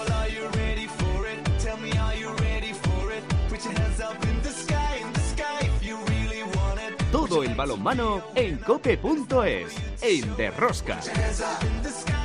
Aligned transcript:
Well, 0.00 0.12
are 0.14 0.28
you 0.30 0.48
ready 0.56 0.86
for 0.86 1.26
it? 1.26 1.38
Tell 1.58 1.76
me, 1.76 1.92
are 1.98 2.16
you 2.16 2.32
ready 2.36 2.72
for 2.72 3.12
it? 3.12 3.22
Put 3.50 3.62
your 3.64 3.74
hands 3.74 4.00
up 4.00 4.22
in 4.24 4.40
the 4.40 4.48
sky, 4.48 4.96
in 5.02 5.12
the 5.12 5.20
sky 5.20 5.58
if 5.60 5.84
you 5.84 5.96
really 6.06 6.42
want 6.42 6.80
it. 6.80 6.96
Todo 7.12 7.42
el 7.42 7.54
balonmano 7.54 8.22
en 8.34 8.56
cope.es, 8.58 9.74
en 10.00 10.36
Derrosca. 10.36 10.94
Hands 10.94 11.40
up 11.42 11.62
in 11.64 11.82
the 11.82 11.90
sky. 11.90 12.19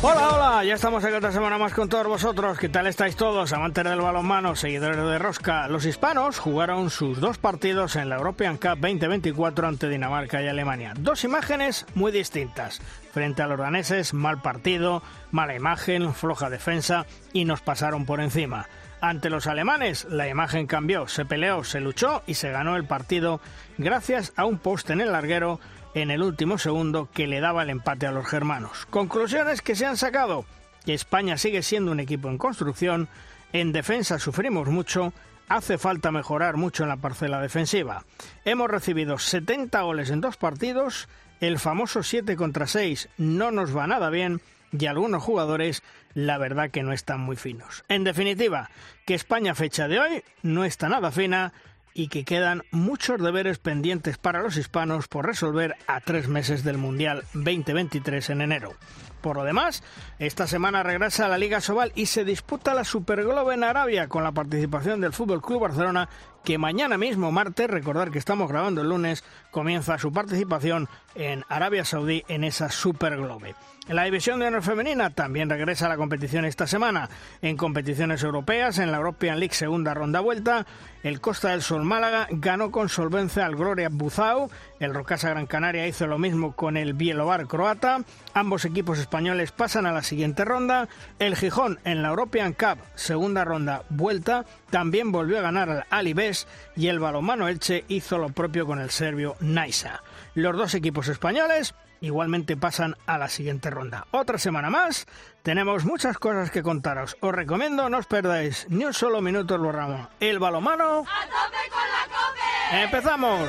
Hola, 0.00 0.28
hola, 0.28 0.64
ya 0.64 0.74
estamos 0.74 1.04
aquí 1.04 1.12
otra 1.12 1.32
semana 1.32 1.58
más 1.58 1.74
con 1.74 1.88
todos 1.88 2.06
vosotros. 2.06 2.56
¿Qué 2.56 2.68
tal 2.68 2.86
estáis 2.86 3.16
todos, 3.16 3.52
amantes 3.52 3.82
del 3.82 4.00
balonmano, 4.00 4.54
seguidores 4.54 4.96
de 4.96 5.18
Rosca? 5.18 5.66
Los 5.66 5.86
hispanos 5.86 6.38
jugaron 6.38 6.88
sus 6.90 7.18
dos 7.18 7.38
partidos 7.38 7.96
en 7.96 8.08
la 8.08 8.14
European 8.14 8.58
Cup 8.58 8.78
2024 8.80 9.66
ante 9.66 9.88
Dinamarca 9.88 10.40
y 10.40 10.46
Alemania. 10.46 10.94
Dos 10.96 11.24
imágenes 11.24 11.84
muy 11.96 12.12
distintas. 12.12 12.80
Frente 13.12 13.42
a 13.42 13.48
los 13.48 13.58
daneses, 13.58 14.14
mal 14.14 14.40
partido, 14.40 15.02
mala 15.32 15.56
imagen, 15.56 16.14
floja 16.14 16.48
defensa 16.48 17.04
y 17.32 17.44
nos 17.44 17.60
pasaron 17.60 18.06
por 18.06 18.20
encima. 18.20 18.68
Ante 19.00 19.30
los 19.30 19.48
alemanes, 19.48 20.04
la 20.04 20.28
imagen 20.28 20.68
cambió, 20.68 21.08
se 21.08 21.24
peleó, 21.24 21.64
se 21.64 21.80
luchó 21.80 22.22
y 22.26 22.34
se 22.34 22.50
ganó 22.50 22.76
el 22.76 22.84
partido 22.84 23.40
gracias 23.78 24.32
a 24.36 24.44
un 24.44 24.58
poste 24.58 24.92
en 24.92 25.00
el 25.00 25.12
larguero 25.12 25.58
en 25.94 26.10
el 26.10 26.22
último 26.22 26.58
segundo 26.58 27.08
que 27.12 27.26
le 27.26 27.40
daba 27.40 27.62
el 27.62 27.70
empate 27.70 28.06
a 28.06 28.12
los 28.12 28.26
germanos. 28.26 28.86
Conclusiones 28.90 29.62
que 29.62 29.74
se 29.74 29.86
han 29.86 29.96
sacado. 29.96 30.44
España 30.86 31.36
sigue 31.36 31.62
siendo 31.62 31.92
un 31.92 32.00
equipo 32.00 32.28
en 32.28 32.38
construcción, 32.38 33.08
en 33.52 33.72
defensa 33.72 34.18
sufrimos 34.18 34.68
mucho, 34.68 35.12
hace 35.48 35.78
falta 35.78 36.10
mejorar 36.12 36.56
mucho 36.56 36.82
en 36.82 36.88
la 36.88 36.96
parcela 36.96 37.40
defensiva. 37.40 38.04
Hemos 38.44 38.70
recibido 38.70 39.18
70 39.18 39.80
goles 39.82 40.10
en 40.10 40.20
dos 40.20 40.36
partidos, 40.36 41.08
el 41.40 41.58
famoso 41.58 42.02
7 42.02 42.36
contra 42.36 42.66
6 42.66 43.08
no 43.18 43.50
nos 43.50 43.76
va 43.76 43.86
nada 43.86 44.10
bien 44.10 44.40
y 44.72 44.86
algunos 44.86 45.22
jugadores 45.22 45.82
la 46.14 46.38
verdad 46.38 46.70
que 46.70 46.82
no 46.82 46.92
están 46.92 47.20
muy 47.20 47.36
finos. 47.36 47.84
En 47.88 48.04
definitiva, 48.04 48.70
que 49.06 49.14
España 49.14 49.54
fecha 49.54 49.88
de 49.88 50.00
hoy 50.00 50.24
no 50.42 50.64
está 50.64 50.88
nada 50.88 51.10
fina 51.10 51.52
y 51.98 52.06
que 52.06 52.24
quedan 52.24 52.62
muchos 52.70 53.20
deberes 53.20 53.58
pendientes 53.58 54.18
para 54.18 54.40
los 54.40 54.56
hispanos 54.56 55.08
por 55.08 55.26
resolver 55.26 55.74
a 55.88 56.00
tres 56.00 56.28
meses 56.28 56.62
del 56.62 56.78
Mundial 56.78 57.24
2023 57.34 58.30
en 58.30 58.40
enero. 58.40 58.74
Por 59.20 59.34
lo 59.34 59.42
demás, 59.42 59.82
esta 60.20 60.46
semana 60.46 60.84
regresa 60.84 61.26
a 61.26 61.28
la 61.28 61.38
Liga 61.38 61.60
Sobal 61.60 61.90
y 61.96 62.06
se 62.06 62.24
disputa 62.24 62.72
la 62.72 62.84
Superglobe 62.84 63.54
en 63.54 63.64
Arabia 63.64 64.06
con 64.06 64.22
la 64.22 64.30
participación 64.30 65.00
del 65.00 65.12
Fútbol 65.12 65.42
Club 65.42 65.62
Barcelona, 65.62 66.08
que 66.44 66.56
mañana 66.56 66.96
mismo, 66.98 67.32
martes, 67.32 67.68
recordar 67.68 68.12
que 68.12 68.20
estamos 68.20 68.48
grabando 68.48 68.80
el 68.80 68.90
lunes, 68.90 69.24
comienza 69.50 69.98
su 69.98 70.12
participación 70.12 70.88
en 71.14 71.44
Arabia 71.48 71.84
Saudí 71.84 72.24
en 72.28 72.44
esa 72.44 72.70
Superglobe. 72.70 73.54
La 73.88 74.04
división 74.04 74.38
de 74.38 74.46
honor 74.46 74.62
femenina 74.62 75.08
también 75.08 75.48
regresa 75.48 75.86
a 75.86 75.88
la 75.88 75.96
competición 75.96 76.44
esta 76.44 76.66
semana. 76.66 77.08
En 77.40 77.56
competiciones 77.56 78.22
europeas, 78.22 78.78
en 78.78 78.92
la 78.92 78.98
European 78.98 79.40
League 79.40 79.54
segunda 79.54 79.94
ronda 79.94 80.20
vuelta, 80.20 80.66
el 81.02 81.22
Costa 81.22 81.50
del 81.50 81.62
Sol 81.62 81.84
Málaga 81.84 82.26
ganó 82.30 82.70
con 82.70 82.90
solvencia 82.90 83.46
al 83.46 83.56
Gloria 83.56 83.88
Buzau, 83.90 84.50
el 84.78 84.92
Rocasa 84.92 85.30
Gran 85.30 85.46
Canaria 85.46 85.86
hizo 85.86 86.06
lo 86.06 86.18
mismo 86.18 86.54
con 86.54 86.76
el 86.76 86.92
Bielovar 86.92 87.46
croata, 87.46 88.02
ambos 88.34 88.66
equipos 88.66 88.98
españoles 88.98 89.52
pasan 89.52 89.86
a 89.86 89.92
la 89.92 90.02
siguiente 90.02 90.44
ronda, 90.44 90.88
el 91.18 91.36
Gijón 91.36 91.78
en 91.84 92.02
la 92.02 92.08
European 92.08 92.52
Cup 92.52 92.78
segunda 92.94 93.44
ronda 93.44 93.84
vuelta 93.88 94.44
también 94.70 95.12
volvió 95.12 95.38
a 95.38 95.42
ganar 95.42 95.70
al 95.70 95.84
Alibes 95.88 96.46
y 96.76 96.88
el 96.88 96.98
balomano 96.98 97.48
Elche 97.48 97.84
hizo 97.88 98.18
lo 98.18 98.28
propio 98.28 98.66
con 98.66 98.80
el 98.80 98.90
serbio 98.90 99.36
Naisa. 99.40 100.02
Los 100.34 100.56
dos 100.56 100.74
equipos 100.74 101.08
españoles 101.08 101.74
igualmente 102.00 102.56
pasan 102.56 102.96
a 103.06 103.18
la 103.18 103.28
siguiente 103.28 103.70
ronda. 103.70 104.06
Otra 104.10 104.38
semana 104.38 104.70
más, 104.70 105.06
tenemos 105.42 105.84
muchas 105.84 106.18
cosas 106.18 106.50
que 106.50 106.62
contaros. 106.62 107.16
Os 107.20 107.34
recomiendo 107.34 107.88
no 107.88 107.98
os 107.98 108.06
perdáis 108.06 108.66
ni 108.68 108.84
un 108.84 108.94
solo 108.94 109.20
minuto 109.20 109.54
el 109.54 109.60
programa. 109.60 110.10
El 110.20 110.38
balomano. 110.38 111.00
¡A 111.00 111.26
tope 111.26 111.62
con 111.70 111.88
la 111.90 112.04
cope! 112.08 112.82
¡Empezamos! 112.82 113.48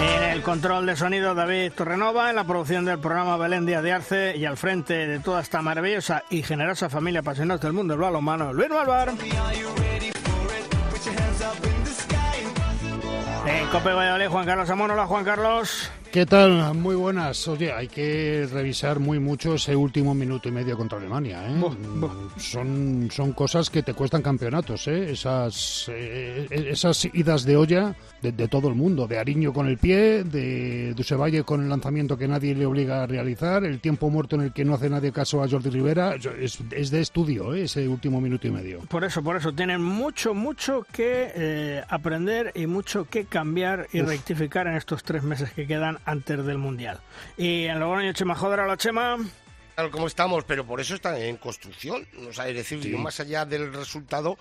En 0.00 0.22
el 0.30 0.42
control 0.42 0.86
de 0.86 0.96
sonido 0.96 1.34
David 1.34 1.72
Torrenova, 1.72 2.30
en 2.30 2.36
la 2.36 2.44
producción 2.44 2.84
del 2.84 2.98
programa 2.98 3.36
Belén 3.36 3.66
Díaz 3.66 3.82
de 3.82 3.92
Arce 3.92 4.36
y 4.36 4.44
al 4.44 4.56
frente 4.56 5.06
de 5.06 5.20
toda 5.20 5.40
esta 5.40 5.62
maravillosa 5.62 6.24
y 6.28 6.42
generosa 6.42 6.90
familia 6.90 7.20
apasionados 7.20 7.60
del 7.62 7.72
mundo 7.72 7.94
del 7.94 8.00
balonmano, 8.00 8.52
Luis 8.52 8.70
Malvar. 8.70 9.12
En 13.44 13.66
Cope 13.68 13.92
Valladolid, 13.92 14.28
Juan 14.28 14.46
Carlos 14.46 14.70
Amón. 14.70 14.90
Hola, 14.92 15.06
Juan 15.06 15.24
Carlos. 15.24 15.90
¿Qué 16.12 16.26
tal? 16.26 16.74
Muy 16.74 16.94
buenas. 16.94 17.48
Oye, 17.48 17.72
hay 17.72 17.88
que 17.88 18.46
revisar 18.52 19.00
muy 19.00 19.18
mucho 19.18 19.54
ese 19.54 19.74
último 19.74 20.14
minuto 20.14 20.46
y 20.46 20.52
medio 20.52 20.76
contra 20.76 20.98
Alemania. 20.98 21.42
¿eh? 21.48 21.58
Son, 22.36 23.08
son 23.10 23.32
cosas 23.32 23.70
que 23.70 23.82
te 23.82 23.94
cuestan 23.94 24.20
campeonatos, 24.20 24.88
¿eh? 24.88 25.12
esas, 25.12 25.86
eh, 25.88 26.46
esas 26.50 27.06
idas 27.14 27.44
de 27.46 27.56
olla 27.56 27.96
de, 28.20 28.30
de 28.30 28.46
todo 28.46 28.68
el 28.68 28.74
mundo. 28.74 29.06
De 29.06 29.18
Ariño 29.18 29.54
con 29.54 29.68
el 29.68 29.78
pie, 29.78 30.22
de 30.24 30.92
Dusevalle 30.92 31.44
con 31.44 31.62
el 31.62 31.70
lanzamiento 31.70 32.18
que 32.18 32.28
nadie 32.28 32.54
le 32.54 32.66
obliga 32.66 33.02
a 33.02 33.06
realizar, 33.06 33.64
el 33.64 33.80
tiempo 33.80 34.10
muerto 34.10 34.36
en 34.36 34.42
el 34.42 34.52
que 34.52 34.66
no 34.66 34.74
hace 34.74 34.90
nadie 34.90 35.12
caso 35.12 35.42
a 35.42 35.48
Jordi 35.48 35.70
Rivera. 35.70 36.16
Es, 36.38 36.58
es 36.72 36.90
de 36.90 37.00
estudio 37.00 37.54
¿eh? 37.54 37.62
ese 37.62 37.88
último 37.88 38.20
minuto 38.20 38.46
y 38.46 38.50
medio. 38.50 38.80
Por 38.80 39.04
eso, 39.04 39.22
por 39.22 39.36
eso, 39.36 39.54
tienen 39.54 39.82
mucho, 39.82 40.34
mucho 40.34 40.86
que 40.92 41.32
eh, 41.34 41.82
aprender 41.88 42.52
y 42.54 42.66
mucho 42.66 43.06
que 43.06 43.24
cambiar 43.24 43.88
y 43.94 44.02
Uf. 44.02 44.08
rectificar 44.08 44.66
en 44.66 44.76
estos 44.76 45.02
tres 45.04 45.22
meses 45.22 45.50
que 45.52 45.66
quedan 45.66 46.00
antes 46.04 46.44
del 46.44 46.58
Mundial. 46.58 47.00
Y 47.36 47.64
en 47.64 47.80
Logroño, 47.80 48.12
Chema 48.12 48.34
Joder, 48.34 48.60
a 48.60 48.66
la 48.66 48.76
Chema. 48.76 49.18
Tal 49.74 49.90
como 49.90 50.06
estamos, 50.06 50.44
pero 50.44 50.66
por 50.66 50.80
eso 50.80 50.94
están 50.94 51.16
en 51.16 51.36
construcción. 51.38 52.06
O 52.28 52.32
sea, 52.32 52.48
es 52.48 52.56
decir, 52.56 52.96
más 52.98 53.20
allá 53.20 53.46
del 53.46 53.72
resultado, 53.72 54.36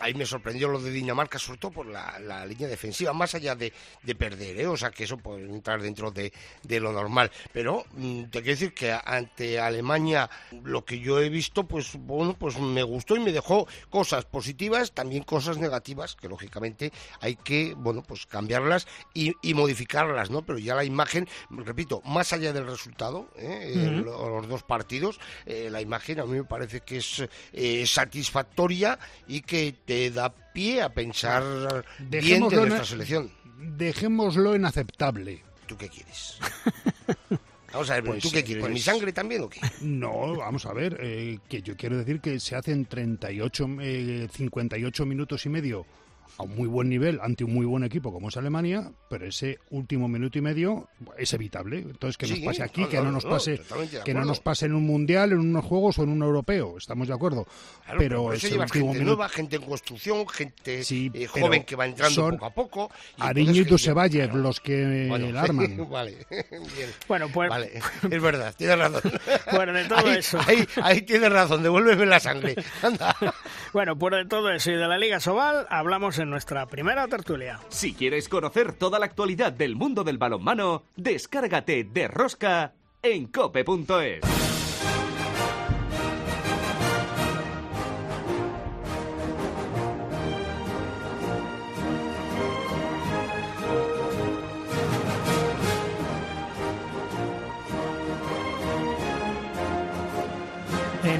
ahí 0.00 0.12
me 0.14 0.26
sorprendió 0.26 0.68
lo 0.68 0.80
de 0.80 0.90
Dinamarca, 0.90 1.38
sobre 1.38 1.58
todo 1.58 1.70
por 1.70 1.86
la, 1.86 2.18
la 2.18 2.44
línea 2.44 2.66
defensiva, 2.66 3.12
más 3.12 3.34
allá 3.34 3.54
de, 3.54 3.72
de 4.02 4.14
perder, 4.14 4.60
¿eh? 4.60 4.66
o 4.66 4.76
sea, 4.76 4.90
que 4.90 5.04
eso 5.04 5.18
puede 5.18 5.48
entrar 5.48 5.80
dentro 5.80 6.10
de, 6.10 6.32
de 6.62 6.80
lo 6.80 6.92
normal. 6.92 7.30
Pero 7.52 7.84
mm, 7.92 8.24
te 8.24 8.42
quiero 8.42 8.58
decir 8.58 8.74
que 8.74 8.92
ante 8.92 9.60
Alemania, 9.60 10.28
lo 10.64 10.84
que 10.84 10.98
yo 10.98 11.20
he 11.20 11.28
visto, 11.28 11.64
pues 11.64 11.94
bueno, 11.96 12.34
pues 12.34 12.58
me 12.58 12.82
gustó 12.82 13.14
y 13.16 13.20
me 13.20 13.32
dejó 13.32 13.68
cosas 13.88 14.24
positivas, 14.24 14.92
también 14.92 15.22
cosas 15.22 15.58
negativas, 15.58 16.16
que 16.16 16.28
lógicamente 16.28 16.92
hay 17.20 17.36
que, 17.36 17.74
bueno, 17.76 18.02
pues 18.02 18.26
cambiarlas 18.26 18.88
y, 19.14 19.32
y 19.42 19.54
modificarlas, 19.54 20.30
¿no? 20.30 20.42
Pero 20.42 20.58
ya 20.58 20.74
la 20.74 20.84
imagen, 20.84 21.28
repito, 21.50 22.02
más 22.04 22.32
allá 22.32 22.52
del 22.52 22.66
resultado, 22.66 23.28
¿eh? 23.36 24.02
Los 24.04 24.48
dos 24.48 24.62
partidos, 24.72 25.20
eh, 25.44 25.68
la 25.70 25.82
imagen 25.82 26.18
a 26.20 26.24
mí 26.24 26.38
me 26.38 26.44
parece 26.44 26.80
que 26.80 26.96
es 26.96 27.22
eh, 27.52 27.84
satisfactoria 27.86 28.98
y 29.28 29.42
que 29.42 29.74
te 29.84 30.10
da 30.10 30.30
pie 30.54 30.80
a 30.80 30.88
pensar 30.88 31.84
bien 31.98 32.48
de 32.48 32.56
en- 32.56 32.68
nuestra 32.68 32.84
selección. 32.86 33.30
Dejémoslo 33.58 34.54
en 34.54 34.64
aceptable. 34.64 35.42
¿Tú 35.66 35.76
qué 35.76 35.88
quieres? 35.90 36.38
Vamos 37.72 37.88
a 37.90 37.94
ver, 37.94 38.04
Pues, 38.04 38.22
¿tú 38.22 38.30
qué 38.30 38.42
quieres? 38.44 38.62
pues- 38.62 38.72
¿Mi 38.74 38.80
sangre 38.80 39.12
también 39.12 39.42
o 39.42 39.48
qué? 39.48 39.60
No, 39.80 40.36
vamos 40.36 40.66
a 40.66 40.72
ver, 40.74 40.98
eh, 41.00 41.38
que 41.48 41.62
yo 41.62 41.74
quiero 41.76 41.96
decir 41.96 42.20
que 42.20 42.38
se 42.40 42.54
hacen 42.54 42.84
38, 42.86 43.66
eh, 43.80 44.28
58 44.30 45.06
minutos 45.06 45.46
y 45.46 45.48
medio 45.48 45.86
a 46.38 46.42
un 46.44 46.54
muy 46.54 46.66
buen 46.68 46.88
nivel 46.88 47.18
ante 47.22 47.44
un 47.44 47.52
muy 47.54 47.66
buen 47.66 47.84
equipo 47.84 48.12
como 48.12 48.28
es 48.28 48.36
Alemania, 48.36 48.90
pero 49.10 49.26
ese 49.26 49.58
último 49.70 50.08
minuto 50.08 50.38
y 50.38 50.40
medio 50.40 50.88
es 51.18 51.32
evitable. 51.34 51.78
Entonces 51.80 52.16
que 52.16 52.26
nos 52.26 52.38
Sí, 52.38 52.44
pase 52.44 52.62
aquí, 52.62 52.80
no, 52.82 52.88
que 52.88 52.96
no, 52.98 53.04
no 53.04 53.12
nos 53.12 53.24
no, 53.24 53.30
pase, 53.30 53.50
de 53.52 54.00
que 54.04 54.14
no 54.14 54.24
nos 54.24 54.40
pase 54.40 54.66
en 54.66 54.74
un 54.74 54.84
mundial, 54.84 55.32
en 55.32 55.38
unos 55.40 55.64
juegos 55.64 55.98
o 55.98 56.04
en 56.04 56.08
un 56.08 56.22
europeo. 56.22 56.76
Estamos 56.78 57.08
de 57.08 57.14
acuerdo. 57.14 57.46
Claro, 57.84 57.98
pero 57.98 58.22
por 58.22 58.34
eso 58.34 58.46
ese 58.46 58.54
llevas 58.54 58.70
último 58.70 58.86
gente 58.86 58.98
minuto, 59.00 59.16
nueva, 59.16 59.28
gente 59.28 59.56
en 59.56 59.62
construcción, 59.62 60.28
gente 60.28 60.82
Sí, 60.84 61.10
eh, 61.14 61.28
pero 61.32 61.46
joven 61.46 61.64
que 61.64 61.76
va 61.76 61.86
entrando 61.86 62.14
son 62.14 62.32
poco 62.32 62.46
a 62.46 62.50
poco. 62.54 62.90
y 63.18 63.22
Ariño 63.22 63.60
y 63.60 63.64
Dusevalle, 63.64 64.24
claro. 64.24 64.38
los 64.38 64.60
que 64.60 65.06
Bueno, 65.08 65.26
el 65.26 65.36
arman. 65.36 65.88
vale, 65.90 66.16
bien. 66.30 66.90
Bueno, 67.08 67.28
pues, 67.28 67.50
Vale, 67.50 67.72
es 68.10 68.22
verdad, 68.22 68.54
tienes 68.56 68.78
razón. 68.78 69.02
Pues 69.52 69.72
de 69.74 69.84
todo 69.84 69.98
ahí, 70.06 70.16
eso. 70.18 70.38
Ahí, 70.46 70.66
ahí 70.82 71.02
tienes 71.02 71.30
razón, 71.30 71.62
devuélveme 71.62 72.06
la 72.06 72.20
sangre. 72.20 72.54
Anda. 72.82 73.14
bueno, 73.72 73.96
pues 73.98 74.14
de 74.14 74.24
todo 74.26 74.50
eso 74.50 74.70
y 74.70 74.74
de 74.74 74.86
la 74.88 74.96
Liga 74.98 75.20
Sobal 75.20 75.66
hablamos 75.70 76.18
en 76.22 76.30
nuestra 76.30 76.66
primera 76.66 77.06
tertulia. 77.08 77.60
Si 77.68 77.94
quieres 77.94 78.28
conocer 78.28 78.72
toda 78.72 78.98
la 78.98 79.06
actualidad 79.06 79.52
del 79.52 79.76
mundo 79.76 80.04
del 80.04 80.18
balonmano, 80.18 80.84
descárgate 80.96 81.84
de 81.84 82.08
Rosca 82.08 82.74
en 83.02 83.26
cope.es. 83.26 84.41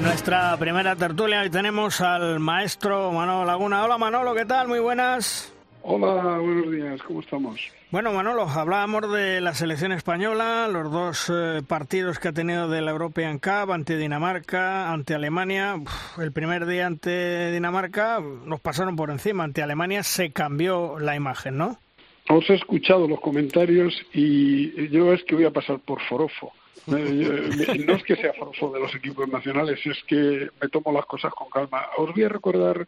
En 0.03 0.09
nuestra 0.09 0.57
primera 0.57 0.97
tertulia 0.97 1.39
hoy 1.39 1.49
tenemos 1.49 2.01
al 2.01 2.37
maestro 2.41 3.13
Manolo 3.13 3.45
Laguna. 3.45 3.85
Hola 3.85 3.97
Manolo, 3.97 4.35
¿qué 4.35 4.43
tal? 4.43 4.67
Muy 4.67 4.79
buenas. 4.79 5.55
Hola, 5.81 6.39
buenos 6.39 6.69
días, 6.69 7.01
¿cómo 7.03 7.21
estamos? 7.21 7.57
Bueno, 7.89 8.11
Manolo, 8.11 8.41
hablábamos 8.41 9.09
de 9.13 9.39
la 9.39 9.53
selección 9.53 9.93
española, 9.93 10.67
los 10.67 10.91
dos 10.91 11.31
eh, 11.33 11.61
partidos 11.65 12.19
que 12.19 12.27
ha 12.27 12.33
tenido 12.33 12.67
de 12.67 12.81
la 12.81 12.91
European 12.91 13.39
Cup, 13.39 13.71
ante 13.71 13.95
Dinamarca, 13.95 14.91
ante 14.91 15.15
Alemania. 15.15 15.75
el 16.17 16.33
primer 16.33 16.65
día 16.65 16.85
ante 16.85 17.53
Dinamarca 17.53 18.19
nos 18.19 18.59
pasaron 18.59 18.97
por 18.97 19.09
encima, 19.09 19.45
ante 19.45 19.63
Alemania 19.63 20.03
se 20.03 20.33
cambió 20.33 20.99
la 20.99 21.15
imagen, 21.15 21.57
¿no? 21.57 21.77
Os 22.27 22.49
he 22.49 22.55
escuchado 22.55 23.07
los 23.07 23.21
comentarios 23.21 23.93
y 24.13 24.89
yo 24.89 25.13
es 25.13 25.23
que 25.23 25.35
voy 25.35 25.45
a 25.45 25.51
pasar 25.51 25.79
por 25.79 26.01
forofo. 26.01 26.51
Eh, 26.87 27.85
no 27.85 27.93
es 27.93 28.03
que 28.03 28.15
sea 28.15 28.33
forofo 28.33 28.71
de 28.73 28.79
los 28.79 28.93
equipos 28.95 29.27
nacionales, 29.29 29.79
es 29.85 30.03
que 30.03 30.49
me 30.61 30.69
tomo 30.69 30.91
las 30.91 31.05
cosas 31.05 31.33
con 31.33 31.49
calma. 31.49 31.87
Os 31.97 32.13
voy 32.13 32.23
a 32.23 32.29
recordar 32.29 32.87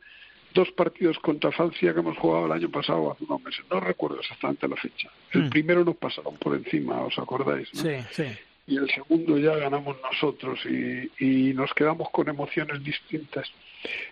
dos 0.54 0.72
partidos 0.72 1.20
contra 1.20 1.52
Francia 1.52 1.94
que 1.94 2.00
hemos 2.00 2.18
jugado 2.18 2.46
el 2.46 2.52
año 2.52 2.70
pasado, 2.70 3.12
hace 3.12 3.26
unos 3.26 3.44
meses. 3.44 3.66
No 3.70 3.80
recuerdo 3.80 4.20
exactamente 4.20 4.68
la 4.68 4.76
fecha. 4.78 5.10
El 5.32 5.44
mm. 5.44 5.50
primero 5.50 5.86
nos 5.86 5.98
pasaron 5.98 6.36
por 6.38 6.56
encima, 6.56 7.02
¿os 7.02 7.18
acordáis? 7.20 7.70
Sí, 7.74 7.96
sí. 8.12 8.24
Y 8.68 8.78
el 8.78 8.90
segundo 8.90 9.38
ya 9.38 9.56
ganamos 9.56 9.98
nosotros 10.02 10.60
y, 10.66 11.12
y 11.20 11.54
nos 11.54 11.72
quedamos 11.74 12.10
con 12.10 12.28
emociones 12.28 12.84
distintas. 12.84 13.48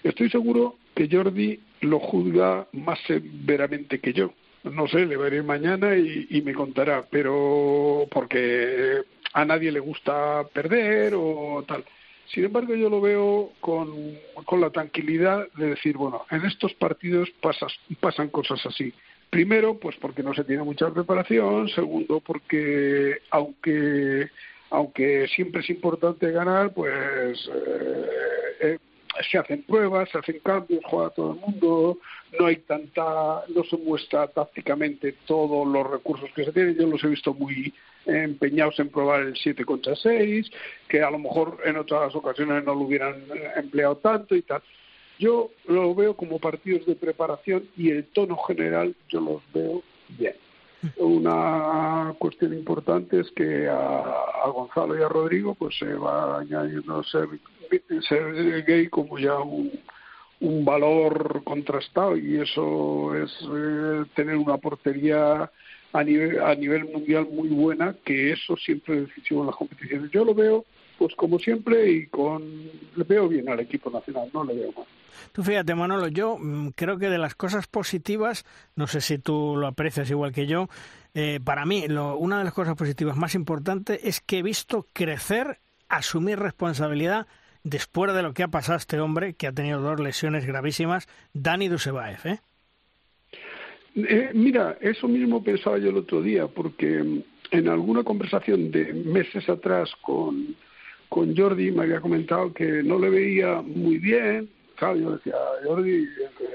Estoy 0.04 0.30
seguro 0.30 0.76
que 0.94 1.10
Jordi 1.12 1.60
lo 1.82 2.00
juzga 2.00 2.68
más 2.74 3.00
severamente 3.08 4.00
que 4.00 4.14
yo. 4.14 4.34
No 4.64 4.88
sé, 4.88 5.06
le 5.06 5.18
veré 5.18 5.42
mañana 5.42 5.96
y, 5.96 6.28
y 6.30 6.42
me 6.42 6.54
contará, 6.54 7.04
pero 7.10 8.08
porque 8.12 9.02
a 9.34 9.46
nadie 9.46 9.72
le 9.72 9.80
gusta 9.80 10.44
perder 10.54 11.14
o 11.16 11.64
tal. 11.68 11.84
Sin 12.28 12.46
embargo, 12.46 12.74
yo 12.74 12.90
lo 12.90 13.02
veo 13.02 13.52
con, 13.60 14.18
con 14.46 14.62
la 14.62 14.70
tranquilidad 14.70 15.48
de 15.56 15.72
decir, 15.72 15.98
bueno, 15.98 16.26
en 16.32 16.46
estos 16.46 16.74
partidos 16.74 17.30
pasas, 17.42 17.74
pasan 18.00 18.30
cosas 18.30 18.66
así. 18.66 18.94
Primero, 19.30 19.78
pues 19.80 19.96
porque 19.98 20.24
no 20.24 20.34
se 20.34 20.44
tiene 20.44 20.64
mucha 20.64 20.90
preparación. 20.92 21.68
Segundo, 21.70 22.22
porque 22.22 23.18
aunque 23.30 24.30
aunque 24.74 25.28
siempre 25.28 25.62
es 25.62 25.70
importante 25.70 26.32
ganar, 26.32 26.74
pues 26.74 27.48
eh, 27.54 28.06
eh, 28.62 28.80
se 29.30 29.38
hacen 29.38 29.64
pruebas, 29.64 30.10
se 30.10 30.18
hacen 30.18 30.40
cambios, 30.40 30.84
juega 30.86 31.10
todo 31.12 31.34
el 31.34 31.40
mundo, 31.40 31.98
no 32.40 32.46
hay 32.46 32.58
tanta, 32.58 33.44
no 33.48 33.64
se 33.64 33.78
muestra 33.78 34.28
tácticamente 34.28 35.16
todos 35.26 35.68
los 35.68 35.90
recursos 35.90 36.30
que 36.36 36.46
se 36.46 36.52
tienen. 36.52 36.76
Yo 36.76 36.88
los 36.88 37.04
he 37.04 37.08
visto 37.08 37.34
muy 37.34 37.74
empeñados 38.06 38.80
en 38.80 38.90
probar 38.90 39.22
el 39.22 39.36
7 39.36 39.64
contra 39.66 39.96
6, 39.96 40.50
que 40.88 41.02
a 41.02 41.12
lo 41.12 41.20
mejor 41.20 41.60
en 41.66 41.78
otras 41.78 42.14
ocasiones 42.16 42.64
no 42.64 42.74
lo 42.74 42.82
hubieran 42.82 43.24
eh, 43.34 43.52
empleado 43.56 43.98
tanto 43.98 44.36
y 44.36 44.42
tal. 44.42 44.62
Yo 45.20 45.52
lo 45.68 45.94
veo 45.94 46.16
como 46.16 46.40
partidos 46.40 46.86
de 46.86 46.96
preparación 46.96 47.70
y 47.78 47.92
el 47.92 48.06
tono 48.06 48.36
general 48.38 48.96
yo 49.10 49.22
los 49.22 49.42
veo 49.54 49.84
bien. 50.10 50.36
Una 50.98 52.14
cuestión 52.20 52.54
importante 52.54 53.22
es 53.22 53.32
que 53.32 53.70
a, 53.70 54.50
Gonzalo 54.54 55.00
y 55.00 55.02
a 55.02 55.08
Rodrigo 55.08 55.56
pues 55.56 55.78
se 55.78 55.94
va 55.94 56.40
añadiendo 56.40 57.02
ser, 58.08 58.64
gay 58.66 58.88
como 58.88 59.18
ya 59.20 59.40
un, 59.40 59.72
un 60.40 60.66
valor 60.66 61.42
contrastado 61.44 62.18
y 62.18 62.38
eso 62.38 63.16
es 63.16 63.32
eh, 63.44 64.04
tener 64.16 64.36
una 64.36 64.58
portería 64.58 65.50
a 65.94 66.04
nivel, 66.04 66.42
a 66.42 66.56
nivel 66.56 66.86
mundial 66.86 67.28
muy 67.32 67.50
buena, 67.50 67.96
que 68.04 68.32
eso 68.32 68.58
siempre 68.58 68.96
es 68.96 69.08
decisivo 69.08 69.42
en 69.42 69.48
las 69.48 69.56
competiciones. 69.56 70.12
Yo 70.12 70.26
lo 70.26 70.34
veo, 70.34 70.66
pues 70.98 71.16
como 71.16 71.40
siempre, 71.40 71.90
y 71.90 72.08
con 72.08 72.44
le 72.96 73.04
veo 73.04 73.28
bien 73.28 73.48
al 73.50 73.60
equipo 73.60 73.90
nacional, 73.90 74.30
no 74.34 74.44
le 74.44 74.56
veo 74.56 74.72
mal. 74.72 74.86
Tú 75.32 75.44
fíjate, 75.44 75.76
Manolo, 75.76 76.08
yo 76.08 76.38
mm, 76.38 76.70
creo 76.70 76.98
que 76.98 77.10
de 77.10 77.18
las 77.18 77.36
cosas 77.36 77.68
positivas, 77.68 78.46
no 78.76 78.88
sé 78.88 79.02
si 79.02 79.20
tú 79.20 79.56
lo 79.56 79.68
aprecias 79.68 80.10
igual 80.10 80.34
que 80.34 80.48
yo, 80.48 80.68
eh, 81.14 81.40
para 81.44 81.66
mí 81.66 81.88
lo, 81.88 82.18
una 82.18 82.40
de 82.40 82.44
las 82.44 82.54
cosas 82.54 82.76
positivas 82.76 83.16
más 83.16 83.36
importantes 83.36 84.00
es 84.04 84.20
que 84.20 84.40
he 84.40 84.44
visto 84.44 84.88
crecer, 84.94 85.60
asumir 85.90 86.40
responsabilidad 86.40 87.28
después 87.64 88.14
de 88.14 88.24
lo 88.24 88.34
que 88.34 88.44
ha 88.44 88.48
pasado 88.48 88.78
este 88.78 89.00
hombre, 89.00 89.34
que 89.34 89.48
ha 89.48 89.52
tenido 89.52 89.82
dos 89.82 90.00
lesiones 90.00 90.46
gravísimas, 90.46 91.08
Dani 91.34 91.68
Dusebaev, 91.70 92.20
¿eh? 92.26 92.40
Eh, 93.96 94.32
mira, 94.34 94.78
eso 94.82 95.08
mismo 95.08 95.44
pensaba 95.44 95.78
yo 95.78 95.90
el 95.90 95.98
otro 95.98 96.22
día, 96.22 96.48
porque 96.48 97.04
mm, 97.04 97.24
en 97.52 97.68
alguna 97.68 98.04
conversación 98.04 98.72
de 98.72 98.92
meses 98.94 99.48
atrás 99.48 99.92
con, 100.02 100.56
con 101.10 101.36
Jordi 101.38 101.72
me 101.72 101.84
había 101.84 102.02
comentado 102.02 102.54
que 102.54 102.84
no 102.84 102.98
le 102.98 103.10
veía 103.10 103.62
muy 103.62 104.00
bien. 104.00 104.50
Claro, 104.76 104.98
yo 104.98 105.12
decía, 105.12 105.36
Jordi, 105.64 106.08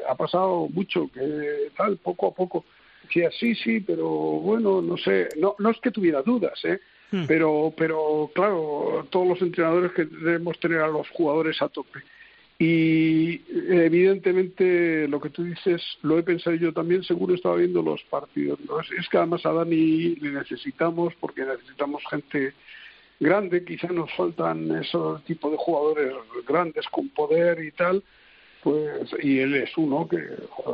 ha 0.09 0.15
pasado 0.17 0.69
mucho, 0.69 1.09
que 1.15 1.71
tal, 1.77 1.97
poco 1.99 2.27
a 2.27 2.35
poco. 2.35 2.65
Decía, 3.05 3.31
sí, 3.31 3.55
sí, 3.55 3.81
pero 3.81 4.09
bueno, 4.09 4.83
no 4.83 4.97
sé, 4.97 5.29
no, 5.39 5.55
no 5.61 5.71
es 5.71 5.79
que 5.81 5.93
tuviera 5.93 6.23
dudas, 6.23 6.63
¿eh? 6.65 6.81
Hmm. 7.11 7.25
Pero, 7.27 7.73
pero 7.77 8.31
claro, 8.35 9.07
todos 9.11 9.29
los 9.29 9.43
entrenadores 9.43 9.93
que 9.93 10.05
debemos 10.05 10.59
tener 10.61 10.81
a 10.81 10.89
los 10.89 11.09
jugadores 11.11 11.61
a 11.63 11.69
tope. 11.69 12.01
Y 12.61 13.41
evidentemente 13.73 15.07
lo 15.07 15.21
que 15.21 15.31
tú 15.31 15.45
dices 15.45 15.81
lo 16.03 16.19
he 16.19 16.25
pensado 16.25 16.57
yo 16.57 16.73
también, 16.73 17.05
seguro 17.05 17.35
estaba 17.35 17.55
viendo 17.57 17.83
los 17.83 18.03
partidos. 18.05 18.59
Es 18.99 19.09
que 19.09 19.17
además 19.17 19.47
a 19.47 19.53
Dani 19.53 20.17
le 20.17 20.33
necesitamos 20.33 21.15
porque 21.21 21.45
necesitamos 21.45 22.03
gente 22.11 22.55
grande, 23.21 23.65
quizá 23.65 23.89
nos 23.89 24.13
faltan 24.15 24.71
esos 24.77 25.25
tipos 25.25 25.53
de 25.53 25.57
jugadores 25.57 26.13
grandes 26.47 26.87
con 26.89 27.09
poder 27.11 27.63
y 27.65 27.71
tal, 27.73 28.03
pues 28.63 29.09
y 29.23 29.39
él 29.39 29.55
es 29.55 29.77
uno 29.77 30.09
que 30.09 30.19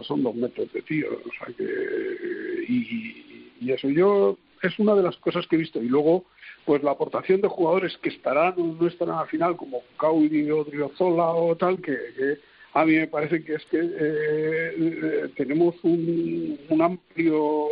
son 0.02 0.22
dos 0.22 0.34
metros 0.34 0.72
de 0.72 0.82
tío, 0.82 1.08
o 1.08 1.30
sea 1.38 1.54
que 1.54 2.64
y 2.66 3.70
eso 3.70 3.88
yo 3.88 4.38
es 4.68 4.78
una 4.78 4.94
de 4.94 5.02
las 5.02 5.16
cosas 5.16 5.46
que 5.46 5.56
he 5.56 5.58
visto. 5.58 5.82
Y 5.82 5.88
luego 5.88 6.24
pues 6.64 6.82
la 6.82 6.92
aportación 6.92 7.40
de 7.40 7.48
jugadores 7.48 7.96
que 7.98 8.08
estarán 8.08 8.54
o 8.56 8.76
no 8.80 8.86
estarán 8.86 9.18
al 9.18 9.28
final, 9.28 9.56
como 9.56 9.82
Caudi 9.98 10.50
o 10.50 10.64
Driozola 10.64 11.28
o 11.28 11.54
tal, 11.56 11.80
que, 11.80 12.38
a 12.72 12.84
mí 12.84 12.96
me 12.96 13.06
parece 13.06 13.44
que 13.44 13.54
es 13.54 13.64
que 13.66 13.80
eh, 13.82 15.30
tenemos 15.36 15.74
un, 15.82 16.58
un, 16.68 16.82
amplio 16.82 17.68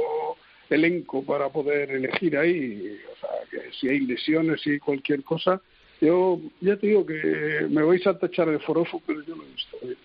elenco 0.71 1.25
para 1.25 1.49
poder 1.49 1.91
elegir 1.91 2.37
ahí, 2.37 2.99
o 3.13 3.19
sea, 3.19 3.31
que 3.51 3.73
si 3.73 3.89
hay 3.89 4.01
lesiones, 4.01 4.61
si 4.61 4.71
hay 4.71 4.79
cualquier 4.79 5.25
cosa, 5.25 5.61
yo 6.03 6.41
ya 6.61 6.77
te 6.77 6.89
digo 6.89 7.07
que 7.07 7.67
me 7.71 7.83
vais 7.85 8.05
a 8.09 8.19
tachar 8.19 8.51
de 8.51 8.59
forofo, 8.59 9.01
pero 9.07 9.23
yo 9.23 9.37
lo 9.37 9.45
he 9.45 9.55
visto 9.55 9.77
bien. 9.81 9.97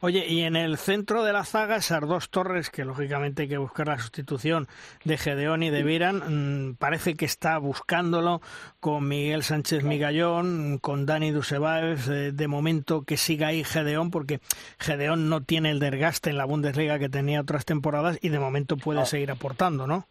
Oye, 0.00 0.26
y 0.28 0.42
en 0.42 0.54
el 0.54 0.76
centro 0.76 1.24
de 1.24 1.32
la 1.32 1.44
zaga, 1.44 1.76
esas 1.76 2.06
dos 2.06 2.28
torres, 2.28 2.68
que 2.68 2.84
lógicamente 2.84 3.42
hay 3.42 3.48
que 3.48 3.56
buscar 3.56 3.88
la 3.88 3.98
sustitución 3.98 4.68
de 5.04 5.16
Gedeón 5.16 5.62
y 5.62 5.70
de 5.70 5.82
Viran, 5.82 6.70
mm, 6.70 6.74
parece 6.74 7.14
que 7.14 7.24
está 7.24 7.56
buscándolo 7.56 8.42
con 8.80 9.08
Miguel 9.08 9.42
Sánchez 9.42 9.82
Migallón, 9.82 10.78
con 10.78 11.06
Dani 11.06 11.30
Dusevaev, 11.30 12.10
eh, 12.10 12.32
de 12.32 12.48
momento 12.48 13.02
que 13.02 13.16
siga 13.16 13.48
ahí 13.48 13.64
Gedeón, 13.64 14.10
porque 14.10 14.40
Gedeón 14.78 15.30
no 15.30 15.42
tiene 15.42 15.70
el 15.70 15.78
desgaste 15.78 16.28
en 16.28 16.36
la 16.36 16.44
Bundesliga 16.44 16.98
que 16.98 17.08
tenía 17.08 17.40
otras 17.40 17.64
temporadas 17.64 18.18
y 18.20 18.28
de 18.28 18.38
momento 18.38 18.76
puede 18.76 19.00
ah. 19.00 19.06
seguir 19.06 19.30
aportando, 19.30 19.86
¿no? 19.86 20.06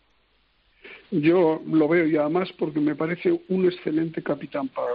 Yo 1.12 1.62
lo 1.68 1.88
veo 1.88 2.08
y 2.08 2.18
además 2.18 2.50
porque 2.58 2.80
me 2.80 2.96
parece 2.96 3.40
un 3.50 3.66
excelente 3.66 4.24
capitán 4.24 4.68
para 4.70 4.88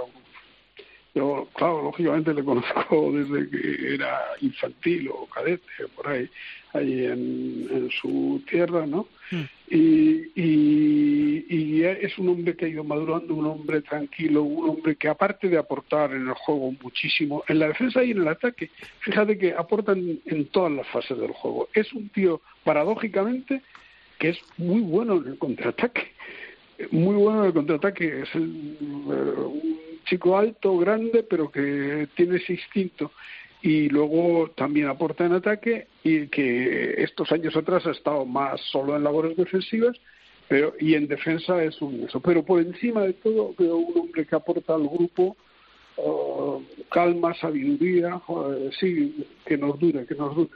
yo, 1.14 1.48
claro, 1.54 1.82
lógicamente 1.82 2.32
le 2.32 2.44
conozco 2.44 3.12
desde 3.12 3.50
que 3.50 3.94
era 3.94 4.20
infantil 4.40 5.08
o 5.08 5.26
cadete, 5.26 5.66
por 5.96 6.08
ahí, 6.08 6.28
ahí 6.72 7.06
en, 7.06 7.90
su 8.00 8.42
tierra, 8.48 8.86
¿no? 8.86 9.08
Hmm. 9.30 9.44
Y, 9.68 10.30
y, 10.34 11.46
y, 11.48 11.82
es 11.84 12.16
un 12.18 12.28
hombre 12.28 12.56
que 12.56 12.64
ha 12.64 12.68
ido 12.68 12.84
madurando, 12.84 13.34
un 13.34 13.46
hombre 13.46 13.82
tranquilo, 13.82 14.42
un 14.42 14.70
hombre 14.70 14.96
que 14.96 15.08
aparte 15.08 15.48
de 15.48 15.58
aportar 15.58 16.12
en 16.12 16.28
el 16.28 16.34
juego 16.34 16.72
muchísimo, 16.82 17.44
en 17.48 17.58
la 17.58 17.68
defensa 17.68 18.02
y 18.02 18.12
en 18.12 18.22
el 18.22 18.28
ataque, 18.28 18.70
fíjate 19.00 19.38
que 19.38 19.52
aportan 19.52 20.20
en 20.26 20.44
todas 20.46 20.72
las 20.72 20.86
fases 20.88 21.18
del 21.18 21.32
juego. 21.32 21.68
Es 21.74 21.92
un 21.92 22.08
tío, 22.08 22.40
paradójicamente, 22.64 23.62
que 24.18 24.30
es 24.30 24.38
muy 24.58 24.80
bueno 24.80 25.16
en 25.16 25.28
el 25.32 25.38
contraataque 25.38 26.12
muy 26.90 27.14
bueno 27.16 27.40
en 27.40 27.46
el 27.48 27.52
contraataque. 27.52 28.22
Es 28.22 28.34
el, 28.34 28.76
un 28.80 29.89
chico 30.04 30.36
alto, 30.36 30.76
grande, 30.78 31.22
pero 31.22 31.50
que 31.50 32.08
tiene 32.14 32.36
ese 32.36 32.54
instinto. 32.54 33.12
Y 33.62 33.88
luego 33.88 34.50
también 34.56 34.88
aporta 34.88 35.26
en 35.26 35.34
ataque 35.34 35.86
y 36.02 36.28
que 36.28 37.02
estos 37.02 37.30
años 37.30 37.54
atrás 37.56 37.86
ha 37.86 37.90
estado 37.90 38.24
más 38.24 38.60
solo 38.72 38.96
en 38.96 39.04
labores 39.04 39.36
defensivas 39.36 39.96
pero 40.50 40.74
y 40.80 40.96
en 40.96 41.06
defensa 41.06 41.62
es 41.62 41.80
un 41.80 42.02
eso. 42.02 42.18
Pero 42.18 42.42
por 42.42 42.60
encima 42.60 43.02
de 43.02 43.12
todo 43.12 43.54
veo 43.56 43.76
un 43.76 43.96
hombre 43.96 44.26
que 44.26 44.34
aporta 44.34 44.74
al 44.74 44.88
grupo 44.88 45.36
uh, 45.96 46.60
calma, 46.90 47.32
sabiduría, 47.34 48.20
sí, 48.80 49.24
que 49.46 49.56
nos 49.56 49.78
dure, 49.78 50.04
que 50.06 50.16
nos 50.16 50.34
dure. 50.34 50.50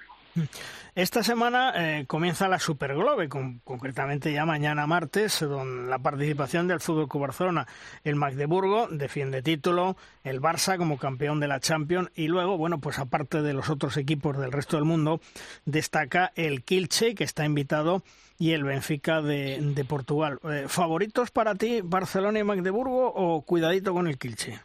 Esta 0.95 1.25
semana 1.25 1.73
eh, 1.75 2.05
comienza 2.07 2.49
la 2.49 2.61
Super 2.61 2.95
Globe, 2.95 3.29
concretamente 3.29 4.33
ya 4.33 4.47
mañana 4.47 4.87
martes, 4.87 5.39
con 5.41 5.91
la 5.91 5.99
participación 5.99 6.69
del 6.69 6.79
Fútbol 6.79 7.09
Club 7.09 7.23
Barcelona. 7.23 7.67
El 8.05 8.15
Magdeburgo 8.15 8.87
defiende 8.89 9.43
título, 9.43 9.97
el 10.23 10.41
Barça 10.41 10.79
como 10.79 10.97
campeón 10.97 11.41
de 11.41 11.49
la 11.49 11.59
Champions 11.59 12.11
y 12.15 12.29
luego, 12.29 12.57
bueno, 12.57 12.79
pues 12.79 13.01
aparte 13.01 13.43
de 13.43 13.55
los 13.55 13.71
otros 13.71 13.97
equipos 13.97 14.39
del 14.39 14.53
resto 14.53 14.77
del 14.77 14.85
mundo, 14.85 15.21
destaca 15.65 16.33
el 16.37 16.63
Kilche, 16.63 17.17
que 17.17 17.25
está 17.25 17.45
invitado, 17.45 18.05
y 18.39 18.53
el 18.53 18.63
Benfica 18.63 19.21
de, 19.21 19.85
Portugal. 19.89 20.39
Eh, 20.45 20.67
¿Favoritos 20.69 21.33
para 21.33 21.57
ti 21.57 21.81
Barcelona 21.83 22.39
y 22.39 22.45
Magdeburgo 22.45 23.13
o 23.13 23.43
cuidadito 23.43 23.93
con 23.93 24.07
el 24.07 24.17
Kilche? 24.17 24.61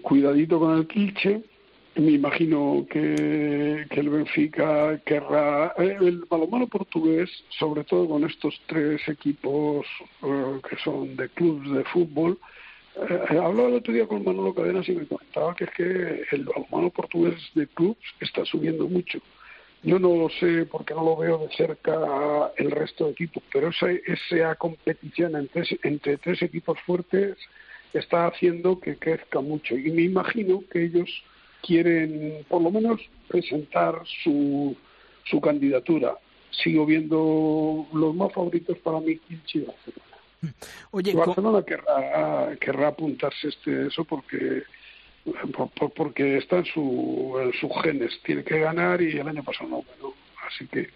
Cuidadito 0.00 0.60
con 0.60 0.78
el 0.78 0.86
Kilche 0.86 1.42
me 1.94 2.12
imagino 2.12 2.86
que, 2.90 3.86
el 3.90 4.08
Benfica 4.08 4.98
querrá. 5.04 5.74
Eh, 5.78 5.96
el 6.00 6.24
balonmano 6.28 6.66
portugués, 6.66 7.30
sobre 7.58 7.84
todo 7.84 8.08
con 8.08 8.24
estos 8.24 8.58
tres 8.66 9.06
equipos 9.08 9.86
eh, 10.22 10.60
que 10.68 10.76
son 10.78 11.16
de 11.16 11.28
clubes 11.28 11.70
de 11.70 11.84
fútbol, 11.84 12.38
eh, 12.96 13.20
hablaba 13.30 13.68
el 13.68 13.74
otro 13.74 13.92
día 13.92 14.06
con 14.06 14.24
Manolo 14.24 14.54
Cadenas 14.54 14.88
y 14.88 14.92
me 14.92 15.06
comentaba 15.06 15.54
que 15.54 15.64
es 15.64 15.70
que 15.70 16.24
el 16.32 16.44
balonmano 16.44 16.90
portugués 16.90 17.34
de 17.54 17.66
clubes 17.66 17.98
está 18.20 18.44
subiendo 18.44 18.88
mucho. 18.88 19.18
Yo 19.82 19.98
no 19.98 20.14
lo 20.14 20.28
sé 20.30 20.64
porque 20.66 20.94
no 20.94 21.04
lo 21.04 21.16
veo 21.16 21.38
de 21.38 21.54
cerca 21.56 22.52
el 22.56 22.70
resto 22.70 23.06
de 23.06 23.12
equipos, 23.12 23.42
pero 23.52 23.68
esa, 23.68 23.90
esa 23.90 24.54
competición 24.54 25.34
entre, 25.36 25.64
entre 25.82 26.18
tres 26.18 26.40
equipos 26.40 26.78
fuertes 26.86 27.36
está 27.92 28.28
haciendo 28.28 28.78
que 28.78 28.96
crezca 28.96 29.40
mucho. 29.40 29.76
Y 29.76 29.90
me 29.90 30.02
imagino 30.02 30.62
que 30.70 30.84
ellos 30.84 31.10
quieren 31.62 32.44
por 32.48 32.62
lo 32.62 32.70
menos 32.70 33.00
presentar 33.28 34.02
su, 34.22 34.76
su 35.24 35.40
candidatura. 35.40 36.18
Sigo 36.50 36.84
viendo 36.84 37.86
los 37.94 38.14
más 38.14 38.32
favoritos 38.32 38.76
para 38.78 39.00
mí, 39.00 39.16
Kilchi 39.18 39.60
y 39.60 39.64
Barcelona. 39.64 40.02
Oye, 40.90 41.14
Barcelona 41.14 41.62
querrá, 41.64 42.56
querrá 42.60 42.88
apuntarse 42.88 43.48
este 43.48 43.86
eso 43.86 44.04
porque 44.04 44.64
porque 45.96 46.38
está 46.38 46.58
en, 46.58 46.64
su, 46.64 47.38
en 47.40 47.52
sus 47.52 47.70
genes, 47.80 48.20
tiene 48.24 48.42
que 48.42 48.58
ganar 48.58 49.00
y 49.00 49.16
el 49.16 49.28
año 49.28 49.44
pasado 49.44 49.70
no, 49.70 49.82
bueno, 49.82 50.14
así 50.48 50.66
que 50.66 50.90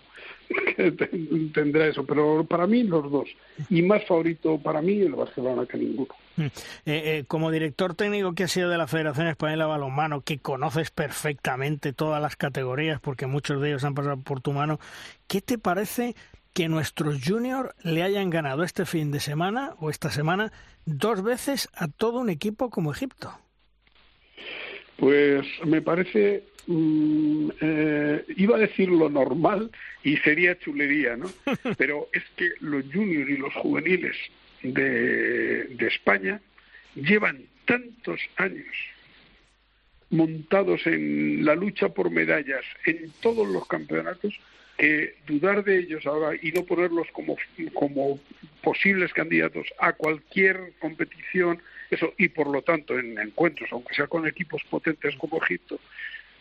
tendrá 1.54 1.86
eso, 1.86 2.04
pero 2.04 2.44
para 2.44 2.66
mí 2.66 2.82
los 2.82 3.10
dos. 3.10 3.28
Y 3.70 3.82
más 3.82 4.04
favorito 4.04 4.58
para 4.58 4.82
mí 4.82 5.00
el 5.00 5.14
Barcelona 5.14 5.66
que 5.66 5.78
ninguno. 5.78 6.14
Mm. 6.36 6.42
Eh, 6.42 6.50
eh, 6.86 7.24
como 7.26 7.50
director 7.50 7.94
técnico 7.94 8.34
que 8.34 8.44
ha 8.44 8.48
sido 8.48 8.68
de 8.68 8.78
la 8.78 8.86
Federación 8.86 9.26
Española 9.26 9.64
de 9.64 9.70
Balonmano, 9.70 10.20
que 10.20 10.38
conoces 10.38 10.90
perfectamente 10.90 11.92
todas 11.92 12.20
las 12.20 12.36
categorías, 12.36 13.00
porque 13.00 13.26
muchos 13.26 13.60
de 13.60 13.68
ellos 13.68 13.84
han 13.84 13.94
pasado 13.94 14.18
por 14.18 14.40
tu 14.40 14.52
mano, 14.52 14.78
¿qué 15.26 15.40
te 15.40 15.58
parece 15.58 16.14
que 16.52 16.68
nuestros 16.68 17.22
juniors 17.22 17.70
le 17.82 18.02
hayan 18.02 18.30
ganado 18.30 18.62
este 18.62 18.86
fin 18.86 19.10
de 19.10 19.20
semana 19.20 19.74
o 19.78 19.90
esta 19.90 20.10
semana 20.10 20.52
dos 20.84 21.22
veces 21.22 21.68
a 21.74 21.88
todo 21.88 22.20
un 22.20 22.30
equipo 22.30 22.70
como 22.70 22.92
Egipto? 22.92 23.32
Pues 24.96 25.46
me 25.64 25.82
parece 25.82 26.44
Mm, 26.66 27.50
eh, 27.60 28.24
iba 28.36 28.56
a 28.56 28.60
decir 28.60 28.88
lo 28.88 29.08
normal 29.08 29.70
y 30.02 30.16
sería 30.16 30.58
chulería, 30.58 31.16
¿no? 31.16 31.30
Pero 31.78 32.08
es 32.12 32.24
que 32.36 32.50
los 32.60 32.84
juniors 32.92 33.30
y 33.30 33.36
los 33.36 33.54
juveniles 33.54 34.16
de, 34.62 35.64
de 35.64 35.86
España 35.86 36.40
llevan 36.96 37.44
tantos 37.66 38.20
años 38.36 38.74
montados 40.10 40.86
en 40.86 41.44
la 41.44 41.54
lucha 41.54 41.88
por 41.88 42.10
medallas 42.10 42.64
en 42.84 43.12
todos 43.20 43.46
los 43.46 43.66
campeonatos 43.68 44.38
que 44.76 45.14
dudar 45.26 45.64
de 45.64 45.78
ellos 45.78 46.04
ahora 46.06 46.36
y 46.40 46.52
no 46.52 46.64
ponerlos 46.64 47.06
como, 47.12 47.36
como 47.74 48.20
posibles 48.62 49.12
candidatos 49.12 49.66
a 49.78 49.92
cualquier 49.92 50.72
competición, 50.78 51.60
eso, 51.90 52.14
y 52.18 52.28
por 52.28 52.48
lo 52.48 52.62
tanto 52.62 52.98
en 52.98 53.18
encuentros, 53.18 53.68
aunque 53.72 53.94
sea 53.94 54.06
con 54.06 54.26
equipos 54.26 54.62
potentes 54.70 55.14
como 55.16 55.42
Egipto, 55.42 55.78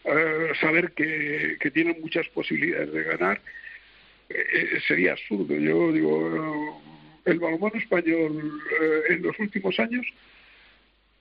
eh, 0.05 0.51
saber 0.61 0.91
que, 0.91 1.57
que, 1.59 1.71
tienen 1.71 1.99
muchas 1.99 2.27
posibilidades 2.29 2.93
de 2.93 3.03
ganar, 3.03 3.41
eh, 4.29 4.35
eh, 4.53 4.79
sería 4.87 5.13
absurdo. 5.13 5.55
Yo 5.55 5.91
digo, 5.91 6.81
el 7.25 7.39
balonmano 7.39 7.75
español 7.75 8.61
en 9.09 9.21
los 9.23 9.39
últimos 9.39 9.79
años, 9.79 10.05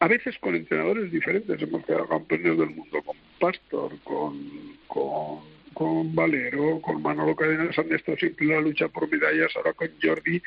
a 0.01 0.09
veces 0.09 0.37
con 0.39 0.55
entrenadores 0.55 1.11
diferentes, 1.11 1.63
hemos 1.63 1.85
quedado 1.87 2.09
campeones 2.09 2.59
del 2.59 2.71
mundo 2.71 3.03
con 3.03 3.17
Pastor, 3.41 3.93
con, 4.05 4.77
con, 4.87 5.41
con 5.73 6.15
Valero, 6.15 6.81
con 6.83 7.01
Manolo 7.01 7.35
Cadenas, 7.35 7.79
han 7.79 7.91
estado 7.91 8.19
siempre 8.19 8.45
en 8.47 8.53
la 8.53 8.61
lucha 8.61 8.89
por 8.89 9.11
medallas, 9.11 9.57
ahora 9.57 9.73
con 9.73 9.89
Jordi, 10.03 10.43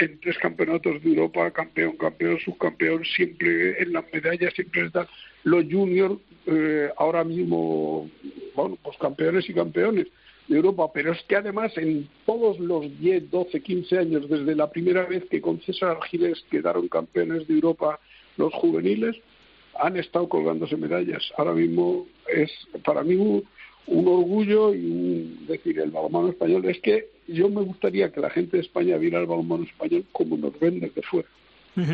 en 0.00 0.20
tres 0.20 0.38
campeonatos 0.38 1.02
de 1.02 1.10
Europa, 1.10 1.50
campeón, 1.50 1.96
campeón, 1.96 2.38
subcampeón, 2.40 3.04
siempre 3.04 3.82
en 3.82 3.92
las 3.92 4.04
medallas, 4.12 4.52
siempre 4.54 4.86
están 4.86 5.06
los 5.44 5.64
juniors, 5.64 6.16
eh, 6.46 6.90
ahora 6.96 7.24
mismo, 7.24 8.10
bueno, 8.54 8.78
pues 8.82 8.96
campeones 8.98 9.48
y 9.48 9.54
campeones 9.54 10.06
de 10.48 10.56
Europa, 10.56 10.90
pero 10.92 11.12
es 11.12 11.22
que 11.24 11.36
además 11.36 11.76
en 11.76 12.08
todos 12.26 12.58
los 12.58 12.98
10, 12.98 13.30
12, 13.30 13.60
15 13.60 13.98
años, 13.98 14.28
desde 14.28 14.54
la 14.54 14.70
primera 14.70 15.04
vez 15.04 15.24
que 15.30 15.40
con 15.40 15.60
César 15.60 15.96
Argiles 16.00 16.44
quedaron 16.50 16.88
campeones 16.88 17.46
de 17.46 17.54
Europa 17.54 18.00
los 18.36 18.52
juveniles, 18.54 19.16
han 19.78 19.96
estado 19.96 20.28
colgándose 20.28 20.76
medallas. 20.76 21.22
Ahora 21.36 21.52
mismo 21.52 22.06
es 22.26 22.50
para 22.84 23.02
mí 23.02 23.14
un, 23.14 23.44
orgullo 23.86 24.74
y 24.74 25.44
decir 25.46 25.78
el 25.78 25.90
balonmano 25.90 26.28
español 26.28 26.64
es 26.66 26.78
que 26.80 27.08
yo 27.28 27.48
me 27.48 27.62
gustaría 27.62 28.10
que 28.10 28.20
la 28.20 28.30
gente 28.30 28.56
de 28.56 28.62
España 28.62 28.96
viera 28.96 29.20
el 29.20 29.26
balonmano 29.26 29.64
español 29.64 30.04
como 30.12 30.36
nos 30.36 30.58
ven 30.58 30.80
desde 30.80 31.02
fuera 31.02 31.28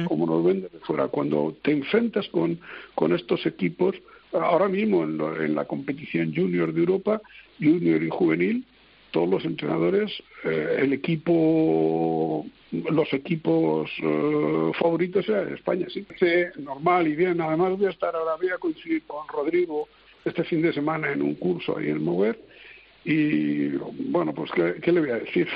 como 0.07 0.27
nos 0.27 0.45
ven 0.45 0.63
desde 0.63 0.79
fuera. 0.81 1.09
Cuando 1.09 1.57
te 1.63 1.73
enfrentas 1.73 2.29
con, 2.29 2.59
con 2.95 3.13
estos 3.13 3.45
equipos, 3.47 3.95
ahora 4.33 4.69
mismo 4.69 5.05
en, 5.05 5.55
la 5.55 5.65
competición 5.65 6.35
junior 6.35 6.73
de 6.73 6.81
Europa, 6.81 7.21
junior 7.59 8.03
y 8.03 8.09
juvenil, 8.09 8.65
todos 9.11 9.29
los 9.29 9.45
entrenadores, 9.45 10.11
eh, 10.45 10.77
el 10.81 10.93
equipo, 10.93 12.45
los 12.73 13.13
equipos 13.13 13.91
eh, 14.03 14.73
favoritos 14.79 15.29
eran 15.29 15.55
España, 15.55 15.87
sí. 15.89 16.05
normal 16.59 17.07
y 17.07 17.15
bien. 17.15 17.41
Además 17.41 17.77
voy 17.77 17.87
a 17.87 17.91
estar 17.91 18.15
ahora, 18.15 18.37
voy 18.37 18.51
a 18.51 18.59
coincidir 18.59 19.03
con 19.07 19.29
Rodrigo 19.29 19.89
este 20.25 20.43
fin 20.45 20.63
de 20.63 20.73
semana 20.73 21.13
en 21.13 21.23
un 21.23 21.35
curso 21.35 21.77
ahí 21.77 21.91
en 21.91 22.03
Mover 22.03 22.39
y 23.05 23.69
bueno, 23.69 24.33
pues 24.33 24.51
¿qué, 24.53 24.91
le 24.91 25.01
voy 25.01 25.11
a 25.11 25.17
decir? 25.17 25.47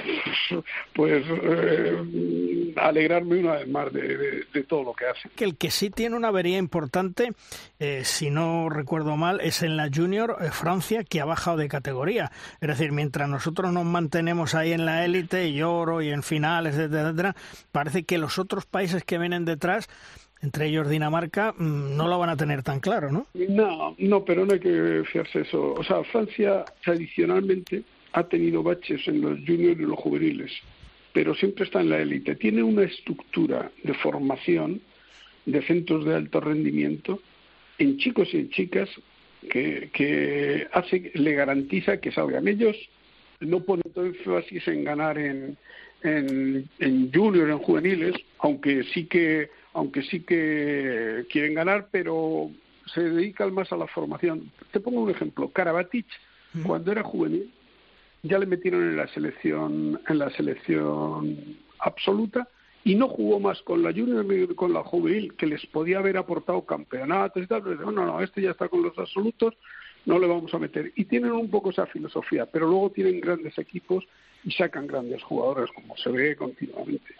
pues 0.94 1.24
eh, 1.26 2.74
alegrarme 2.76 3.38
una 3.38 3.54
vez 3.54 3.68
más 3.68 3.90
de, 3.92 4.44
todo 4.68 4.84
lo 4.84 4.92
que 4.92 5.06
hace. 5.06 5.30
Que 5.30 5.44
el 5.44 5.56
que 5.56 5.70
sí 5.70 5.88
tiene 5.88 6.14
una 6.14 6.28
avería 6.28 6.58
importante, 6.58 7.32
eh, 7.78 8.02
si 8.04 8.30
no 8.30 8.68
recuerdo 8.68 9.16
mal, 9.16 9.40
es 9.40 9.62
en 9.62 9.78
la 9.78 9.88
Junior 9.92 10.36
eh, 10.40 10.50
Francia, 10.50 11.04
que 11.04 11.22
ha 11.22 11.24
bajado 11.24 11.56
de 11.56 11.68
categoría. 11.68 12.30
Es 12.60 12.68
decir, 12.68 12.92
mientras 12.92 13.28
nosotros 13.30 13.72
nos 13.72 13.86
mantenemos 13.86 14.54
ahí 14.54 14.72
en 14.72 14.84
la 14.84 15.06
élite, 15.06 15.48
y 15.48 15.62
oro 15.62 16.02
y 16.02 16.10
en 16.10 16.22
finales, 16.22 16.76
etcétera, 16.76 17.34
parece 17.72 18.04
que 18.04 18.18
los 18.18 18.38
otros 18.38 18.66
países 18.66 19.04
que 19.04 19.18
vienen 19.18 19.46
detrás 19.46 19.88
entre 20.42 20.66
ellos 20.66 20.88
Dinamarca, 20.88 21.52
mm, 21.52 21.96
no 21.96 22.08
lo 22.08 22.18
van 22.18 22.30
a 22.30 22.36
tener 22.36 22.62
tan 22.62 22.80
claro, 22.80 23.10
¿no? 23.10 23.26
No, 23.34 23.94
no, 23.98 24.24
pero 24.24 24.46
no 24.46 24.54
hay 24.54 24.60
que 24.60 25.02
fiarse 25.10 25.40
eso. 25.40 25.74
O 25.74 25.84
sea, 25.84 26.02
Francia 26.04 26.64
tradicionalmente 26.82 27.82
ha 28.12 28.24
tenido 28.24 28.62
baches 28.62 29.06
en 29.08 29.20
los 29.20 29.38
juniors 29.40 29.80
y 29.80 29.84
los 29.84 29.98
juveniles, 29.98 30.52
pero 31.12 31.34
siempre 31.34 31.64
está 31.64 31.80
en 31.80 31.90
la 31.90 31.98
élite. 31.98 32.36
Tiene 32.36 32.62
una 32.62 32.84
estructura 32.84 33.70
de 33.82 33.94
formación 33.94 34.80
de 35.44 35.62
centros 35.62 36.04
de 36.04 36.14
alto 36.14 36.40
rendimiento 36.40 37.20
en 37.78 37.98
chicos 37.98 38.28
y 38.32 38.38
en 38.38 38.50
chicas 38.50 38.88
que, 39.50 39.90
que 39.92 40.66
hace, 40.72 41.10
le 41.14 41.32
garantiza 41.32 41.98
que 41.98 42.12
salgan. 42.12 42.46
Ellos 42.48 42.76
no 43.40 43.60
ponen 43.60 43.90
todo 43.94 44.06
énfasis 44.06 44.66
en 44.68 44.84
ganar 44.84 45.18
en, 45.18 45.56
en, 46.02 46.68
en 46.78 47.12
junior, 47.12 47.50
en 47.50 47.58
juveniles, 47.58 48.14
aunque 48.38 48.84
sí 48.94 49.06
que 49.06 49.50
aunque 49.78 50.02
sí 50.02 50.20
que 50.20 51.24
quieren 51.30 51.54
ganar, 51.54 51.88
pero 51.90 52.50
se 52.92 53.02
dedican 53.02 53.54
más 53.54 53.72
a 53.72 53.76
la 53.76 53.86
formación. 53.86 54.50
Te 54.72 54.80
pongo 54.80 55.02
un 55.02 55.10
ejemplo, 55.10 55.50
Karabatic, 55.50 56.06
cuando 56.66 56.90
era 56.90 57.02
juvenil, 57.02 57.52
ya 58.22 58.38
le 58.38 58.46
metieron 58.46 58.82
en 58.82 58.96
la 58.96 59.06
selección, 59.08 60.00
en 60.08 60.18
la 60.18 60.30
selección 60.30 61.56
absoluta 61.78 62.48
y 62.82 62.94
no 62.94 63.08
jugó 63.08 63.38
más 63.38 63.60
con 63.62 63.82
la 63.82 63.92
junior 63.92 64.24
ni 64.24 64.46
con 64.54 64.72
la 64.72 64.82
juvenil, 64.82 65.34
que 65.34 65.46
les 65.46 65.64
podía 65.66 65.98
haber 65.98 66.16
aportado 66.16 66.64
campeonatos 66.64 67.42
y 67.42 67.46
tal, 67.46 67.62
pero 67.62 67.76
no, 67.76 67.92
no, 67.92 68.06
no, 68.06 68.20
este 68.20 68.42
ya 68.42 68.50
está 68.50 68.68
con 68.68 68.82
los 68.82 68.98
absolutos, 68.98 69.54
no 70.06 70.18
le 70.18 70.26
vamos 70.26 70.52
a 70.54 70.58
meter. 70.58 70.92
Y 70.96 71.04
tienen 71.04 71.32
un 71.32 71.50
poco 71.50 71.70
esa 71.70 71.86
filosofía, 71.86 72.46
pero 72.46 72.66
luego 72.66 72.90
tienen 72.90 73.20
grandes 73.20 73.56
equipos 73.58 74.04
y 74.42 74.50
sacan 74.52 74.86
grandes 74.86 75.22
jugadores, 75.22 75.70
como 75.72 75.96
se 75.96 76.10
ve 76.10 76.34
continuamente. 76.34 77.14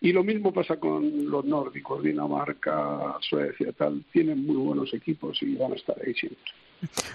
Y 0.00 0.12
lo 0.12 0.22
mismo 0.22 0.52
pasa 0.52 0.78
con 0.78 1.28
los 1.28 1.44
nórdicos, 1.44 2.02
Dinamarca, 2.04 3.16
Suecia, 3.20 3.72
tal, 3.72 4.04
tienen 4.12 4.46
muy 4.46 4.56
buenos 4.56 4.94
equipos 4.94 5.42
y 5.42 5.56
van 5.56 5.72
a 5.72 5.76
estar 5.76 5.96
ahí 6.04 6.14
siempre. 6.14 6.52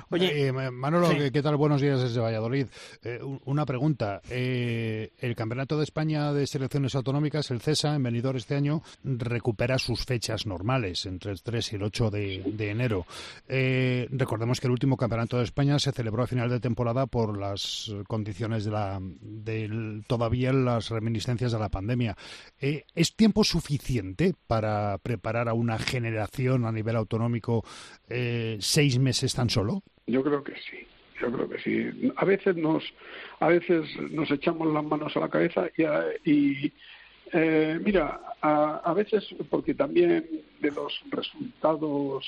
Oye, 0.10 0.48
eh, 0.48 0.52
Manolo, 0.52 1.10
¿qué 1.32 1.42
tal? 1.42 1.56
Buenos 1.56 1.82
días 1.82 2.02
desde 2.02 2.20
Valladolid. 2.20 2.68
Eh, 3.04 3.20
una 3.46 3.66
pregunta. 3.66 4.22
Eh, 4.30 5.12
el 5.20 5.36
Campeonato 5.36 5.78
de 5.78 5.84
España 5.84 6.34
de 6.34 6.48
Selecciones 6.48 6.96
Autonómicas, 6.96 7.50
el 7.52 7.62
CESA, 7.62 7.96
en 7.96 8.04
venidor 8.04 8.36
este 8.36 8.56
año, 8.56 8.82
recupera 9.04 9.78
sus 9.78 10.06
fechas 10.06 10.46
normales, 10.46 11.06
entre 11.06 11.32
el 11.32 11.42
3 11.42 11.74
y 11.74 11.76
el 11.76 11.84
8 11.84 12.12
de, 12.12 12.70
enero. 12.70 13.06
recordemos 13.48 14.60
que 14.60 14.68
el 14.68 14.72
último 14.72 14.98
Campeonato 14.98 15.38
de 15.38 15.44
España 15.44 15.80
se 15.80 15.92
celebró 15.92 16.24
a 16.24 16.28
final 16.28 16.50
de 16.50 16.60
temporada 16.60 17.06
por 17.08 17.38
las 17.38 17.92
condiciones 18.08 18.66
de 18.66 18.72
la 18.72 19.00
de 19.02 20.02
todavía 20.08 20.54
las 20.54 20.90
reminiscencias 20.90 21.52
de 21.52 21.60
la 21.60 21.70
pandemia. 21.70 22.16
¿Es 22.60 23.16
tiempo 23.16 23.44
suficiente 23.44 24.34
para 24.48 24.98
preparar 25.00 25.50
a 25.50 25.54
una 25.54 25.78
generación 25.78 26.66
a 26.66 26.72
nivel 26.72 26.96
autonómico 26.96 27.64
seis 28.60 29.00
meses 29.00 29.34
tan 29.34 29.50
solo? 29.54 29.82
Yo 30.08 30.24
creo 30.24 30.44
que 30.44 30.54
sí. 30.54 30.88
Yo 31.22 31.32
creo 31.32 31.48
que 31.48 31.60
sí. 31.60 32.12
A 32.16 32.26
veces 32.26 32.56
nos, 32.56 32.84
a 33.40 33.48
veces 33.48 33.88
nos 34.12 34.30
echamos 34.32 34.74
las 34.74 34.84
manos 34.84 35.16
a 35.16 35.20
la 35.20 35.30
cabeza 35.30 35.68
y, 36.26 36.72
eh, 37.32 37.80
mira, 37.84 38.20
a, 38.42 38.94
veces 38.94 39.24
porque 39.50 39.74
también 39.74 40.28
de 40.60 40.72
los 40.72 41.02
resultados 41.10 42.28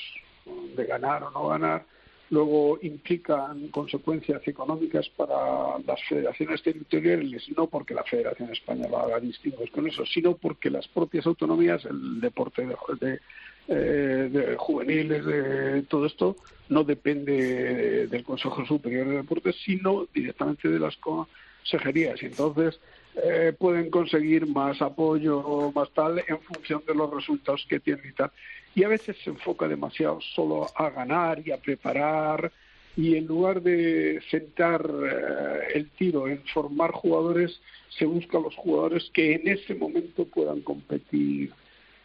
de 0.76 0.86
ganar 0.86 1.24
o 1.24 1.30
no 1.30 1.48
ganar 1.48 1.84
luego 2.30 2.78
implican 2.82 3.68
consecuencias 3.68 4.42
económicas 4.48 5.08
para 5.10 5.78
las 5.86 6.02
federaciones 6.08 6.62
territoriales, 6.62 7.48
no 7.56 7.68
porque 7.68 7.94
la 7.94 8.02
Federación 8.02 8.50
Española 8.50 9.02
haga 9.02 9.20
distingos 9.20 9.70
con 9.70 9.86
eso, 9.86 10.04
sino 10.06 10.36
porque 10.36 10.70
las 10.70 10.88
propias 10.88 11.26
autonomías, 11.26 11.84
el 11.84 12.20
deporte 12.20 12.66
de, 13.00 13.20
eh, 13.68 14.28
de 14.30 14.56
juveniles, 14.56 15.24
de 15.24 15.82
todo 15.82 16.06
esto, 16.06 16.36
no 16.68 16.84
depende 16.84 18.06
del 18.06 18.24
Consejo 18.24 18.64
Superior 18.66 19.08
de 19.08 19.16
Deportes, 19.16 19.56
sino 19.64 20.06
directamente 20.12 20.68
de 20.68 20.78
las 20.78 20.96
consejerías. 20.96 22.22
Y 22.22 22.26
entonces 22.26 22.78
eh, 23.22 23.54
pueden 23.58 23.90
conseguir 23.90 24.46
más 24.46 24.82
apoyo, 24.82 25.72
más 25.74 25.90
tal, 25.90 26.22
en 26.26 26.40
función 26.40 26.82
de 26.86 26.94
los 26.94 27.12
resultados 27.12 27.66
que 27.68 27.80
tienen 27.80 28.08
y 28.08 28.12
tal. 28.12 28.30
Y 28.74 28.84
a 28.84 28.88
veces 28.88 29.16
se 29.24 29.30
enfoca 29.30 29.66
demasiado 29.66 30.20
solo 30.20 30.66
a 30.74 30.90
ganar 30.90 31.42
y 31.44 31.50
a 31.50 31.56
preparar, 31.56 32.52
y 32.96 33.16
en 33.16 33.26
lugar 33.26 33.62
de 33.62 34.20
sentar 34.30 34.82
eh, 34.88 35.72
el 35.74 35.90
tiro 35.90 36.28
en 36.28 36.42
formar 36.52 36.92
jugadores, 36.92 37.60
se 37.88 38.04
busca 38.04 38.38
a 38.38 38.40
los 38.42 38.54
jugadores 38.54 39.10
que 39.12 39.34
en 39.34 39.48
ese 39.48 39.74
momento 39.74 40.24
puedan 40.24 40.60
competir 40.60 41.52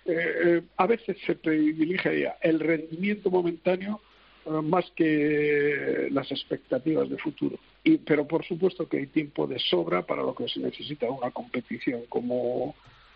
eh, 0.05 0.13
eh, 0.15 0.61
a 0.77 0.87
veces 0.87 1.17
se 1.25 1.35
privilegia 1.35 2.35
el 2.41 2.59
rendimiento 2.59 3.29
momentáneo 3.29 4.01
eh, 4.45 4.49
más 4.49 4.89
que 4.95 6.07
las 6.11 6.31
expectativas 6.31 7.09
de 7.09 7.17
futuro. 7.17 7.57
Y, 7.83 7.97
pero 7.97 8.27
por 8.27 8.43
supuesto 8.45 8.87
que 8.87 8.97
hay 8.97 9.07
tiempo 9.07 9.45
de 9.45 9.59
sobra 9.59 10.01
para 10.03 10.23
lo 10.23 10.33
que 10.33 10.47
se 10.47 10.59
necesita 10.59 11.09
una 11.09 11.31
competición 11.31 12.01
como, 12.09 12.75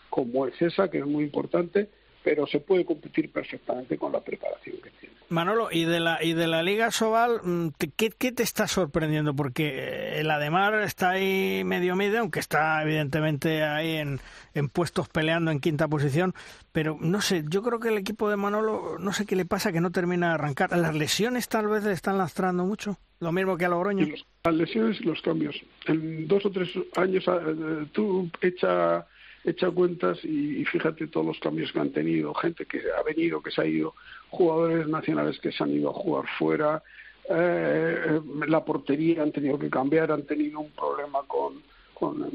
como 0.10 0.48
es 0.48 0.62
esa, 0.62 0.90
que 0.90 1.00
es 1.00 1.06
muy 1.06 1.24
importante, 1.24 1.90
pero 2.26 2.48
se 2.48 2.60
puede 2.60 2.84
competir 2.84 3.32
perfectamente 3.32 4.00
con 4.00 4.12
la 4.12 4.20
preparación 4.20 4.78
que 4.82 4.90
tiene. 5.00 5.16
Manolo, 5.30 5.70
y 5.72 5.86
de 5.86 6.00
la 6.00 6.24
y 6.24 6.34
de 6.34 6.48
la 6.48 6.64
Liga 6.64 6.90
Sobal, 6.90 7.40
mm, 7.44 7.68
¿qué, 7.96 8.10
qué 8.10 8.32
te 8.32 8.42
está 8.42 8.68
sorprendiendo? 8.68 9.36
Porque 9.36 9.68
eh, 9.68 10.20
el 10.22 10.32
Ademar 10.32 10.74
está 10.82 11.12
ahí 11.12 11.64
medio 11.64 11.96
medio, 11.96 12.22
aunque 12.22 12.40
está 12.40 12.82
evidentemente 12.82 13.64
ahí 13.64 13.98
en, 13.98 14.20
en 14.56 14.70
puestos 14.70 15.08
peleando 15.08 15.52
en 15.52 15.60
quinta 15.60 15.88
posición, 15.88 16.34
pero 16.72 16.98
no 17.00 17.22
sé, 17.22 17.44
yo 17.48 17.62
creo 17.62 17.80
que 17.80 17.90
el 17.90 17.98
equipo 18.00 18.28
de 18.28 18.38
Manolo, 18.38 18.98
no 19.00 19.14
sé 19.14 19.28
qué 19.28 19.36
le 19.36 19.46
pasa, 19.46 19.72
que 19.72 19.82
no 19.82 19.92
termina 19.92 20.30
de 20.30 20.34
arrancar. 20.34 20.76
¿Las 20.76 20.96
lesiones 20.96 21.48
tal 21.48 21.68
vez 21.68 21.84
le 21.84 21.92
están 21.92 22.18
lastrando 22.18 22.66
mucho? 22.66 22.98
Lo 23.20 23.32
mismo 23.32 23.56
que 23.56 23.66
a 23.66 23.70
Logroño. 23.70 24.08
las 24.44 24.56
lesiones 24.56 25.00
y 25.00 25.04
los 25.04 25.22
cambios. 25.22 25.56
En 25.86 26.28
dos 26.28 26.44
o 26.46 26.50
tres 26.52 26.70
años 26.96 27.24
eh, 27.28 27.86
tú 27.94 28.30
echa 28.42 29.06
echa 29.46 29.70
cuentas 29.72 30.24
y, 30.24 30.66
fíjate 30.66 31.08
todos 31.08 31.26
los 31.26 31.40
cambios 31.40 31.72
que 31.72 31.80
han 31.80 31.92
tenido, 31.92 32.34
gente 32.34 32.66
que 32.66 32.82
ha 32.98 33.04
venido, 33.04 33.42
que 33.42 33.52
se 33.52 33.62
ha 33.62 33.66
ido, 33.66 33.94
jugadores 34.30 34.88
nacionales 34.88 35.40
que 35.40 35.52
se 35.52 35.64
han 35.64 35.72
ido 35.72 35.90
a 35.90 35.94
jugar 35.94 36.26
fuera, 36.38 36.84
eh, 37.30 38.20
la 38.48 38.64
portería 38.64 39.24
han 39.24 39.32
tenido 39.32 39.58
que 39.58 39.70
cambiar, 39.70 40.12
han 40.12 40.24
tenido 40.24 40.60
un 40.60 40.72
problema 40.72 41.20
con, 41.28 41.62
con 41.94 42.30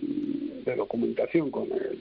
de 0.64 0.76
documentación 0.76 1.50
con 1.50 1.70
el 1.72 1.98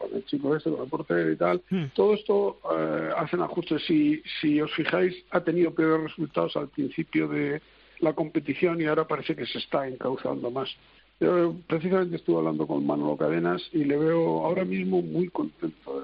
con 0.00 0.16
el 0.16 0.24
chico 0.24 0.56
este, 0.56 0.70
con 0.70 0.82
el 0.82 0.88
portero 0.88 1.30
y 1.30 1.36
tal. 1.36 1.60
Hmm. 1.68 1.84
Todo 1.94 2.14
esto 2.14 2.58
eh, 2.74 3.10
hacen 3.16 3.42
ajustes. 3.42 3.84
Si, 3.86 4.22
si 4.40 4.60
os 4.60 4.72
fijáis, 4.72 5.14
ha 5.30 5.42
tenido 5.42 5.74
peores 5.74 6.04
resultados 6.04 6.56
al 6.56 6.68
principio 6.68 7.28
de 7.28 7.60
la 7.98 8.14
competición 8.14 8.80
y 8.80 8.86
ahora 8.86 9.06
parece 9.06 9.36
que 9.36 9.44
se 9.44 9.58
está 9.58 9.86
encauzando 9.86 10.50
más. 10.50 10.74
Yo 11.20 11.54
precisamente 11.66 12.16
estuve 12.16 12.38
hablando 12.38 12.66
con 12.66 12.86
Manolo 12.86 13.14
Cadenas 13.14 13.62
y 13.72 13.84
le 13.84 13.98
veo 13.98 14.44
ahora 14.46 14.64
mismo 14.64 15.02
muy 15.02 15.28
contento. 15.28 16.02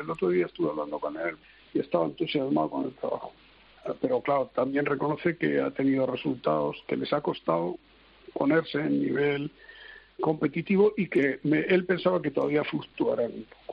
El 0.00 0.10
otro 0.10 0.30
día 0.30 0.46
estuve 0.46 0.70
hablando 0.70 0.98
con 0.98 1.16
él 1.18 1.36
y 1.74 1.80
estaba 1.80 2.06
entusiasmado 2.06 2.70
con 2.70 2.84
el 2.86 2.92
trabajo. 2.92 3.32
Pero 4.00 4.22
claro, 4.22 4.50
también 4.54 4.86
reconoce 4.86 5.36
que 5.36 5.60
ha 5.60 5.70
tenido 5.70 6.06
resultados 6.06 6.82
que 6.88 6.96
les 6.96 7.12
ha 7.12 7.20
costado 7.20 7.76
ponerse 8.32 8.80
en 8.80 9.02
nivel 9.02 9.50
competitivo 10.20 10.94
y 10.96 11.08
que 11.08 11.40
él 11.42 11.84
pensaba 11.84 12.22
que 12.22 12.30
todavía 12.30 12.64
fluctuarán 12.64 13.32
un 13.32 13.44
poco. 13.44 13.63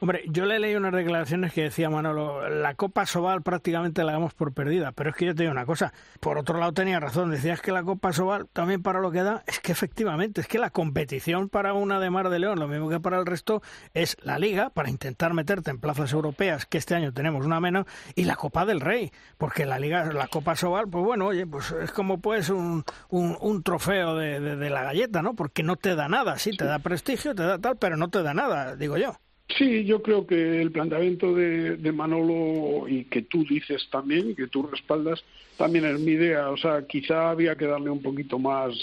Hombre, 0.00 0.22
yo 0.28 0.44
le 0.44 0.58
leí 0.58 0.74
unas 0.74 0.92
declaraciones 0.92 1.52
que 1.52 1.62
decía 1.62 1.90
Manolo, 1.90 2.48
la 2.48 2.74
Copa 2.74 3.06
Sobal 3.06 3.42
prácticamente 3.42 4.04
la 4.04 4.12
damos 4.12 4.34
por 4.34 4.52
perdida, 4.52 4.92
pero 4.92 5.10
es 5.10 5.16
que 5.16 5.26
yo 5.26 5.34
te 5.34 5.42
digo 5.42 5.52
una 5.52 5.66
cosa, 5.66 5.92
por 6.20 6.38
otro 6.38 6.58
lado 6.58 6.72
tenía 6.72 7.00
razón, 7.00 7.30
decías 7.30 7.60
que 7.60 7.72
la 7.72 7.82
Copa 7.82 8.12
Sobal 8.12 8.46
también 8.52 8.82
para 8.82 9.00
lo 9.00 9.10
que 9.10 9.22
da, 9.22 9.42
es 9.46 9.60
que 9.60 9.72
efectivamente, 9.72 10.40
es 10.40 10.46
que 10.46 10.58
la 10.58 10.70
competición 10.70 11.48
para 11.48 11.72
una 11.74 12.00
de 12.00 12.10
Mar 12.10 12.28
de 12.28 12.38
León, 12.38 12.58
lo 12.58 12.68
mismo 12.68 12.88
que 12.88 13.00
para 13.00 13.18
el 13.18 13.26
resto, 13.26 13.62
es 13.94 14.16
la 14.22 14.38
Liga, 14.38 14.70
para 14.70 14.90
intentar 14.90 15.34
meterte 15.34 15.70
en 15.70 15.78
plazas 15.78 16.12
europeas, 16.12 16.66
que 16.66 16.78
este 16.78 16.94
año 16.94 17.12
tenemos 17.12 17.44
una 17.44 17.60
menos, 17.60 17.86
y 18.14 18.24
la 18.24 18.36
Copa 18.36 18.66
del 18.66 18.80
Rey, 18.80 19.12
porque 19.38 19.66
la 19.66 19.78
Liga, 19.78 20.12
la 20.12 20.28
Copa 20.28 20.56
Sobal, 20.56 20.88
pues 20.88 21.04
bueno, 21.04 21.26
oye, 21.26 21.46
pues 21.46 21.72
es 21.72 21.90
como 21.92 22.18
pues 22.18 22.50
un, 22.50 22.84
un, 23.10 23.62
trofeo 23.62 24.16
de, 24.16 24.40
de 24.40 24.70
la 24.70 24.82
galleta, 24.82 25.22
¿no? 25.22 25.34
Porque 25.34 25.62
no 25.62 25.76
te 25.76 25.94
da 25.94 26.08
nada, 26.08 26.38
sí, 26.38 26.50
te 26.56 26.64
da 26.64 26.78
prestigio, 26.78 27.34
te 27.34 27.42
da 27.42 27.58
tal, 27.58 27.76
pero 27.76 27.96
no 27.96 28.08
te 28.08 28.22
da 28.22 28.34
nada, 28.34 28.76
digo 28.76 28.96
yo. 28.96 29.16
Sí, 29.48 29.84
yo 29.84 30.02
creo 30.02 30.26
que 30.26 30.62
el 30.62 30.72
planteamiento 30.72 31.34
de, 31.34 31.92
Manolo 31.92 32.88
y 32.88 33.04
que 33.04 33.22
tú 33.22 33.44
dices 33.44 33.86
también 33.90 34.34
que 34.34 34.48
tú 34.48 34.62
respaldas 34.66 35.22
también 35.56 35.84
es 35.84 36.00
mi 36.00 36.12
idea. 36.12 36.50
O 36.50 36.56
sea, 36.56 36.86
quizá 36.86 37.30
había 37.30 37.54
que 37.54 37.66
darle 37.66 37.90
un 37.90 38.02
poquito 38.02 38.38
más 38.38 38.74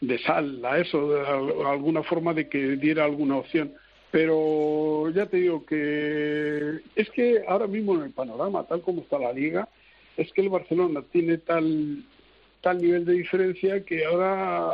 de 0.00 0.18
sal 0.18 0.64
a 0.64 0.78
eso, 0.78 1.12
de 1.12 1.26
alguna 1.66 2.02
forma 2.02 2.32
de 2.32 2.48
que 2.48 2.76
diera 2.76 3.04
alguna 3.04 3.36
opción. 3.36 3.72
Pero 4.10 5.10
ya 5.10 5.26
te 5.26 5.36
digo 5.36 5.64
que 5.64 6.80
es 6.96 7.10
que 7.10 7.44
ahora 7.46 7.66
mismo 7.68 7.94
en 7.94 8.02
el 8.04 8.10
panorama, 8.10 8.66
tal 8.66 8.80
como 8.80 9.02
está 9.02 9.18
la 9.18 9.32
liga, 9.32 9.68
es 10.16 10.32
que 10.32 10.40
el 10.40 10.48
Barcelona 10.48 11.02
tiene 11.12 11.38
tal 11.38 12.04
tal 12.60 12.78
nivel 12.78 13.04
de 13.04 13.14
diferencia 13.14 13.84
que 13.84 14.04
ahora 14.04 14.70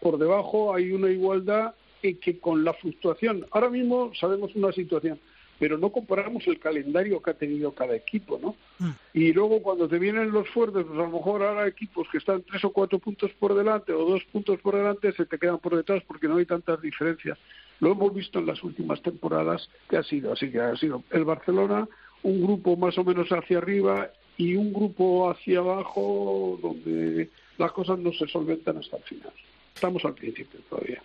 por 0.00 0.18
debajo 0.18 0.74
hay 0.74 0.92
una 0.92 1.10
igualdad 1.10 1.74
y 2.02 2.14
que 2.14 2.38
con 2.38 2.64
la 2.64 2.74
fluctuación, 2.74 3.46
ahora 3.50 3.70
mismo 3.70 4.12
sabemos 4.14 4.54
una 4.54 4.72
situación, 4.72 5.18
pero 5.58 5.76
no 5.76 5.90
comparamos 5.90 6.46
el 6.46 6.58
calendario 6.58 7.20
que 7.20 7.30
ha 7.30 7.34
tenido 7.34 7.72
cada 7.72 7.94
equipo, 7.96 8.38
¿no? 8.40 8.54
Mm. 8.78 8.92
Y 9.14 9.32
luego 9.32 9.60
cuando 9.62 9.88
te 9.88 9.98
vienen 9.98 10.30
los 10.30 10.48
fuertes, 10.50 10.84
pues 10.86 10.98
a 10.98 11.02
lo 11.02 11.10
mejor 11.10 11.42
ahora 11.42 11.66
equipos 11.66 12.06
que 12.10 12.18
están 12.18 12.42
tres 12.42 12.64
o 12.64 12.70
cuatro 12.70 12.98
puntos 12.98 13.32
por 13.38 13.54
delante 13.54 13.92
o 13.92 14.04
dos 14.04 14.22
puntos 14.32 14.60
por 14.60 14.76
delante 14.76 15.12
se 15.12 15.26
te 15.26 15.38
quedan 15.38 15.58
por 15.58 15.76
detrás 15.76 16.02
porque 16.06 16.28
no 16.28 16.36
hay 16.36 16.46
tantas 16.46 16.80
diferencias. 16.80 17.38
Lo 17.80 17.92
hemos 17.92 18.14
visto 18.14 18.38
en 18.38 18.46
las 18.46 18.62
últimas 18.62 19.02
temporadas 19.02 19.68
que 19.88 19.96
ha 19.96 20.02
sido 20.02 20.32
así, 20.32 20.50
que 20.50 20.60
ha 20.60 20.76
sido 20.76 21.02
el 21.10 21.24
Barcelona, 21.24 21.88
un 22.22 22.42
grupo 22.42 22.76
más 22.76 22.96
o 22.98 23.04
menos 23.04 23.28
hacia 23.30 23.58
arriba 23.58 24.10
y 24.36 24.54
un 24.54 24.72
grupo 24.72 25.30
hacia 25.30 25.58
abajo 25.58 26.58
donde 26.62 27.30
las 27.58 27.72
cosas 27.72 27.98
no 27.98 28.12
se 28.12 28.26
solventan 28.28 28.78
hasta 28.78 28.96
el 28.96 29.02
final. 29.02 29.32
Estamos 29.78 30.04
al 30.04 30.14
principio 30.14 30.58
todavía. 30.68 31.00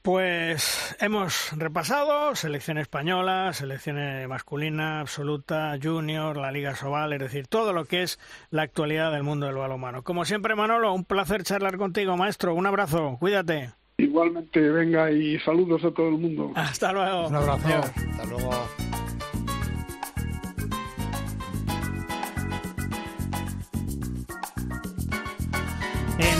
Pues 0.00 0.96
hemos 1.00 1.50
repasado 1.58 2.36
selección 2.36 2.78
española, 2.78 3.52
selección 3.52 3.98
masculina, 4.28 5.00
absoluta, 5.00 5.76
junior, 5.82 6.36
la 6.36 6.52
Liga 6.52 6.76
Sobal, 6.76 7.14
es 7.14 7.18
decir, 7.18 7.48
todo 7.48 7.72
lo 7.72 7.84
que 7.84 8.04
es 8.04 8.20
la 8.50 8.62
actualidad 8.62 9.10
del 9.10 9.24
mundo 9.24 9.46
del 9.46 9.56
balonmano. 9.56 10.04
Como 10.04 10.24
siempre, 10.24 10.54
Manolo, 10.54 10.94
un 10.94 11.04
placer 11.04 11.42
charlar 11.42 11.78
contigo, 11.78 12.16
maestro. 12.16 12.54
Un 12.54 12.66
abrazo, 12.66 13.16
cuídate. 13.18 13.72
Igualmente, 13.96 14.60
venga 14.60 15.10
y 15.10 15.36
saludos 15.40 15.84
a 15.84 15.90
todo 15.90 16.10
el 16.10 16.18
mundo. 16.18 16.52
Hasta 16.54 16.92
luego. 16.92 17.26
Un 17.26 17.34
abrazo. 17.34 17.68
Hasta 17.68 18.24
luego. 18.24 18.97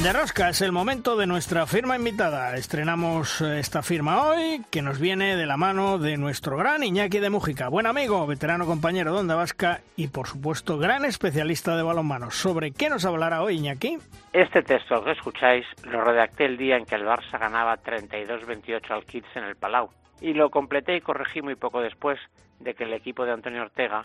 De 0.03 0.13
Rosca 0.13 0.49
es 0.49 0.63
el 0.63 0.71
momento 0.71 1.17
de 1.17 1.27
nuestra 1.27 1.67
firma 1.67 1.97
invitada. 1.97 2.55
Estrenamos 2.55 3.41
eh, 3.41 3.59
esta 3.59 3.83
firma 3.83 4.29
hoy, 4.29 4.63
que 4.71 4.81
nos 4.81 5.01
viene 5.01 5.35
de 5.35 5.45
la 5.45 5.57
mano 5.57 5.99
de 5.99 6.17
nuestro 6.17 6.57
gran 6.57 6.85
Iñaki 6.85 7.19
de 7.19 7.31
Mújica, 7.31 7.69
buen 7.69 7.85
amigo, 7.85 8.25
veterano 8.25 8.65
compañero 8.65 9.13
de 9.13 9.19
Onda 9.19 9.35
Vasca 9.35 9.81
y, 9.97 10.07
por 10.07 10.29
supuesto, 10.29 10.79
gran 10.79 11.05
especialista 11.05 11.77
de 11.77 11.83
balonmano. 11.83 12.31
¿Sobre 12.31 12.71
qué 12.71 12.89
nos 12.89 13.05
hablará 13.05 13.43
hoy, 13.43 13.57
Iñaki? 13.57 13.99
Este 14.33 14.63
texto 14.63 15.03
que 15.03 15.11
escucháis 15.11 15.67
lo 15.83 16.05
redacté 16.05 16.45
el 16.45 16.57
día 16.57 16.77
en 16.77 16.87
que 16.87 16.95
el 16.95 17.05
Barça 17.05 17.37
ganaba 17.37 17.77
32-28 17.77 18.91
al 18.91 19.05
Kids 19.05 19.35
en 19.35 19.45
el 19.45 19.57
Palau 19.57 19.91
y 20.21 20.33
lo 20.33 20.49
completé 20.51 20.97
y 20.97 21.01
corregí 21.01 21.43
muy 21.43 21.57
poco 21.57 21.81
después 21.81 22.21
de 22.61 22.75
que 22.75 22.85
el 22.85 22.93
equipo 22.93 23.25
de 23.25 23.33
Antonio 23.33 23.63
Ortega 23.63 24.05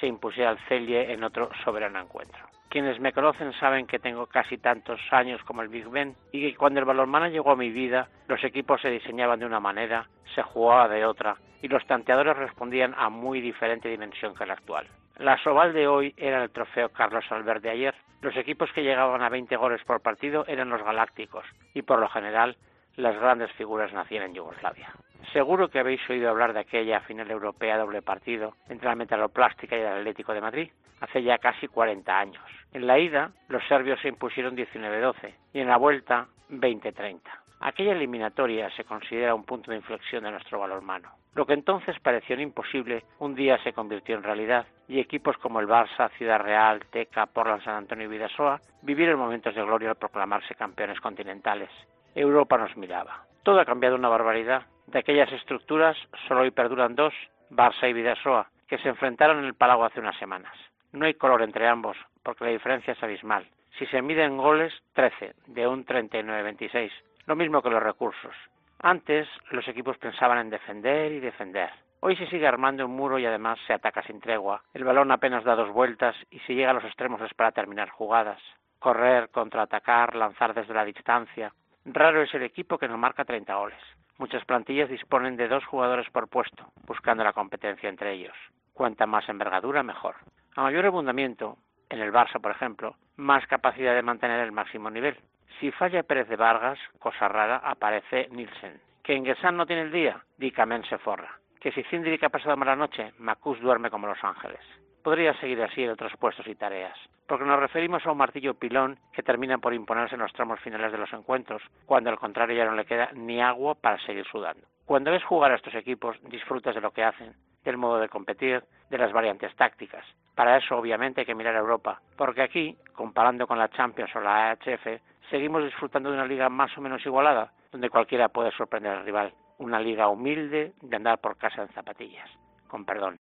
se 0.00 0.06
impusiera 0.06 0.50
al 0.50 0.58
Celje 0.68 1.12
en 1.12 1.24
otro 1.24 1.50
soberano 1.64 2.00
encuentro. 2.00 2.46
Quienes 2.68 2.98
me 2.98 3.12
conocen 3.12 3.52
saben 3.52 3.86
que 3.86 4.00
tengo 4.00 4.26
casi 4.26 4.58
tantos 4.58 5.00
años 5.12 5.42
como 5.44 5.62
el 5.62 5.68
Big 5.68 5.88
Ben 5.88 6.16
y 6.32 6.40
que 6.40 6.56
cuando 6.56 6.80
el 6.80 6.86
balonmano 6.86 7.28
llegó 7.28 7.52
a 7.52 7.56
mi 7.56 7.70
vida, 7.70 8.08
los 8.26 8.42
equipos 8.42 8.80
se 8.80 8.90
diseñaban 8.90 9.38
de 9.38 9.46
una 9.46 9.60
manera, 9.60 10.08
se 10.34 10.42
jugaba 10.42 10.88
de 10.88 11.06
otra 11.06 11.36
y 11.62 11.68
los 11.68 11.86
tanteadores 11.86 12.36
respondían 12.36 12.94
a 12.98 13.08
muy 13.10 13.40
diferente 13.40 13.88
dimensión 13.88 14.34
que 14.34 14.44
la 14.44 14.54
actual. 14.54 14.88
La 15.18 15.38
Soval 15.38 15.72
de 15.72 15.86
hoy 15.86 16.12
era 16.16 16.42
el 16.42 16.50
trofeo 16.50 16.88
Carlos 16.88 17.24
Albert 17.30 17.62
de 17.62 17.70
ayer. 17.70 17.94
Los 18.20 18.36
equipos 18.36 18.72
que 18.72 18.82
llegaban 18.82 19.22
a 19.22 19.28
20 19.28 19.54
goles 19.56 19.84
por 19.84 20.00
partido 20.00 20.44
eran 20.48 20.68
los 20.68 20.82
galácticos 20.82 21.44
y 21.74 21.82
por 21.82 22.00
lo 22.00 22.08
general 22.08 22.56
las 22.96 23.14
grandes 23.14 23.52
figuras 23.52 23.92
nacían 23.92 24.24
en 24.24 24.34
Yugoslavia. 24.34 24.92
Seguro 25.32 25.68
que 25.68 25.78
habéis 25.78 26.00
oído 26.08 26.30
hablar 26.30 26.52
de 26.52 26.60
aquella 26.60 27.00
final 27.00 27.30
europea 27.30 27.78
doble 27.78 28.02
partido 28.02 28.54
entre 28.68 28.88
la 28.88 28.94
Metaloplástica 28.94 29.76
y 29.76 29.80
el 29.80 29.86
Atlético 29.86 30.34
de 30.34 30.40
Madrid, 30.40 30.70
hace 31.00 31.22
ya 31.22 31.38
casi 31.38 31.68
40 31.68 32.18
años. 32.18 32.44
En 32.72 32.86
la 32.86 32.98
ida, 32.98 33.32
los 33.48 33.66
serbios 33.66 34.00
se 34.00 34.08
impusieron 34.08 34.56
19-12 34.56 35.34
y 35.52 35.60
en 35.60 35.68
la 35.68 35.76
vuelta 35.76 36.28
20-30. 36.50 37.20
Aquella 37.60 37.92
eliminatoria 37.92 38.70
se 38.70 38.84
considera 38.84 39.34
un 39.34 39.44
punto 39.44 39.70
de 39.70 39.78
inflexión 39.78 40.24
de 40.24 40.30
nuestro 40.30 40.58
balonmano. 40.58 41.10
Lo 41.34 41.46
que 41.46 41.54
entonces 41.54 41.98
pareció 42.00 42.38
imposible, 42.38 43.04
un 43.18 43.34
día 43.34 43.58
se 43.64 43.72
convirtió 43.72 44.16
en 44.16 44.22
realidad 44.22 44.66
y 44.86 45.00
equipos 45.00 45.36
como 45.38 45.60
el 45.60 45.66
Barça, 45.66 46.10
Ciudad 46.18 46.40
Real, 46.40 46.84
Teca, 46.90 47.26
Portland, 47.26 47.64
San 47.64 47.74
Antonio 47.74 48.04
y 48.04 48.08
Vidasoa 48.08 48.60
vivieron 48.82 49.18
momentos 49.18 49.54
de 49.54 49.62
gloria 49.62 49.90
al 49.90 49.96
proclamarse 49.96 50.54
campeones 50.54 51.00
continentales. 51.00 51.70
Europa 52.14 52.58
nos 52.58 52.76
miraba. 52.76 53.24
Todo 53.42 53.60
ha 53.60 53.64
cambiado 53.64 53.96
una 53.96 54.08
barbaridad. 54.08 54.62
De 54.86 54.98
aquellas 54.98 55.32
estructuras 55.32 55.96
solo 56.28 56.40
hoy 56.40 56.50
perduran 56.50 56.94
dos, 56.94 57.14
Barça 57.50 57.88
y 57.88 57.92
Vidasoa, 57.92 58.48
que 58.68 58.78
se 58.78 58.88
enfrentaron 58.88 59.38
en 59.38 59.44
el 59.46 59.54
Palau 59.54 59.84
hace 59.84 60.00
unas 60.00 60.16
semanas. 60.18 60.52
No 60.92 61.06
hay 61.06 61.14
color 61.14 61.42
entre 61.42 61.66
ambos, 61.66 61.96
porque 62.22 62.44
la 62.44 62.50
diferencia 62.50 62.92
es 62.92 63.02
abismal. 63.02 63.46
Si 63.78 63.86
se 63.86 64.02
miden 64.02 64.36
goles, 64.36 64.72
13, 64.92 65.34
de 65.46 65.66
un 65.66 65.84
39-26. 65.84 66.90
Lo 67.26 67.34
mismo 67.34 67.62
que 67.62 67.70
los 67.70 67.82
recursos. 67.82 68.34
Antes 68.80 69.26
los 69.50 69.66
equipos 69.66 69.98
pensaban 69.98 70.38
en 70.38 70.50
defender 70.50 71.12
y 71.12 71.20
defender. 71.20 71.70
Hoy 72.00 72.16
se 72.16 72.26
sigue 72.26 72.46
armando 72.46 72.84
un 72.84 72.94
muro 72.94 73.18
y 73.18 73.24
además 73.24 73.58
se 73.66 73.72
ataca 73.72 74.02
sin 74.02 74.20
tregua. 74.20 74.62
El 74.74 74.84
balón 74.84 75.10
apenas 75.10 75.42
da 75.42 75.56
dos 75.56 75.70
vueltas 75.72 76.14
y 76.30 76.38
si 76.40 76.54
llega 76.54 76.70
a 76.70 76.74
los 76.74 76.84
extremos 76.84 77.20
es 77.22 77.32
para 77.32 77.52
terminar 77.52 77.88
jugadas. 77.88 78.40
Correr, 78.78 79.30
contraatacar, 79.30 80.14
lanzar 80.14 80.52
desde 80.52 80.74
la 80.74 80.84
distancia. 80.84 81.52
Raro 81.86 82.22
es 82.22 82.34
el 82.34 82.42
equipo 82.42 82.76
que 82.76 82.88
no 82.88 82.98
marca 82.98 83.24
30 83.24 83.54
goles. 83.54 83.80
Muchas 84.18 84.44
plantillas 84.44 84.88
disponen 84.88 85.36
de 85.36 85.48
dos 85.48 85.64
jugadores 85.64 86.08
por 86.10 86.28
puesto, 86.28 86.66
buscando 86.86 87.24
la 87.24 87.32
competencia 87.32 87.88
entre 87.88 88.12
ellos. 88.12 88.36
Cuanta 88.72 89.06
más 89.06 89.28
envergadura, 89.28 89.82
mejor. 89.82 90.14
A 90.54 90.62
mayor 90.62 90.86
abundamiento, 90.86 91.58
en 91.88 92.00
el 92.00 92.12
Barça, 92.12 92.40
por 92.40 92.52
ejemplo, 92.52 92.96
más 93.16 93.46
capacidad 93.46 93.94
de 93.94 94.02
mantener 94.02 94.40
el 94.40 94.52
máximo 94.52 94.90
nivel. 94.90 95.16
Si 95.58 95.70
falla 95.72 96.02
Pérez 96.02 96.28
de 96.28 96.36
Vargas, 96.36 96.78
cosa 96.98 97.28
rara, 97.28 97.56
aparece 97.56 98.28
Nielsen. 98.30 98.80
Que 99.02 99.14
Enguesan 99.14 99.56
no 99.56 99.66
tiene 99.66 99.82
el 99.82 99.92
día, 99.92 100.22
Dicamen 100.38 100.84
se 100.84 100.98
forra. 100.98 101.38
Que 101.60 101.72
si 101.72 101.82
Cindric 101.84 102.22
ha 102.24 102.28
pasado 102.28 102.56
mala 102.56 102.76
noche, 102.76 103.12
Macus 103.18 103.60
duerme 103.60 103.90
como 103.90 104.06
los 104.06 104.22
ángeles. 104.22 104.60
Podría 105.04 105.34
seguir 105.34 105.62
así 105.62 105.82
en 105.82 105.90
otros 105.90 106.16
puestos 106.18 106.46
y 106.46 106.54
tareas, 106.54 106.96
porque 107.28 107.44
nos 107.44 107.60
referimos 107.60 108.06
a 108.06 108.12
un 108.12 108.16
martillo 108.16 108.54
pilón 108.54 108.98
que 109.12 109.22
termina 109.22 109.58
por 109.58 109.74
imponerse 109.74 110.14
en 110.14 110.22
los 110.22 110.32
tramos 110.32 110.58
finales 110.60 110.90
de 110.90 110.96
los 110.96 111.12
encuentros, 111.12 111.60
cuando 111.84 112.08
al 112.08 112.18
contrario 112.18 112.56
ya 112.56 112.64
no 112.64 112.74
le 112.74 112.86
queda 112.86 113.10
ni 113.12 113.38
agua 113.38 113.74
para 113.74 114.00
seguir 114.06 114.24
sudando. 114.24 114.66
Cuando 114.86 115.10
ves 115.10 115.22
jugar 115.22 115.52
a 115.52 115.56
estos 115.56 115.74
equipos, 115.74 116.16
disfrutas 116.22 116.74
de 116.74 116.80
lo 116.80 116.90
que 116.90 117.04
hacen, 117.04 117.34
del 117.64 117.76
modo 117.76 118.00
de 118.00 118.08
competir, 118.08 118.64
de 118.88 118.96
las 118.96 119.12
variantes 119.12 119.54
tácticas. 119.56 120.06
Para 120.34 120.56
eso, 120.56 120.74
obviamente, 120.78 121.20
hay 121.20 121.26
que 121.26 121.34
mirar 121.34 121.54
a 121.54 121.60
Europa, 121.60 122.00
porque 122.16 122.40
aquí, 122.40 122.74
comparando 122.94 123.46
con 123.46 123.58
la 123.58 123.68
Champions 123.68 124.16
o 124.16 124.20
la 124.20 124.52
AHF, 124.52 125.02
seguimos 125.28 125.64
disfrutando 125.64 126.08
de 126.08 126.16
una 126.16 126.26
liga 126.26 126.48
más 126.48 126.76
o 126.78 126.80
menos 126.80 127.04
igualada, 127.04 127.52
donde 127.70 127.90
cualquiera 127.90 128.30
puede 128.30 128.52
sorprender 128.52 128.92
al 128.92 129.04
rival. 129.04 129.34
Una 129.58 129.78
liga 129.80 130.08
humilde 130.08 130.72
de 130.80 130.96
andar 130.96 131.18
por 131.18 131.36
casa 131.36 131.60
en 131.60 131.68
zapatillas. 131.68 132.30
Con 132.68 132.86
perdón. 132.86 133.18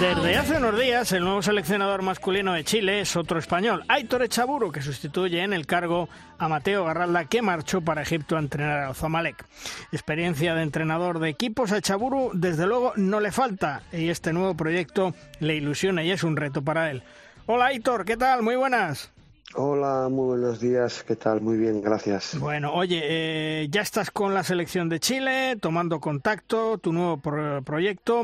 Desde 0.00 0.36
hace 0.36 0.58
unos 0.58 0.78
días, 0.78 1.10
el 1.12 1.24
nuevo 1.24 1.40
seleccionador 1.40 2.02
masculino 2.02 2.52
de 2.52 2.64
Chile 2.64 3.00
es 3.00 3.16
otro 3.16 3.38
español, 3.38 3.82
Aitor 3.88 4.22
Echaburu, 4.22 4.70
que 4.70 4.82
sustituye 4.82 5.42
en 5.42 5.54
el 5.54 5.64
cargo 5.64 6.10
a 6.36 6.48
Mateo 6.48 6.84
Garralda, 6.84 7.24
que 7.24 7.40
marchó 7.40 7.80
para 7.80 8.02
Egipto 8.02 8.36
a 8.36 8.40
entrenar 8.40 8.80
al 8.80 8.94
Zamalek. 8.94 9.46
Experiencia 9.92 10.54
de 10.54 10.64
entrenador 10.64 11.18
de 11.18 11.30
equipos 11.30 11.72
a 11.72 11.78
Echaburu, 11.78 12.30
desde 12.34 12.66
luego, 12.66 12.92
no 12.96 13.20
le 13.20 13.32
falta, 13.32 13.84
y 13.90 14.10
este 14.10 14.34
nuevo 14.34 14.54
proyecto 14.54 15.14
le 15.40 15.54
ilusiona 15.54 16.04
y 16.04 16.10
es 16.10 16.24
un 16.24 16.36
reto 16.36 16.62
para 16.62 16.90
él. 16.90 17.02
Hola 17.46 17.66
Aitor, 17.66 18.04
¿qué 18.04 18.18
tal? 18.18 18.42
Muy 18.42 18.56
buenas. 18.56 19.15
Hola, 19.54 20.08
muy 20.10 20.26
buenos 20.26 20.60
días. 20.60 21.04
¿Qué 21.04 21.16
tal? 21.16 21.40
Muy 21.40 21.56
bien, 21.56 21.80
gracias. 21.80 22.38
Bueno, 22.38 22.74
oye, 22.74 23.00
eh, 23.04 23.68
ya 23.70 23.80
estás 23.80 24.10
con 24.10 24.34
la 24.34 24.42
selección 24.42 24.88
de 24.88 25.00
Chile, 25.00 25.56
tomando 25.60 26.00
contacto, 26.00 26.78
tu 26.78 26.92
nuevo 26.92 27.20
proyecto, 27.64 28.22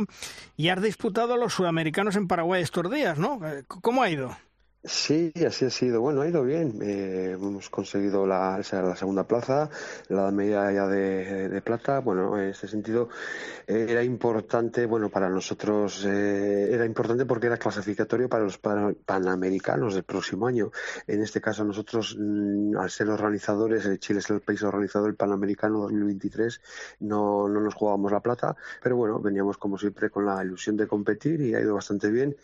y 0.56 0.68
has 0.68 0.82
disputado 0.82 1.36
los 1.36 1.54
sudamericanos 1.54 2.16
en 2.16 2.26
Paraguay 2.26 2.62
estos 2.62 2.90
días, 2.90 3.18
¿no? 3.18 3.40
Eh, 3.46 3.62
¿Cómo 3.66 4.02
ha 4.02 4.10
ido? 4.10 4.36
Sí, 4.84 5.32
así 5.46 5.64
ha 5.64 5.70
sido. 5.70 6.00
Bueno, 6.00 6.22
ha 6.22 6.28
ido 6.28 6.42
bien. 6.42 6.80
Eh, 6.82 7.32
hemos 7.34 7.70
conseguido 7.70 8.26
la, 8.26 8.60
segunda 8.64 9.22
plaza, 9.22 9.70
la 10.08 10.32
medalla 10.32 10.88
de, 10.88 11.48
de, 11.48 11.62
plata. 11.62 12.00
Bueno, 12.00 12.36
en 12.36 12.48
ese 12.48 12.66
sentido 12.66 13.08
eh, 13.68 13.86
era 13.88 14.02
importante, 14.02 14.86
bueno, 14.86 15.08
para 15.08 15.28
nosotros 15.28 16.04
eh, 16.04 16.68
era 16.72 16.84
importante 16.84 17.24
porque 17.26 17.46
era 17.46 17.58
clasificatorio 17.58 18.28
para 18.28 18.42
los 18.42 18.58
panamericanos 18.58 19.94
del 19.94 20.02
próximo 20.02 20.48
año. 20.48 20.72
En 21.06 21.22
este 21.22 21.40
caso 21.40 21.62
nosotros, 21.64 22.16
mm, 22.18 22.76
al 22.76 22.90
ser 22.90 23.08
organizadores, 23.08 24.00
Chile 24.00 24.18
es 24.18 24.30
el 24.30 24.40
país 24.40 24.64
organizador 24.64 25.06
del 25.06 25.16
Panamericano 25.16 25.78
2023, 25.82 26.60
no, 27.00 27.48
no 27.48 27.60
nos 27.60 27.74
jugábamos 27.74 28.10
la 28.10 28.20
plata, 28.20 28.56
pero 28.82 28.96
bueno, 28.96 29.20
veníamos 29.20 29.58
como 29.58 29.78
siempre 29.78 30.10
con 30.10 30.26
la 30.26 30.42
ilusión 30.44 30.76
de 30.76 30.88
competir 30.88 31.40
y 31.40 31.54
ha 31.54 31.60
ido 31.60 31.74
bastante 31.74 32.10
bien 32.10 32.36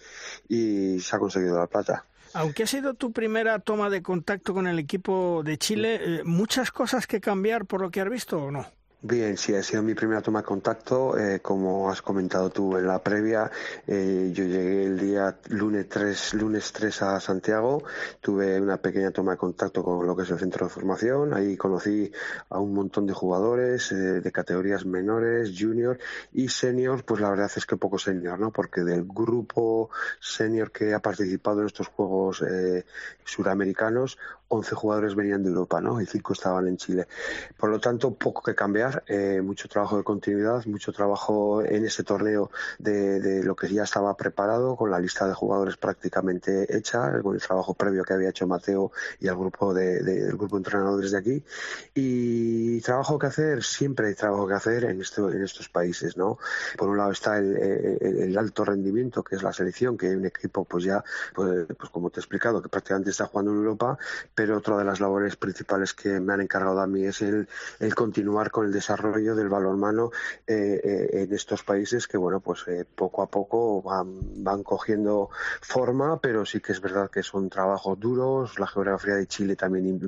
y 0.48 1.01
se 1.01 1.16
ha 1.16 1.18
conseguido 1.18 1.59
la 1.59 1.66
plata. 1.66 2.05
Aunque 2.38 2.62
ha 2.62 2.66
sido 2.68 2.94
tu 2.94 3.11
primera 3.11 3.59
toma 3.59 3.90
de 3.90 4.01
contacto 4.01 4.55
con 4.55 4.68
el 4.68 4.79
equipo 4.79 5.42
de 5.44 5.59
Chile, 5.59 5.98
eh, 6.01 6.22
¿muchas 6.24 6.70
cosas 6.70 7.09
que 7.09 7.20
cambiar 7.20 7.66
por 7.66 7.81
lo 7.81 7.90
que 7.90 8.01
has 8.01 8.09
visto 8.09 8.40
o 8.40 8.53
no? 8.53 8.64
Bien, 9.00 9.37
sí, 9.37 9.54
ha 9.54 9.62
sido 9.62 9.80
mi 9.84 9.94
primera 9.94 10.20
toma 10.20 10.40
de 10.40 10.46
contacto. 10.46 11.16
Eh, 11.16 11.38
como 11.38 11.88
has 11.88 12.02
comentado 12.02 12.50
tú 12.50 12.76
en 12.76 12.88
la 12.88 13.00
previa, 13.00 13.48
eh, 13.87 14.32
yo 14.34 14.42
llegué 14.42 14.87
el 14.87 14.98
día 14.98 15.38
lunes 15.50 15.88
3, 15.88 16.34
lunes 16.34 16.72
3 16.72 17.02
a 17.02 17.20
Santiago. 17.20 17.84
Tuve 18.20 18.61
una 18.61 18.78
pequeña 18.78 19.12
toma 19.12 19.32
de 19.32 19.38
contacto 19.38 19.84
con 19.84 20.04
lo 20.04 20.16
que 20.16 20.24
es 20.24 20.30
el 20.30 20.40
centro 20.40 20.66
de 20.66 20.72
formación. 20.72 21.32
Ahí 21.32 21.56
conocí 21.56 22.11
a 22.50 22.58
un 22.58 22.74
montón 22.74 23.06
de 23.06 23.12
jugadores 23.12 23.92
eh, 23.92 23.94
de 23.94 24.32
categorías 24.32 24.84
menores, 24.84 25.54
junior 25.56 25.96
y 26.32 26.48
senior. 26.48 27.04
Pues 27.04 27.20
la 27.20 27.30
verdad 27.30 27.52
es 27.54 27.66
que 27.66 27.76
poco 27.76 28.00
senior, 28.00 28.37
¿no? 28.40 28.50
Porque 28.50 28.80
del 28.80 29.04
grupo 29.04 29.90
senior 30.18 30.72
que 30.72 30.92
ha 30.92 30.98
participado 30.98 31.61
en 31.61 31.66
estos 31.66 31.87
Juegos 31.87 32.42
suramericanos, 33.24 34.18
11 34.48 34.74
jugadores 34.74 35.14
venían 35.14 35.42
de 35.42 35.50
Europa, 35.50 35.80
¿no? 35.80 36.00
Y 36.00 36.06
5 36.06 36.32
estaban 36.32 36.66
en 36.66 36.76
Chile. 36.76 37.06
Por 37.56 37.70
lo 37.70 37.80
tanto, 37.80 38.14
poco 38.14 38.42
que 38.42 38.54
cambiar 38.54 39.04
eh, 39.06 39.40
mucho 39.42 39.68
trabajo 39.68 39.98
de 39.98 40.04
continuidad, 40.04 40.64
mucho 40.66 40.92
trabajo 40.92 41.62
en 41.62 41.84
ese 41.84 42.02
torneo 42.02 42.50
de, 42.78 43.42
lo 43.44 43.54
que 43.54 43.68
ya 43.68 43.82
estaba 43.82 44.16
preparado, 44.16 44.76
con 44.76 44.90
la 44.90 44.98
lista 44.98 45.26
de 45.26 45.34
jugadores 45.34 45.76
prácticamente 45.76 46.76
hecha, 46.76 47.20
con 47.22 47.34
el 47.34 47.42
trabajo 47.42 47.74
previo 47.74 48.04
que 48.04 48.14
había 48.14 48.30
hecho 48.30 48.46
Mateo 48.46 48.90
y 49.20 49.28
el 49.28 49.37
grupo 49.37 49.74
de, 49.74 50.02
del 50.02 50.37
grupo 50.37 50.56
de 50.56 50.61
entrenadores 50.61 51.12
de 51.12 51.18
aquí. 51.18 51.44
Y 51.94 52.80
trabajo 52.80 53.18
que 53.18 53.26
hacer, 53.26 53.62
siempre 53.62 54.08
hay 54.08 54.14
trabajo 54.14 54.48
que 54.48 54.54
hacer 54.54 54.84
en 54.84 55.00
estos 55.00 55.68
países, 55.68 56.16
¿no? 56.16 56.38
Por 56.76 56.88
un 56.88 56.96
lado 56.96 57.12
está 57.12 57.38
el, 57.38 57.56
el, 57.56 58.38
alto 58.38 58.64
rendimiento, 58.64 59.22
que 59.22 59.37
es 59.37 59.42
la 59.42 59.52
selección, 59.52 59.96
que 59.96 60.08
hay 60.08 60.14
un 60.14 60.26
equipo, 60.26 60.64
pues 60.64 60.84
ya, 60.84 61.02
pues, 61.34 61.66
pues 61.76 61.90
como 61.90 62.11
te 62.11 62.20
he 62.20 62.22
explicado, 62.22 62.62
que 62.62 62.68
prácticamente 62.68 63.11
está 63.11 63.26
jugando 63.26 63.52
en 63.52 63.58
Europa, 63.58 63.98
pero 64.38 64.59
otra 64.59 64.77
de 64.77 64.85
las 64.85 65.01
labores 65.01 65.35
principales 65.35 65.94
que 65.94 66.20
me 66.20 66.33
han 66.33 66.40
encargado 66.40 66.81
a 66.81 66.87
mí 66.87 67.05
es 67.05 67.22
el, 67.22 67.48
continuar 67.96 68.53
con 68.53 68.66
el 68.66 68.72
desarrollo 68.72 69.35
del 69.35 69.48
balonmano 69.48 70.12
eh, 70.46 70.81
eh, 70.85 71.09
en 71.24 71.35
estos 71.35 71.64
países 71.64 72.07
que, 72.07 72.16
bueno, 72.16 72.38
pues 72.38 72.62
eh, 72.68 72.85
poco 72.85 73.22
a 73.22 73.27
poco 73.27 73.83
van, 73.83 74.62
cogiendo 74.62 75.29
forma, 75.61 76.20
pero 76.20 76.46
sí 76.46 76.61
que 76.61 76.70
es 76.70 76.81
verdad 76.81 77.11
que 77.11 77.24
son 77.24 77.51
trabajos 77.51 77.98
duros. 77.98 78.61
La 78.61 78.68
geografía 78.68 79.14
de 79.14 79.27
Chile 79.27 79.57
también 79.57 79.98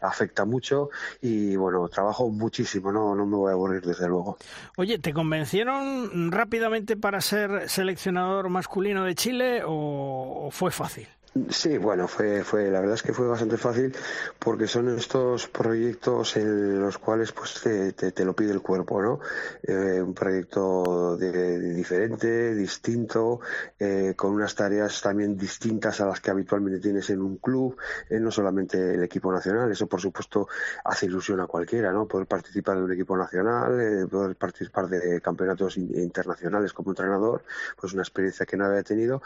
afecta 0.00 0.46
mucho 0.46 0.88
y, 1.20 1.54
bueno, 1.54 1.86
trabajo 1.90 2.30
muchísimo, 2.30 2.90
no, 2.90 3.14
no 3.14 3.26
me 3.26 3.36
voy 3.36 3.50
a 3.50 3.52
aburrir 3.52 3.82
desde 3.82 4.08
luego. 4.08 4.38
Oye, 4.78 4.98
¿te 4.98 5.12
convencieron 5.12 6.32
rápidamente 6.32 6.96
para 6.96 7.20
ser 7.20 7.68
seleccionador 7.68 8.48
masculino 8.48 9.04
de 9.04 9.14
Chile 9.14 9.62
o 9.66 10.48
fue 10.50 10.70
fácil? 10.70 11.06
Sí, 11.48 11.78
bueno, 11.78 12.08
fue, 12.08 12.44
fue, 12.44 12.70
la 12.70 12.80
verdad 12.80 12.96
es 12.96 13.02
que 13.02 13.14
fue 13.14 13.26
bastante 13.26 13.56
fácil 13.56 13.96
porque 14.38 14.66
son 14.66 14.90
estos 14.98 15.48
proyectos 15.48 16.36
en 16.36 16.78
los 16.78 16.98
cuales 16.98 17.32
pues 17.32 17.58
te, 17.62 17.92
te, 17.94 18.24
lo 18.26 18.36
pide 18.36 18.52
el 18.52 18.60
cuerpo, 18.60 19.00
¿no? 19.00 19.18
Eh, 19.62 20.02
un 20.02 20.12
proyecto 20.12 21.16
de, 21.16 21.58
diferente, 21.72 22.54
distinto, 22.54 23.40
eh, 23.78 24.12
con 24.14 24.32
unas 24.34 24.54
tareas 24.54 25.00
también 25.00 25.34
distintas 25.38 26.02
a 26.02 26.06
las 26.06 26.20
que 26.20 26.30
habitualmente 26.30 26.80
tienes 26.80 27.08
en 27.08 27.22
un 27.22 27.38
club, 27.38 27.78
eh, 28.10 28.20
no 28.20 28.30
solamente 28.30 28.92
el 28.92 29.02
equipo 29.02 29.32
nacional, 29.32 29.72
eso 29.72 29.86
por 29.86 30.02
supuesto 30.02 30.48
hace 30.84 31.06
ilusión 31.06 31.40
a 31.40 31.46
cualquiera, 31.46 31.92
¿no? 31.92 32.06
Poder 32.06 32.26
participar 32.26 32.76
de 32.76 32.82
un 32.82 32.92
equipo 32.92 33.16
nacional, 33.16 34.06
poder 34.10 34.36
participar 34.36 34.86
de 34.86 35.18
campeonatos 35.22 35.78
internacionales 35.78 36.74
como 36.74 36.90
entrenador, 36.90 37.42
pues 37.80 37.94
una 37.94 38.02
experiencia 38.02 38.44
que 38.44 38.58
no 38.58 38.66
había 38.66 38.82
tenido, 38.82 39.22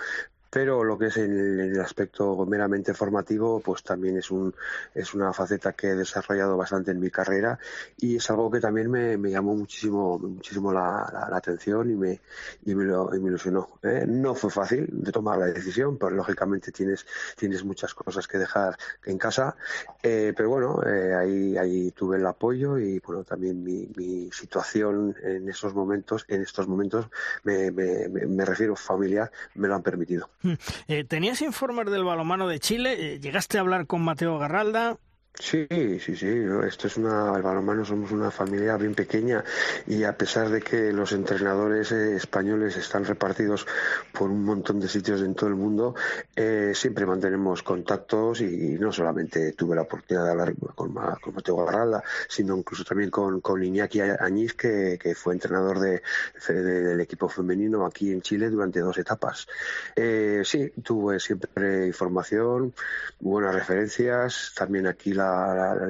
pero 0.56 0.84
lo 0.84 0.96
que 0.96 1.08
es 1.08 1.18
el, 1.18 1.60
el, 1.60 1.80
aspecto 1.82 2.46
meramente 2.46 2.94
formativo, 2.94 3.60
pues 3.60 3.82
también 3.82 4.16
es, 4.16 4.30
un, 4.30 4.54
es 4.94 5.12
una 5.12 5.34
faceta 5.34 5.74
que 5.74 5.88
he 5.88 5.94
desarrollado 5.94 6.56
bastante 6.56 6.92
en 6.92 6.98
mi 6.98 7.10
carrera 7.10 7.58
y 7.98 8.16
es 8.16 8.30
algo 8.30 8.50
que 8.50 8.58
también 8.58 8.90
me, 8.90 9.18
llamó 9.30 9.54
muchísimo, 9.54 10.18
muchísimo 10.18 10.72
la, 10.72 11.28
atención 11.30 11.90
y 11.90 11.94
me, 11.94 12.20
y 12.64 12.74
me, 12.74 12.84
lo, 12.84 13.14
y 13.14 13.20
me 13.20 13.28
ilusionó. 13.28 13.68
¿eh? 13.82 14.06
No 14.08 14.34
fue 14.34 14.50
fácil 14.50 14.88
de 14.90 15.12
tomar 15.12 15.36
la 15.36 15.44
decisión, 15.44 15.98
pero 15.98 16.12
lógicamente 16.12 16.72
tienes, 16.72 17.04
tienes 17.36 17.62
muchas 17.62 17.92
cosas 17.92 18.26
que 18.26 18.38
dejar 18.38 18.78
en 19.04 19.18
casa, 19.18 19.56
eh, 20.02 20.32
pero 20.34 20.48
bueno, 20.48 20.80
eh, 20.86 21.14
ahí, 21.14 21.58
ahí 21.58 21.90
tuve 21.90 22.16
el 22.16 22.24
apoyo 22.24 22.78
y 22.78 22.98
bueno, 23.00 23.24
también 23.24 23.62
mi, 23.62 24.30
situación 24.32 25.14
en 25.22 25.50
esos 25.50 25.74
momentos, 25.74 26.24
en 26.28 26.40
estos 26.40 26.66
momentos, 26.66 27.08
me, 27.44 27.70
me, 27.70 28.08
me 28.08 28.44
refiero 28.46 28.74
familiar, 28.74 29.30
me 29.54 29.68
lo 29.68 29.74
han 29.74 29.82
permitido. 29.82 30.30
Eh, 30.88 31.04
¿Tenías 31.04 31.42
informes 31.42 31.90
del 31.90 32.04
balomano 32.04 32.46
de 32.46 32.60
Chile? 32.60 33.14
Eh, 33.14 33.20
¿Llegaste 33.20 33.58
a 33.58 33.60
hablar 33.60 33.86
con 33.86 34.02
Mateo 34.02 34.38
Garralda? 34.38 34.98
Sí, 35.38 35.66
sí, 36.00 36.16
sí. 36.16 36.44
Esto 36.66 36.86
es 36.86 36.96
una, 36.96 37.36
el 37.36 37.42
balonmano 37.42 37.84
somos 37.84 38.10
una 38.10 38.30
familia 38.30 38.76
bien 38.78 38.94
pequeña 38.94 39.44
y 39.86 40.02
a 40.04 40.16
pesar 40.16 40.48
de 40.48 40.62
que 40.62 40.92
los 40.94 41.12
entrenadores 41.12 41.92
eh, 41.92 42.16
españoles 42.16 42.76
están 42.78 43.04
repartidos 43.04 43.66
por 44.12 44.30
un 44.30 44.44
montón 44.44 44.80
de 44.80 44.88
sitios 44.88 45.20
en 45.20 45.34
todo 45.34 45.50
el 45.50 45.56
mundo, 45.56 45.94
eh, 46.34 46.72
siempre 46.74 47.04
mantenemos 47.04 47.62
contactos 47.62 48.40
y 48.40 48.78
no 48.80 48.90
solamente 48.92 49.52
tuve 49.52 49.76
la 49.76 49.82
oportunidad 49.82 50.24
de 50.24 50.30
hablar 50.30 50.54
con, 50.74 50.94
con 50.94 51.34
Mateo 51.34 51.64
Garralda, 51.64 52.02
sino 52.28 52.56
incluso 52.56 52.84
también 52.84 53.10
con, 53.10 53.42
con 53.42 53.62
Iñaki 53.62 54.00
Añiz, 54.00 54.54
que, 54.54 54.98
que 54.98 55.14
fue 55.14 55.34
entrenador 55.34 55.80
de, 55.80 56.02
del 56.48 57.00
equipo 57.00 57.28
femenino 57.28 57.84
aquí 57.84 58.10
en 58.10 58.22
Chile 58.22 58.48
durante 58.48 58.80
dos 58.80 58.96
etapas. 58.96 59.46
Eh, 59.94 60.40
sí, 60.44 60.72
tuve 60.82 61.20
siempre 61.20 61.86
información, 61.86 62.72
buenas 63.20 63.54
referencias, 63.54 64.52
también 64.56 64.86
aquí 64.86 65.12
la 65.12 65.25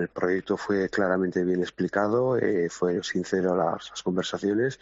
el 0.00 0.08
proyecto 0.08 0.56
fue 0.56 0.88
claramente 0.88 1.44
bien 1.44 1.60
explicado, 1.60 2.38
eh, 2.38 2.68
fue 2.70 3.02
sincero 3.02 3.56
las, 3.56 3.90
las 3.90 4.02
conversaciones 4.02 4.80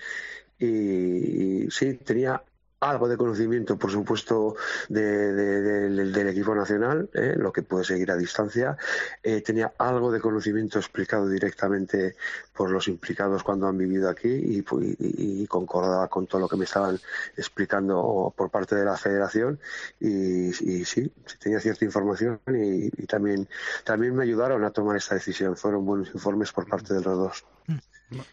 y, 0.58 1.64
y, 1.64 1.70
sí, 1.70 1.94
tenía 1.94 2.42
algo 2.90 3.08
de 3.08 3.16
conocimiento, 3.16 3.76
por 3.76 3.90
supuesto, 3.90 4.56
del 4.88 6.28
equipo 6.28 6.54
nacional, 6.54 7.08
¿eh? 7.14 7.34
lo 7.36 7.52
que 7.52 7.62
puede 7.62 7.84
seguir 7.84 8.10
a 8.10 8.16
distancia. 8.16 8.76
Eh, 9.22 9.40
tenía 9.40 9.72
algo 9.78 10.12
de 10.12 10.20
conocimiento 10.20 10.78
explicado 10.78 11.28
directamente 11.28 12.16
por 12.54 12.70
los 12.70 12.88
implicados 12.88 13.42
cuando 13.42 13.66
han 13.66 13.78
vivido 13.78 14.08
aquí 14.08 14.28
y, 14.28 14.64
y, 14.98 15.46
concordaba 15.46 16.08
con 16.08 16.26
todo 16.26 16.40
lo 16.40 16.48
que 16.48 16.56
me 16.56 16.64
estaban 16.64 16.98
explicando 17.36 18.32
por 18.36 18.50
parte 18.50 18.76
de 18.76 18.84
la 18.84 18.96
federación. 18.96 19.58
Y, 20.00 20.52
sí, 20.52 21.10
tenía 21.40 21.60
cierta 21.60 21.84
información 21.84 22.40
y, 22.48 22.90
también, 23.06 23.48
también 23.84 24.14
me 24.14 24.24
ayudaron 24.24 24.64
a 24.64 24.70
tomar 24.70 24.96
esta 24.96 25.14
decisión. 25.14 25.56
Fueron 25.56 25.84
buenos 25.84 26.14
informes 26.14 26.52
por 26.52 26.68
parte 26.68 26.94
de 26.94 27.00
los 27.00 27.18
dos. 27.18 27.44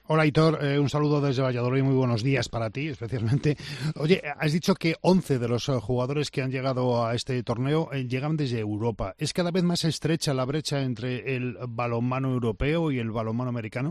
Hola, 0.08 0.26
Hitor. 0.26 0.63
Eh, 0.63 0.80
un 0.80 0.89
saludo 0.89 1.22
desde 1.22 1.41
Valladolid 1.41 1.84
muy 1.84 1.96
buenos 1.96 2.24
días 2.24 2.50
para 2.50 2.70
ti, 2.70 2.88
especialmente. 2.88 3.58
Oye, 3.96 4.22
has 4.38 4.52
dicho 4.52 4.76
que 4.76 4.96
11 5.02 5.39
de 5.39 5.48
los 5.48 5.70
eh, 5.70 5.74
jugadores 5.80 6.32
que 6.32 6.41
han 6.41 6.52
llegado 6.52 7.06
a 7.06 7.15
este 7.15 7.41
torneo 7.44 7.89
eh, 7.91 8.08
llegan 8.08 8.38
desde 8.38 8.60
Europa. 8.60 9.15
¿Es 9.17 9.34
cada 9.34 9.52
vez 9.52 9.63
más 9.63 9.84
estrecha 9.84 10.34
la 10.34 10.46
brecha 10.46 10.82
entre 10.82 11.36
el 11.36 11.58
balonmano 11.67 12.32
europeo 12.32 12.91
y 12.91 13.00
el 13.00 13.12
balonmano 13.12 13.50
americano? 13.50 13.89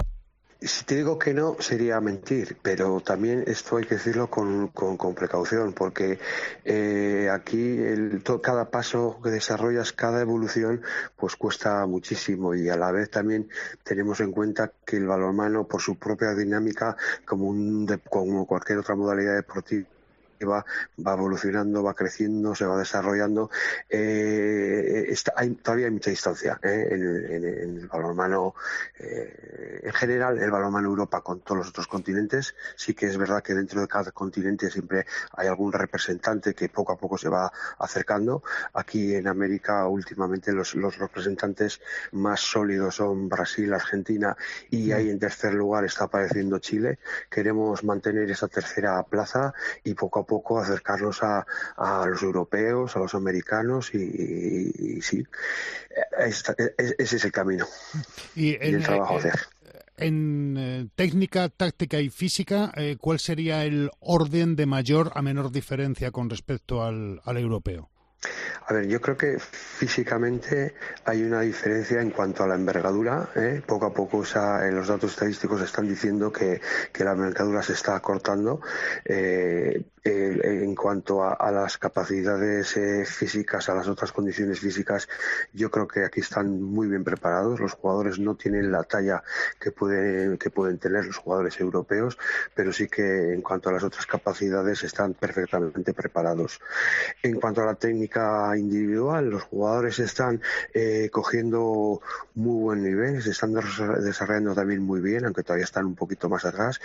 Si 0.62 0.85
te 0.85 0.94
digo 0.94 1.18
que 1.18 1.33
no, 1.33 1.57
sería 1.59 2.01
mentir, 2.03 2.59
pero 2.61 3.01
también 3.01 3.44
esto 3.46 3.79
hay 3.79 3.85
que 3.85 3.94
decirlo 3.94 4.29
con, 4.29 4.68
con, 4.68 5.14
precaución, 5.14 5.73
porque 5.73 6.18
eh, 6.66 7.31
aquí 7.33 7.79
el, 7.79 8.23
cada 8.42 8.70
paso 8.70 9.18
que 9.25 9.31
desarrollas, 9.31 9.94
cada 9.94 10.20
evolución, 10.20 10.83
pues 11.16 11.37
cuesta 11.37 11.87
muchísimo 11.87 12.55
y 12.55 12.68
a 12.68 12.77
la 12.77 12.92
vez 12.92 13.11
también 13.11 13.49
tenemos 13.85 14.20
en 14.20 14.33
cuenta 14.33 14.70
que 14.85 14.99
el 14.99 15.07
balonmano, 15.07 15.66
por 15.66 15.81
su 15.81 15.99
propia 15.99 16.35
dinámica, 16.35 16.94
como, 17.25 17.46
un, 17.46 17.87
como 18.11 18.46
cualquier 18.46 18.81
otra 18.81 18.94
modalidad 18.94 19.37
deportiva, 19.37 19.88
va, 20.44 20.64
va 21.07 21.12
evolucionando, 21.12 21.83
va 21.83 21.94
creciendo, 21.94 22.55
se 22.55 22.64
va 22.64 22.79
desarrollando. 22.79 23.50
Eh, 23.88 25.07
está, 25.09 25.33
hay, 25.37 25.50
todavía 25.50 25.87
hay 25.87 25.92
mucha 25.92 26.11
distancia 26.11 26.59
¿eh? 26.62 26.88
en, 26.90 27.03
en, 27.03 27.44
en, 27.44 27.79
el 27.79 27.88
balonmano, 27.88 28.55
eh, 28.98 29.81
en 29.83 29.92
general, 29.92 30.38
el 30.38 30.50
balonmano 30.50 30.88
Europa 30.88 31.20
con 31.20 31.40
todos 31.40 31.59
los 31.59 31.68
otros 31.68 31.87
continentes. 31.87 32.55
Sí 32.76 32.94
que 32.94 33.07
es 33.07 33.16
verdad 33.16 33.42
que 33.42 33.55
dentro 33.55 33.81
de 33.81 33.88
cada 33.88 34.11
continente 34.12 34.70
siempre 34.70 35.07
hay 35.33 35.48
algún 35.48 35.72
representante 35.72 36.55
que 36.55 36.68
poco 36.68 36.92
a 36.92 36.98
poco 36.98 37.18
se 37.18 37.29
va 37.29 37.53
acercando. 37.79 38.42
Aquí 38.74 39.14
en 39.14 39.29
América, 39.29 39.87
últimamente, 39.87 40.53
los, 40.53 40.74
los 40.74 40.98
representantes 40.98 41.81
más 42.12 42.40
sólidos 42.40 42.96
son 42.96 43.29
Brasil, 43.29 43.72
Argentina 43.72 44.37
y 44.70 44.92
ahí 44.92 45.11
en 45.11 45.18
tercer 45.18 45.55
lugar 45.55 45.85
está 45.85 46.05
apareciendo 46.05 46.59
Chile. 46.59 46.98
Queremos 47.29 47.85
mantener 47.85 48.31
esa 48.31 48.48
tercera 48.48 49.03
plaza 49.03 49.53
y 49.85 49.94
poco 49.94 50.20
a 50.20 50.26
poco 50.26 50.30
acercarnos 50.61 51.23
a, 51.23 51.47
a 51.77 52.07
los 52.07 52.23
europeos, 52.23 52.97
a 52.97 53.01
los 53.01 53.14
americanos 53.14 53.95
y, 53.95 53.99
y, 53.99 54.97
y 54.97 55.03
sí, 55.03 55.25
esta, 56.19 56.55
ese 56.79 57.16
es 57.16 57.25
el 57.25 57.33
camino 57.33 57.66
y, 58.35 58.55
en, 58.55 58.62
y 58.62 58.75
el 58.75 58.83
trabajo 58.83 59.19
eh, 59.19 59.33
En 59.97 60.57
eh, 60.59 60.88
técnica, 60.95 61.49
táctica 61.49 62.01
y 62.01 62.09
física, 62.11 62.73
eh, 62.77 62.97
¿cuál 62.99 63.19
sería 63.19 63.64
el 63.64 63.90
orden 64.01 64.57
de 64.57 64.66
mayor 64.66 65.12
a 65.14 65.23
menor 65.23 65.51
diferencia 65.51 66.11
con 66.11 66.31
respecto 66.31 66.83
al, 66.83 67.21
al 67.25 67.37
europeo? 67.37 67.90
A 68.66 68.75
ver, 68.75 68.87
yo 68.87 69.01
creo 69.01 69.16
que 69.16 69.38
físicamente 69.38 70.75
hay 71.05 71.23
una 71.23 71.40
diferencia 71.40 72.01
en 72.01 72.11
cuanto 72.11 72.45
a 72.45 72.47
la 72.47 72.55
envergadura. 72.55 73.31
¿eh? 73.35 73.62
Poco 73.66 73.87
a 73.87 73.95
poco 73.95 74.19
o 74.19 74.25
sea, 74.25 74.61
los 74.71 74.88
datos 74.88 75.12
estadísticos 75.12 75.61
están 75.62 75.88
diciendo 75.88 76.31
que, 76.31 76.61
que, 76.93 77.03
la 77.03 77.12
envergadura 77.12 77.62
se 77.62 77.73
está 77.73 77.97
acortando. 77.97 78.61
Eh, 79.05 79.87
en 80.03 80.75
cuanto 80.75 81.23
a, 81.23 81.51
las 81.51 81.77
capacidades 81.77 82.77
eh, 82.77 83.05
físicas, 83.05 83.69
a 83.69 83.75
las 83.75 83.89
otras 83.89 84.13
condiciones 84.13 84.61
físicas, 84.61 85.09
yo 85.53 85.71
creo 85.71 85.87
que 85.87 86.05
aquí 86.05 86.21
están 86.21 86.63
muy 86.63 86.89
bien 86.89 87.05
preparados. 87.05 87.61
Los 87.61 87.73
jugadores 87.75 88.19
no 88.19 88.35
tienen 88.35 88.73
la 88.73 88.83
talla 88.85 89.23
que 89.59 89.73
pueden, 89.73 90.39
que 90.39 90.51
pueden 90.51 90.79
tener 90.79 91.05
los 91.05 91.17
jugadores 91.19 91.61
europeos, 91.61 92.19
pero 92.55 92.73
sí 92.73 92.89
que 92.89 93.35
en 93.35 93.43
cuanto 93.43 93.69
a 93.69 93.73
las 93.73 93.85
otras 93.85 94.07
capacidades 94.07 94.83
están 94.85 95.15
perfectamente 95.15 95.93
preparados. 95.93 96.61
En 97.23 97.39
cuanto 97.39 97.63
a 97.63 97.67
la 97.67 97.75
técnica 97.75 98.57
individual, 98.57 99.29
los 99.29 99.43
jugadores 99.43 99.99
están 99.99 100.41
eh, 100.73 101.11
cogiendo 101.13 102.01
muy 102.35 102.63
buen 102.63 102.83
nivel, 102.83 103.23
se 103.23 103.31
están 103.31 103.55
desarrollando 103.55 104.55
también 104.55 104.83
muy 104.83 105.01
bien, 105.01 105.25
aunque 105.25 105.43
todavía 105.43 105.65
están 105.65 105.85
un 105.85 105.95
poquito 105.95 106.29
más 106.29 106.45
atrás. 106.45 106.81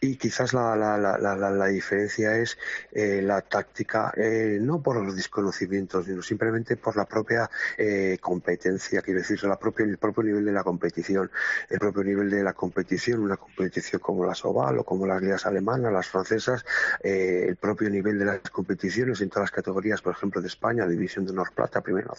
Y 0.00 0.16
quizás 0.16 0.52
la, 0.52 0.76
la, 0.76 0.96
la, 0.98 1.36
la 1.36 1.66
diferencia 1.66 2.36
es 2.36 2.59
eh, 2.92 3.22
la 3.22 3.40
táctica, 3.42 4.12
eh, 4.16 4.58
no 4.60 4.82
por 4.82 5.02
los 5.02 5.16
desconocimientos, 5.16 6.06
sino 6.06 6.22
simplemente 6.22 6.76
por 6.76 6.96
la 6.96 7.04
propia 7.04 7.50
eh, 7.78 8.18
competencia, 8.20 9.02
quiero 9.02 9.20
decir, 9.20 9.42
la 9.44 9.58
propia, 9.58 9.86
el 9.86 9.98
propio 9.98 10.22
nivel 10.22 10.44
de 10.44 10.52
la 10.52 10.62
competición, 10.62 11.30
el 11.68 11.78
propio 11.78 12.04
nivel 12.04 12.30
de 12.30 12.42
la 12.42 12.52
competición, 12.52 13.20
una 13.20 13.36
competición 13.36 14.00
como 14.00 14.24
la 14.24 14.34
Soval 14.34 14.78
o 14.78 14.84
como 14.84 15.06
las 15.06 15.22
ligas 15.22 15.46
alemanas, 15.46 15.92
las 15.92 16.08
francesas, 16.08 16.64
el 17.02 17.56
propio 17.56 17.88
nivel 17.90 18.18
de 18.18 18.24
las 18.24 18.40
competiciones 18.50 19.20
en 19.20 19.28
todas 19.28 19.44
las 19.44 19.50
categorías, 19.50 20.02
por 20.02 20.14
ejemplo, 20.14 20.40
de 20.40 20.48
España, 20.48 20.86
División 20.86 21.24
de 21.24 21.32
Honor 21.32 21.52
Plata, 21.54 21.80
Primera, 21.80 22.10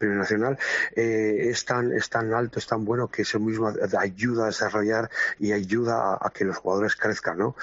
Nacional, 0.00 0.58
es, 0.94 1.64
tan, 1.64 1.92
es 1.92 2.08
tan 2.08 2.32
alto, 2.32 2.58
es 2.58 2.66
tan 2.66 2.84
bueno 2.84 3.08
que 3.08 3.22
eso 3.22 3.38
mismo 3.38 3.72
ayuda 3.98 4.44
a 4.44 4.46
desarrollar 4.46 5.10
y 5.38 5.52
ayuda 5.52 6.12
a, 6.12 6.18
a 6.20 6.30
que 6.30 6.44
los 6.44 6.56
jugadores 6.56 6.96
crezcan, 6.96 7.38
¿no? 7.38 7.56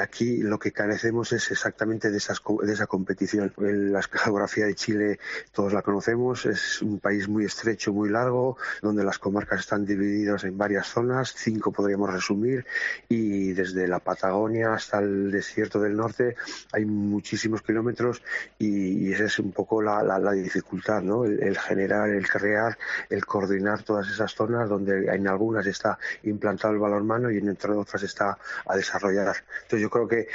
aquí 0.00 0.38
lo 0.38 0.58
que 0.58 0.72
carecemos 0.72 1.32
es 1.32 1.50
exactamente 1.50 1.79
de, 2.10 2.16
esas, 2.16 2.40
de 2.62 2.72
esa 2.72 2.86
competición. 2.86 3.52
La 3.56 4.02
geografía 4.02 4.66
de 4.66 4.74
Chile 4.74 5.18
todos 5.52 5.72
la 5.72 5.82
conocemos, 5.82 6.46
es 6.46 6.82
un 6.82 6.98
país 6.98 7.28
muy 7.28 7.44
estrecho, 7.44 7.92
muy 7.92 8.10
largo, 8.10 8.56
donde 8.82 9.04
las 9.04 9.18
comarcas 9.18 9.60
están 9.60 9.84
divididas 9.86 10.44
en 10.44 10.58
varias 10.58 10.86
zonas, 10.86 11.32
cinco 11.36 11.72
podríamos 11.72 12.12
resumir, 12.12 12.66
y 13.08 13.52
desde 13.52 13.88
la 13.88 13.98
Patagonia 13.98 14.74
hasta 14.74 14.98
el 14.98 15.30
desierto 15.30 15.80
del 15.80 15.96
norte 15.96 16.36
hay 16.72 16.84
muchísimos 16.84 17.62
kilómetros 17.62 18.22
y, 18.58 19.12
esa 19.12 19.24
es 19.24 19.38
un 19.38 19.52
poco 19.52 19.82
la, 19.82 20.02
la, 20.02 20.32
dificultad, 20.32 21.02
¿no? 21.02 21.24
El, 21.24 21.58
generar, 21.58 22.10
el 22.10 22.28
crear, 22.28 22.78
el 23.08 23.24
coordinar 23.24 23.82
todas 23.82 24.08
esas 24.08 24.32
zonas 24.32 24.68
donde 24.68 25.06
en 25.06 25.26
algunas 25.26 25.66
está 25.66 25.98
implantado 26.22 26.72
el 26.74 26.78
balonmano 26.78 27.30
y 27.30 27.38
en 27.38 27.48
otras 27.50 28.02
está 28.02 28.38
a 28.66 28.76
desarrollar. 28.76 29.36
Entonces 29.62 29.80
yo 29.80 29.90
creo 29.90 30.06
que 30.06 30.28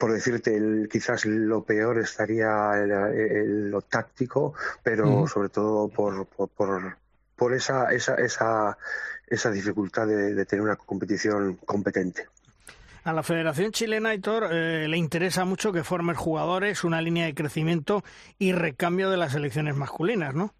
por 0.00 0.14
decirte, 0.14 0.56
el, 0.56 0.88
quizás 0.90 1.26
lo 1.26 1.62
peor 1.62 1.98
estaría 1.98 2.72
el, 2.74 3.70
lo 3.70 3.82
táctico, 3.82 4.54
pero 4.82 5.28
sobre 5.28 5.50
todo 5.50 5.88
por, 5.88 6.26
por, 6.26 6.96
por, 7.36 7.54
esa, 7.54 7.92
esa, 7.92 8.14
esa, 8.14 8.78
esa 9.26 9.50
dificultad 9.50 10.06
de, 10.06 10.46
tener 10.46 10.62
una 10.62 10.76
competición 10.76 11.56
competente. 11.66 12.28
A 13.04 13.12
la 13.12 13.22
Federación 13.22 13.72
Chilena, 13.72 14.08
Aitor, 14.10 14.48
eh, 14.50 14.88
le 14.88 14.96
interesa 14.96 15.44
mucho 15.44 15.70
que 15.70 15.84
formen 15.84 16.16
jugadores, 16.16 16.82
una 16.82 17.02
línea 17.02 17.26
de 17.26 17.34
crecimiento 17.34 18.02
y 18.38 18.52
recambio 18.52 19.10
de 19.10 19.18
las 19.18 19.32
selecciones 19.32 19.76
masculinas, 19.76 20.34
¿no? 20.34 20.54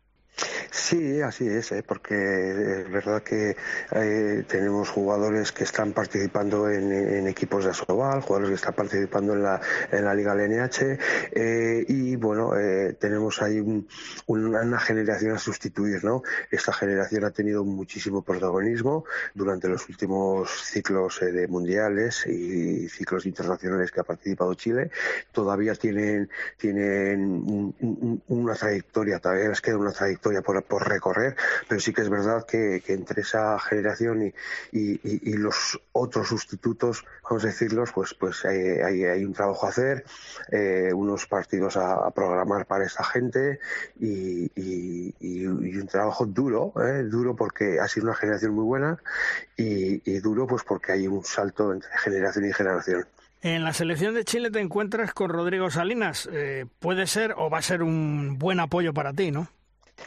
Sí, 0.70 1.20
así 1.20 1.46
es, 1.48 1.72
¿eh? 1.72 1.82
porque 1.86 2.14
es 2.14 2.90
verdad 2.90 3.22
que 3.22 3.56
eh, 3.92 4.44
tenemos 4.46 4.88
jugadores 4.88 5.52
que 5.52 5.64
están 5.64 5.92
participando 5.92 6.70
en, 6.70 7.26
equipos 7.26 7.64
de 7.64 7.70
Asobal, 7.70 8.20
jugadores 8.22 8.50
que 8.50 8.54
están 8.54 8.74
participando 8.74 9.34
en 9.34 9.42
la, 9.42 9.60
en 9.90 10.04
la 10.04 10.14
Liga 10.14 10.34
LNH 10.34 10.98
eh, 11.32 11.84
y 11.88 12.16
bueno, 12.16 12.52
tenemos 12.98 13.42
ahí 13.42 13.60
una 14.26 14.78
generación 14.78 15.34
a 15.34 15.38
sustituir, 15.38 16.04
¿no? 16.04 16.22
Esta 16.50 16.72
generación 16.72 17.24
ha 17.24 17.30
tenido 17.30 17.64
muchísimo 17.64 18.22
protagonismo 18.22 19.04
durante 19.34 19.68
los 19.68 19.88
últimos 19.88 20.50
ciclos 20.50 21.20
de 21.20 21.46
mundiales 21.48 22.26
y 22.26 22.88
ciclos 22.88 23.26
internacionales 23.26 23.90
que 23.90 24.00
ha 24.00 24.04
participado 24.04 24.54
Chile. 24.54 24.90
Todavía 25.32 25.74
tienen, 25.74 26.30
tienen 26.56 27.74
una 28.28 28.54
trayectoria, 28.54 29.18
todavía 29.18 29.48
les 29.48 29.60
queda 29.60 29.76
una 29.76 29.92
trayectoria 29.92 30.29
por 30.42 30.88
recorrer, 30.88 31.36
pero 31.68 31.80
sí 31.80 31.92
que 31.92 32.02
es 32.02 32.08
verdad 32.08 32.46
que, 32.46 32.82
entre 32.88 33.22
esa 33.22 33.58
generación 33.58 34.32
y, 34.72 35.32
los 35.40 35.80
otros 35.92 36.28
sustitutos, 36.28 37.04
vamos 37.22 37.44
a 37.44 37.48
decirlos, 37.48 37.92
pues, 37.92 38.14
pues 38.14 38.44
hay, 38.44 39.24
un 39.24 39.32
trabajo 39.32 39.66
a 39.66 39.70
hacer, 39.70 40.04
eh, 40.50 40.90
unos 40.92 41.26
partidos 41.26 41.76
a, 41.76 42.10
programar 42.10 42.66
para 42.66 42.84
esta 42.84 43.04
gente 43.04 43.58
y, 43.98 44.50
un 45.46 45.86
trabajo 45.86 46.26
duro, 46.26 46.72
eh, 46.82 47.02
duro 47.04 47.34
porque 47.34 47.78
ha 47.80 47.88
sido 47.88 48.06
una 48.06 48.14
generación 48.14 48.54
muy 48.54 48.64
buena 48.64 48.98
y, 49.56 50.18
duro 50.20 50.46
pues 50.46 50.62
porque 50.64 50.92
hay 50.92 51.06
un 51.06 51.24
salto 51.24 51.72
entre 51.72 51.90
generación 51.98 52.46
y 52.46 52.52
generación. 52.52 53.06
En 53.42 53.64
la 53.64 53.72
selección 53.72 54.14
de 54.14 54.24
Chile 54.24 54.50
te 54.50 54.60
encuentras 54.60 55.14
con 55.14 55.30
Rodrigo 55.30 55.70
Salinas. 55.70 56.28
Eh, 56.30 56.66
puede 56.78 57.06
ser 57.06 57.34
o 57.36 57.48
va 57.48 57.58
a 57.58 57.62
ser 57.62 57.82
un 57.82 58.38
buen 58.38 58.60
apoyo 58.60 58.92
para 58.92 59.14
ti, 59.14 59.30
¿no? 59.30 59.48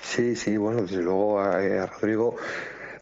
Sí, 0.01 0.35
sí, 0.35 0.57
bueno, 0.57 0.81
desde 0.83 1.01
luego 1.01 1.39
a, 1.39 1.57
a 1.57 1.85
Rodrigo 1.87 2.35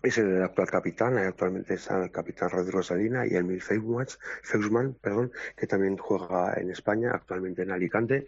es 0.04 0.18
el 0.18 0.42
actual 0.42 0.68
capitán, 0.68 1.18
actualmente 1.18 1.76
está 1.76 2.04
el 2.04 2.12
capitán 2.12 2.50
Rodrigo 2.50 2.82
Salina 2.82 3.26
y 3.26 3.36
Emil 3.36 3.62
Feusman, 3.62 4.96
perdón, 5.00 5.32
que 5.56 5.68
también 5.68 5.98
juega 5.98 6.56
en 6.60 6.72
España, 6.72 7.12
actualmente 7.14 7.62
en 7.64 7.72
Alicante. 7.72 8.28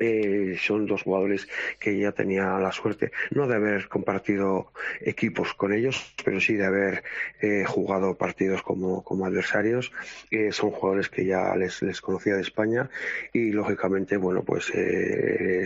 Eh, 0.00 0.56
son 0.60 0.86
dos 0.86 1.02
jugadores 1.02 1.48
que 1.78 1.98
ya 1.98 2.12
tenía 2.12 2.58
la 2.58 2.72
suerte, 2.72 3.12
no 3.30 3.46
de 3.46 3.54
haber 3.54 3.88
compartido 3.88 4.72
equipos 5.00 5.54
con 5.54 5.72
ellos, 5.72 6.14
pero 6.24 6.40
sí 6.40 6.54
de 6.54 6.66
haber 6.66 7.02
eh, 7.40 7.64
jugado 7.66 8.16
partidos 8.16 8.62
como, 8.62 9.02
como 9.02 9.24
adversarios. 9.24 9.92
Eh, 10.30 10.52
son 10.52 10.70
jugadores 10.70 11.08
que 11.08 11.24
ya 11.24 11.54
les, 11.56 11.80
les 11.82 12.00
conocía 12.00 12.34
de 12.34 12.42
España 12.42 12.90
y 13.32 13.50
lógicamente, 13.52 14.16
bueno, 14.16 14.42
pues 14.42 14.72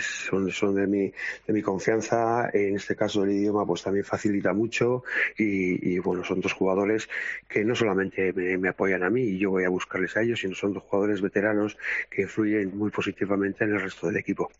son, 0.00 0.50
son 0.50 0.74
de 0.74 0.86
mi, 0.86 1.12
de 1.46 1.52
mi 1.52 1.62
confianza. 1.62 2.50
En 2.52 2.76
este 2.76 2.94
caso 2.94 3.24
el 3.24 3.32
idioma 3.32 3.66
pues 3.66 3.82
también 3.82 4.04
facilita 4.04 4.52
mucho 4.52 5.02
y, 5.38 5.98
bueno, 5.98 6.24
son 6.24 6.40
dos 6.40 6.52
jugadores 6.52 7.08
que 7.48 7.64
no 7.64 7.74
solamente 7.74 8.32
me, 8.32 8.68
apoyan 8.68 9.02
a 9.02 9.10
mí 9.10 9.22
y 9.22 9.38
yo 9.38 9.50
voy 9.50 9.64
a 9.64 9.68
buscarles 9.68 10.16
a 10.16 10.22
ellos, 10.22 10.40
sino 10.40 10.54
son 10.54 10.72
dos 10.72 10.82
jugadores 10.84 11.20
veteranos 11.20 11.76
que 12.10 12.22
influyen 12.22 12.76
muy 12.76 12.90
positivamente 12.90 13.64
en 13.64 13.74
el 13.74 13.80
resto 13.80 14.06
del 14.06 14.16
equipo. 14.16 14.50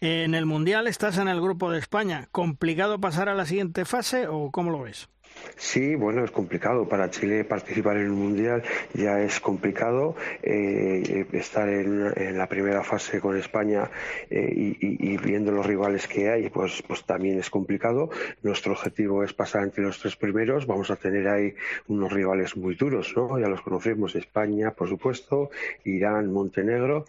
En 0.00 0.34
el 0.34 0.46
Mundial 0.46 0.86
estás 0.86 1.18
en 1.18 1.28
el 1.28 1.40
grupo 1.40 1.70
de 1.70 1.78
España. 1.78 2.28
¿Complicado 2.32 3.00
pasar 3.00 3.28
a 3.28 3.34
la 3.34 3.46
siguiente 3.46 3.84
fase 3.84 4.26
o 4.28 4.50
cómo 4.50 4.70
lo 4.70 4.82
ves? 4.82 5.08
Sí, 5.56 5.94
bueno, 5.94 6.24
es 6.24 6.30
complicado. 6.30 6.88
Para 6.88 7.10
Chile 7.10 7.44
participar 7.44 7.96
en 7.96 8.06
el 8.06 8.10
Mundial 8.10 8.62
ya 8.94 9.20
es 9.20 9.40
complicado. 9.40 10.16
Eh, 10.42 11.26
estar 11.32 11.68
en, 11.68 12.36
la 12.36 12.46
primera 12.48 12.82
fase 12.82 13.20
con 13.20 13.36
España 13.36 13.88
eh, 14.28 14.76
y, 14.80 15.16
viendo 15.18 15.52
los 15.52 15.64
rivales 15.64 16.08
que 16.08 16.30
hay, 16.30 16.48
pues, 16.50 16.82
pues 16.86 17.04
también 17.04 17.38
es 17.38 17.48
complicado. 17.48 18.10
Nuestro 18.42 18.72
objetivo 18.72 19.22
es 19.22 19.32
pasar 19.32 19.62
entre 19.62 19.84
los 19.84 19.98
tres 19.98 20.16
primeros. 20.16 20.66
Vamos 20.66 20.90
a 20.90 20.96
tener 20.96 21.28
ahí 21.28 21.54
unos 21.88 22.12
rivales 22.12 22.56
muy 22.56 22.74
duros, 22.74 23.12
¿no? 23.16 23.38
Ya 23.38 23.46
los 23.46 23.62
conocemos, 23.62 24.14
España, 24.16 24.72
por 24.72 24.88
supuesto, 24.88 25.50
Irán, 25.84 26.32
Montenegro 26.32 27.04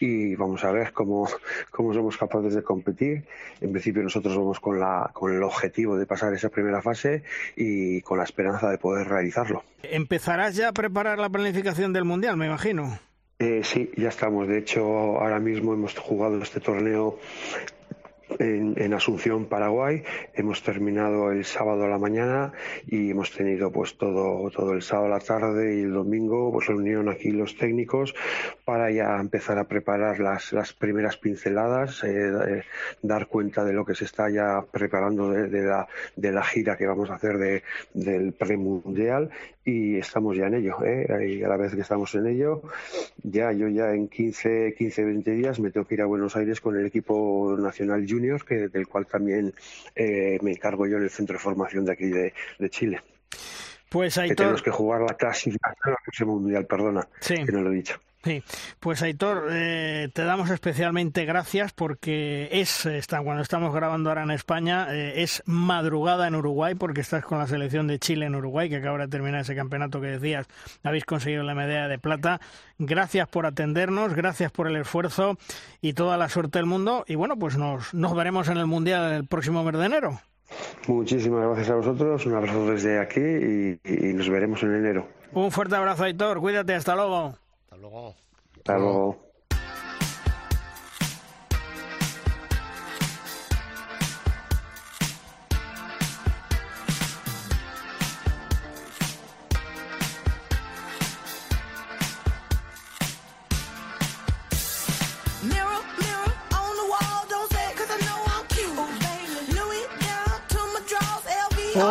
y 0.00 0.34
vamos 0.34 0.64
a 0.64 0.72
ver 0.72 0.92
cómo, 0.92 1.28
cómo 1.70 1.94
somos 1.94 2.16
capaces 2.16 2.54
de 2.54 2.62
competir. 2.62 3.24
En 3.60 3.72
principio 3.72 4.02
nosotros 4.02 4.36
vamos 4.36 4.60
con, 4.60 4.80
la, 4.80 5.10
con 5.12 5.34
el 5.34 5.42
objetivo 5.42 5.96
de 5.96 6.06
pasar 6.06 6.32
esa 6.34 6.48
primera 6.48 6.82
fase 6.82 7.22
y 7.56 8.00
con 8.02 8.18
la 8.18 8.24
esperanza 8.24 8.70
de 8.70 8.78
poder 8.78 9.08
realizarlo. 9.08 9.62
¿Empezarás 9.82 10.56
ya 10.56 10.68
a 10.68 10.72
preparar 10.72 11.18
la 11.18 11.28
planificación 11.28 11.92
del 11.92 12.04
Mundial, 12.04 12.36
me 12.36 12.46
imagino? 12.46 12.98
Eh, 13.38 13.62
sí, 13.64 13.90
ya 13.96 14.08
estamos. 14.08 14.48
De 14.48 14.58
hecho, 14.58 14.82
ahora 14.82 15.40
mismo 15.40 15.74
hemos 15.74 15.98
jugado 15.98 16.40
este 16.40 16.60
torneo 16.60 17.18
en, 18.38 18.94
Asunción, 18.94 19.46
Paraguay. 19.46 20.02
Hemos 20.34 20.62
terminado 20.62 21.32
el 21.32 21.44
sábado 21.44 21.84
a 21.84 21.88
la 21.88 21.98
mañana 21.98 22.52
y 22.86 23.10
hemos 23.10 23.32
tenido 23.32 23.72
pues 23.72 23.96
todo, 23.96 24.50
todo 24.50 24.72
el 24.72 24.82
sábado 24.82 25.06
a 25.06 25.18
la 25.18 25.20
tarde 25.20 25.76
y 25.76 25.82
el 25.82 25.92
domingo 25.92 26.52
pues 26.52 26.66
reunión 26.66 27.08
aquí 27.08 27.30
los 27.30 27.56
técnicos 27.56 28.14
para 28.64 28.90
ya 28.90 29.18
empezar 29.20 29.58
a 29.58 29.64
preparar 29.64 30.20
las, 30.20 30.52
las 30.52 30.72
primeras 30.72 31.16
pinceladas, 31.16 32.04
eh, 32.04 32.32
eh, 32.48 32.62
dar 33.02 33.26
cuenta 33.26 33.64
de 33.64 33.72
lo 33.72 33.84
que 33.84 33.94
se 33.94 34.04
está 34.04 34.30
ya 34.30 34.64
preparando 34.70 35.30
de, 35.30 35.62
la, 35.62 35.86
de 36.16 36.32
la 36.32 36.44
gira 36.44 36.76
que 36.76 36.86
vamos 36.86 37.10
a 37.10 37.14
hacer 37.14 37.38
de, 37.38 37.62
del 37.92 38.32
premundial 38.32 39.30
y 39.64 39.96
estamos 39.96 40.36
ya 40.36 40.46
en 40.46 40.54
ello. 40.54 40.76
¿eh? 40.84 41.06
Y 41.28 41.42
a 41.42 41.48
la 41.48 41.56
vez 41.56 41.74
que 41.74 41.80
estamos 41.80 42.14
en 42.14 42.26
ello, 42.26 42.62
ya 43.22 43.52
yo 43.52 43.68
ya 43.68 43.92
en 43.92 44.08
15, 44.08 44.74
15, 44.76 45.04
20 45.04 45.30
días 45.32 45.60
me 45.60 45.70
tengo 45.70 45.86
que 45.86 45.94
ir 45.94 46.02
a 46.02 46.06
Buenos 46.06 46.36
Aires 46.36 46.60
con 46.60 46.76
el 46.76 46.86
equipo 46.86 47.56
nacional 47.58 48.06
junior, 48.08 48.23
que, 48.44 48.68
del 48.68 48.86
cual 48.86 49.06
también 49.06 49.54
eh, 49.94 50.38
me 50.42 50.52
encargo 50.52 50.86
yo 50.86 50.96
en 50.96 51.04
el 51.04 51.10
centro 51.10 51.34
de 51.34 51.40
formación 51.40 51.84
de 51.84 51.92
aquí 51.92 52.06
de, 52.06 52.32
Chile. 52.70 53.00
Pues 53.88 54.18
hay 54.18 54.30
que 54.30 54.34
tenemos 54.34 54.62
que 54.62 54.70
jugar 54.70 55.02
la 55.02 55.14
clasificación 55.16 56.28
mundial, 56.28 56.66
perdona, 56.66 57.06
que 57.20 57.52
no 57.52 57.62
lo 57.62 57.70
he 57.70 57.76
dicho. 57.76 58.00
Sí, 58.24 58.42
pues 58.80 59.02
Aitor, 59.02 59.48
eh, 59.50 60.08
te 60.14 60.24
damos 60.24 60.48
especialmente 60.48 61.26
gracias 61.26 61.74
porque 61.74 62.48
es, 62.52 62.86
está, 62.86 63.20
cuando 63.20 63.42
estamos 63.42 63.74
grabando 63.74 64.08
ahora 64.08 64.22
en 64.22 64.30
España, 64.30 64.86
eh, 64.90 65.22
es 65.22 65.42
madrugada 65.44 66.26
en 66.26 66.34
Uruguay 66.34 66.74
porque 66.74 67.02
estás 67.02 67.22
con 67.22 67.38
la 67.38 67.46
selección 67.46 67.86
de 67.86 67.98
Chile 67.98 68.24
en 68.24 68.34
Uruguay, 68.34 68.70
que 68.70 68.76
acaba 68.76 68.96
de 68.96 69.08
terminar 69.08 69.42
ese 69.42 69.54
campeonato 69.54 70.00
que 70.00 70.06
decías, 70.06 70.46
habéis 70.82 71.04
conseguido 71.04 71.42
la 71.42 71.54
medalla 71.54 71.86
de 71.86 71.98
plata. 71.98 72.40
Gracias 72.78 73.28
por 73.28 73.44
atendernos, 73.44 74.14
gracias 74.14 74.50
por 74.50 74.68
el 74.68 74.76
esfuerzo 74.76 75.36
y 75.82 75.92
toda 75.92 76.16
la 76.16 76.30
suerte 76.30 76.58
del 76.58 76.66
mundo. 76.66 77.04
Y 77.06 77.16
bueno, 77.16 77.38
pues 77.38 77.58
nos, 77.58 77.92
nos 77.92 78.14
veremos 78.14 78.48
en 78.48 78.56
el 78.56 78.66
Mundial 78.66 79.12
el 79.12 79.26
próximo 79.26 79.62
mes 79.64 79.78
de 79.78 79.84
enero. 79.84 80.18
Muchísimas 80.88 81.44
gracias 81.44 81.68
a 81.68 81.74
vosotros, 81.74 82.24
un 82.24 82.34
abrazo 82.36 82.70
desde 82.70 82.98
aquí 83.00 83.20
y, 83.20 83.80
y 83.84 84.14
nos 84.14 84.30
veremos 84.30 84.62
en 84.62 84.76
enero. 84.76 85.08
Un 85.32 85.50
fuerte 85.50 85.76
abrazo, 85.76 86.04
Aitor, 86.04 86.40
cuídate, 86.40 86.74
hasta 86.74 86.94
luego. 86.94 87.36
Hasta 87.84 87.90
luego. 87.90 88.16
Hasta 88.58 88.78
luego. 88.78 89.23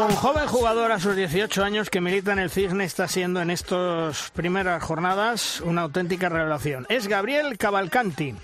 Un 0.03 0.15
joven 0.15 0.47
jugador 0.47 0.91
a 0.91 0.99
sus 0.99 1.15
18 1.15 1.63
años 1.63 1.89
que 1.89 2.01
milita 2.01 2.33
en 2.33 2.39
el 2.39 2.49
Cisne 2.49 2.83
está 2.83 3.07
siendo 3.07 3.41
en 3.41 3.49
estas 3.49 4.31
primeras 4.31 4.83
jornadas 4.83 5.61
una 5.61 5.83
auténtica 5.83 6.27
revelación. 6.27 6.85
Es 6.89 7.07
Gabriel 7.07 7.57
Cavalcanti. 7.57 8.35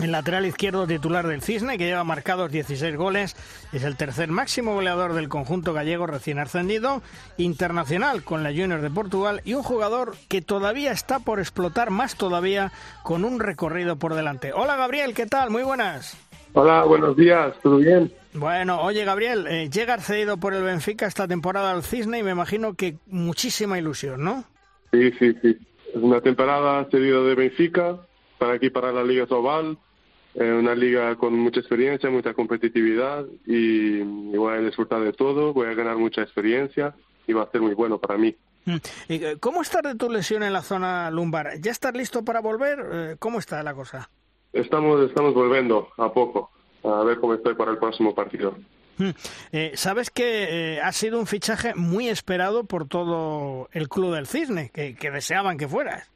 El 0.00 0.10
lateral 0.10 0.46
izquierdo 0.46 0.84
titular 0.84 1.28
del 1.28 1.42
Cisne, 1.42 1.78
que 1.78 1.86
lleva 1.86 2.02
marcados 2.02 2.50
16 2.50 2.96
goles, 2.96 3.36
es 3.72 3.84
el 3.84 3.96
tercer 3.96 4.30
máximo 4.30 4.74
goleador 4.74 5.12
del 5.12 5.28
conjunto 5.28 5.72
gallego 5.72 6.08
recién 6.08 6.40
ascendido, 6.40 7.02
internacional 7.36 8.24
con 8.24 8.42
la 8.42 8.50
Junior 8.50 8.80
de 8.80 8.90
Portugal 8.90 9.42
y 9.44 9.54
un 9.54 9.62
jugador 9.62 10.16
que 10.28 10.42
todavía 10.42 10.90
está 10.90 11.20
por 11.20 11.38
explotar 11.38 11.90
más 11.90 12.16
todavía 12.16 12.72
con 13.04 13.24
un 13.24 13.38
recorrido 13.38 13.94
por 13.94 14.14
delante. 14.14 14.52
Hola 14.52 14.74
Gabriel, 14.74 15.14
¿qué 15.14 15.26
tal? 15.26 15.50
Muy 15.50 15.62
buenas. 15.62 16.16
Hola, 16.52 16.82
buenos 16.82 17.16
días, 17.16 17.54
¿todo 17.62 17.76
bien? 17.76 18.12
Bueno, 18.38 18.80
oye 18.82 19.04
Gabriel, 19.04 19.46
eh, 19.46 19.70
llega 19.70 19.98
cedido 19.98 20.36
por 20.36 20.54
el 20.54 20.62
Benfica 20.62 21.06
esta 21.06 21.26
temporada 21.26 21.72
al 21.72 21.82
Cisne 21.82 22.18
y 22.18 22.22
me 22.22 22.32
imagino 22.32 22.74
que 22.74 22.96
muchísima 23.06 23.78
ilusión, 23.78 24.22
¿no? 24.22 24.44
Sí, 24.92 25.10
sí, 25.18 25.34
sí. 25.42 25.58
Es 25.94 26.02
una 26.02 26.20
temporada 26.20 26.86
cedida 26.90 27.22
de 27.22 27.34
Benfica 27.34 27.98
para 28.38 28.54
aquí, 28.54 28.70
para 28.70 28.92
la 28.92 29.02
Liga 29.02 29.26
Sobal. 29.26 29.78
Eh, 30.34 30.52
una 30.52 30.74
liga 30.74 31.16
con 31.16 31.32
mucha 31.32 31.60
experiencia, 31.60 32.10
mucha 32.10 32.34
competitividad 32.34 33.24
y, 33.46 34.00
y 34.00 34.36
voy 34.36 34.52
a 34.52 34.60
disfrutar 34.60 35.00
de 35.00 35.14
todo, 35.14 35.54
voy 35.54 35.68
a 35.68 35.72
ganar 35.72 35.96
mucha 35.96 36.20
experiencia 36.20 36.94
y 37.26 37.32
va 37.32 37.44
a 37.44 37.50
ser 37.50 37.62
muy 37.62 37.72
bueno 37.72 37.98
para 37.98 38.18
mí. 38.18 38.36
Mm. 38.66 38.76
¿Y, 39.08 39.24
eh, 39.24 39.36
¿Cómo 39.40 39.62
estás 39.62 39.82
de 39.82 39.94
tu 39.94 40.10
lesión 40.10 40.42
en 40.42 40.52
la 40.52 40.60
zona 40.60 41.10
lumbar? 41.10 41.58
¿Ya 41.60 41.70
estás 41.70 41.94
listo 41.94 42.22
para 42.22 42.40
volver? 42.40 42.78
Eh, 42.92 43.16
¿Cómo 43.18 43.38
está 43.38 43.62
la 43.62 43.72
cosa? 43.72 44.10
Estamos, 44.52 45.08
estamos 45.08 45.32
volviendo 45.32 45.88
a 45.96 46.12
poco, 46.12 46.50
a 46.86 47.04
ver 47.04 47.18
cómo 47.18 47.34
estoy 47.34 47.54
para 47.54 47.72
el 47.72 47.78
próximo 47.78 48.14
partido. 48.14 48.56
Mm. 48.98 49.10
Eh, 49.52 49.72
Sabes 49.74 50.10
que 50.10 50.76
eh, 50.76 50.80
ha 50.80 50.90
sido 50.92 51.18
un 51.18 51.26
fichaje 51.26 51.74
muy 51.74 52.08
esperado 52.08 52.64
por 52.64 52.88
todo 52.88 53.68
el 53.72 53.88
club 53.88 54.14
del 54.14 54.26
Cisne, 54.26 54.70
que, 54.72 54.94
que 54.94 55.10
deseaban 55.10 55.58
que 55.58 55.68
fueras. 55.68 56.10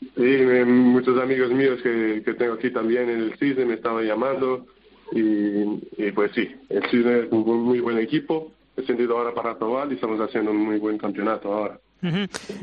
Sí, 0.00 0.10
me- 0.20 0.64
muchos 0.64 1.20
amigos 1.22 1.50
míos 1.52 1.78
que, 1.82 2.22
que 2.24 2.34
tengo 2.34 2.54
aquí 2.54 2.70
también 2.70 3.08
en 3.08 3.20
el 3.20 3.38
CISE 3.38 3.64
me 3.64 3.74
estaban 3.74 4.04
llamando 4.04 4.66
y, 5.12 5.80
y 5.96 6.12
pues 6.12 6.32
sí, 6.34 6.50
el 6.68 6.82
CISE 6.90 7.20
es 7.20 7.32
un 7.32 7.64
muy 7.64 7.80
buen 7.80 7.98
equipo, 7.98 8.52
he 8.76 8.82
sentido 8.84 9.16
ahora 9.16 9.32
para 9.32 9.56
Tobal 9.56 9.92
y 9.92 9.94
estamos 9.94 10.20
haciendo 10.20 10.50
un 10.50 10.58
muy 10.58 10.78
buen 10.78 10.98
campeonato 10.98 11.52
ahora. 11.52 11.78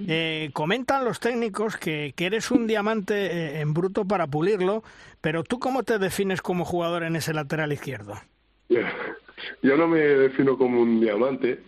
Eh, 0.07 0.49
comentan 0.53 1.03
los 1.03 1.19
técnicos 1.19 1.75
que, 1.77 2.13
que 2.15 2.25
eres 2.27 2.51
un 2.51 2.67
diamante 2.67 3.25
eh, 3.25 3.59
en 3.61 3.73
bruto 3.73 4.05
para 4.05 4.27
pulirlo, 4.27 4.83
pero 5.19 5.43
¿tú 5.43 5.59
cómo 5.59 5.83
te 5.83 5.97
defines 5.97 6.41
como 6.41 6.63
jugador 6.65 7.03
en 7.03 7.15
ese 7.15 7.33
lateral 7.33 7.73
izquierdo? 7.73 8.13
Yo 9.63 9.75
no 9.77 9.87
me 9.87 9.99
defino 9.99 10.57
como 10.57 10.81
un 10.81 10.99
diamante, 11.01 11.63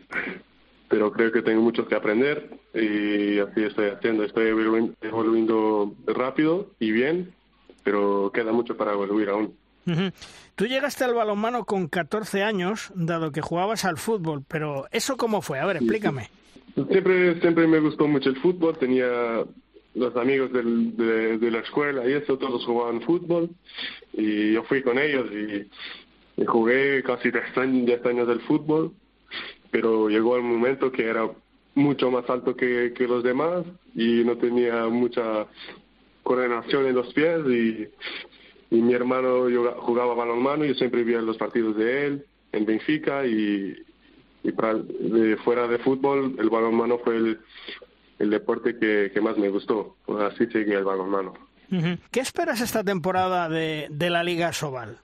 pero 0.89 1.11
creo 1.11 1.31
que 1.31 1.41
tengo 1.41 1.61
mucho 1.61 1.87
que 1.87 1.95
aprender 1.95 2.49
y 2.73 3.39
así 3.39 3.63
estoy 3.63 3.89
haciendo. 3.89 4.23
Estoy 4.23 4.45
evolu- 4.51 4.93
evolucionando 5.01 5.95
rápido 6.05 6.69
y 6.79 6.91
bien, 6.91 7.33
pero 7.83 8.31
queda 8.33 8.51
mucho 8.51 8.77
para 8.77 8.93
evoluir 8.93 9.29
aún. 9.29 9.55
Tú 10.55 10.65
llegaste 10.67 11.03
al 11.03 11.13
balonmano 11.15 11.65
con 11.65 11.87
14 11.87 12.43
años, 12.43 12.91
dado 12.95 13.31
que 13.31 13.41
jugabas 13.41 13.83
al 13.85 13.97
fútbol, 13.97 14.43
pero 14.47 14.85
¿eso 14.91 15.17
cómo 15.17 15.41
fue? 15.41 15.59
A 15.59 15.65
ver, 15.65 15.77
explícame. 15.77 16.29
Siempre, 16.75 17.39
siempre 17.39 17.67
me 17.67 17.79
gustó 17.79 18.07
mucho 18.07 18.29
el 18.29 18.37
fútbol, 18.37 18.77
tenía 18.77 19.45
los 19.95 20.15
amigos 20.15 20.51
de, 20.51 21.51
la 21.51 21.59
escuela 21.59 22.07
y 22.07 22.13
eso, 22.13 22.37
todos 22.37 22.65
jugaban 22.65 23.01
fútbol 23.01 23.49
y 24.13 24.53
yo 24.53 24.63
fui 24.63 24.81
con 24.81 24.97
ellos 24.97 25.29
y, 25.31 25.67
jugué 26.45 27.03
casi 27.03 27.29
10 27.29 27.57
años, 27.57 27.85
10 27.85 28.05
años 28.07 28.27
del 28.27 28.41
fútbol, 28.41 28.91
pero 29.69 30.09
llegó 30.09 30.35
el 30.35 30.41
momento 30.41 30.91
que 30.91 31.05
era 31.05 31.29
mucho 31.75 32.09
más 32.09 32.27
alto 32.27 32.55
que, 32.55 32.91
los 33.07 33.23
demás 33.23 33.65
y 33.93 34.23
no 34.23 34.37
tenía 34.37 34.87
mucha 34.87 35.45
coordinación 36.23 36.87
en 36.87 36.95
los 36.95 37.13
pies 37.13 37.39
y, 37.47 37.87
mi 38.75 38.93
hermano 38.95 39.47
yoga- 39.49 39.75
jugaba 39.77 40.15
balonmano 40.15 40.65
yo 40.65 40.73
siempre 40.73 41.03
veía 41.03 41.21
los 41.21 41.37
partidos 41.37 41.77
de 41.77 42.07
él 42.07 42.25
en 42.51 42.65
Benfica 42.65 43.27
y, 43.27 43.75
y 44.43 44.51
para, 44.51 44.75
de, 44.75 45.37
fuera 45.37 45.67
de 45.67 45.79
fútbol 45.79 46.35
el 46.37 46.49
balonmano 46.49 46.99
fue 46.99 47.17
el, 47.17 47.39
el 48.19 48.29
deporte 48.29 48.77
que, 48.77 49.11
que 49.13 49.21
más 49.21 49.37
me 49.37 49.49
gustó. 49.49 49.95
Así 50.19 50.45
seguí 50.47 50.71
el 50.73 50.83
balonmano. 50.83 51.33
¿Qué 52.11 52.19
esperas 52.19 52.61
esta 52.61 52.83
temporada 52.83 53.49
de, 53.49 53.87
de 53.89 54.09
la 54.11 54.23
Liga 54.23 54.53
Sobal? 54.53 54.99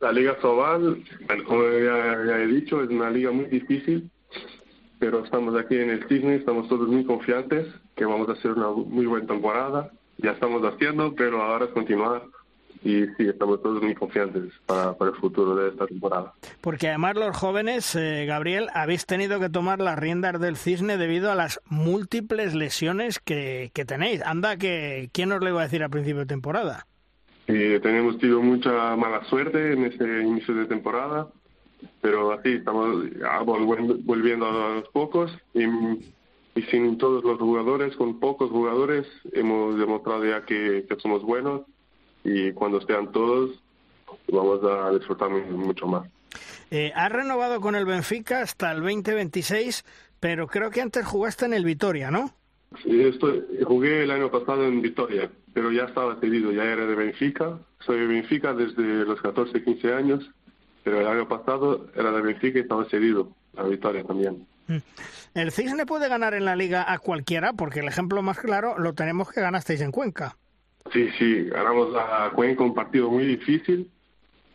La 0.00 0.10
Liga 0.10 0.38
Sobal, 0.40 1.04
bueno, 1.26 1.44
como 1.44 1.62
ya, 1.64 2.24
ya 2.26 2.38
he 2.38 2.46
dicho, 2.46 2.82
es 2.82 2.88
una 2.88 3.10
liga 3.10 3.30
muy 3.30 3.44
difícil, 3.46 4.10
pero 4.98 5.22
estamos 5.22 5.54
aquí 5.60 5.76
en 5.76 5.90
el 5.90 6.08
Cisne, 6.08 6.36
estamos 6.36 6.66
todos 6.68 6.88
muy 6.88 7.04
confiantes 7.04 7.66
que 7.94 8.06
vamos 8.06 8.28
a 8.28 8.32
hacer 8.32 8.52
una 8.52 8.70
muy 8.70 9.06
buena 9.06 9.26
temporada. 9.26 9.90
Ya 10.16 10.30
estamos 10.30 10.62
haciendo, 10.62 11.14
pero 11.14 11.42
ahora 11.42 11.66
es 11.66 11.72
continuar. 11.72 12.22
Y 12.88 13.04
sí, 13.18 13.28
estamos 13.28 13.60
todos 13.60 13.82
muy 13.82 13.94
confiantes 13.94 14.44
para, 14.64 14.94
para 14.96 15.10
el 15.10 15.16
futuro 15.18 15.54
de 15.54 15.68
esta 15.68 15.86
temporada. 15.86 16.32
Porque 16.62 16.88
además 16.88 17.16
los 17.16 17.36
jóvenes, 17.36 17.94
eh, 17.94 18.24
Gabriel, 18.24 18.68
habéis 18.72 19.04
tenido 19.04 19.38
que 19.38 19.50
tomar 19.50 19.78
las 19.78 19.98
riendas 19.98 20.40
del 20.40 20.56
cisne 20.56 20.96
debido 20.96 21.30
a 21.30 21.34
las 21.34 21.60
múltiples 21.66 22.54
lesiones 22.54 23.18
que, 23.18 23.70
que 23.74 23.84
tenéis. 23.84 24.22
Anda, 24.24 24.56
que 24.56 25.10
¿quién 25.12 25.30
os 25.32 25.40
lo 25.40 25.50
iba 25.50 25.60
a 25.60 25.64
decir 25.64 25.82
a 25.82 25.90
principio 25.90 26.20
de 26.20 26.26
temporada? 26.28 26.86
Y 27.46 27.78
tenemos 27.80 28.16
tenido 28.16 28.40
mucha 28.40 28.96
mala 28.96 29.22
suerte 29.24 29.74
en 29.74 29.84
ese 29.84 30.22
inicio 30.22 30.54
de 30.54 30.64
temporada, 30.64 31.28
pero 32.00 32.32
así 32.32 32.52
estamos 32.52 33.04
volviendo 34.06 34.46
a 34.46 34.76
los 34.76 34.88
pocos 34.94 35.30
y, 35.52 35.64
y 36.54 36.62
sin 36.70 36.96
todos 36.96 37.22
los 37.22 37.38
jugadores, 37.38 37.94
con 37.96 38.18
pocos 38.18 38.50
jugadores, 38.50 39.06
hemos 39.32 39.78
demostrado 39.78 40.24
ya 40.24 40.46
que, 40.46 40.86
que 40.88 40.96
somos 40.96 41.22
buenos 41.22 41.66
y 42.28 42.52
cuando 42.52 42.78
estén 42.78 43.10
todos 43.12 43.50
vamos 44.30 44.60
a 44.64 44.90
disfrutar 44.92 45.30
mu- 45.30 45.56
mucho 45.66 45.86
más. 45.86 46.08
Eh, 46.70 46.92
has 46.94 47.10
renovado 47.10 47.60
con 47.60 47.74
el 47.74 47.86
Benfica 47.86 48.42
hasta 48.42 48.70
el 48.72 48.80
2026, 48.82 49.84
pero 50.20 50.46
creo 50.46 50.70
que 50.70 50.80
antes 50.82 51.06
jugaste 51.06 51.46
en 51.46 51.54
el 51.54 51.64
Vitoria, 51.64 52.10
¿no? 52.10 52.34
Sí, 52.82 53.00
estoy, 53.02 53.42
jugué 53.64 54.02
el 54.02 54.10
año 54.10 54.30
pasado 54.30 54.66
en 54.66 54.82
Vitoria, 54.82 55.30
pero 55.54 55.72
ya 55.72 55.84
estaba 55.84 56.16
cedido, 56.20 56.52
ya 56.52 56.64
era 56.64 56.84
de 56.84 56.94
Benfica. 56.94 57.58
Soy 57.80 58.00
de 58.00 58.06
Benfica 58.06 58.52
desde 58.52 58.82
los 59.06 59.20
14, 59.22 59.62
15 59.64 59.94
años, 59.94 60.30
pero 60.84 61.00
el 61.00 61.06
año 61.06 61.26
pasado 61.26 61.86
era 61.96 62.12
de 62.12 62.20
Benfica 62.20 62.58
y 62.58 62.62
estaba 62.62 62.84
cedido 62.90 63.32
a 63.56 63.62
Vitoria 63.62 64.04
también. 64.04 64.46
El 65.34 65.50
Cisne 65.50 65.86
puede 65.86 66.08
ganar 66.10 66.34
en 66.34 66.44
la 66.44 66.54
liga 66.56 66.92
a 66.92 66.98
cualquiera, 66.98 67.54
porque 67.54 67.80
el 67.80 67.88
ejemplo 67.88 68.20
más 68.20 68.38
claro 68.38 68.78
lo 68.78 68.92
tenemos 68.92 69.30
que 69.32 69.40
ganasteis 69.40 69.80
en 69.80 69.90
Cuenca. 69.92 70.36
Sí, 70.92 71.08
sí, 71.18 71.44
ganamos 71.44 71.94
a 71.96 72.30
Cuenca 72.30 72.62
un 72.62 72.74
partido 72.74 73.10
muy 73.10 73.24
difícil 73.24 73.90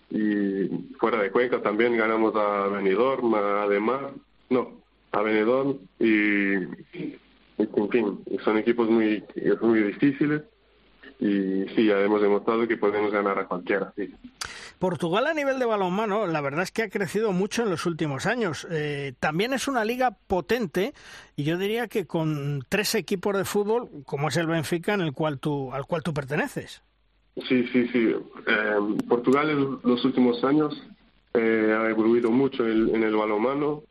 y 0.09 0.67
fuera 0.99 1.21
de 1.21 1.31
Cuenca 1.31 1.61
también 1.61 1.97
ganamos 1.97 2.36
a 2.36 2.67
Benidorm, 2.67 3.34
a 3.36 3.63
Ademar, 3.63 4.13
no, 4.49 4.81
a 5.11 5.21
Benidorm 5.21 5.79
y, 5.99 6.53
y 6.93 7.19
en 7.57 7.89
fin, 7.89 8.19
son 8.43 8.57
equipos 8.57 8.89
muy, 8.89 9.23
muy 9.61 9.84
difíciles 9.84 10.43
y 11.19 11.65
sí, 11.75 11.86
ya 11.86 11.99
hemos 12.01 12.21
demostrado 12.21 12.67
que 12.67 12.77
podemos 12.77 13.11
ganar 13.11 13.39
a 13.39 13.47
cualquiera, 13.47 13.93
sí. 13.95 14.13
Portugal 14.84 15.27
a 15.27 15.34
nivel 15.34 15.59
de 15.59 15.65
balonmano, 15.65 16.27
la 16.27 16.41
verdad 16.41 16.63
es 16.63 16.71
que 16.73 16.84
ha 16.84 16.89
crecido 16.89 17.31
mucho 17.31 17.63
en 17.63 17.69
los 17.69 17.86
últimos 17.86 18.25
años. 18.25 18.67
Eh, 18.69 19.13
también 19.17 19.53
es 19.53 19.69
una 19.69 19.86
liga 19.86 20.11
potente 20.27 20.93
y 21.38 21.45
yo 21.45 21.57
diría 21.57 21.88
que 21.88 22.05
con 22.05 22.65
tres 22.67 22.93
equipos 22.93 23.38
de 23.38 23.45
fútbol, 23.45 23.88
como 24.05 24.27
es 24.27 24.36
el 24.36 24.47
Benfica, 24.47 24.93
en 24.93 24.99
el 24.99 25.13
cual 25.13 25.39
tú, 25.39 25.71
al 25.71 25.86
cual 25.86 26.03
tú 26.03 26.13
perteneces. 26.13 26.84
Sí, 27.47 27.65
sí, 27.71 27.88
sí. 27.93 28.13
Eh, 28.45 28.97
Portugal 29.07 29.51
en 29.51 29.79
los 29.89 30.03
últimos 30.03 30.43
años 30.43 30.73
eh, 31.34 31.73
ha 31.79 31.89
evoluido 31.89 32.29
mucho 32.29 32.67
en, 32.67 33.01
el 33.01 33.15
balonmano, 33.15 33.84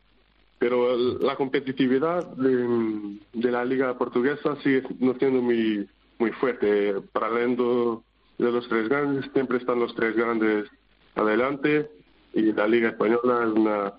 pero 0.59 0.95
la 0.95 1.35
competitividad 1.35 2.23
de, 2.35 3.49
la 3.49 3.65
liga 3.65 3.97
portuguesa 3.97 4.57
sigue 4.61 4.83
siendo 5.17 5.41
muy 5.41 5.89
muy 6.19 6.29
fuerte. 6.33 7.01
Paralelo 7.11 8.03
de 8.37 8.51
los 8.51 8.69
tres 8.69 8.87
grandes, 8.89 9.25
siempre 9.33 9.57
están 9.57 9.79
los 9.79 9.95
tres 9.95 10.15
grandes 10.15 10.69
adelante 11.15 11.89
y 12.33 12.51
la 12.53 12.67
Liga 12.67 12.89
Española 12.89 13.43
es 13.43 13.53
una 13.53 13.93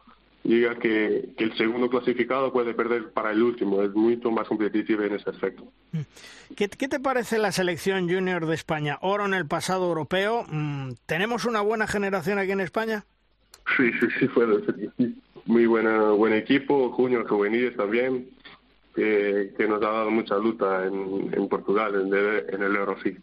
liga 0.44 0.74
que, 0.76 1.30
que, 1.36 1.44
el 1.44 1.56
segundo 1.56 1.88
clasificado 1.88 2.52
puede 2.52 2.74
perder 2.74 3.10
para 3.10 3.32
el 3.32 3.42
último. 3.42 3.82
Es 3.82 3.94
mucho 3.94 4.30
más 4.30 4.46
competitiva 4.46 5.06
en 5.06 5.14
ese 5.14 5.30
aspecto. 5.30 5.64
Mm. 5.92 6.00
¿Qué, 6.54 6.68
¿Qué, 6.68 6.88
te 6.88 7.00
parece 7.00 7.38
la 7.38 7.50
selección 7.50 8.08
junior 8.08 8.46
de 8.46 8.54
España? 8.54 8.98
Oro 9.00 9.24
en 9.24 9.34
el 9.34 9.46
pasado 9.46 9.86
europeo. 9.86 10.44
Mm, 10.48 10.92
¿Tenemos 11.06 11.44
una 11.46 11.62
buena 11.62 11.86
generación 11.86 12.38
aquí 12.38 12.52
en 12.52 12.60
España? 12.60 13.04
Sí, 13.76 13.90
sí, 13.98 14.06
sí, 14.18 14.28
puede 14.28 14.64
ser 14.66 14.90
Muy 15.46 15.66
buena, 15.66 16.10
buen 16.10 16.34
equipo, 16.34 16.90
junior, 16.92 17.26
juveniles 17.26 17.74
también, 17.76 18.28
que, 18.94 19.54
que 19.56 19.66
nos 19.66 19.82
ha 19.82 19.90
dado 19.90 20.10
mucha 20.10 20.36
lucha 20.36 20.86
en, 20.86 21.32
en 21.32 21.48
Portugal, 21.48 21.94
en 21.94 22.14
el, 22.14 22.44
en 22.50 22.62
el 22.62 22.76
Euro, 22.76 22.96
sí. 23.02 23.16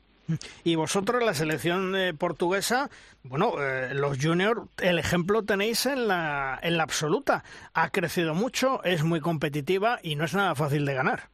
Y 0.64 0.76
vosotros, 0.76 1.24
la 1.24 1.34
selección 1.34 1.96
eh, 1.96 2.14
portuguesa, 2.14 2.90
bueno, 3.24 3.54
eh, 3.60 3.94
los 3.94 4.18
juniors, 4.22 4.62
el 4.82 5.00
ejemplo 5.00 5.44
tenéis 5.44 5.86
en 5.86 6.08
la, 6.08 6.60
en 6.62 6.78
la 6.78 6.84
absoluta. 6.84 7.44
Ha 7.74 7.90
crecido 7.90 8.34
mucho, 8.34 8.84
es 8.84 9.04
muy 9.04 9.20
competitiva 9.20 10.00
y 10.04 10.16
no 10.16 10.26
es 10.26 10.34
nada 10.34 10.56
fácil 10.56 10.86
de 10.86 10.94
ganar. 10.94 11.30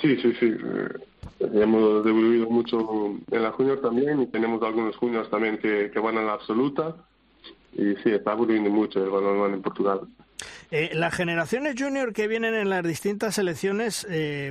Sí, 0.00 0.16
sí, 0.20 0.32
sí. 0.38 0.46
Eh, 0.46 1.48
hemos 1.54 2.04
devolvido 2.04 2.48
mucho 2.48 3.16
en 3.30 3.42
la 3.42 3.52
junior 3.52 3.80
también 3.80 4.22
y 4.22 4.26
tenemos 4.26 4.62
algunos 4.62 4.96
juniors 4.96 5.30
también 5.30 5.58
que, 5.58 5.90
que 5.92 5.98
van 5.98 6.18
a 6.18 6.22
la 6.22 6.34
absoluta. 6.34 6.96
Y 7.72 7.94
sí, 8.02 8.10
está 8.10 8.32
evolucionando 8.32 8.70
mucho 8.70 9.02
el 9.02 9.10
balonmano 9.10 9.54
en 9.54 9.62
Portugal. 9.62 10.00
las 10.70 11.14
generaciones 11.14 11.76
junior 11.78 12.12
que 12.12 12.26
vienen 12.26 12.54
en 12.54 12.68
las 12.68 12.82
distintas 12.82 13.36
selecciones 13.36 14.06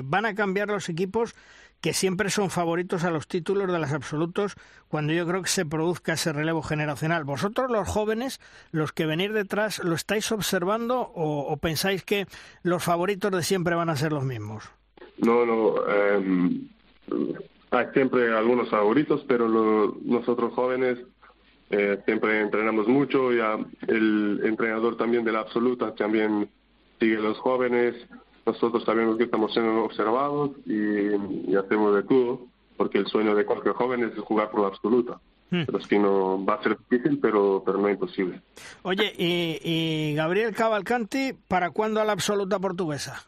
van 0.05 0.25
a 0.25 0.35
cambiar 0.35 0.69
los 0.69 0.87
equipos 0.87 1.35
que 1.81 1.93
siempre 1.93 2.29
son 2.29 2.49
favoritos 2.49 3.03
a 3.03 3.11
los 3.11 3.27
títulos 3.27 3.71
de 3.71 3.79
los 3.79 3.91
absolutos 3.91 4.55
cuando 4.87 5.13
yo 5.13 5.25
creo 5.25 5.41
que 5.41 5.49
se 5.49 5.65
produzca 5.65 6.13
ese 6.13 6.33
relevo 6.33 6.61
generacional. 6.61 7.23
¿Vosotros 7.23 7.71
los 7.71 7.87
jóvenes, 7.87 8.39
los 8.71 8.91
que 8.91 9.05
venís 9.05 9.33
detrás, 9.33 9.83
lo 9.83 9.95
estáis 9.95 10.31
observando 10.31 11.11
o, 11.13 11.55
pensáis 11.57 12.03
que 12.03 12.25
los 12.63 12.83
favoritos 12.83 13.31
de 13.31 13.43
siempre 13.43 13.75
van 13.75 13.89
a 13.89 13.95
ser 13.95 14.11
los 14.11 14.23
mismos? 14.23 14.69
No, 15.17 15.45
no. 15.45 15.87
Em, 15.87 16.67
hay 17.71 17.85
siempre 17.93 18.35
algunos 18.35 18.69
favoritos, 18.69 19.23
pero 19.27 19.47
nosotros 20.03 20.53
jóvenes 20.53 20.99
eh, 21.69 21.99
siempre 22.05 22.41
entrenamos 22.41 22.87
mucho. 22.87 23.31
Ya 23.31 23.57
el 23.87 24.41
entrenador 24.43 24.97
también 24.97 25.23
de 25.23 25.31
la 25.31 25.41
absoluta 25.41 25.93
también 25.95 26.49
sigue 26.99 27.17
los 27.17 27.37
jóvenes 27.37 27.95
nosotros 28.49 28.83
sabemos 28.83 29.17
que 29.17 29.25
estamos 29.25 29.53
siendo 29.53 29.83
observados 29.83 30.51
y, 30.65 31.55
hacemos 31.55 31.95
de 31.95 32.03
todo, 32.03 32.41
porque 32.77 32.97
el 32.97 33.07
sueño 33.07 33.35
de 33.35 33.45
cualquier 33.45 33.75
joven 33.75 34.03
es 34.03 34.17
jugar 34.19 34.49
por 34.49 34.61
la 34.61 34.67
absoluta. 34.67 35.19
Hmm. 35.51 35.63
Pero 35.65 35.77
es 35.77 35.87
que 35.87 35.99
no 35.99 36.43
va 36.45 36.55
a 36.55 36.63
ser 36.63 36.77
difícil, 36.89 37.19
pero, 37.19 37.63
pero 37.65 37.79
no 37.79 37.89
imposible. 37.89 38.41
Oye, 38.83 39.13
y, 39.17 40.13
Gabriel 40.15 40.55
Cavalcanti, 40.55 41.33
¿para 41.47 41.71
cuándo 41.71 42.01
a 42.01 42.05
la 42.05 42.13
absoluta 42.13 42.59
portuguesa? 42.59 43.25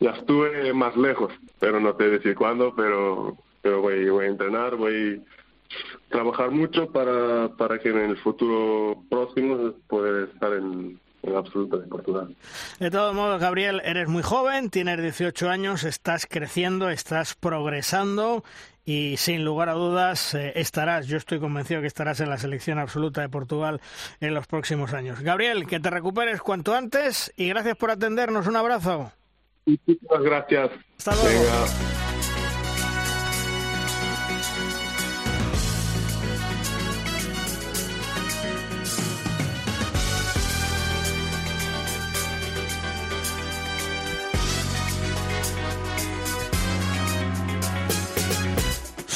Ya 0.00 0.10
estuve 0.10 0.72
más 0.72 0.96
lejos, 0.96 1.32
pero 1.58 1.80
no 1.80 1.94
te 1.94 2.08
decir 2.08 2.36
cuándo, 2.36 2.72
pero, 2.76 3.36
pero 3.62 3.82
voy, 3.82 4.08
voy 4.08 4.26
a 4.26 4.28
entrenar, 4.28 4.76
voy 4.76 5.20
a 5.20 6.10
trabajar 6.10 6.52
mucho 6.52 6.90
para, 6.92 7.48
para 7.56 7.80
que 7.80 7.90
en 7.90 7.98
el 7.98 8.16
futuro 8.18 9.02
próximo 9.10 9.74
pueda 9.88 10.24
estar 10.24 10.52
en, 10.52 11.00
en 11.28 11.36
absoluto 11.36 11.78
de 11.78 11.86
Portugal. 11.86 12.36
De 12.78 12.90
todos 12.90 13.14
modos, 13.14 13.40
Gabriel, 13.40 13.80
eres 13.84 14.08
muy 14.08 14.22
joven, 14.22 14.70
tienes 14.70 15.00
18 15.00 15.48
años, 15.48 15.84
estás 15.84 16.26
creciendo, 16.26 16.90
estás 16.90 17.34
progresando 17.34 18.44
y 18.84 19.18
sin 19.18 19.44
lugar 19.44 19.68
a 19.68 19.74
dudas 19.74 20.34
eh, 20.34 20.52
estarás, 20.56 21.06
yo 21.06 21.18
estoy 21.18 21.40
convencido 21.40 21.82
que 21.82 21.86
estarás 21.86 22.20
en 22.20 22.30
la 22.30 22.38
selección 22.38 22.78
absoluta 22.78 23.20
de 23.20 23.28
Portugal 23.28 23.82
en 24.20 24.32
los 24.32 24.46
próximos 24.46 24.94
años. 24.94 25.20
Gabriel, 25.20 25.66
que 25.66 25.78
te 25.78 25.90
recuperes 25.90 26.40
cuanto 26.40 26.74
antes 26.74 27.30
y 27.36 27.48
gracias 27.48 27.76
por 27.76 27.90
atendernos. 27.90 28.46
Un 28.46 28.56
abrazo. 28.56 29.12
Muchísimas 29.66 30.22
gracias. 30.22 30.70
Hasta 30.96 31.14
luego. 31.16 32.07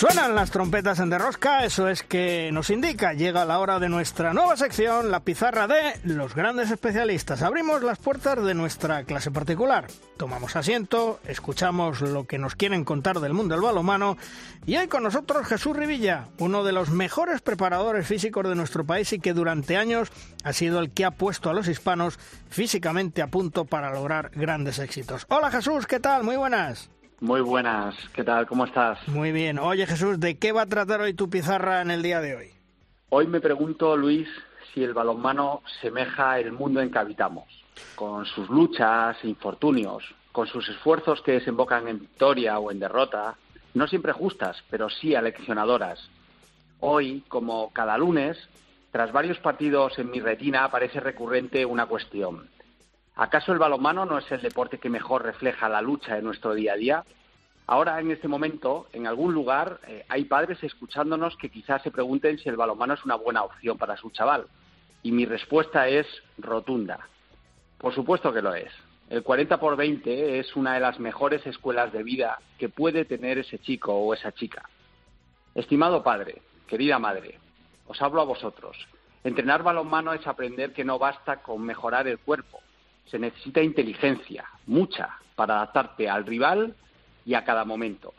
Suenan 0.03 0.35
las 0.35 0.51
trompetas 0.51 0.99
en 0.99 1.11
derrosca, 1.11 1.65
eso 1.65 1.87
es 1.87 2.03
que 2.03 2.51
nos 2.51 2.71
indica, 2.71 3.13
llega 3.13 3.45
la 3.45 3.61
hora 3.61 3.79
de 3.79 3.89
nuestra 3.89 4.33
nueva 4.33 4.57
sección, 4.57 5.13
la 5.13 5.21
pizarra 5.21 5.69
de 5.69 5.95
los 6.03 6.35
grandes 6.35 6.73
especialistas. 6.73 7.41
Abrimos 7.41 7.85
las 7.85 8.01
puertas 8.01 8.45
de 8.45 8.53
nuestra 8.53 9.05
clase 9.05 9.31
particular, 9.31 9.87
tomamos 10.17 10.57
asiento, 10.57 11.21
escuchamos 11.29 12.01
lo 12.01 12.27
que 12.27 12.39
nos 12.39 12.57
quieren 12.57 12.85
contar 12.85 13.21
del 13.21 13.33
mundo 13.33 13.55
del 13.55 13.63
balonmano 13.63 14.17
y 14.67 14.75
hay 14.75 14.89
con 14.89 15.05
nosotros 15.05 15.47
Jesús 15.47 15.77
Rivilla, 15.77 16.27
uno 16.41 16.65
de 16.65 16.73
los 16.73 16.91
mejores 16.91 17.41
preparadores 17.41 18.05
físicos 18.05 18.49
de 18.49 18.57
nuestro 18.57 18.85
país 18.85 19.13
y 19.13 19.21
que 19.21 19.35
durante 19.35 19.77
años 19.77 20.11
ha 20.43 20.53
sido 20.53 20.81
el 20.81 20.91
que 20.91 21.05
ha 21.05 21.13
puesto 21.13 21.49
a 21.49 21.55
los 21.55 21.69
hispanos 21.69 22.19
físicamente 22.51 23.23
a 23.23 23.29
punto 23.29 23.67
para 23.67 23.93
lograr 23.93 24.33
grandes 24.35 24.81
éxitos. 24.81 25.27
Hola 25.29 25.53
Jesús, 25.53 25.87
¿qué 25.87 26.01
tal? 26.01 26.25
Muy 26.25 26.35
buenas. 26.35 26.91
Muy 27.23 27.41
buenas, 27.41 27.95
¿qué 28.13 28.25
tal? 28.25 28.49
¿Cómo 28.49 28.65
estás? 28.65 28.99
Muy 29.07 29.31
bien. 29.31 29.57
Oye 29.61 29.87
Jesús, 29.87 30.19
¿de 30.19 30.41
qué 30.41 30.51
va 30.51 30.63
a 30.63 30.67
tratar 30.67 31.01
hoy 31.01 31.15
tu 31.15 31.31
pizarra 31.31 31.81
en 31.81 31.93
el 31.93 32.03
día 32.03 32.21
de 32.21 32.35
hoy? 32.35 32.51
Hoy 33.11 33.29
me 33.29 33.41
pregunto, 33.41 33.97
Luis, 33.97 34.27
si 34.75 34.83
el 34.83 34.93
balonmano 34.93 35.63
semeja 35.81 36.41
el 36.41 36.51
mundo 36.51 36.81
en 36.81 36.91
que 36.91 36.99
habitamos, 36.99 37.45
con 37.95 38.27
sus 38.27 38.51
luchas 38.51 39.19
e 39.23 39.29
infortunios, 39.29 40.03
con 40.33 40.49
sus 40.49 40.69
esfuerzos 40.69 41.23
que 41.23 41.31
desembocan 41.31 41.87
en 41.87 42.01
victoria 42.01 42.59
o 42.59 42.73
en 42.73 42.81
derrota, 42.81 43.37
no 43.75 43.87
siempre 43.87 44.11
justas, 44.11 44.61
pero 44.69 44.91
sí 44.91 45.15
aleccionadoras. 45.15 46.01
Hoy, 46.81 47.23
como 47.29 47.73
cada 47.73 47.97
lunes, 47.99 48.37
tras 48.91 49.13
varios 49.13 49.39
partidos 49.39 49.97
en 50.01 50.11
mi 50.11 50.19
retina 50.19 50.65
aparece 50.65 50.99
recurrente 50.99 51.65
una 51.67 51.87
cuestión. 51.87 52.49
¿Acaso 53.17 53.53
el 53.53 53.59
balonmano 53.59 54.07
no 54.07 54.19
es 54.19 54.31
el 54.33 54.41
deporte 54.41 54.79
que 54.79 54.89
mejor 54.89 55.23
refleja 55.23 55.69
la 55.69 55.83
lucha 55.83 56.15
de 56.15 56.23
nuestro 56.23 56.55
día 56.55 56.73
a 56.73 56.77
día? 56.77 57.05
Ahora, 57.67 58.01
en 58.01 58.11
este 58.11 58.27
momento, 58.27 58.87
en 58.93 59.07
algún 59.07 59.35
lugar, 59.35 59.81
eh, 59.87 60.05
hay 60.09 60.25
padres 60.25 60.63
escuchándonos 60.63 61.37
que 61.37 61.51
quizás 61.51 61.83
se 61.83 61.91
pregunten 61.91 62.39
si 62.39 62.49
el 62.49 62.57
balonmano 62.57 62.95
es 62.95 63.05
una 63.05 63.17
buena 63.17 63.43
opción 63.43 63.77
para 63.77 63.97
su 63.97 64.11
chaval. 64.11 64.47
Y 65.03 65.13
mi 65.13 65.27
respuesta 65.27 65.89
es 65.89 66.07
rotunda. 66.39 67.07
Por 67.79 67.95
supuesto 67.95 68.33
que 68.33 68.43
lo 68.43 68.55
es. 68.55 68.73
El 69.11 69.23
40 69.23 69.61
por 69.61 69.77
20 69.77 70.39
es 70.39 70.57
una 70.57 70.75
de 70.75 70.81
las 70.81 70.99
mejores 70.99 71.47
escuelas 71.47 71.93
de 71.93 72.03
vida 72.03 72.39
que 72.57 72.71
puede 72.71 73.05
tener 73.05 73.37
ese 73.39 73.59
chico 73.59 73.93
o 73.93 74.15
esa 74.15 74.33
chica. 74.33 74.69
Estimado 75.55 76.03
padre, 76.03 76.41
querida 76.67 76.99
madre, 76.99 77.39
os 77.87 78.01
hablo 78.01 78.23
a 78.23 78.25
vosotros. 78.25 78.77
Entrenar 79.23 79.63
balonmano 79.63 80.15
es 80.15 80.27
aprender 80.27 80.73
que 80.73 80.85
no 80.85 80.99
basta 80.99 81.43
con 81.43 81.61
mejorar 81.61 82.09
el 82.09 82.19
cuerpo, 82.19 82.62
se 83.07 83.19
necesita 83.19 83.63
inteligencia, 83.63 84.45
mucha, 84.67 85.19
para 85.35 85.57
adaptarte 85.57 86.09
al 86.09 86.27
rival 86.27 86.75
y 87.25 87.35
a 87.35 87.45
cada 87.45 87.65
momento. 87.65 88.15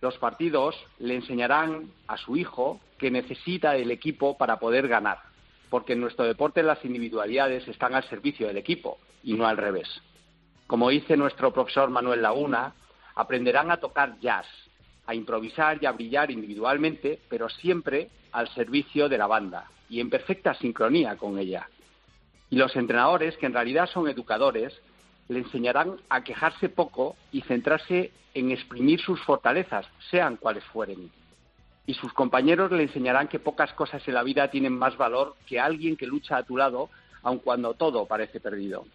Los 0.00 0.18
partidos 0.18 0.76
le 0.98 1.14
enseñarán 1.14 1.90
a 2.06 2.16
su 2.16 2.36
hijo 2.36 2.80
que 2.98 3.10
necesita 3.10 3.76
el 3.76 3.90
equipo 3.90 4.36
para 4.36 4.58
poder 4.58 4.88
ganar, 4.88 5.18
porque 5.70 5.94
en 5.94 6.00
nuestro 6.00 6.24
deporte 6.24 6.62
las 6.62 6.84
individualidades 6.84 7.66
están 7.68 7.94
al 7.94 8.04
servicio 8.04 8.46
del 8.46 8.58
equipo 8.58 8.98
y 9.22 9.34
no 9.34 9.46
al 9.46 9.56
revés. 9.56 9.88
Como 10.66 10.90
dice 10.90 11.16
nuestro 11.16 11.52
profesor 11.52 11.90
Manuel 11.90 12.22
Laguna, 12.22 12.74
aprenderán 13.14 13.70
a 13.70 13.78
tocar 13.78 14.18
jazz, 14.20 14.46
a 15.06 15.14
improvisar 15.14 15.78
y 15.80 15.86
a 15.86 15.92
brillar 15.92 16.30
individualmente, 16.30 17.20
pero 17.28 17.48
siempre 17.48 18.10
al 18.32 18.48
servicio 18.48 19.08
de 19.08 19.18
la 19.18 19.26
banda 19.26 19.70
y 19.88 20.00
en 20.00 20.10
perfecta 20.10 20.54
sincronía 20.54 21.16
con 21.16 21.38
ella. 21.38 21.68
Y 22.50 22.56
los 22.56 22.74
entrenadores, 22.76 23.36
que 23.36 23.46
en 23.46 23.54
realidad 23.54 23.88
son 23.88 24.08
educadores, 24.08 24.72
le 25.28 25.40
enseñarán 25.40 25.96
a 26.08 26.22
quejarse 26.22 26.68
poco 26.68 27.16
y 27.32 27.40
centrarse 27.42 28.12
en 28.34 28.50
exprimir 28.50 29.00
sus 29.00 29.20
fortalezas, 29.22 29.86
sean 30.10 30.36
cuales 30.36 30.64
fueren. 30.64 31.10
y 31.86 31.94
sus 31.94 32.12
compañeros 32.14 32.72
le 32.72 32.84
enseñarán 32.84 33.28
que 33.28 33.38
pocas 33.38 33.72
cosas 33.74 34.06
en 34.08 34.14
la 34.14 34.22
vida 34.22 34.50
tienen 34.50 34.72
más 34.72 34.96
valor 34.96 35.36
que 35.46 35.60
alguien 35.60 35.96
que 35.96 36.06
lucha 36.06 36.38
a 36.38 36.42
tu 36.42 36.56
lado, 36.56 36.88
aun 37.22 37.38
cuando 37.38 37.74
todo 37.74 38.06
parece 38.06 38.40
perdido. 38.40 38.86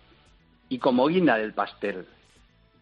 Y 0.70 0.80
como 0.80 1.08
guinda 1.08 1.38
del 1.38 1.54
pastel, 1.54 2.08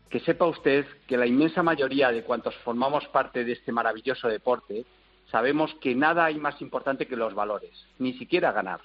que 0.09 0.21
sepa 0.21 0.45
usted 0.45 0.85
que 1.07 1.17
la 1.17 1.27
inmensa 1.27 1.61
mayoría 1.63 2.11
de 2.11 2.23
cuantos 2.23 2.55
formamos 2.63 3.05
parte 3.09 3.43
de 3.43 3.53
este 3.53 3.71
maravilloso 3.71 4.29
deporte 4.29 4.85
sabemos 5.29 5.73
que 5.81 5.93
nada 5.93 6.25
hay 6.25 6.39
más 6.39 6.61
importante 6.61 7.05
que 7.05 7.17
los 7.17 7.33
valores, 7.33 7.85
ni 7.99 8.13
siquiera 8.13 8.53
ganar. 8.53 8.79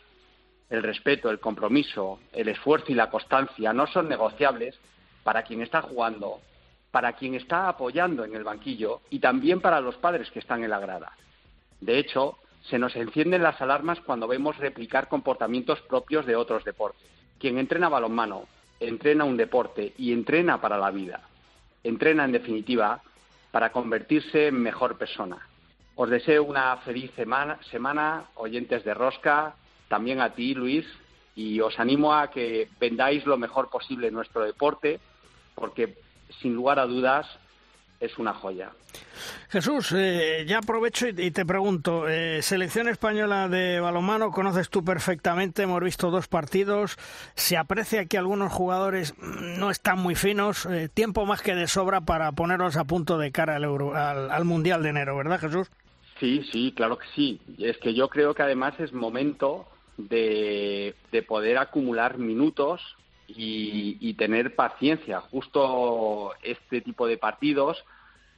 El 0.70 0.82
respeto, 0.82 1.30
el 1.30 1.40
compromiso, 1.40 2.20
el 2.32 2.48
esfuerzo 2.48 2.92
y 2.92 2.94
la 2.94 3.10
constancia 3.10 3.72
no 3.72 3.86
son 3.86 4.08
negociables 4.08 4.78
para 5.22 5.42
quien 5.42 5.62
está 5.62 5.82
jugando, 5.82 6.40
para 6.90 7.12
quien 7.14 7.34
está 7.34 7.68
apoyando 7.68 8.24
en 8.24 8.34
el 8.34 8.44
banquillo 8.44 9.00
y 9.10 9.18
también 9.18 9.60
para 9.60 9.80
los 9.80 9.96
padres 9.96 10.30
que 10.30 10.38
están 10.38 10.64
en 10.64 10.70
la 10.70 10.80
grada. 10.80 11.12
De 11.80 11.98
hecho, 11.98 12.38
se 12.62 12.78
nos 12.78 12.94
encienden 12.96 13.42
las 13.42 13.60
alarmas 13.60 14.00
cuando 14.00 14.28
vemos 14.28 14.56
replicar 14.58 15.08
comportamientos 15.08 15.80
propios 15.82 16.26
de 16.26 16.36
otros 16.36 16.64
deportes. 16.64 17.02
Quien 17.38 17.58
entrena 17.58 17.88
balonmano, 17.88 18.46
entrena 18.78 19.24
un 19.24 19.36
deporte 19.36 19.92
y 19.98 20.12
entrena 20.12 20.60
para 20.60 20.78
la 20.78 20.90
vida. 20.90 21.20
Entrena, 21.82 22.24
en 22.24 22.32
definitiva, 22.32 23.02
para 23.50 23.72
convertirse 23.72 24.48
en 24.48 24.62
mejor 24.62 24.96
persona. 24.96 25.38
Os 25.96 26.08
deseo 26.08 26.44
una 26.44 26.76
feliz 26.78 27.10
semana, 27.16 27.58
semana, 27.70 28.24
oyentes 28.36 28.84
de 28.84 28.94
Rosca, 28.94 29.54
también 29.92 30.22
a 30.22 30.30
ti, 30.30 30.54
Luis, 30.54 30.86
y 31.36 31.60
os 31.60 31.78
animo 31.78 32.14
a 32.14 32.30
que 32.30 32.66
vendáis 32.80 33.26
lo 33.26 33.36
mejor 33.36 33.68
posible 33.68 34.10
nuestro 34.10 34.42
deporte, 34.42 35.00
porque 35.54 35.98
sin 36.40 36.54
lugar 36.54 36.78
a 36.78 36.86
dudas 36.86 37.26
es 38.00 38.16
una 38.16 38.32
joya. 38.32 38.70
Jesús, 39.50 39.92
eh, 39.94 40.46
ya 40.48 40.60
aprovecho 40.60 41.08
y, 41.08 41.30
te 41.30 41.44
pregunto, 41.44 42.08
eh, 42.08 42.40
selección 42.40 42.88
española 42.88 43.50
de 43.50 43.80
balonmano, 43.80 44.30
conoces 44.30 44.70
tú 44.70 44.82
perfectamente, 44.82 45.64
hemos 45.64 45.82
visto 45.82 46.10
dos 46.10 46.26
partidos, 46.26 46.96
se 47.34 47.58
aprecia 47.58 48.06
que 48.06 48.16
algunos 48.16 48.50
jugadores 48.50 49.14
no 49.18 49.70
están 49.70 49.98
muy 49.98 50.14
finos, 50.14 50.64
eh, 50.64 50.88
tiempo 50.88 51.26
más 51.26 51.42
que 51.42 51.54
de 51.54 51.66
sobra 51.66 52.00
para 52.00 52.32
ponerlos 52.32 52.78
a 52.78 52.84
punto 52.84 53.18
de 53.18 53.30
cara 53.30 53.56
al, 53.56 53.64
al, 54.30 54.44
Mundial 54.46 54.82
de 54.82 54.88
enero, 54.88 55.18
¿verdad 55.18 55.38
Jesús? 55.38 55.70
Sí, 56.18 56.42
sí, 56.50 56.72
claro 56.74 56.96
que 56.96 57.06
sí. 57.14 57.42
Es 57.58 57.76
que 57.76 57.92
yo 57.92 58.08
creo 58.08 58.32
que 58.32 58.42
además 58.42 58.72
es 58.78 58.94
momento 58.94 59.66
de, 59.96 60.94
de 61.10 61.22
poder 61.22 61.58
acumular 61.58 62.18
minutos 62.18 62.80
y, 63.36 64.14
tener 64.14 64.54
paciencia. 64.54 65.20
Justo 65.20 66.32
este 66.42 66.80
tipo 66.80 67.06
de 67.06 67.18
partidos 67.18 67.82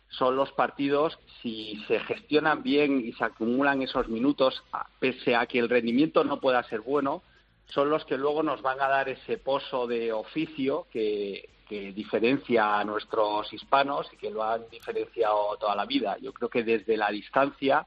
son 0.08 0.36
los 0.36 0.52
partidos, 0.52 1.18
si 1.42 1.82
se 1.88 1.98
gestionan 2.00 2.62
bien 2.62 3.04
y 3.04 3.12
se 3.14 3.24
acumulan 3.24 3.82
esos 3.82 4.08
minutos, 4.08 4.62
pese 5.00 5.34
a 5.34 5.46
que 5.46 5.58
el 5.58 5.68
rendimiento 5.68 6.22
no 6.22 6.40
pueda 6.40 6.62
ser 6.64 6.80
bueno, 6.80 7.22
son 7.66 7.90
los 7.90 8.04
que 8.04 8.16
luego 8.16 8.42
nos 8.42 8.62
van 8.62 8.80
a 8.80 8.88
dar 8.88 9.08
ese 9.08 9.38
pozo 9.38 9.86
de 9.86 10.12
oficio 10.12 10.86
que 10.92 11.48
diferencia 11.68 12.78
a 12.78 12.84
nuestros 12.84 13.52
hispanos 13.52 14.08
y 14.12 14.16
que 14.16 14.30
lo 14.30 14.44
han 14.44 14.68
diferenciado 14.70 15.56
toda 15.58 15.74
la 15.74 15.86
vida. 15.86 16.16
Yo 16.20 16.32
creo 16.32 16.48
que 16.48 16.62
desde 16.62 16.96
la 16.96 17.10
distancia 17.10 17.84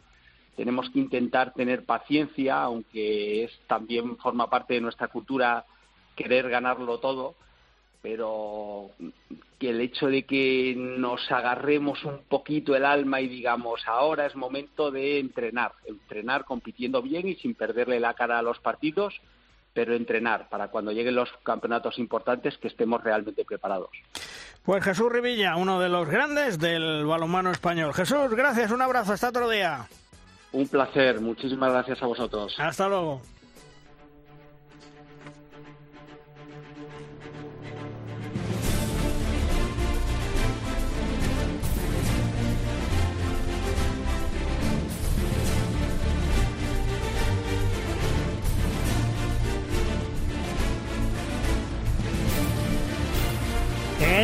tenemos 0.57 0.89
que 0.89 0.99
intentar 0.99 1.53
tener 1.53 1.85
paciencia, 1.85 2.63
aunque 2.63 3.43
es 3.43 3.51
también 3.67 4.17
forma 4.17 4.49
parte 4.49 4.73
de 4.73 4.81
nuestra 4.81 5.07
cultura 5.07 5.65
querer 6.15 6.49
ganarlo 6.49 6.97
todo, 6.97 7.35
pero 8.01 8.89
que 9.59 9.69
el 9.69 9.81
hecho 9.81 10.07
de 10.07 10.23
que 10.23 10.73
nos 10.75 11.31
agarremos 11.31 12.03
un 12.03 12.23
poquito 12.27 12.75
el 12.75 12.85
alma 12.85 13.21
y 13.21 13.27
digamos 13.27 13.87
ahora 13.87 14.25
es 14.25 14.35
momento 14.35 14.89
de 14.89 15.19
entrenar, 15.19 15.73
entrenar 15.85 16.43
compitiendo 16.43 17.03
bien 17.03 17.27
y 17.27 17.35
sin 17.35 17.53
perderle 17.53 17.99
la 17.99 18.15
cara 18.15 18.39
a 18.39 18.41
los 18.41 18.57
partidos, 18.59 19.13
pero 19.75 19.93
entrenar 19.93 20.49
para 20.49 20.69
cuando 20.69 20.91
lleguen 20.91 21.13
los 21.13 21.29
campeonatos 21.43 21.99
importantes 21.99 22.57
que 22.57 22.67
estemos 22.67 23.03
realmente 23.03 23.45
preparados. 23.45 23.91
Pues 24.63 24.83
Jesús 24.83 25.11
Rivilla, 25.11 25.55
uno 25.55 25.79
de 25.79 25.89
los 25.89 26.09
grandes 26.09 26.57
del 26.57 27.05
balonmano 27.05 27.51
español. 27.51 27.93
Jesús, 27.93 28.31
gracias, 28.31 28.71
un 28.71 28.81
abrazo, 28.81 29.13
hasta 29.13 29.29
otro 29.29 29.47
día. 29.49 29.87
Un 30.51 30.67
placer, 30.67 31.19
muchísimas 31.19 31.71
gracias 31.71 32.01
a 32.01 32.07
vosotros. 32.07 32.55
Hasta 32.57 32.87
luego. 32.87 33.21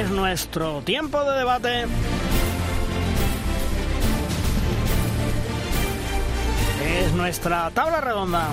es 0.04 0.10
nuestro 0.10 0.82
tiempo 0.82 1.24
de 1.24 1.38
debate. 1.38 1.86
Nuestra 7.16 7.70
tabla 7.72 8.02
redonda. 8.02 8.48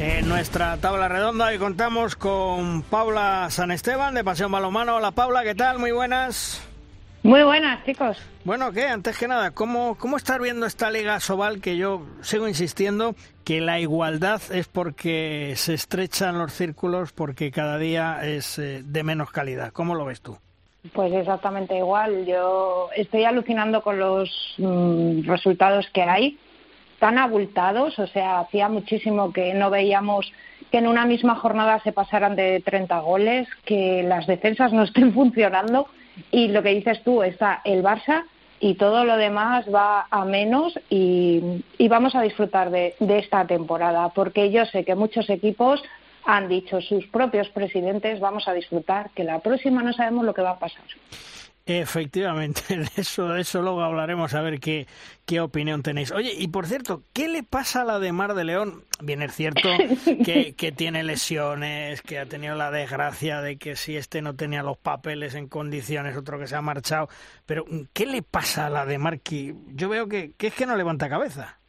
En 0.00 0.28
nuestra 0.28 0.76
tabla 0.78 1.08
redonda 1.08 1.52
y 1.54 1.58
contamos 1.58 2.16
con 2.16 2.82
Paula 2.82 3.48
San 3.50 3.70
Esteban 3.70 4.14
de 4.14 4.24
Pasión 4.24 4.50
Balomano. 4.50 4.96
Hola 4.96 5.10
Paula, 5.10 5.42
¿qué 5.42 5.54
tal? 5.54 5.78
Muy 5.78 5.92
buenas. 5.92 6.69
Muy 7.22 7.42
buenas, 7.42 7.84
chicos. 7.84 8.16
Bueno, 8.44 8.72
¿qué? 8.72 8.86
Antes 8.86 9.18
que 9.18 9.28
nada, 9.28 9.50
¿cómo, 9.50 9.96
¿cómo 9.98 10.16
estar 10.16 10.40
viendo 10.40 10.64
esta 10.64 10.90
Liga 10.90 11.20
Sobal 11.20 11.60
que 11.60 11.76
yo 11.76 12.06
sigo 12.22 12.48
insistiendo 12.48 13.14
que 13.44 13.60
la 13.60 13.78
igualdad 13.78 14.40
es 14.50 14.68
porque 14.68 15.52
se 15.56 15.74
estrechan 15.74 16.38
los 16.38 16.52
círculos, 16.52 17.12
porque 17.12 17.50
cada 17.50 17.76
día 17.76 18.20
es 18.22 18.58
eh, 18.58 18.82
de 18.82 19.02
menos 19.02 19.30
calidad? 19.30 19.70
¿Cómo 19.72 19.94
lo 19.94 20.06
ves 20.06 20.22
tú? 20.22 20.38
Pues 20.94 21.12
exactamente 21.12 21.76
igual. 21.76 22.24
Yo 22.24 22.88
estoy 22.96 23.24
alucinando 23.24 23.82
con 23.82 23.98
los 23.98 24.54
mm, 24.56 25.28
resultados 25.28 25.86
que 25.92 26.02
hay, 26.02 26.38
tan 27.00 27.18
abultados, 27.18 27.98
o 27.98 28.06
sea, 28.06 28.40
hacía 28.40 28.70
muchísimo 28.70 29.30
que 29.30 29.52
no 29.52 29.68
veíamos 29.68 30.32
que 30.70 30.78
en 30.78 30.86
una 30.86 31.04
misma 31.04 31.34
jornada 31.34 31.80
se 31.80 31.92
pasaran 31.92 32.34
de 32.34 32.62
30 32.64 32.98
goles, 33.00 33.46
que 33.66 34.02
las 34.04 34.26
defensas 34.26 34.72
no 34.72 34.84
estén 34.84 35.12
funcionando 35.14 35.86
y 36.30 36.48
lo 36.48 36.62
que 36.62 36.74
dices 36.74 37.02
tú, 37.02 37.22
está 37.22 37.60
el 37.64 37.82
Barça 37.82 38.24
y 38.60 38.74
todo 38.74 39.04
lo 39.04 39.16
demás 39.16 39.64
va 39.74 40.06
a 40.10 40.24
menos 40.24 40.78
y, 40.90 41.62
vamos 41.88 42.14
a 42.14 42.22
disfrutar 42.22 42.70
de, 42.70 42.94
esta 43.00 43.46
temporada, 43.46 44.10
porque 44.10 44.50
yo 44.50 44.66
sé 44.66 44.84
que 44.84 44.94
muchos 44.94 45.30
equipos 45.30 45.82
han 46.24 46.48
dicho, 46.48 46.80
sus 46.82 47.06
propios 47.06 47.48
presidentes, 47.48 48.20
vamos 48.20 48.46
a 48.46 48.52
disfrutar, 48.52 49.10
que 49.14 49.24
la 49.24 49.38
próxima 49.38 49.82
no 49.82 49.92
sabemos 49.94 50.24
lo 50.26 50.34
que 50.34 50.42
va 50.42 50.50
a 50.50 50.58
pasar. 50.58 50.84
Efectivamente, 51.72 52.62
de 52.76 52.90
eso, 52.96 53.28
de 53.28 53.42
eso 53.42 53.62
luego 53.62 53.82
hablaremos 53.82 54.34
a 54.34 54.40
ver 54.40 54.58
qué, 54.58 54.88
qué 55.24 55.40
opinión 55.40 55.84
tenés. 55.84 56.10
Oye, 56.10 56.34
y 56.36 56.48
por 56.48 56.66
cierto, 56.66 57.04
¿qué 57.12 57.28
le 57.28 57.44
pasa 57.44 57.82
a 57.82 57.84
la 57.84 58.00
de 58.00 58.10
Mar 58.10 58.34
de 58.34 58.42
León? 58.42 58.84
Bien, 59.00 59.22
es 59.22 59.36
cierto 59.36 59.68
que, 60.24 60.56
que 60.56 60.72
tiene 60.72 61.04
lesiones, 61.04 62.02
que 62.02 62.18
ha 62.18 62.26
tenido 62.26 62.56
la 62.56 62.72
desgracia 62.72 63.40
de 63.40 63.56
que 63.56 63.76
si 63.76 63.96
este 63.96 64.20
no 64.20 64.34
tenía 64.34 64.64
los 64.64 64.78
papeles 64.78 65.36
en 65.36 65.46
condiciones, 65.46 66.16
otro 66.16 66.40
que 66.40 66.48
se 66.48 66.56
ha 66.56 66.60
marchado, 66.60 67.08
pero 67.46 67.64
¿qué 67.92 68.04
le 68.04 68.22
pasa 68.22 68.66
a 68.66 68.70
la 68.70 68.84
de 68.84 68.98
Mar? 68.98 69.20
Que 69.20 69.54
yo 69.68 69.88
veo 69.88 70.08
que, 70.08 70.32
que 70.36 70.48
es 70.48 70.54
que 70.54 70.66
no 70.66 70.74
levanta 70.74 71.08
cabeza 71.08 71.59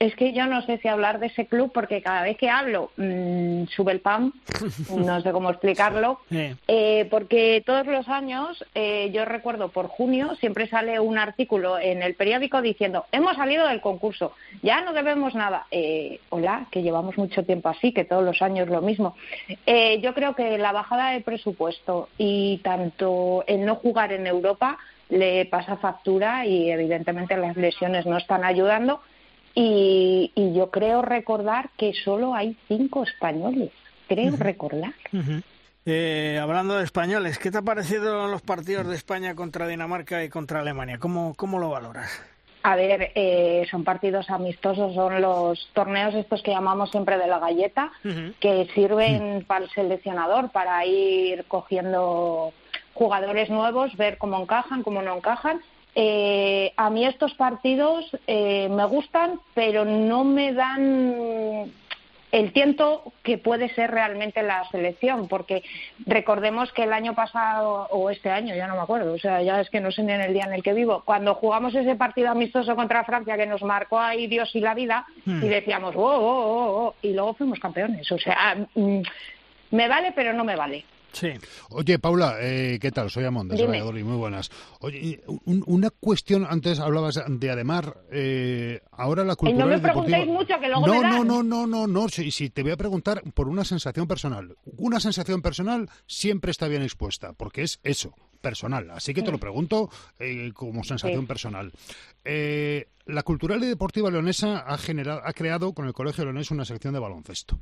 es 0.00 0.16
que 0.16 0.32
yo 0.32 0.46
no 0.46 0.62
sé 0.62 0.78
si 0.78 0.88
hablar 0.88 1.20
de 1.20 1.26
ese 1.26 1.44
club 1.46 1.70
porque 1.74 2.00
cada 2.00 2.22
vez 2.22 2.38
que 2.38 2.48
hablo 2.48 2.90
mmm, 2.96 3.64
sube 3.66 3.92
el 3.92 4.00
pan, 4.00 4.32
no 4.96 5.20
sé 5.20 5.30
cómo 5.30 5.50
explicarlo, 5.50 6.20
eh, 6.30 7.06
porque 7.10 7.62
todos 7.66 7.86
los 7.86 8.08
años, 8.08 8.64
eh, 8.74 9.10
yo 9.12 9.26
recuerdo 9.26 9.68
por 9.68 9.88
junio, 9.88 10.34
siempre 10.36 10.68
sale 10.68 10.98
un 11.00 11.18
artículo 11.18 11.78
en 11.78 12.02
el 12.02 12.14
periódico 12.14 12.62
diciendo, 12.62 13.04
hemos 13.12 13.36
salido 13.36 13.68
del 13.68 13.82
concurso, 13.82 14.32
ya 14.62 14.80
no 14.80 14.94
debemos 14.94 15.34
nada. 15.34 15.66
Eh, 15.70 16.20
hola, 16.30 16.66
que 16.70 16.82
llevamos 16.82 17.18
mucho 17.18 17.44
tiempo 17.44 17.68
así, 17.68 17.92
que 17.92 18.06
todos 18.06 18.24
los 18.24 18.40
años 18.40 18.68
lo 18.68 18.80
mismo. 18.80 19.14
yo 20.00 20.14
creo 20.14 20.34
que 20.34 20.56
la 20.56 20.72
bajada 20.72 21.10
de 21.10 21.20
presupuesto 21.20 22.08
y 22.16 22.58
tanto 22.64 23.44
el 23.46 23.66
no 23.66 23.74
jugar 23.74 24.12
en 24.12 24.26
Europa 24.26 24.78
le 25.10 25.44
pasa 25.44 25.76
factura 25.76 26.46
y 26.46 26.70
evidentemente 26.70 27.36
las 27.36 27.56
lesiones 27.56 28.06
no 28.06 28.16
están 28.16 28.44
ayudando 28.44 29.02
y, 29.54 30.32
yo 30.54 30.70
creo 30.70 31.02
recordar 31.02 31.70
que 31.76 31.92
solo 31.92 32.34
hay 32.34 32.56
cinco 32.68 33.02
españoles, 33.02 33.70
creo 34.08 34.36
recordar. 34.36 34.94
Eh, 35.86 36.38
hablando 36.40 36.76
de 36.76 36.84
españoles, 36.84 37.38
¿qué 37.38 37.50
te 37.50 37.58
ha 37.58 37.62
parecido 37.62 38.28
los 38.28 38.42
partidos 38.42 38.86
de 38.86 38.96
España 38.96 39.34
contra 39.34 39.66
Dinamarca 39.66 40.22
y 40.22 40.28
contra 40.28 40.60
Alemania? 40.60 40.98
¿Cómo, 40.98 41.34
cómo 41.34 41.58
lo 41.58 41.70
valoras? 41.70 42.22
A 42.62 42.76
ver, 42.76 43.12
eh, 43.14 43.66
son 43.70 43.84
partidos 43.84 44.28
amistosos, 44.28 44.94
son 44.94 45.22
los 45.22 45.70
torneos 45.72 46.14
estos 46.14 46.42
que 46.42 46.50
llamamos 46.50 46.90
siempre 46.90 47.16
de 47.16 47.26
la 47.26 47.38
galleta, 47.38 47.90
que 48.38 48.68
sirven 48.74 49.44
para 49.46 49.64
el 49.64 49.70
seleccionador 49.70 50.50
para 50.50 50.84
ir 50.84 51.46
cogiendo 51.48 52.52
jugadores 52.92 53.48
nuevos, 53.48 53.96
ver 53.96 54.18
cómo 54.18 54.42
encajan, 54.42 54.82
cómo 54.82 55.00
no 55.00 55.16
encajan. 55.16 55.62
Eh, 55.94 56.72
a 56.76 56.90
mí 56.90 57.04
estos 57.04 57.34
partidos 57.34 58.04
eh, 58.26 58.68
me 58.70 58.84
gustan, 58.86 59.40
pero 59.54 59.84
no 59.84 60.24
me 60.24 60.52
dan 60.52 61.72
el 62.32 62.52
tiento 62.52 63.12
que 63.22 63.38
puede 63.38 63.68
ser 63.74 63.90
realmente 63.90 64.42
la 64.42 64.64
selección, 64.70 65.28
porque 65.28 65.64
recordemos 66.06 66.72
que 66.72 66.84
el 66.84 66.92
año 66.92 67.14
pasado, 67.14 67.88
o 67.90 68.10
este 68.10 68.30
año, 68.30 68.54
ya 68.54 68.66
no 68.66 68.76
me 68.76 68.82
acuerdo, 68.82 69.14
o 69.14 69.18
sea, 69.18 69.42
ya 69.42 69.60
es 69.60 69.70
que 69.70 69.80
no 69.80 69.90
sé 69.90 70.02
ni 70.02 70.12
en 70.12 70.20
el 70.20 70.32
día 70.32 70.44
en 70.44 70.52
el 70.52 70.62
que 70.62 70.72
vivo, 70.72 71.02
cuando 71.04 71.34
jugamos 71.34 71.74
ese 71.74 71.96
partido 71.96 72.30
amistoso 72.30 72.76
contra 72.76 73.04
Francia 73.04 73.36
que 73.36 73.46
nos 73.46 73.62
marcó 73.62 73.98
ahí 73.98 74.26
Dios 74.26 74.54
y 74.54 74.60
la 74.60 74.74
vida, 74.74 75.06
hmm. 75.24 75.44
y 75.44 75.48
decíamos, 75.48 75.94
oh, 75.96 76.02
oh, 76.02 76.44
oh, 76.44 76.86
oh, 76.86 76.94
y 77.02 77.12
luego 77.12 77.34
fuimos 77.34 77.58
campeones. 77.58 78.10
O 78.12 78.18
sea, 78.18 78.56
mm, 78.74 79.00
me 79.72 79.88
vale, 79.88 80.12
pero 80.14 80.32
no 80.32 80.44
me 80.44 80.56
vale. 80.56 80.84
Sí. 81.12 81.28
Oye, 81.70 81.98
Paula, 81.98 82.36
eh, 82.40 82.78
¿qué 82.80 82.90
tal? 82.90 83.10
Soy 83.10 83.24
Amón 83.24 83.48
de 83.48 83.66
muy 83.66 84.16
buenas. 84.16 84.50
Oye, 84.80 85.22
una 85.44 85.90
cuestión, 85.90 86.46
antes 86.48 86.80
hablabas 86.80 87.20
de 87.28 87.50
Ademar, 87.50 87.98
eh, 88.10 88.80
ahora 88.92 89.24
la 89.24 89.36
cultura 89.36 89.64
no 89.64 89.70
me 89.70 89.80
deportiva... 89.80 90.24
mucho, 90.24 90.58
que 90.60 90.68
luego 90.68 90.86
no, 90.86 91.00
me 91.02 91.08
no, 91.08 91.24
no, 91.24 91.42
no, 91.42 91.66
no, 91.66 91.86
no, 91.86 92.08
si, 92.08 92.30
si, 92.30 92.50
te 92.50 92.62
voy 92.62 92.72
a 92.72 92.76
preguntar 92.76 93.22
por 93.34 93.48
una 93.48 93.64
sensación 93.64 94.06
personal. 94.06 94.56
Una 94.76 95.00
sensación 95.00 95.42
personal 95.42 95.88
siempre 96.06 96.50
está 96.50 96.68
bien 96.68 96.82
expuesta, 96.82 97.32
porque 97.32 97.62
es 97.62 97.80
eso, 97.82 98.14
personal. 98.40 98.90
Así 98.90 99.14
que 99.14 99.22
te 99.22 99.30
lo 99.30 99.38
pregunto 99.38 99.90
eh, 100.18 100.50
como 100.54 100.82
sensación 100.84 101.26
personal. 101.26 101.72
Eh, 102.24 102.88
la 103.06 103.22
Cultural 103.22 103.62
y 103.62 103.66
Deportiva 103.66 104.10
Leonesa 104.10 104.58
ha, 104.58 104.78
generado, 104.78 105.22
ha 105.24 105.32
creado 105.32 105.72
con 105.72 105.86
el 105.86 105.92
Colegio 105.92 106.24
Leonés 106.24 106.50
una 106.50 106.64
sección 106.64 106.94
de 106.94 107.00
baloncesto. 107.00 107.58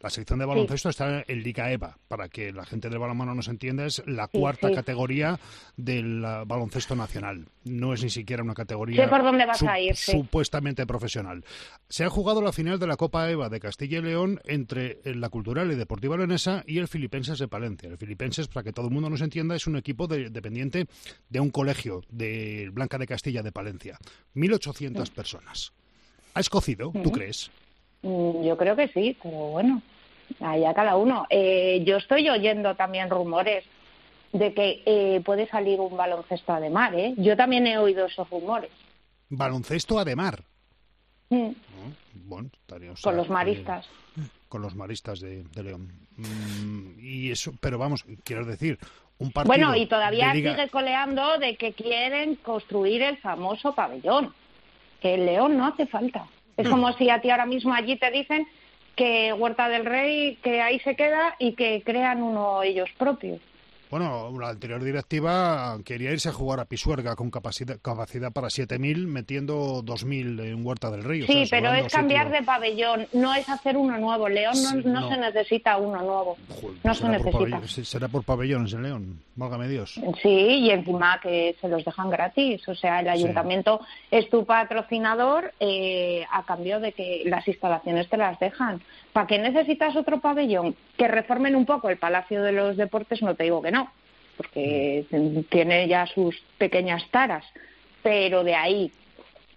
La 0.00 0.10
sección 0.10 0.38
de 0.38 0.44
baloncesto 0.44 0.90
está 0.90 1.24
en 1.26 1.42
Liga 1.42 1.72
EVA, 1.72 1.98
para 2.06 2.28
que 2.28 2.52
la 2.52 2.64
gente 2.64 2.88
del 2.88 3.00
balonmano 3.00 3.34
nos 3.34 3.48
entienda, 3.48 3.84
es 3.84 4.00
la 4.06 4.28
cuarta 4.28 4.70
categoría 4.70 5.40
del 5.76 6.24
uh, 6.24 6.46
baloncesto 6.46 6.94
nacional. 6.94 7.46
No 7.64 7.92
es 7.92 8.04
ni 8.04 8.10
siquiera 8.10 8.44
una 8.44 8.54
categoría 8.54 9.08
supuestamente 9.94 10.86
profesional. 10.86 11.44
Se 11.88 12.04
ha 12.04 12.10
jugado 12.10 12.40
la 12.40 12.52
final 12.52 12.78
de 12.78 12.86
la 12.86 12.96
Copa 12.96 13.28
EVA 13.28 13.48
de 13.48 13.58
Castilla 13.58 13.98
y 13.98 14.02
León 14.02 14.40
entre 14.44 15.00
la 15.04 15.30
Cultural 15.30 15.72
y 15.72 15.74
Deportiva 15.74 16.16
Leonesa 16.16 16.62
y 16.64 16.78
el 16.78 16.86
Filipenses 16.86 17.40
de 17.40 17.48
Palencia. 17.48 17.88
El 17.88 17.98
Filipenses, 17.98 18.46
para 18.46 18.62
que 18.62 18.72
todo 18.72 18.86
el 18.86 18.92
mundo 18.92 19.10
nos 19.10 19.20
entienda, 19.20 19.56
es 19.56 19.66
un 19.66 19.76
equipo 19.76 20.06
dependiente 20.06 20.86
de 21.28 21.40
un 21.40 21.50
colegio 21.50 22.02
de 22.08 22.70
Blanca 22.72 22.98
de 22.98 23.06
Castilla 23.08 23.42
de 23.42 23.50
Palencia. 23.50 23.98
1.800 24.36 25.10
personas. 25.10 25.72
¿Ha 26.34 26.40
escocido, 26.40 26.92
tú 27.02 27.10
crees? 27.10 27.50
Mm, 28.02 28.42
yo 28.42 28.56
creo 28.56 28.76
que 28.76 28.88
sí, 28.88 29.16
pero 29.22 29.36
bueno, 29.36 29.82
allá 30.40 30.74
cada 30.74 30.96
uno. 30.96 31.26
Eh, 31.30 31.82
yo 31.84 31.96
estoy 31.96 32.28
oyendo 32.28 32.74
también 32.74 33.10
rumores 33.10 33.64
de 34.32 34.52
que 34.52 34.82
eh, 34.84 35.20
puede 35.24 35.48
salir 35.48 35.80
un 35.80 35.96
baloncesto 35.96 36.52
a 36.52 36.60
de 36.60 36.70
mar, 36.70 36.94
¿eh? 36.94 37.14
Yo 37.16 37.36
también 37.36 37.66
he 37.66 37.78
oído 37.78 38.06
esos 38.06 38.28
rumores. 38.30 38.70
¿Baloncesto 39.30 39.98
a 39.98 40.04
de 40.04 40.16
mar? 40.16 40.42
Mm. 41.30 41.50
Bueno, 42.14 42.50
con 43.02 43.16
los 43.16 43.28
maristas. 43.28 43.86
con 44.48 44.62
los 44.62 44.74
maristas 44.74 45.20
de, 45.20 45.44
León. 45.62 45.92
Mm, 46.16 47.00
y 47.00 47.30
eso, 47.30 47.52
pero 47.60 47.78
vamos, 47.78 48.04
quiero 48.24 48.44
decir, 48.44 48.78
un 49.18 49.30
partido. 49.32 49.56
Bueno, 49.56 49.76
y 49.76 49.86
todavía 49.86 50.32
sigue 50.32 50.68
coleando 50.70 51.38
de 51.38 51.56
que 51.56 51.72
quieren 51.72 52.36
construir 52.36 53.02
el 53.02 53.18
famoso 53.18 53.74
pabellón. 53.74 54.34
Que 55.00 55.14
el 55.14 55.26
León 55.26 55.56
no 55.56 55.66
hace 55.66 55.86
falta. 55.86 56.26
Es 56.58 56.66
mm. 56.66 56.70
como 56.70 56.92
si 56.94 57.08
a 57.08 57.20
ti 57.22 57.30
ahora 57.30 57.46
mismo 57.46 57.72
allí 57.72 57.96
te 57.96 58.10
dicen 58.10 58.46
que 58.94 59.32
Huerta 59.32 59.68
del 59.68 59.86
Rey, 59.86 60.36
que 60.42 60.60
ahí 60.60 60.80
se 60.80 60.96
queda 60.96 61.36
y 61.38 61.52
que 61.52 61.82
crean 61.86 62.22
uno 62.22 62.62
ellos 62.62 62.90
propios. 62.98 63.40
Bueno, 63.90 64.30
la 64.38 64.50
anterior 64.50 64.82
directiva 64.82 65.78
quería 65.84 66.12
irse 66.12 66.28
a 66.28 66.32
jugar 66.32 66.60
a 66.60 66.66
Pisuerga 66.66 67.16
con 67.16 67.30
capacidad, 67.30 67.78
capacidad 67.80 68.30
para 68.32 68.48
7.000, 68.48 69.06
metiendo 69.06 69.82
2.000 69.82 70.44
en 70.44 70.66
Huerta 70.66 70.90
del 70.90 71.04
Río. 71.04 71.26
Sí, 71.26 71.44
pero 71.50 71.72
es 71.72 71.90
cambiar 71.92 72.30
de 72.30 72.42
pabellón, 72.42 73.06
no 73.14 73.34
es 73.34 73.48
hacer 73.48 73.76
uno 73.76 73.96
nuevo. 73.96 74.28
León 74.28 74.54
no, 74.84 75.08
se 75.08 75.16
necesita 75.16 75.78
uno 75.78 76.02
nuevo. 76.02 76.36
no 76.84 76.94
se 76.94 77.08
necesita. 77.08 77.84
será 77.84 78.08
por 78.08 78.24
pabellones 78.24 78.74
en 78.74 78.82
León, 78.82 79.20
válgame 79.36 79.68
Dios. 79.68 79.98
Sí, 80.22 80.28
y 80.28 80.70
encima 80.70 81.18
que 81.22 81.56
se 81.60 81.68
los 81.68 81.84
dejan 81.84 82.10
gratis. 82.10 82.68
O 82.68 82.74
sea, 82.74 83.00
el 83.00 83.08
ayuntamiento 83.08 83.80
es 84.10 84.28
tu 84.28 84.44
patrocinador 84.44 85.52
eh, 85.60 86.24
a 86.30 86.42
cambio 86.42 86.78
de 86.80 86.92
que 86.92 87.22
las 87.24 87.46
instalaciones 87.48 88.08
te 88.08 88.16
las 88.16 88.38
dejan. 88.38 88.82
¿Para 89.12 89.26
qué 89.26 89.38
necesitas 89.38 89.96
otro 89.96 90.20
pabellón? 90.20 90.76
Que 90.98 91.08
reformen 91.08 91.56
un 91.56 91.64
poco 91.64 91.88
el 91.88 91.96
Palacio 91.96 92.42
de 92.42 92.52
los 92.52 92.76
Deportes, 92.76 93.22
no 93.22 93.34
te 93.34 93.44
digo 93.44 93.62
que 93.62 93.70
no, 93.70 93.90
porque 94.36 95.06
tiene 95.48 95.88
ya 95.88 96.06
sus 96.06 96.36
pequeñas 96.58 97.02
taras, 97.10 97.44
pero 98.02 98.44
de 98.44 98.54
ahí 98.54 98.92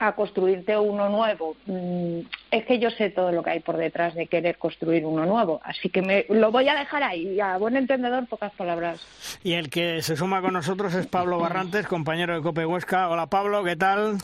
a 0.02 0.14
construirte 0.14 0.76
uno 0.78 1.10
nuevo, 1.10 1.56
mm, 1.68 2.20
es 2.50 2.66
que 2.66 2.80
yo 2.80 2.90
sé 2.90 3.12
todo 3.12 3.32
lo 3.32 3.44
que 3.44 3.52
hay 3.52 3.60
por 3.60 3.78
detrás 3.78 4.16
de 4.16 4.26
querer 4.26 4.58
construir 4.58 5.06
uno 5.06 5.28
nuevo, 5.28 5.62
así 5.64 5.90
que 5.90 6.02
me, 6.02 6.26
lo 6.30 6.52
voy 6.52 6.68
a 6.68 6.74
dejar 6.74 7.04
ahí, 7.04 7.40
a 7.40 7.58
buen 7.58 7.78
entendedor, 7.78 8.26
pocas 8.28 8.52
palabras. 8.54 9.00
Y 9.44 9.54
el 9.54 9.70
que 9.70 10.02
se 10.02 10.18
suma 10.18 10.42
con 10.42 10.54
nosotros 10.54 10.96
es 10.96 11.06
Pablo 11.06 11.38
Barrantes, 11.40 11.86
compañero 11.86 12.34
de 12.34 12.42
Cope 12.42 12.66
Huesca. 12.66 13.10
Hola 13.10 13.28
Pablo, 13.28 13.64
¿qué 13.64 13.76
tal? 13.76 14.18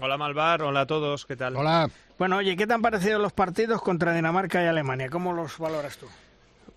Hola 0.00 0.16
Malvar, 0.16 0.62
hola 0.62 0.80
a 0.80 0.86
todos, 0.86 1.26
¿qué 1.26 1.36
tal? 1.36 1.56
Hola. 1.56 1.88
Bueno, 2.18 2.38
oye, 2.38 2.56
¿qué 2.56 2.66
te 2.66 2.74
han 2.74 2.82
parecido 2.82 3.20
los 3.20 3.32
partidos 3.32 3.82
contra 3.82 4.12
Dinamarca 4.12 4.62
y 4.64 4.66
Alemania? 4.66 5.08
¿Cómo 5.10 5.32
los 5.32 5.58
valoras 5.58 5.96
tú? 5.96 6.06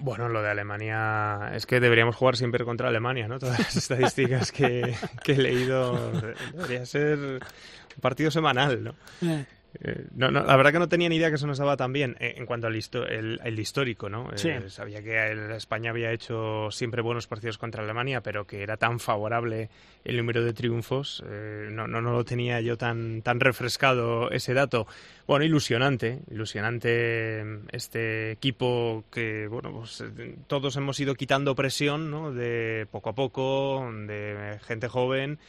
Bueno, 0.03 0.27
lo 0.27 0.41
de 0.41 0.49
Alemania 0.49 1.51
es 1.55 1.65
que 1.65 1.79
deberíamos 1.79 2.17
jugar 2.17 2.35
siempre 2.35 2.65
contra 2.65 2.89
Alemania, 2.89 3.29
¿no? 3.29 3.39
Todas 3.39 3.57
las 3.57 3.75
estadísticas 3.77 4.51
que, 4.51 4.95
he 5.25 5.33
leído 5.37 6.11
debería 6.51 6.85
ser 6.85 7.17
un 7.19 8.01
partido 8.01 8.29
semanal, 8.29 8.83
¿no? 8.83 8.95
Eh. 9.21 9.45
Eh, 9.81 10.05
no, 10.15 10.29
no, 10.29 10.43
la 10.43 10.55
verdad 10.55 10.71
que 10.71 10.79
no 10.79 10.87
tenía 10.87 11.09
ni 11.09 11.15
idea 11.15 11.29
que 11.29 11.35
eso 11.35 11.47
no 11.47 11.53
estaba 11.53 11.75
tan 11.75 11.91
bien 11.93 12.15
eh, 12.19 12.35
en 12.37 12.45
cuanto 12.45 12.67
al 12.67 12.75
el, 12.75 13.59
histórico, 13.59 14.09
¿no? 14.09 14.29
Eh, 14.31 14.69
sabía 14.69 15.01
que 15.01 15.55
España 15.55 15.89
había 15.89 16.11
hecho 16.11 16.69
siempre 16.71 17.01
buenos 17.01 17.27
partidos 17.27 17.57
contra 17.57 17.83
Alemania, 17.83 18.21
pero 18.21 18.45
que 18.45 18.61
era 18.61 18.77
tan 18.77 18.99
favorable 18.99 19.69
el 20.03 20.17
número 20.17 20.43
de 20.43 20.53
triunfos, 20.53 21.23
no, 21.23 21.87
no, 21.87 22.01
no, 22.01 22.11
lo 22.11 22.25
tenía 22.25 22.59
yo 22.61 22.77
tan, 22.77 23.21
tan 23.21 23.39
refrescado 23.39 24.29
ese 24.31 24.53
dato. 24.53 24.85
Bueno, 25.27 25.45
ilusionante, 25.45 26.19
ilusionante 26.29 27.61
este 27.71 28.31
equipo 28.31 29.05
que, 29.09 29.47
bueno, 29.47 29.71
pues 29.71 30.03
todos 30.47 30.75
hemos 30.75 30.99
ido 30.99 31.15
quitando 31.15 31.55
presión, 31.55 32.11
¿no? 32.11 32.33
De 32.33 32.85
poco 32.91 33.11
a 33.11 33.15
poco, 33.15 33.89
de 34.05 34.59
gente 34.67 34.89
joven 34.89 35.39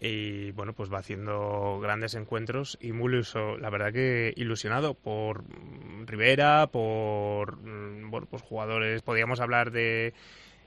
y 0.00 0.50
bueno, 0.52 0.72
pues 0.72 0.92
va 0.92 0.98
haciendo 0.98 1.78
grandes 1.80 2.14
encuentros. 2.14 2.78
Y 2.80 2.92
muy 2.92 3.06
la 3.60 3.70
verdad 3.70 3.92
que 3.92 4.32
ilusionado 4.36 4.94
por 4.94 5.44
Rivera, 6.06 6.66
por 6.66 7.56
mm, 7.56 8.10
bueno, 8.10 8.26
pues 8.30 8.42
jugadores, 8.42 9.02
podríamos 9.02 9.40
hablar 9.40 9.70
de 9.70 10.12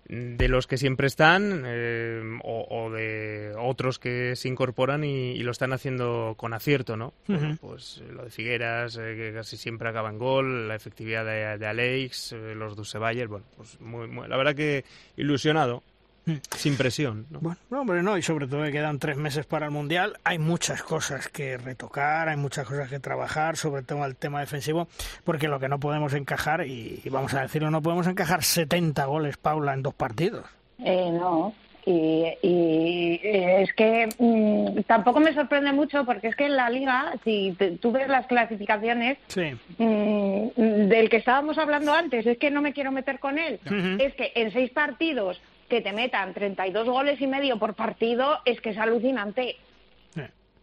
de 0.09 0.47
los 0.47 0.65
que 0.65 0.77
siempre 0.77 1.05
están 1.05 1.63
eh, 1.67 2.39
o, 2.43 2.89
de 2.89 3.53
otros 3.59 3.99
que 3.99 4.35
se 4.35 4.47
incorporan 4.47 5.03
y, 5.03 5.37
lo 5.43 5.51
están 5.51 5.71
haciendo 5.71 6.33
con 6.35 6.53
acierto, 6.53 6.97
¿no? 6.97 7.13
pues 7.61 8.01
eh, 8.03 8.11
lo 8.11 8.23
de 8.23 8.31
Figueras, 8.31 8.97
eh, 8.97 9.15
que 9.15 9.33
casi 9.33 9.55
siempre 9.55 9.87
acaba 9.87 10.09
en 10.09 10.17
gol, 10.17 10.67
la 10.67 10.75
efectividad 10.75 11.23
de, 11.25 11.59
de 11.59 11.67
Alex, 11.67 12.31
los 12.55 12.75
Dusevaller, 12.75 13.27
bueno, 13.27 13.45
pues 13.55 13.79
muy, 13.79 14.07
la 14.27 14.35
verdad 14.35 14.55
que 14.55 14.83
ilusionado 15.15 15.83
sin 16.55 16.77
presión. 16.77 17.25
¿no? 17.29 17.39
Bueno, 17.39 17.57
no, 17.69 17.81
hombre, 17.81 18.03
no, 18.03 18.17
y 18.17 18.21
sobre 18.21 18.47
todo 18.47 18.63
que 18.63 18.71
quedan 18.71 18.99
tres 18.99 19.17
meses 19.17 19.45
para 19.45 19.65
el 19.65 19.71
Mundial. 19.71 20.17
Hay 20.23 20.39
muchas 20.39 20.83
cosas 20.83 21.27
que 21.27 21.57
retocar, 21.57 22.29
hay 22.29 22.37
muchas 22.37 22.67
cosas 22.67 22.89
que 22.89 22.99
trabajar, 22.99 23.57
sobre 23.57 23.83
todo 23.83 24.05
el 24.05 24.15
tema 24.15 24.39
defensivo, 24.39 24.87
porque 25.23 25.47
lo 25.47 25.59
que 25.59 25.69
no 25.69 25.79
podemos 25.79 26.13
encajar, 26.13 26.65
y, 26.65 27.01
vamos 27.09 27.33
a 27.33 27.41
decirlo, 27.41 27.71
no 27.71 27.81
podemos 27.81 28.07
encajar 28.07 28.43
70 28.43 29.05
goles, 29.05 29.37
Paula, 29.37 29.73
en 29.73 29.83
dos 29.83 29.93
partidos. 29.93 30.45
Eh, 30.79 31.11
no, 31.11 31.53
y, 31.91 33.19
es 33.23 33.73
que 33.73 34.09
mm, 34.17 34.81
tampoco 34.83 35.19
me 35.19 35.33
sorprende 35.33 35.71
mucho 35.71 36.05
porque 36.05 36.27
es 36.27 36.35
que 36.35 36.45
en 36.45 36.55
la 36.55 36.69
liga, 36.69 37.13
si 37.23 37.55
tú 37.81 37.91
ves 37.91 38.07
las 38.07 38.27
clasificaciones 38.27 39.17
mm, 39.35 40.47
del 40.55 41.09
que 41.09 41.17
estábamos 41.17 41.57
hablando 41.57 41.93
antes, 41.93 42.25
es 42.25 42.37
que 42.37 42.51
no 42.51 42.61
me 42.61 42.73
quiero 42.73 42.91
meter 42.91 43.19
con 43.19 43.39
él, 43.39 43.59
es 43.99 44.13
que 44.13 44.31
en 44.35 44.51
seis 44.51 44.71
partidos 44.71 45.41
que 45.69 45.81
te 45.81 45.93
metan 45.93 46.33
32 46.33 46.87
goles 46.87 47.21
y 47.21 47.27
medio 47.27 47.57
por 47.57 47.75
partido 47.75 48.39
es 48.45 48.59
que 48.59 48.71
es 48.71 48.77
alucinante. 48.77 49.55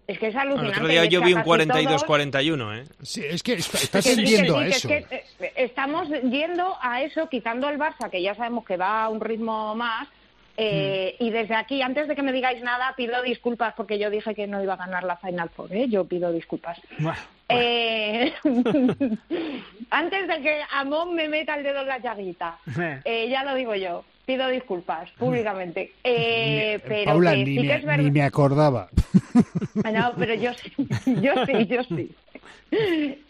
Es 0.07 0.21
que 0.21 0.29
es 0.29 0.37
alucinante. 0.37 0.71
el 0.71 0.77
otro 0.77 0.89
día 0.89 1.05
yo 1.07 1.21
vi 1.21 1.33
un 1.33 1.43
42-41, 1.43 2.79
¿eh? 2.79 2.85
Sí, 3.03 3.25
es 3.29 3.43
que 3.43 3.55
está, 3.55 3.99
yendo 4.01 4.59
a 4.59 4.67
eso. 4.67 4.89
Eh, 4.89 5.25
estamos 5.57 6.09
yendo 6.09 6.77
a 6.81 7.03
eso, 7.03 7.29
quitando 7.29 7.69
el 7.69 7.77
Barça, 7.77 8.09
que 8.09 8.23
ya 8.23 8.35
sabemos 8.37 8.65
que 8.65 8.77
va 8.77 9.05
a 9.05 9.09
un 9.09 9.21
ritmo 9.21 9.75
más, 9.75 10.07
Eh, 10.59 11.17
y 11.19 11.31
desde 11.31 11.55
aquí, 11.55 11.83
antes 11.83 12.09
de 12.09 12.17
que 12.17 12.23
me 12.23 12.33
digáis 12.33 12.63
nada, 12.63 12.95
pido 12.97 13.21
disculpas 13.23 13.75
porque 13.75 13.99
yo 13.99 14.09
dije 14.09 14.35
que 14.35 14.47
no 14.47 14.63
iba 14.63 14.73
a 14.73 14.79
ganar 14.79 15.05
la 15.05 15.17
Final 15.17 15.51
Four. 15.51 15.73
¿eh? 15.75 15.87
Yo 15.89 16.07
pido 16.07 16.33
disculpas. 16.33 16.81
Eh, 17.49 18.33
antes 19.91 20.29
de 20.29 20.41
que 20.41 20.63
Amón 20.73 21.15
me 21.15 21.29
meta 21.29 21.57
el 21.57 21.63
dedo 21.63 21.83
en 21.83 21.89
la 21.89 21.99
llaguita, 21.99 22.59
eh, 23.05 23.29
ya 23.29 23.45
lo 23.45 23.55
digo 23.55 23.75
yo. 23.75 24.05
Pido 24.27 24.49
disculpas 24.49 25.11
públicamente. 25.13 25.93
Eh, 26.05 26.81
pero 26.87 27.13
Paula, 27.13 27.31
que 27.33 27.37
ni, 27.39 27.45
sí 27.47 27.61
me, 27.61 27.67
que 27.69 27.75
es 27.75 27.85
verdad. 27.85 28.03
ni 28.05 28.11
me 28.11 28.23
acordaba. 28.23 28.89
No, 29.93 30.13
pero 30.19 30.35
yo 30.35 30.53
sí, 30.55 30.73
yo 31.23 31.33
sí, 31.47 31.67
yo 31.67 31.83
sí. 31.85 32.15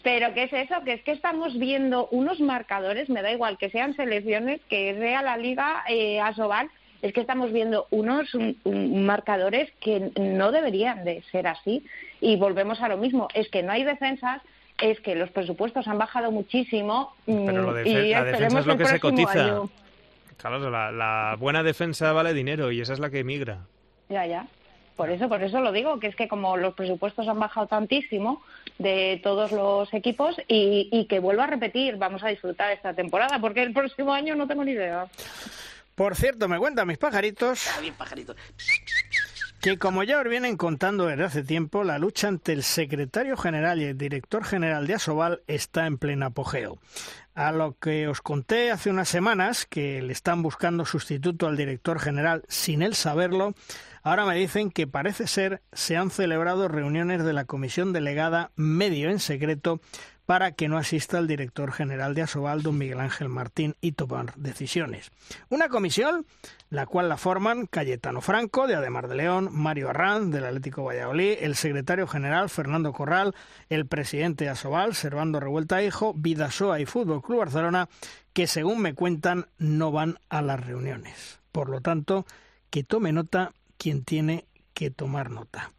Pero 0.02 0.32
¿qué 0.34 0.44
es 0.44 0.52
eso? 0.52 0.76
Que 0.84 0.94
es 0.94 1.02
que 1.02 1.12
estamos 1.12 1.58
viendo 1.58 2.08
unos 2.10 2.40
marcadores, 2.40 3.08
me 3.10 3.22
da 3.22 3.30
igual 3.32 3.58
que 3.58 3.70
sean 3.70 3.94
selecciones, 3.94 4.60
que 4.68 4.94
sea 4.98 5.22
la 5.22 5.36
Liga 5.36 5.84
eh, 5.88 6.20
Asobal, 6.20 6.68
es 7.02 7.12
que 7.12 7.20
estamos 7.20 7.52
viendo 7.52 7.86
unos 7.90 8.34
un- 8.34 8.56
un- 8.64 9.04
marcadores 9.04 9.70
que 9.80 10.10
no 10.18 10.50
deberían 10.52 11.04
de 11.04 11.22
ser 11.30 11.46
así. 11.46 11.84
Y 12.20 12.36
volvemos 12.36 12.80
a 12.80 12.88
lo 12.88 12.96
mismo, 12.96 13.28
es 13.34 13.48
que 13.50 13.62
no 13.62 13.72
hay 13.72 13.84
defensas, 13.84 14.40
es 14.80 14.98
que 15.00 15.14
los 15.14 15.30
presupuestos 15.30 15.86
han 15.88 15.98
bajado 15.98 16.30
muchísimo. 16.30 17.14
Pero 17.26 17.62
lo 17.62 17.72
mm, 17.72 17.86
y 17.86 18.10
la 18.10 18.24
defensa 18.24 18.60
es 18.60 18.66
lo 18.66 18.78
que 18.78 18.86
se 18.86 19.00
cotiza. 19.00 19.44
año. 19.44 19.70
Claro, 20.36 20.70
la, 20.70 20.92
la 20.92 21.36
buena 21.38 21.62
defensa 21.62 22.12
vale 22.12 22.34
dinero 22.34 22.70
y 22.70 22.80
esa 22.80 22.92
es 22.92 22.98
la 22.98 23.10
que 23.10 23.20
emigra. 23.20 23.66
Ya, 24.08 24.26
ya. 24.26 24.46
Por 24.96 25.10
eso, 25.10 25.28
por 25.28 25.42
eso 25.42 25.60
lo 25.60 25.72
digo, 25.72 26.00
que 26.00 26.06
es 26.06 26.16
que 26.16 26.26
como 26.26 26.56
los 26.56 26.74
presupuestos 26.74 27.28
han 27.28 27.38
bajado 27.38 27.66
tantísimo 27.66 28.42
de 28.78 29.20
todos 29.22 29.52
los 29.52 29.92
equipos 29.92 30.36
y, 30.48 30.88
y 30.90 31.06
que 31.06 31.18
vuelva 31.18 31.44
a 31.44 31.48
repetir, 31.48 31.96
vamos 31.96 32.24
a 32.24 32.28
disfrutar 32.28 32.72
esta 32.72 32.94
temporada, 32.94 33.38
porque 33.38 33.62
el 33.62 33.74
próximo 33.74 34.14
año 34.14 34.34
no 34.34 34.46
tengo 34.46 34.64
ni 34.64 34.72
idea. 34.72 35.06
Por 35.94 36.14
cierto, 36.16 36.48
me 36.48 36.58
cuentan 36.58 36.86
mis 36.86 36.98
pajaritos 36.98 37.66
que 39.66 39.78
como 39.78 40.04
ya 40.04 40.20
os 40.20 40.28
vienen 40.28 40.56
contando 40.56 41.06
desde 41.06 41.24
hace 41.24 41.42
tiempo, 41.42 41.82
la 41.82 41.98
lucha 41.98 42.28
ante 42.28 42.52
el 42.52 42.62
secretario 42.62 43.36
general 43.36 43.82
y 43.82 43.86
el 43.86 43.98
director 43.98 44.44
general 44.44 44.86
de 44.86 44.94
Asobal 44.94 45.42
está 45.48 45.86
en 45.86 45.98
pleno 45.98 46.26
apogeo. 46.26 46.78
A 47.36 47.52
lo 47.52 47.76
que 47.78 48.08
os 48.08 48.22
conté 48.22 48.70
hace 48.70 48.88
unas 48.88 49.10
semanas 49.10 49.66
que 49.66 50.00
le 50.00 50.14
están 50.14 50.40
buscando 50.40 50.86
sustituto 50.86 51.46
al 51.46 51.58
director 51.58 52.00
general 52.00 52.42
sin 52.48 52.80
él 52.80 52.94
saberlo, 52.94 53.54
ahora 54.02 54.24
me 54.24 54.36
dicen 54.36 54.70
que 54.70 54.86
parece 54.86 55.26
ser 55.26 55.60
se 55.70 55.98
han 55.98 56.08
celebrado 56.08 56.66
reuniones 56.66 57.22
de 57.24 57.34
la 57.34 57.44
comisión 57.44 57.92
delegada 57.92 58.52
medio 58.56 59.10
en 59.10 59.18
secreto 59.18 59.82
para 60.26 60.52
que 60.52 60.68
no 60.68 60.76
asista 60.76 61.18
el 61.18 61.28
director 61.28 61.72
general 61.72 62.14
de 62.14 62.22
Asobal, 62.22 62.62
don 62.62 62.76
Miguel 62.76 63.00
Ángel 63.00 63.28
Martín, 63.28 63.76
y 63.80 63.92
tomar 63.92 64.34
decisiones. 64.34 65.12
Una 65.48 65.68
comisión, 65.68 66.26
la 66.68 66.86
cual 66.86 67.08
la 67.08 67.16
forman 67.16 67.66
Cayetano 67.66 68.20
Franco, 68.20 68.66
de 68.66 68.74
Ademar 68.74 69.06
de 69.08 69.14
León, 69.14 69.48
Mario 69.52 69.88
Arranz, 69.90 70.32
del 70.32 70.44
Atlético 70.44 70.84
Valladolid, 70.84 71.38
el 71.40 71.54
secretario 71.54 72.08
general 72.08 72.50
Fernando 72.50 72.92
Corral, 72.92 73.34
el 73.70 73.86
presidente 73.86 74.44
de 74.44 74.50
Asobal, 74.50 74.94
Servando 74.94 75.38
Revuelta 75.38 75.82
Hijo, 75.82 76.12
Vidasoa 76.14 76.80
y 76.80 76.86
Fútbol 76.86 77.22
Club 77.22 77.38
Barcelona, 77.38 77.88
que 78.32 78.48
según 78.48 78.82
me 78.82 78.94
cuentan 78.94 79.46
no 79.58 79.92
van 79.92 80.18
a 80.28 80.42
las 80.42 80.64
reuniones. 80.66 81.38
Por 81.52 81.70
lo 81.70 81.80
tanto, 81.80 82.26
que 82.68 82.82
tome 82.82 83.12
nota 83.12 83.52
quien 83.78 84.04
tiene 84.04 84.44
que 84.74 84.90
tomar 84.90 85.30
nota. 85.30 85.72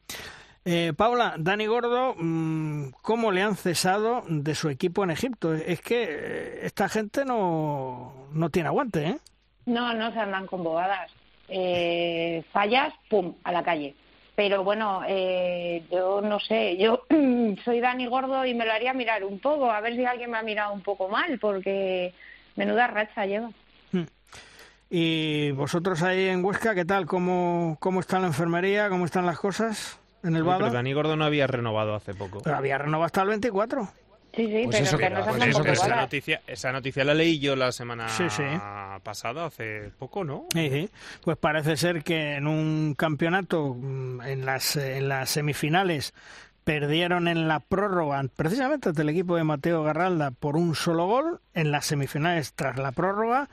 Eh, 0.69 0.91
Paula, 0.91 1.35
Dani 1.37 1.65
Gordo, 1.65 2.13
mm, 2.17 2.89
¿cómo 3.01 3.31
le 3.31 3.41
han 3.41 3.55
cesado 3.55 4.23
de 4.27 4.53
su 4.53 4.67
equipo 4.67 5.01
en 5.01 5.11
Egipto? 5.11 5.53
Es 5.53 5.79
que 5.79 6.03
eh, 6.09 6.59
esta 6.63 6.89
gente 6.89 7.23
no, 7.23 8.27
no 8.33 8.49
tiene 8.49 8.67
aguante, 8.67 9.07
¿eh? 9.07 9.17
No, 9.65 9.93
no 9.93 10.11
se 10.11 10.19
andan 10.19 10.45
con 10.45 10.65
bobadas. 10.65 11.09
Eh, 11.47 12.43
fallas, 12.51 12.93
pum, 13.09 13.33
a 13.45 13.53
la 13.53 13.63
calle. 13.63 13.95
Pero 14.35 14.65
bueno, 14.65 15.03
eh, 15.07 15.85
yo 15.89 16.19
no 16.19 16.37
sé, 16.41 16.75
yo 16.75 17.03
soy 17.63 17.79
Dani 17.79 18.05
Gordo 18.07 18.45
y 18.45 18.53
me 18.53 18.65
lo 18.65 18.73
haría 18.73 18.93
mirar 18.93 19.23
un 19.23 19.39
poco, 19.39 19.71
a 19.71 19.79
ver 19.79 19.95
si 19.95 20.03
alguien 20.03 20.31
me 20.31 20.37
ha 20.37 20.43
mirado 20.43 20.73
un 20.73 20.81
poco 20.81 21.07
mal, 21.07 21.39
porque 21.39 22.13
menuda 22.57 22.87
racha 22.87 23.25
lleva. 23.25 23.51
Y 24.89 25.51
vosotros 25.51 26.03
ahí 26.03 26.27
en 26.27 26.43
Huesca, 26.43 26.75
¿qué 26.75 26.83
tal? 26.83 27.05
¿Cómo, 27.05 27.77
cómo 27.79 28.01
está 28.01 28.19
la 28.19 28.27
enfermería? 28.27 28.89
¿Cómo 28.89 29.05
están 29.05 29.25
las 29.25 29.39
cosas 29.39 29.97
en 30.23 30.35
el 30.35 30.41
Uy, 30.43 30.47
pero 30.49 30.59
Bada? 30.65 30.69
Dani 30.73 30.93
Gordo 30.93 31.15
no 31.15 31.25
había 31.25 31.47
renovado 31.47 31.95
hace 31.95 32.13
poco. 32.13 32.39
Pero 32.43 32.55
había 32.57 32.77
renovado 32.77 33.05
hasta 33.05 33.21
el 33.21 33.29
24. 33.29 33.87
Sí, 34.33 34.45
sí, 34.45 34.61
Pues 34.65 34.75
pero 34.77 34.83
eso 34.85 34.97
que 34.97 35.09
no 35.09 35.23
se 35.23 35.29
pues 35.31 35.47
eso 35.47 35.63
que 35.63 35.71
esa 35.71 35.95
noticia, 35.95 36.41
esa 36.45 36.71
noticia 36.71 37.03
la 37.03 37.13
leí 37.15 37.39
yo 37.39 37.55
la 37.55 37.71
semana 37.71 38.07
Sí, 38.09 38.25
sí. 38.29 38.43
pasada, 39.03 39.45
hace 39.45 39.91
poco, 39.97 40.23
¿no? 40.23 40.45
Sí, 40.53 40.69
sí. 40.69 40.89
Pues 41.23 41.37
parece 41.37 41.75
ser 41.77 42.03
que 42.03 42.35
en 42.35 42.45
un 42.45 42.93
campeonato, 42.95 43.73
mm, 43.79 44.21
en 44.21 44.45
las, 44.45 44.75
eh, 44.75 44.97
en 44.97 45.09
las 45.09 45.29
semifinales, 45.29 46.13
perdieron 46.63 47.27
en 47.27 47.47
la 47.47 47.61
prórroga, 47.61 48.21
precisamente 48.35 48.89
ante 48.89 49.01
el 49.01 49.09
equipo 49.09 49.37
de 49.37 49.43
Mateo 49.45 49.81
Garralda, 49.83 50.31
por 50.31 50.55
un 50.57 50.75
solo 50.75 51.07
gol. 51.07 51.39
En 51.53 51.71
las 51.71 51.85
semifinales, 51.85 52.53
tras 52.53 52.77
la 52.77 52.91
prórroga, 52.91 53.49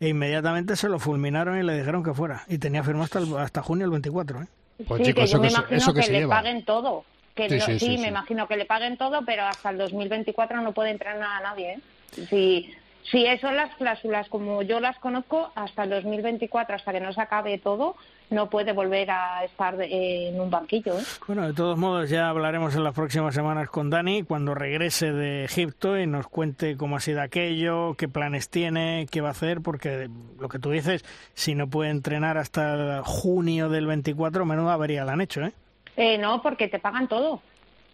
e 0.00 0.08
inmediatamente 0.08 0.76
se 0.76 0.88
lo 0.88 0.98
fulminaron 0.98 1.58
y 1.58 1.62
le 1.62 1.76
dijeron 1.76 2.02
que 2.04 2.14
fuera. 2.14 2.44
Y 2.48 2.58
tenía 2.58 2.82
firmado 2.84 3.04
hasta, 3.04 3.18
el- 3.18 3.36
hasta 3.36 3.62
junio 3.62 3.84
del 3.84 3.90
24. 3.90 4.42
¿eh? 4.42 4.46
Pues 4.86 4.98
sí, 4.98 5.04
chicos, 5.06 5.24
que 5.24 5.30
yo 5.30 5.40
me 5.40 5.48
imagino 5.48 5.76
eso 5.78 5.92
que, 5.94 6.00
que 6.00 6.06
se 6.06 6.12
le 6.12 6.18
lleva. 6.20 6.36
paguen 6.36 6.64
todo. 6.64 7.04
Que 7.34 7.48
Sí, 7.48 7.56
no- 7.56 7.64
sí, 7.66 7.78
sí, 7.78 7.86
sí, 7.96 7.98
me 7.98 8.08
imagino 8.08 8.46
que 8.46 8.56
le 8.56 8.64
paguen 8.66 8.96
todo, 8.96 9.22
pero 9.24 9.44
hasta 9.44 9.70
el 9.70 9.78
2024 9.78 10.60
no 10.60 10.72
puede 10.72 10.90
entrenar 10.90 11.40
a 11.40 11.40
nadie. 11.40 11.72
¿eh? 11.74 11.80
Si, 12.28 12.74
si 13.10 13.26
eso 13.26 13.50
las 13.50 13.74
cláusulas, 13.76 14.28
como 14.28 14.62
yo 14.62 14.80
las 14.80 14.98
conozco, 14.98 15.50
hasta 15.54 15.84
el 15.84 15.90
2024, 15.90 16.76
hasta 16.76 16.92
que 16.92 17.00
no 17.00 17.12
se 17.12 17.20
acabe 17.20 17.58
todo, 17.58 17.96
no 18.30 18.48
puede 18.48 18.72
volver 18.72 19.10
a 19.10 19.44
estar 19.44 19.74
en 19.80 20.40
un 20.40 20.50
banquillo. 20.50 20.98
¿eh? 20.98 21.02
Bueno, 21.26 21.46
de 21.46 21.52
todos 21.52 21.76
modos, 21.76 22.08
ya 22.08 22.28
hablaremos 22.28 22.74
en 22.74 22.84
las 22.84 22.94
próximas 22.94 23.34
semanas 23.34 23.68
con 23.68 23.90
Dani 23.90 24.22
cuando 24.22 24.54
regrese 24.54 25.12
de 25.12 25.44
Egipto 25.44 25.98
y 25.98 26.06
nos 26.06 26.28
cuente 26.28 26.76
cómo 26.76 26.96
ha 26.96 27.00
sido 27.00 27.20
aquello, 27.20 27.94
qué 27.94 28.08
planes 28.08 28.48
tiene, 28.48 29.06
qué 29.10 29.20
va 29.20 29.28
a 29.28 29.32
hacer, 29.32 29.60
porque 29.60 30.08
lo 30.38 30.48
que 30.48 30.58
tú 30.58 30.70
dices, 30.70 31.04
si 31.34 31.54
no 31.54 31.68
puede 31.68 31.90
entrenar 31.90 32.38
hasta 32.38 33.02
junio 33.02 33.68
del 33.68 33.86
24, 33.86 34.44
menuda 34.44 34.74
avería 34.74 35.04
la 35.04 35.12
han 35.12 35.20
hecho, 35.20 35.42
¿eh? 35.42 35.52
Eh, 35.96 36.18
no, 36.18 36.40
porque 36.40 36.68
te 36.68 36.78
pagan 36.78 37.08
todo. 37.08 37.42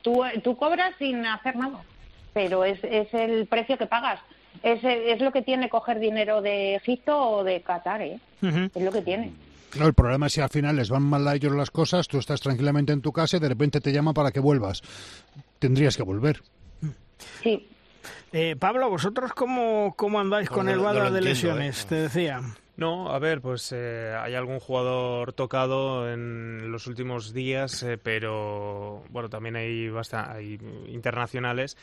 Tú, 0.02 0.22
tú 0.44 0.56
cobras 0.56 0.94
sin 0.98 1.26
hacer 1.26 1.56
nada, 1.56 1.80
pero 2.32 2.64
es, 2.64 2.78
es 2.84 3.12
el 3.14 3.46
precio 3.46 3.76
que 3.76 3.86
pagas. 3.86 4.20
Es, 4.62 4.80
es 4.82 5.20
lo 5.20 5.32
que 5.32 5.42
tiene 5.42 5.68
coger 5.68 5.98
dinero 5.98 6.42
de 6.42 6.74
Egipto 6.76 7.18
o 7.18 7.44
de 7.44 7.60
Qatar, 7.62 8.02
¿eh? 8.02 8.18
Es 8.42 8.82
lo 8.82 8.92
que 8.92 9.02
tiene. 9.02 9.32
No, 9.78 9.86
el 9.86 9.94
problema 9.94 10.26
es 10.26 10.32
si 10.32 10.40
al 10.40 10.48
final 10.48 10.76
les 10.76 10.88
van 10.90 11.02
mal 11.02 11.26
a 11.28 11.34
ellos 11.34 11.52
las 11.54 11.70
cosas, 11.70 12.08
tú 12.08 12.18
estás 12.18 12.40
tranquilamente 12.40 12.92
en 12.92 13.02
tu 13.02 13.12
casa 13.12 13.36
y 13.36 13.40
de 13.40 13.48
repente 13.50 13.80
te 13.80 13.92
llama 13.92 14.14
para 14.14 14.30
que 14.30 14.40
vuelvas. 14.40 14.82
Tendrías 15.58 15.96
que 15.96 16.02
volver. 16.02 16.40
Sí. 17.42 17.68
Eh, 18.32 18.56
Pablo, 18.58 18.88
¿vosotros 18.90 19.32
cómo, 19.32 19.94
cómo 19.96 20.20
andáis 20.20 20.48
con 20.48 20.66
No, 20.66 20.72
el 20.72 20.78
no 20.78 20.84
Bada 20.84 21.10
de 21.10 21.20
lesiones? 21.20 21.82
¿eh? 21.82 21.86
Te 21.88 21.94
decía. 21.96 22.40
No, 22.76 23.10
a 23.10 23.18
ver, 23.18 23.40
pues 23.40 23.72
eh, 23.74 24.14
hay 24.18 24.34
algún 24.34 24.60
jugador 24.60 25.32
tocado 25.32 26.10
en 26.12 26.70
los 26.70 26.86
últimos 26.86 27.32
días, 27.34 27.82
eh, 27.82 27.98
pero 28.00 29.02
bueno, 29.10 29.28
también 29.28 29.56
hay, 29.56 29.88
basta- 29.88 30.30
hay 30.32 30.58
internacionales. 30.88 31.76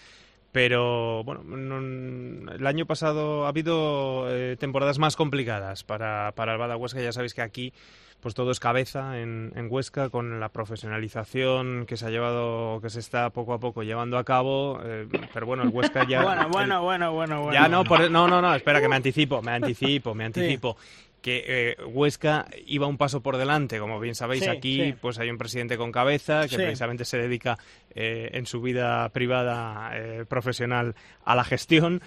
Pero 0.55 1.21
bueno, 1.25 1.43
no- 1.43 2.49
el 2.53 2.65
año 2.65 2.85
pasado 2.85 3.43
ha 3.45 3.49
habido 3.49 4.25
eh, 4.29 4.55
temporadas 4.57 4.99
más 4.99 5.17
complicadas 5.17 5.83
para, 5.83 6.31
para 6.33 6.53
el 6.53 6.57
Bada 6.57 6.77
Huesca. 6.77 7.01
Ya 7.01 7.11
sabéis 7.11 7.33
que 7.33 7.41
aquí 7.41 7.73
pues 8.21 8.33
todo 8.35 8.51
es 8.51 8.61
cabeza 8.61 9.19
en, 9.19 9.51
en 9.57 9.67
Huesca 9.69 10.09
con 10.09 10.39
la 10.39 10.47
profesionalización 10.47 11.85
que 11.85 11.97
se 11.97 12.05
ha 12.05 12.09
llevado, 12.09 12.79
que 12.81 12.89
se 12.89 13.01
está 13.01 13.31
poco 13.31 13.53
a 13.53 13.59
poco 13.59 13.83
llevando 13.83 14.17
a 14.17 14.23
cabo. 14.23 14.79
eh, 14.81 15.05
pero 15.33 15.45
bueno, 15.45 15.63
el 15.63 15.69
Huesca 15.69 16.07
ya. 16.07 16.23
Bueno, 16.23 16.43
el- 16.43 16.47
bueno, 16.47 16.81
bueno, 16.83 17.11
bueno, 17.11 17.41
bueno. 17.41 17.53
ya 17.53 17.67
no, 17.67 17.83
por- 17.83 18.09
no, 18.09 18.25
no, 18.29 18.41
no, 18.41 18.55
espera, 18.55 18.79
que 18.79 18.87
me 18.87 18.95
anticipo, 18.95 19.41
me 19.41 19.51
anticipo, 19.51 20.15
me 20.15 20.23
anticipo. 20.23 20.77
Que 21.25 21.43
eh, 21.47 21.77
Huesca 21.83 22.45
iba 22.67 22.85
un 22.85 22.97
paso 22.99 23.21
por 23.23 23.37
delante, 23.37 23.79
como 23.79 23.99
bien 23.99 24.13
sabéis, 24.13 24.43
Sí, 24.43 24.49
aquí 24.49 24.75
sí. 24.83 24.93
pues 25.01 25.17
hay 25.17 25.31
un 25.31 25.39
presidente 25.39 25.75
con 25.75 25.91
cabeza 25.91 26.43
que 26.43 26.49
Sí. 26.49 26.55
precisamente 26.57 27.03
se 27.03 27.17
dedica 27.17 27.57
eh, 27.95 28.29
en 28.33 28.45
su 28.45 28.61
vida 28.61 29.09
privada, 29.09 29.89
eh, 29.97 30.25
profesional, 30.29 30.93
a 31.23 31.33
la 31.33 31.43
gestión. 31.43 31.99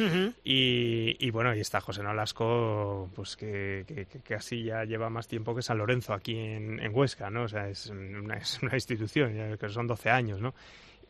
y, 0.45 1.17
y 1.19 1.31
bueno, 1.33 1.53
y 1.53 1.59
está 1.59 1.81
José 1.81 2.05
Nolasco, 2.05 3.11
pues 3.17 3.37
que, 3.37 4.07
que, 4.23 4.35
así 4.37 4.63
ya 4.63 4.85
lleva 4.85 5.11
más 5.11 5.27
tiempo 5.27 5.53
que 5.53 5.63
San 5.63 5.79
Lorenzo 5.79 6.13
aquí 6.15 6.37
en, 6.39 6.79
en 6.79 6.95
Huesca, 6.95 7.29
¿no? 7.29 7.43
O 7.43 7.49
sea, 7.49 7.69
es 7.69 7.87
una, 7.91 8.37
es 8.37 8.63
una 8.63 8.75
institución, 8.75 9.35
ya 9.35 9.57
que 9.57 9.69
son 9.69 9.89
12 9.89 10.11
años, 10.11 10.41
¿no? 10.41 10.55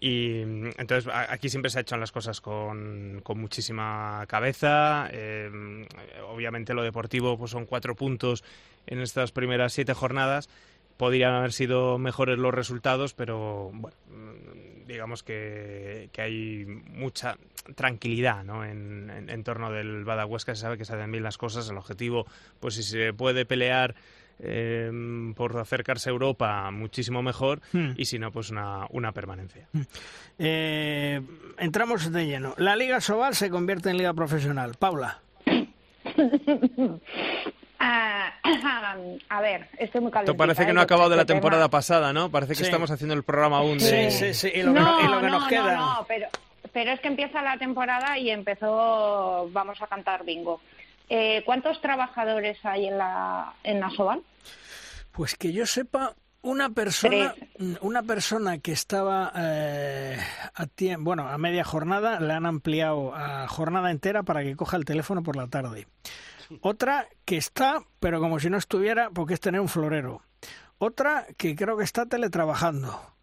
Y 0.01 0.45
mm, 0.45 0.71
entonces 0.79 1.13
aquí 1.13 1.49
siempre 1.49 1.71
se 1.71 1.79
ha 1.79 1.83
hecho 1.83 1.97
las 1.97 2.13
cosas 2.13 2.41
con, 2.41 3.21
con 3.23 3.39
muchísima 3.39 4.25
cabeza. 4.29 5.09
eh, 5.13 5.51
obviamente 6.29 6.75
lo 6.75 6.83
deportivo 6.83 7.37
pues 7.37 7.51
son 7.51 7.67
cuatro 7.67 7.95
puntos 7.95 8.45
en 8.87 9.01
estas 9.01 9.33
primeras 9.33 9.73
siete 9.73 9.95
jornadas. 9.95 10.49
Podrían 10.97 11.33
haber 11.33 11.53
sido 11.53 11.99
mejores 11.99 12.39
los 12.39 12.53
resultados, 12.53 13.15
pero 13.15 13.71
bueno, 13.73 13.97
mm, 14.09 14.87
digamos 14.87 15.23
que, 15.23 16.09
que 16.13 16.23
hay 16.23 16.65
mucha 16.67 17.37
tranquilidad 17.77 18.43
¿no? 18.43 18.65
en, 18.65 19.11
en, 19.11 19.31
en 19.31 19.45
torno 19.45 19.71
del 19.71 20.05
Badahuesca. 20.05 20.55
Se 20.55 20.63
sabe 20.63 20.79
que 20.79 20.85
se 20.85 20.95
hacen 20.95 21.13
bien 21.13 21.23
las 21.23 21.39
cosas. 21.39 21.69
El 21.71 21.77
objetivo, 21.77 22.27
pues 22.61 22.75
si 22.75 22.83
se 22.83 23.13
puede 23.13 23.45
pelear 23.45 23.95
em, 24.41 25.35
por 25.35 25.57
acercarse 25.59 26.11
a 26.11 26.13
Europa, 26.13 26.71
muchísimo 26.71 27.23
mejor, 27.23 27.61
Hmm. 27.73 27.93
y 27.97 28.05
si 28.05 28.19
no, 28.19 28.31
pues 28.33 28.51
una, 28.51 28.87
una 28.91 29.13
permanencia. 29.13 29.69
Eh, 30.39 31.21
entramos 31.59 32.11
de 32.13 32.27
lleno. 32.27 32.55
La 32.59 32.77
Liga 32.77 33.01
Sobal 33.01 33.35
se 33.35 33.51
convierte 33.51 33.91
en 33.91 33.99
liga 33.99 34.15
profesional. 34.15 34.75
Paula. 34.79 35.21
Ah, 37.81 38.33
a 39.29 39.41
ver, 39.41 39.69
estoy 39.79 40.01
muy. 40.01 40.11
Esto 40.13 40.37
parece 40.37 40.65
que 40.65 40.71
¿eh? 40.73 40.75
no 40.75 40.81
ha 40.81 40.85
acabado 40.85 41.11
de 41.11 41.17
la 41.17 41.25
temporada 41.25 41.65
tema. 41.67 41.71
pasada, 41.71 42.13
¿no? 42.13 42.29
Parece 42.29 42.53
que 42.55 42.59
Sí. 42.59 42.63
estamos 42.65 42.91
haciendo 42.91 43.15
el 43.15 43.23
programa 43.23 43.59
aún 43.59 43.79
de... 43.79 44.11
Sí, 44.11 44.19
sí, 44.33 44.35
sí. 44.35 44.51
Y 44.53 44.63
lo 44.65 44.75
que, 44.75 44.81
no, 44.81 45.01
no- 45.01 45.01
y 45.01 45.09
lo 45.09 45.21
que 45.21 45.27
no, 45.29 45.39
nos 45.39 45.49
queda. 45.49 45.75
No, 45.77 45.95
no, 46.01 46.05
pero, 46.09 46.27
pero 46.73 46.91
es 46.91 46.99
que 46.99 47.07
empieza 47.07 47.41
la 47.41 47.57
temporada 47.57 48.19
y 48.19 48.31
empezó, 48.31 49.49
vamos 49.53 49.81
a 49.81 49.87
cantar 49.87 50.25
bingo. 50.25 50.61
Eh, 51.09 51.43
¿Cuántos 51.47 51.81
trabajadores 51.81 52.59
hay 52.65 52.87
en 52.87 52.99
la, 52.99 53.55
en 53.63 53.81
la 53.81 53.91
Sobal? 53.91 54.23
Pues 55.13 55.35
que 55.35 55.53
yo 55.53 55.67
sepa, 55.67 56.15
una 56.43 56.71
persona, 56.71 57.35
una 57.81 58.03
persona 58.03 58.59
que 58.59 58.73
estaba 58.73 59.33
eh, 59.35 60.19
a 60.55 60.67
bueno, 60.99 61.29
a 61.29 61.37
media 61.39 61.65
jornada, 61.65 62.21
le 62.21 62.33
han 62.33 62.47
ampliado 62.47 63.15
a 63.15 63.49
jornada 63.49 63.91
entera 63.91 64.23
para 64.23 64.43
que 64.43 64.57
coja 64.57 64.77
el 64.77 64.85
teléfono 64.85 65.23
por 65.23 65.37
la 65.37 65.49
tarde. 65.49 65.89
Otra 66.61 67.09
que 67.25 67.37
está, 67.37 67.83
pero 68.01 68.21
como 68.21 68.39
si 68.39 68.49
no 68.49 68.57
estuviera, 68.57 69.11
porque 69.11 69.35
es 69.35 69.41
tener 69.41 69.61
un 69.61 69.69
florero. 69.69 70.23
Otra 70.79 71.27
que 71.37 71.57
creo 71.57 71.77
que 71.77 71.85
está 71.85 72.07
teletrabajando. 72.07 73.15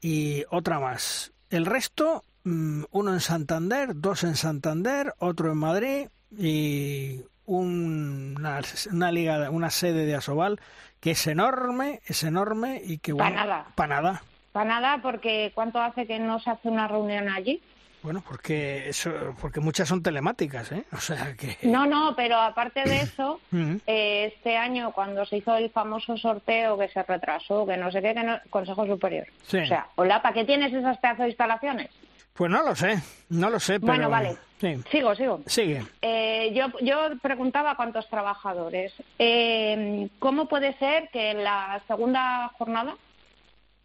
Y 0.00 0.44
otra 0.50 0.78
más. 0.78 1.32
El 1.48 1.66
resto, 1.66 2.24
mm, 2.44 2.84
uno 2.90 3.12
en 3.12 3.20
Santander, 3.20 3.90
dos 3.94 4.22
en 4.22 4.36
Santander, 4.36 5.14
otro 5.18 5.50
en 5.50 5.58
Madrid 5.58 6.08
y 6.36 7.20
un- 7.46 8.34
una, 8.38 8.60
una 8.92 9.12
liga, 9.12 9.50
una 9.50 9.70
sede 9.70 10.06
de 10.06 10.14
Asobal 10.14 10.60
que 11.00 11.12
es 11.12 11.26
enorme, 11.26 12.00
es 12.06 12.22
enorme 12.24 12.80
y 12.84 12.98
que 12.98 13.12
bueno, 13.12 13.36
nada. 13.36 13.66
pa' 13.74 13.86
nada. 13.86 14.22
Para 14.52 14.68
nada, 14.68 14.98
porque 15.02 15.52
¿cuánto 15.54 15.80
hace 15.80 16.06
que 16.06 16.18
no 16.18 16.40
se 16.40 16.50
hace 16.50 16.68
una 16.68 16.88
reunión 16.88 17.28
allí? 17.28 17.62
Bueno, 18.02 18.22
porque 18.26 18.88
eso, 18.88 19.10
porque 19.40 19.60
muchas 19.60 19.86
son 19.88 20.02
telemáticas, 20.02 20.72
¿eh? 20.72 20.84
O 20.92 20.96
sea 20.98 21.34
que. 21.36 21.56
No, 21.62 21.86
no, 21.86 22.14
pero 22.16 22.36
aparte 22.36 22.82
de 22.84 22.96
eso, 23.02 23.40
Mm. 23.50 23.76
eh, 23.86 24.32
este 24.34 24.56
año 24.56 24.92
cuando 24.92 25.24
se 25.26 25.36
hizo 25.38 25.54
el 25.56 25.70
famoso 25.70 26.16
sorteo 26.16 26.78
que 26.78 26.88
se 26.88 27.02
retrasó, 27.02 27.66
que 27.66 27.76
no 27.76 27.90
sé 27.92 28.00
qué, 28.02 28.12
que 28.14 28.22
no, 28.22 28.38
Consejo 28.50 28.86
Superior. 28.86 29.26
Sí. 29.46 29.58
O 29.58 29.66
sea, 29.66 29.86
hola, 29.96 30.20
¿para 30.22 30.34
qué 30.34 30.44
tienes 30.44 30.72
esas 30.72 30.98
pedazos 30.98 31.20
de 31.24 31.28
instalaciones? 31.28 31.88
Pues 32.34 32.50
no 32.50 32.62
lo 32.62 32.74
sé, 32.74 33.02
no 33.28 33.50
lo 33.50 33.60
sé, 33.60 33.80
pero. 33.80 33.92
Bueno, 33.92 34.08
vale. 34.08 34.36
Sí. 34.60 34.76
Sigo, 34.90 35.14
sigo. 35.14 35.40
Sigue. 35.46 35.82
Eh, 36.02 36.52
yo, 36.54 36.66
yo 36.80 37.18
preguntaba 37.22 37.76
cuántos 37.76 38.08
trabajadores. 38.08 38.92
Eh, 39.18 40.08
¿Cómo 40.18 40.46
puede 40.46 40.74
ser 40.78 41.08
que 41.10 41.30
en 41.30 41.44
la 41.44 41.80
segunda 41.86 42.50
jornada, 42.58 42.94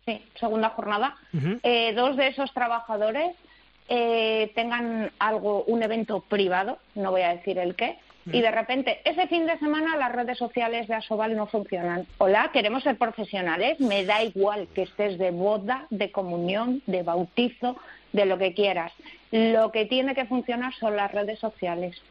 sí, 0.06 0.22
segunda 0.40 0.70
jornada, 0.70 1.16
eh, 1.64 1.94
dos 1.94 2.18
de 2.18 2.28
esos 2.28 2.54
trabajadores 2.54 3.36
eh, 3.88 4.52
tengan 4.56 5.12
algo, 5.20 5.64
un 5.66 5.84
evento 5.84 6.22
privado, 6.22 6.80
no 6.96 7.12
voy 7.12 7.22
a 7.22 7.36
decir 7.36 7.58
el 7.58 7.76
qué, 7.76 7.98
y 8.32 8.42
de 8.42 8.50
repente 8.50 9.02
ese 9.06 9.28
fin 9.28 9.46
de 9.46 9.60
semana 9.60 9.96
las 9.98 10.12
redes 10.12 10.40
sociales 10.40 10.88
de 10.88 10.96
Asobal 10.96 11.36
no 11.36 11.46
funcionan. 11.46 12.08
Hola, 12.18 12.50
queremos 12.52 12.82
ser 12.82 12.98
profesionales, 12.98 13.80
me 13.80 14.04
da 14.04 14.24
igual 14.24 14.68
que 14.74 14.82
estés 14.82 15.20
de 15.20 15.30
boda, 15.30 15.86
de 15.92 16.12
comunión, 16.12 16.82
de 16.88 17.04
bautizo, 17.04 17.78
de 18.16 18.26
lo 18.26 18.38
que 18.38 18.54
quieras. 18.54 18.92
Lo 19.32 19.72
que 19.72 19.86
tiene 19.86 20.16
que 20.16 20.26
funcionar 20.26 20.74
son 20.76 20.96
las 20.96 21.12
redes 21.12 21.40
sociales. 21.40 22.02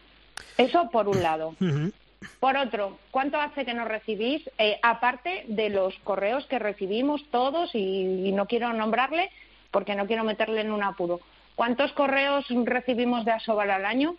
Eso 0.58 0.90
por 0.90 1.08
un 1.08 1.22
lado. 1.22 1.54
Por 2.40 2.56
otro, 2.56 2.96
¿cuánto 3.10 3.38
hace 3.38 3.66
que 3.66 3.74
no 3.74 3.84
recibís? 3.84 4.48
Eh, 4.56 4.78
aparte 4.82 5.44
de 5.46 5.68
los 5.68 5.94
correos 6.04 6.46
que 6.46 6.58
recibimos 6.58 7.22
todos, 7.30 7.74
y, 7.74 8.28
y 8.28 8.32
no 8.32 8.46
quiero 8.46 8.72
nombrarle 8.72 9.28
porque 9.70 9.94
no 9.94 10.06
quiero 10.06 10.24
meterle 10.24 10.62
en 10.62 10.72
un 10.72 10.82
apuro. 10.82 11.20
¿Cuántos 11.54 11.92
correos 11.92 12.46
recibimos 12.64 13.26
de 13.26 13.32
Asobal 13.32 13.70
al 13.70 13.84
año? 13.84 14.16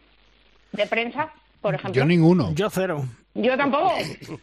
¿De 0.72 0.86
prensa, 0.86 1.34
por 1.62 1.74
ejemplo? 1.74 2.00
Yo 2.00 2.06
ninguno. 2.06 2.54
Yo 2.54 2.70
cero. 2.70 3.06
Yo 3.36 3.58
tampoco. 3.58 3.94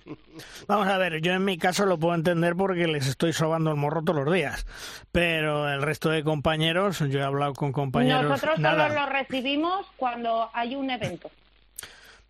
Vamos 0.68 0.86
a 0.86 0.98
ver, 0.98 1.20
yo 1.22 1.32
en 1.32 1.44
mi 1.44 1.56
caso 1.56 1.86
lo 1.86 1.98
puedo 1.98 2.14
entender 2.14 2.54
porque 2.54 2.86
les 2.86 3.06
estoy 3.06 3.32
sobando 3.32 3.70
el 3.70 3.76
morro 3.76 4.02
todos 4.02 4.24
los 4.24 4.34
días. 4.34 4.66
Pero 5.10 5.68
el 5.70 5.80
resto 5.82 6.10
de 6.10 6.22
compañeros, 6.22 6.98
yo 7.08 7.18
he 7.20 7.22
hablado 7.22 7.54
con 7.54 7.72
compañeros. 7.72 8.24
Nosotros 8.24 8.58
nada. 8.58 8.88
solo 8.88 9.00
lo 9.00 9.06
recibimos 9.10 9.86
cuando 9.96 10.50
hay 10.52 10.74
un 10.76 10.90
evento. 10.90 11.30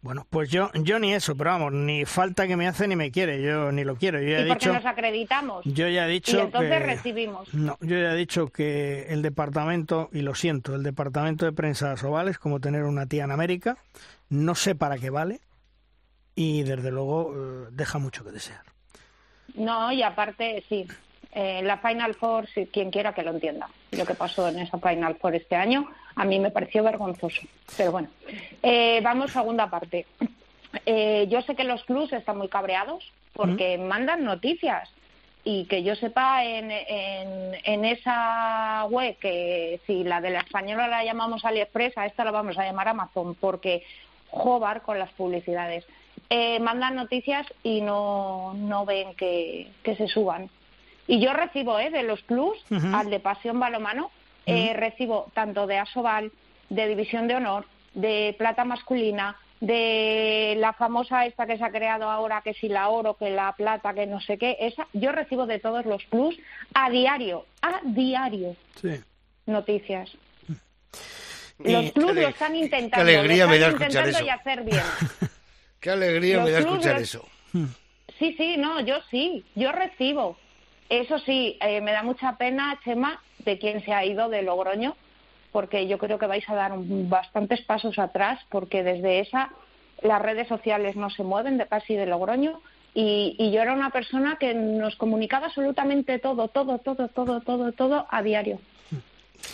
Bueno, 0.03 0.27
pues 0.31 0.51
yo, 0.51 0.71
yo 0.75 0.99
ni 0.99 1.15
eso, 1.15 1.37
pero 1.37 1.51
vamos, 1.51 1.73
ni 1.73 2.05
falta 2.05 2.49
que 2.49 2.57
me 2.57 2.67
hace 2.67 2.89
ni 2.89 2.97
me 2.97 3.13
quiere, 3.13 3.41
yo 3.41 3.71
ni 3.71 3.85
lo 3.85 3.95
quiero. 3.95 4.21
Yo 4.21 4.31
ya 4.31 4.39
he 4.39 4.45
y 4.47 4.49
porque 4.49 4.67
dicho. 4.67 4.73
nos 4.75 4.85
acreditamos. 4.87 5.65
Yo 5.65 5.87
ya 5.89 6.07
he 6.07 6.11
dicho 6.11 6.37
y 6.39 6.41
entonces 6.41 6.71
que- 6.71 6.79
recibimos. 6.81 7.55
No, 7.55 7.77
yo 7.81 7.97
ya 7.99 8.13
he 8.13 8.17
dicho 8.17 8.49
que 8.49 9.07
el 9.11 9.23
departamento, 9.23 10.11
y 10.13 10.23
lo 10.23 10.35
siento, 10.35 10.75
el 10.75 10.83
departamento 10.83 11.45
de 11.45 11.53
prensa 11.53 11.87
de 11.89 11.93
Asobal 11.95 12.27
es 12.29 12.39
como 12.39 12.59
tener 12.59 12.83
una 12.83 13.07
tía 13.07 13.23
en 13.25 13.31
América, 13.31 13.77
no 14.29 14.57
sé 14.57 14.75
para 14.75 14.99
qué 14.99 15.11
vale, 15.11 15.41
y 16.35 16.63
desde 16.63 16.91
luego 16.91 17.33
eh, 17.35 17.69
deja 17.71 17.99
mucho 17.99 18.25
que 18.25 18.31
desear. 18.31 18.63
No, 19.55 19.93
y 19.93 20.03
aparte, 20.03 20.65
sí, 20.69 20.87
eh, 21.33 21.63
la 21.63 21.79
Final 21.79 22.15
Four, 22.15 22.47
si 22.49 22.67
quien 22.67 22.91
quiera 22.91 23.15
que 23.15 23.23
lo 23.23 23.31
entienda, 23.31 23.69
lo 23.91 24.05
que 24.05 24.15
pasó 24.15 24.49
en 24.49 24.59
esa 24.59 24.79
Final 24.79 25.17
Four 25.17 25.35
este 25.35 25.57
año, 25.57 25.89
a 26.15 26.25
mí 26.25 26.39
me 26.39 26.51
pareció 26.51 26.83
vergonzoso. 26.83 27.43
Pero 27.77 27.93
bueno, 27.93 28.09
eh, 28.63 29.01
vamos 29.03 29.33
segunda 29.33 29.69
parte. 29.69 30.07
Eh, 30.87 31.27
yo 31.31 31.43
sé 31.43 31.55
que 31.55 31.65
los 31.65 31.85
clubs 31.85 32.13
están 32.13 32.39
muy 32.39 32.49
cabreados 32.49 33.13
porque 33.35 33.79
mandan 33.79 34.25
noticias 34.25 34.91
y 35.45 35.65
que 35.67 35.83
yo 35.83 35.97
sepa 35.97 36.45
en, 36.45 36.71
en, 36.71 37.59
en 37.65 37.85
esa 37.85 38.85
web 38.91 39.17
que 39.19 39.81
si 39.87 40.05
la 40.05 40.21
de 40.21 40.31
la 40.31 40.41
española 40.41 40.87
la 40.87 41.05
llamamos 41.05 41.45
AliExpress, 41.45 41.99
a 41.99 42.07
esta 42.07 42.25
la 42.25 42.31
vamos 42.31 42.59
a 42.59 42.65
llamar 42.65 42.89
Amazon 42.89 43.35
porque 43.35 43.85
jobar 44.31 44.83
con 44.83 44.99
las 44.99 45.11
publicidades. 45.13 45.85
Eh, 46.35 46.59
mandan 46.61 46.95
noticias 46.95 47.47
y 47.63 47.83
no, 47.83 48.55
no 48.55 48.87
ven 48.87 49.15
que, 49.17 49.71
que 49.83 49.97
se 49.97 50.09
suban. 50.09 50.49
Y 51.07 51.21
yo 51.21 51.35
recibo 51.35 51.79
eh, 51.79 51.91
de 51.91 52.05
los 52.05 52.23
clubs, 52.23 52.59
Ujú. 52.71 52.87
al 52.97 53.11
de 53.11 53.21
Pasión 53.21 53.61
Balomano, 53.61 54.11
eh, 54.47 54.73
recibo 54.73 55.31
tanto 55.35 55.67
de 55.67 55.77
Asobal, 55.77 56.33
de 56.71 56.89
División 56.89 57.29
de 57.29 57.35
Honor, 57.35 57.67
de 57.93 58.35
Plata 58.39 58.65
Masculina, 58.65 59.37
de 59.61 60.55
la 60.59 60.73
famosa 60.73 61.27
esta 61.27 61.47
que 61.47 61.59
se 61.59 61.65
ha 61.65 61.71
creado 61.71 62.11
ahora, 62.11 62.41
que 62.41 62.55
si 62.55 62.67
la 62.69 62.89
oro, 62.89 63.15
que 63.19 63.29
la 63.29 63.53
plata, 63.53 63.93
que 63.93 64.07
no 64.07 64.19
sé 64.23 64.39
qué, 64.39 64.57
esa, 64.59 64.89
yo 64.95 65.13
recibo 65.13 65.45
de 65.45 65.59
todos 65.59 65.85
los 65.85 66.03
clubs 66.05 66.37
a 66.73 66.89
diario, 66.89 67.45
a 67.61 67.81
diario, 67.85 68.57
Sí. 68.81 68.99
noticias. 69.45 70.11
Y- 71.63 71.73
Los 71.73 71.93
clubes 71.93 72.15
Qué 72.15 72.23
lo 72.23 72.29
están 72.29 72.53
qué 72.53 72.59
intentando, 72.59 73.03
alegría 73.03 73.45
lo 73.45 73.51
me 73.51 73.59
da 73.59 73.69
están 73.69 73.83
intentando 73.91 74.25
y 74.25 74.29
hacer 74.31 74.63
bien. 74.63 74.83
Qué 75.83 75.91
alegría 75.91 76.37
Los 76.37 76.45
me 76.47 76.51
da 76.53 76.59
escuchar 76.61 76.99
eso. 77.01 77.29
Sí, 78.19 78.35
sí, 78.39 78.57
no, 78.57 78.81
yo 78.81 78.95
sí, 79.11 79.45
yo 79.57 79.73
recibo. 79.73 80.39
Eso 80.89 81.19
sí, 81.19 81.59
eh, 81.61 81.81
me 81.81 81.91
da 81.93 82.03
mucha 82.05 82.37
pena, 82.37 82.79
Chema, 82.85 83.21
de 83.41 83.59
quien 83.59 83.85
se 83.85 83.93
ha 83.93 84.05
ido 84.05 84.29
de 84.29 84.43
Logroño, 84.43 84.97
porque 85.51 85.89
yo 85.89 85.99
creo 85.99 86.19
que 86.21 86.27
vais 86.27 86.49
a 86.49 86.55
dar 86.55 86.73
un- 86.73 87.11
bastantes 87.11 87.61
pasos 87.63 87.99
atrás, 87.99 88.39
porque 88.49 88.83
desde 88.85 89.19
esa 89.21 89.51
las 90.03 90.23
redes 90.23 90.47
sociales 90.49 90.95
no 90.97 91.11
se 91.11 91.25
mueven 91.25 91.59
de 91.59 91.67
casi 91.67 91.95
de 91.97 92.07
Logroño. 92.07 92.61
Y, 92.95 93.35
y 93.39 93.51
yo 93.51 93.61
era 93.63 93.73
una 93.73 93.91
persona 93.91 94.37
que 94.39 94.55
nos 94.55 94.95
comunicaba 94.97 95.47
absolutamente 95.47 96.19
todo, 96.21 96.47
todo, 96.49 96.79
todo, 96.79 97.09
todo, 97.09 97.41
todo, 97.41 97.73
todo 97.73 98.07
a 98.11 98.23
diario. 98.23 98.61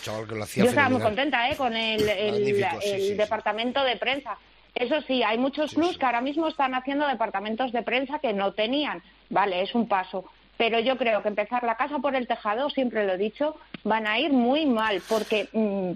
Chaval 0.03 0.27
que 0.27 0.35
lo 0.35 0.43
hacía 0.43 0.63
Yo 0.65 0.69
estaba 0.69 0.89
muy 0.89 1.01
contenta 1.01 1.49
¿eh? 1.49 1.55
con 1.55 1.75
el, 1.75 2.07
el- 2.07 2.31
Magnífico, 2.33 2.81
sí, 2.81 2.89
el 2.91 3.01
sí, 3.01 3.07
sí. 3.07 3.13
departamento 3.15 3.83
de 3.83 3.95
prensa. 3.97 4.37
Eso 4.75 5.01
sí, 5.01 5.23
hay 5.23 5.37
muchos 5.37 5.73
clubs 5.73 5.97
que 5.97 6.05
ahora 6.05 6.21
mismo 6.21 6.47
están 6.47 6.73
haciendo 6.73 7.07
departamentos 7.07 7.71
de 7.71 7.81
prensa 7.81 8.19
que 8.19 8.33
no 8.33 8.53
tenían. 8.53 9.01
Vale, 9.29 9.61
es 9.61 9.75
un 9.75 9.87
paso. 9.87 10.25
Pero 10.57 10.79
yo 10.79 10.97
creo 10.97 11.21
que 11.21 11.29
empezar 11.29 11.63
la 11.63 11.75
casa 11.75 11.99
por 11.99 12.15
el 12.15 12.27
tejado, 12.27 12.69
siempre 12.69 13.05
lo 13.05 13.13
he 13.13 13.17
dicho, 13.17 13.55
van 13.83 14.07
a 14.07 14.19
ir 14.19 14.31
muy 14.31 14.65
mal. 14.65 15.01
Porque 15.07 15.47
mm, 15.53 15.91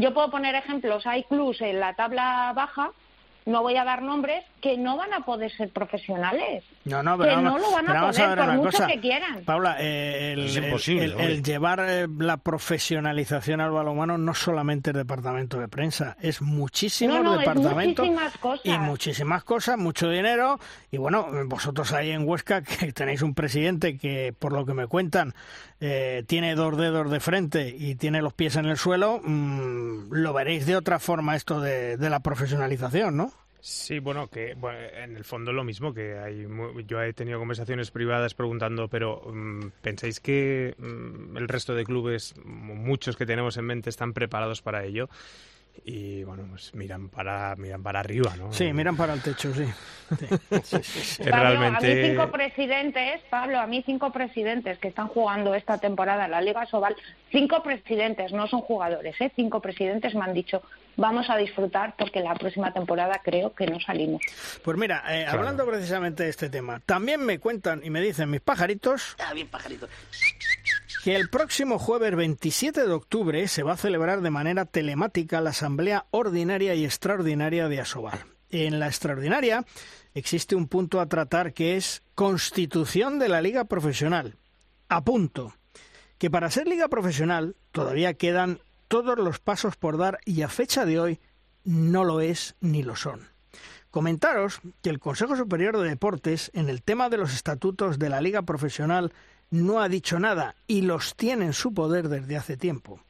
yo 0.00 0.14
puedo 0.14 0.30
poner 0.30 0.54
ejemplos. 0.54 1.06
Hay 1.06 1.24
clubs 1.24 1.60
en 1.60 1.80
la 1.80 1.94
tabla 1.94 2.52
baja, 2.54 2.90
no 3.46 3.62
voy 3.62 3.76
a 3.76 3.84
dar 3.84 4.02
nombres, 4.02 4.44
que 4.60 4.76
no 4.76 4.96
van 4.96 5.12
a 5.12 5.20
poder 5.20 5.50
ser 5.52 5.70
profesionales. 5.70 6.64
No, 6.84 7.02
no, 7.02 7.16
pero 7.16 7.30
que 7.30 7.36
vamos, 7.36 7.52
no 7.52 7.58
lo 7.58 7.72
van 7.72 7.86
pero 7.86 7.98
a 7.98 8.00
vamos 8.02 8.16
poder 8.16 8.28
ver 8.30 8.38
por 8.38 8.44
una 8.48 8.56
mucho 8.56 8.70
cosa. 8.72 8.86
que 8.86 9.00
quieran. 9.00 9.44
Paula, 9.44 9.76
eh, 9.80 10.32
el, 10.34 10.44
Es 10.44 10.56
el- 10.56 10.64
imposible, 10.64 11.04
el- 11.06 11.10
hombre. 11.12 11.26
el 11.32 11.42
llevar 11.42 11.80
eh, 11.88 12.06
la 12.18 12.36
profesionalización 12.36 13.60
al 13.62 13.70
balonmano 13.70 14.18
no 14.18 14.34
solamente 14.34 14.90
es 14.90 14.96
departamento 14.96 15.58
de 15.58 15.68
prensa, 15.68 16.16
es 16.20 16.42
muchísimos 16.42 17.16
No, 17.16 17.22
no, 17.22 17.32
es 17.34 17.38
departamentos 17.40 18.04
muchísimas 18.06 18.36
cosas. 18.38 18.60
y 18.66 18.78
muchísimas 18.78 19.44
cosas, 19.44 19.78
mucho 19.78 20.10
dinero 20.10 20.60
y 20.90 20.98
bueno, 20.98 21.26
vosotros 21.46 21.92
ahí 21.92 22.10
en 22.10 22.28
Huesca 22.28 22.60
que 22.62 22.92
tenéis 22.92 23.22
un 23.22 23.34
presidente 23.34 23.96
que 23.96 24.34
por 24.38 24.52
lo 24.52 24.66
que 24.66 24.74
me 24.74 24.86
cuentan 24.86 25.34
eh, 25.80 26.24
tiene 26.26 26.54
dos 26.54 26.76
dedos 26.76 27.10
de 27.10 27.20
frente 27.20 27.68
y 27.76 27.94
tiene 27.94 28.20
los 28.22 28.32
pies 28.34 28.56
en 28.56 28.66
el 28.66 28.76
suelo, 28.76 29.20
mm, 29.24 30.12
lo 30.12 30.32
veréis 30.32 30.66
de 30.66 30.76
otra 30.76 30.98
forma 30.98 31.34
esto 31.36 31.60
de, 31.60 31.96
de 31.96 32.10
la 32.10 32.20
profesionalización, 32.20 33.16
¿no? 33.16 33.32
Sí, 33.66 33.98
bueno, 33.98 34.28
que 34.28 34.50
en 34.50 35.16
el 35.16 35.24
fondo 35.24 35.50
lo 35.50 35.64
mismo, 35.64 35.94
que 35.94 36.18
hay, 36.18 36.46
yo 36.86 37.00
he 37.00 37.14
tenido 37.14 37.38
conversaciones 37.38 37.90
privadas 37.90 38.34
preguntando, 38.34 38.88
pero 38.88 39.22
mm, 39.24 39.68
¿pensáis 39.80 40.20
que 40.20 40.74
mm, 40.76 41.38
el 41.38 41.48
resto 41.48 41.74
de 41.74 41.84
clubes, 41.84 42.34
muchos 42.44 43.16
que 43.16 43.24
tenemos 43.24 43.56
en 43.56 43.64
mente, 43.64 43.88
están 43.88 44.12
preparados 44.12 44.60
para 44.60 44.84
ello? 44.84 45.08
y 45.84 46.22
bueno, 46.22 46.44
pues 46.50 46.72
miran 46.74 47.08
para 47.08 47.56
miran 47.56 47.82
para 47.82 48.00
arriba, 48.00 48.36
¿no? 48.36 48.52
Sí, 48.52 48.72
miran 48.72 48.96
para 48.96 49.14
el 49.14 49.22
techo, 49.22 49.52
sí. 49.52 49.64
Pablo, 51.30 51.66
a 51.66 51.80
mí 51.80 51.88
cinco 52.02 52.30
presidentes, 52.30 53.20
Pablo, 53.28 53.58
a 53.58 53.66
mí 53.66 53.82
cinco 53.84 54.10
presidentes 54.10 54.78
que 54.78 54.88
están 54.88 55.08
jugando 55.08 55.54
esta 55.54 55.78
temporada 55.78 56.26
en 56.26 56.30
la 56.30 56.40
Liga 56.40 56.64
Sobal, 56.66 56.94
cinco 57.30 57.62
presidentes, 57.62 58.32
no 58.32 58.46
son 58.46 58.60
jugadores, 58.60 59.20
¿eh? 59.20 59.32
cinco 59.34 59.60
presidentes 59.60 60.14
me 60.14 60.22
han 60.22 60.34
dicho, 60.34 60.62
vamos 60.96 61.28
a 61.30 61.36
disfrutar 61.36 61.94
porque 61.98 62.20
la 62.20 62.34
próxima 62.34 62.72
temporada 62.72 63.20
creo 63.24 63.54
que 63.54 63.66
no 63.66 63.80
salimos. 63.80 64.22
Pues 64.62 64.76
mira, 64.76 65.02
eh, 65.08 65.26
hablando 65.26 65.66
precisamente 65.66 66.24
de 66.24 66.30
este 66.30 66.50
tema, 66.50 66.80
también 66.86 67.24
me 67.24 67.38
cuentan 67.38 67.80
y 67.84 67.90
me 67.90 68.00
dicen 68.00 68.30
mis 68.30 68.40
pajaritos... 68.40 69.16
Ah, 69.18 69.32
bien 69.32 69.48
pajaritos 69.48 69.90
que 71.04 71.16
el 71.16 71.28
próximo 71.28 71.78
jueves 71.78 72.16
27 72.16 72.86
de 72.86 72.92
octubre 72.92 73.46
se 73.46 73.62
va 73.62 73.74
a 73.74 73.76
celebrar 73.76 74.22
de 74.22 74.30
manera 74.30 74.64
telemática 74.64 75.42
la 75.42 75.50
Asamblea 75.50 76.06
Ordinaria 76.12 76.74
y 76.74 76.86
Extraordinaria 76.86 77.68
de 77.68 77.78
Asobal. 77.78 78.20
En 78.48 78.78
la 78.78 78.86
extraordinaria 78.86 79.66
existe 80.14 80.56
un 80.56 80.66
punto 80.66 81.02
a 81.02 81.06
tratar 81.06 81.52
que 81.52 81.76
es 81.76 82.02
constitución 82.14 83.18
de 83.18 83.28
la 83.28 83.42
liga 83.42 83.64
profesional. 83.64 84.36
A 84.88 85.04
punto. 85.04 85.52
Que 86.16 86.30
para 86.30 86.50
ser 86.50 86.66
liga 86.66 86.88
profesional 86.88 87.54
todavía 87.70 88.14
quedan 88.14 88.60
todos 88.88 89.18
los 89.18 89.38
pasos 89.38 89.76
por 89.76 89.98
dar 89.98 90.18
y 90.24 90.42
a 90.42 90.48
fecha 90.48 90.84
de 90.84 91.00
hoy 91.00 91.20
no 91.64 92.04
lo 92.04 92.20
es 92.20 92.54
ni 92.60 92.82
lo 92.82 92.96
son. 92.96 93.28
Comentaros 93.90 94.60
que 94.82 94.90
el 94.90 94.98
Consejo 94.98 95.36
Superior 95.36 95.78
de 95.78 95.88
Deportes, 95.88 96.50
en 96.54 96.68
el 96.68 96.82
tema 96.82 97.08
de 97.08 97.16
los 97.16 97.32
estatutos 97.32 97.98
de 97.98 98.08
la 98.08 98.20
liga 98.20 98.42
profesional, 98.42 99.12
no 99.50 99.80
ha 99.80 99.88
dicho 99.88 100.18
nada 100.18 100.56
y 100.66 100.82
los 100.82 101.14
tiene 101.14 101.46
en 101.46 101.52
su 101.52 101.72
poder 101.72 102.08
desde 102.08 102.36
hace 102.36 102.56
tiempo. 102.56 103.00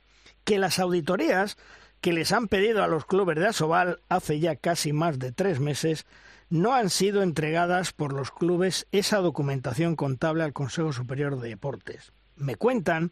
Que 0.45 0.59
las 0.59 0.79
auditorías 0.79 1.57
que 2.03 2.13
les 2.13 2.33
han 2.33 2.49
pedido 2.49 2.85
a 2.85 2.87
los 2.87 3.07
clubes 3.07 3.39
de 3.39 3.47
Asobal 3.47 4.01
hace 4.11 4.41
ya 4.41 4.57
casi 4.57 4.93
más 4.93 5.19
de 5.19 5.33
tres 5.33 5.59
meses 5.59 6.05
no 6.51 6.75
han 6.75 6.91
sido 6.91 7.23
entregadas 7.23 7.93
por 7.93 8.13
los 8.13 8.31
clubes 8.31 8.87
esa 8.93 9.19
documentación 9.19 9.97
contable 9.97 10.45
al 10.45 10.53
Consejo 10.53 10.93
Superior 10.93 11.41
de 11.41 11.49
Deportes. 11.49 12.13
Me 12.37 12.57
cuentan 12.57 13.11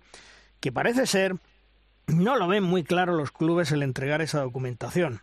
que 0.61 0.73
parece 0.73 1.07
ser 1.07 1.37
no 2.13 2.37
lo 2.37 2.47
ven 2.47 2.63
muy 2.63 2.85
claro 2.85 3.17
los 3.17 3.33
clubes 3.33 3.73
el 3.73 3.83
entregar 3.83 4.23
esa 4.23 4.41
documentación. 4.41 5.23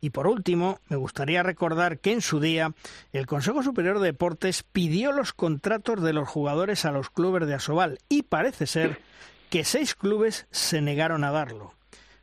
Y 0.00 0.10
por 0.10 0.26
último, 0.26 0.80
me 0.88 0.96
gustaría 0.96 1.42
recordar 1.42 1.98
que 1.98 2.12
en 2.12 2.20
su 2.20 2.38
día 2.38 2.74
el 3.12 3.26
Consejo 3.26 3.62
Superior 3.62 4.00
de 4.00 4.08
Deportes 4.08 4.62
pidió 4.62 5.12
los 5.12 5.32
contratos 5.32 6.02
de 6.02 6.12
los 6.12 6.28
jugadores 6.28 6.84
a 6.84 6.92
los 6.92 7.08
clubes 7.08 7.46
de 7.46 7.54
Asobal 7.54 7.98
y 8.10 8.24
parece 8.24 8.66
ser 8.66 9.00
que 9.48 9.64
seis 9.64 9.94
clubes 9.94 10.46
se 10.50 10.82
negaron 10.82 11.24
a 11.24 11.30
darlo. 11.30 11.72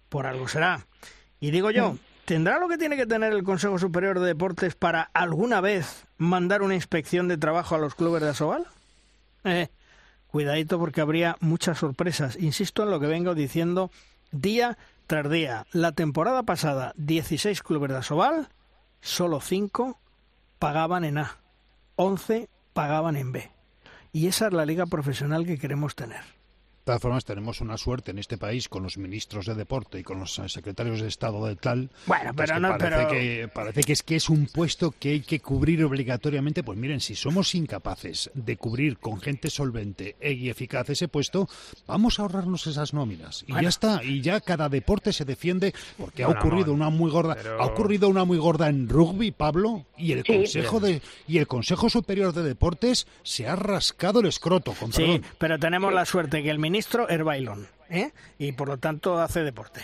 Por 0.09 0.27
algo 0.27 0.47
será. 0.47 0.85
Y 1.39 1.49
digo 1.49 1.71
yo, 1.71 1.97
¿tendrá 2.25 2.59
lo 2.59 2.67
que 2.67 2.77
tiene 2.77 2.97
que 2.97 3.07
tener 3.07 3.33
el 3.33 3.43
Consejo 3.43 3.79
Superior 3.79 4.19
de 4.19 4.27
Deportes 4.27 4.75
para 4.75 5.09
alguna 5.13 5.59
vez 5.59 6.05
mandar 6.17 6.61
una 6.61 6.75
inspección 6.75 7.27
de 7.27 7.37
trabajo 7.37 7.73
a 7.73 7.79
los 7.79 7.95
clubes 7.95 8.21
de 8.21 8.29
Asobal? 8.29 8.67
Eh, 9.43 9.69
cuidadito 10.31 10.79
porque 10.79 11.01
habría 11.01 11.37
muchas 11.39 11.77
sorpresas. 11.77 12.37
Insisto 12.37 12.83
en 12.83 12.91
lo 12.91 12.99
que 12.99 13.07
vengo 13.07 13.35
diciendo 13.35 13.91
día 14.31 14.77
día. 15.29 15.65
La 15.73 15.91
temporada 15.91 16.43
pasada, 16.43 16.93
16 16.95 17.61
clubes 17.63 17.91
de 17.91 17.97
Asobal, 17.97 18.47
solo 19.01 19.41
5 19.41 19.99
pagaban 20.57 21.03
en 21.03 21.17
A, 21.17 21.37
11 21.97 22.47
pagaban 22.73 23.17
en 23.17 23.31
B. 23.31 23.51
Y 24.13 24.27
esa 24.27 24.47
es 24.47 24.53
la 24.53 24.65
liga 24.65 24.85
profesional 24.85 25.45
que 25.45 25.57
queremos 25.57 25.95
tener. 25.95 26.21
De 26.81 26.85
todas 26.85 27.01
formas, 27.03 27.25
tenemos 27.25 27.61
una 27.61 27.77
suerte 27.77 28.09
en 28.09 28.17
este 28.17 28.39
país 28.39 28.67
con 28.67 28.81
los 28.81 28.97
ministros 28.97 29.45
de 29.45 29.53
deporte 29.53 29.99
y 29.99 30.03
con 30.03 30.19
los 30.19 30.41
secretarios 30.47 30.99
de 30.99 31.09
Estado 31.09 31.45
de 31.45 31.55
tal. 31.55 31.91
Bueno, 32.07 32.31
pero 32.35 32.59
no, 32.59 32.75
parece, 32.75 33.07
que, 33.07 33.47
parece 33.53 33.83
que 33.83 33.93
es 33.93 34.01
que 34.01 34.15
es 34.15 34.29
un 34.29 34.47
puesto 34.47 34.89
que 34.89 35.09
hay 35.09 35.19
que 35.19 35.39
cubrir 35.39 35.83
obligatoriamente. 35.83 36.63
Pues 36.63 36.79
miren, 36.79 36.99
si 36.99 37.13
somos 37.13 37.53
incapaces 37.53 38.31
de 38.33 38.57
cubrir 38.57 38.97
con 38.97 39.21
gente 39.21 39.51
solvente 39.51 40.15
y 40.19 40.49
eficaz 40.49 40.89
ese 40.89 41.07
puesto, 41.07 41.47
vamos 41.85 42.17
a 42.17 42.23
ahorrarnos 42.23 42.65
esas 42.65 42.95
nóminas. 42.95 43.45
Y 43.45 43.53
ya 43.53 43.69
está. 43.69 44.03
Y 44.03 44.21
ya 44.21 44.41
cada 44.41 44.67
deporte 44.67 45.13
se 45.13 45.23
defiende 45.23 45.75
porque 45.99 46.23
ha 46.23 46.29
ocurrido 46.29 46.73
una 46.73 46.89
muy 46.89 47.11
gorda. 47.11 47.37
Ha 47.59 47.65
ocurrido 47.67 48.09
una 48.09 48.25
muy 48.25 48.39
gorda 48.39 48.69
en 48.69 48.89
rugby, 48.89 49.29
Pablo, 49.29 49.85
y 49.99 50.13
el 50.13 50.25
Consejo 50.25 50.79
de 50.79 51.03
y 51.27 51.37
el 51.37 51.45
Consejo 51.45 51.91
Superior 51.91 52.33
de 52.33 52.41
Deportes 52.41 53.05
se 53.21 53.47
ha 53.47 53.55
rascado 53.55 54.21
el 54.21 54.25
escroto. 54.25 54.73
Con 54.73 54.91
sí, 54.91 55.21
pero 55.37 55.59
tenemos 55.59 55.93
la 55.93 56.05
suerte 56.05 56.41
que 56.41 56.49
el 56.49 56.57
ministro 56.57 56.70
es 56.79 57.23
bailón, 57.23 57.67
¿eh? 57.89 58.11
y 58.37 58.51
por 58.53 58.67
lo 58.67 58.77
tanto 58.77 59.19
hace 59.19 59.43
deporte. 59.43 59.81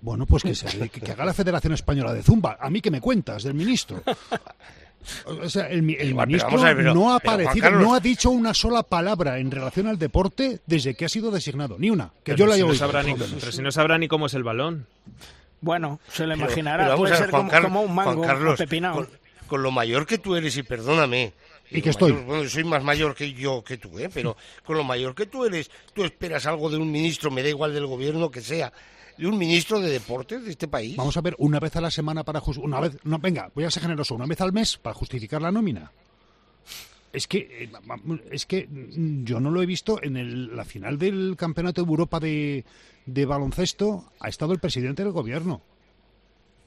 Bueno, 0.00 0.24
pues 0.24 0.42
que, 0.42 0.54
se, 0.54 0.88
que, 0.88 1.12
haga 1.12 1.26
la 1.26 1.34
Federación 1.34 1.74
Española 1.74 2.14
de 2.14 2.22
Zumba. 2.22 2.56
¿A 2.58 2.70
mí 2.70 2.80
que 2.80 2.90
me 2.90 3.00
cuentas 3.00 3.42
del 3.42 3.54
ministro? 3.54 4.02
O 5.26 5.48
sea, 5.48 5.68
el, 5.68 5.82
ministro 5.82 6.92
no 6.92 7.12
ha 7.12 7.16
aparecido, 7.16 7.70
no 7.70 7.94
ha 7.94 8.00
dicho 8.00 8.30
una 8.30 8.52
sola 8.52 8.82
palabra 8.82 9.38
en 9.38 9.50
relación 9.50 9.86
al 9.86 9.98
deporte 9.98 10.60
desde 10.66 10.94
que 10.94 11.04
ha 11.04 11.08
sido 11.08 11.30
designado, 11.30 11.76
ni 11.78 11.88
una. 11.88 12.10
Que 12.24 12.34
yo 12.34 12.46
la 12.46 12.56
si 12.56 12.62
no 12.62 12.68
pero 13.40 13.52
si 13.52 13.62
no 13.62 13.70
sabrá 13.70 13.96
ni 13.96 14.08
cómo 14.08 14.26
es 14.26 14.34
el 14.34 14.42
balón. 14.42 14.86
Bueno, 15.60 16.00
se 16.08 16.26
lo 16.26 16.34
imaginará. 16.34 16.94
Puede 16.96 17.16
ser 17.16 17.30
como, 17.30 17.82
un 17.82 17.94
mango 17.94 18.22
Carlos, 18.22 18.60
con, 19.48 19.62
lo 19.62 19.70
mayor 19.70 20.06
que 20.06 20.18
tú 20.18 20.36
eres, 20.36 20.56
y 20.56 20.62
perdóname, 20.62 21.32
y 21.70 21.82
que 21.82 21.90
estoy. 21.90 22.12
bueno, 22.12 22.48
soy 22.48 22.64
más 22.64 22.82
mayor 22.82 23.14
que 23.14 23.32
yo, 23.32 23.62
que 23.62 23.76
tú, 23.76 23.98
¿eh? 23.98 24.10
pero 24.12 24.36
con 24.64 24.76
lo 24.76 24.84
mayor 24.84 25.14
que 25.14 25.26
tú 25.26 25.44
eres, 25.44 25.70
tú 25.92 26.04
esperas 26.04 26.46
algo 26.46 26.70
de 26.70 26.76
un 26.76 26.90
ministro, 26.90 27.30
me 27.30 27.42
da 27.42 27.48
igual 27.48 27.74
del 27.74 27.86
gobierno 27.86 28.30
que 28.30 28.40
sea, 28.40 28.72
de 29.16 29.26
un 29.26 29.36
ministro 29.36 29.80
de 29.80 29.90
deportes 29.90 30.44
de 30.44 30.50
este 30.50 30.68
país. 30.68 30.96
Vamos 30.96 31.16
a 31.16 31.20
ver, 31.20 31.34
una 31.38 31.60
vez 31.60 31.76
a 31.76 31.80
la 31.80 31.90
semana 31.90 32.24
para 32.24 32.42
una 32.58 32.80
vez, 32.80 32.96
no, 33.04 33.18
venga, 33.18 33.50
voy 33.54 33.64
a 33.64 33.70
ser 33.70 33.82
generoso, 33.82 34.14
una 34.14 34.26
vez 34.26 34.40
al 34.40 34.52
mes 34.52 34.76
para 34.76 34.94
justificar 34.94 35.42
la 35.42 35.52
nómina. 35.52 35.92
Es 37.12 37.26
que, 37.26 37.38
eh, 37.38 37.70
es 38.30 38.44
que 38.44 38.68
yo 39.24 39.40
no 39.40 39.50
lo 39.50 39.62
he 39.62 39.66
visto 39.66 40.02
en 40.02 40.16
el, 40.16 40.54
la 40.54 40.64
final 40.64 40.98
del 40.98 41.36
Campeonato 41.36 41.82
de 41.82 41.88
Europa 41.88 42.20
de, 42.20 42.64
de 43.06 43.24
baloncesto. 43.24 44.12
Ha 44.20 44.28
estado 44.28 44.52
el 44.52 44.58
presidente 44.58 45.02
del 45.02 45.12
gobierno 45.12 45.62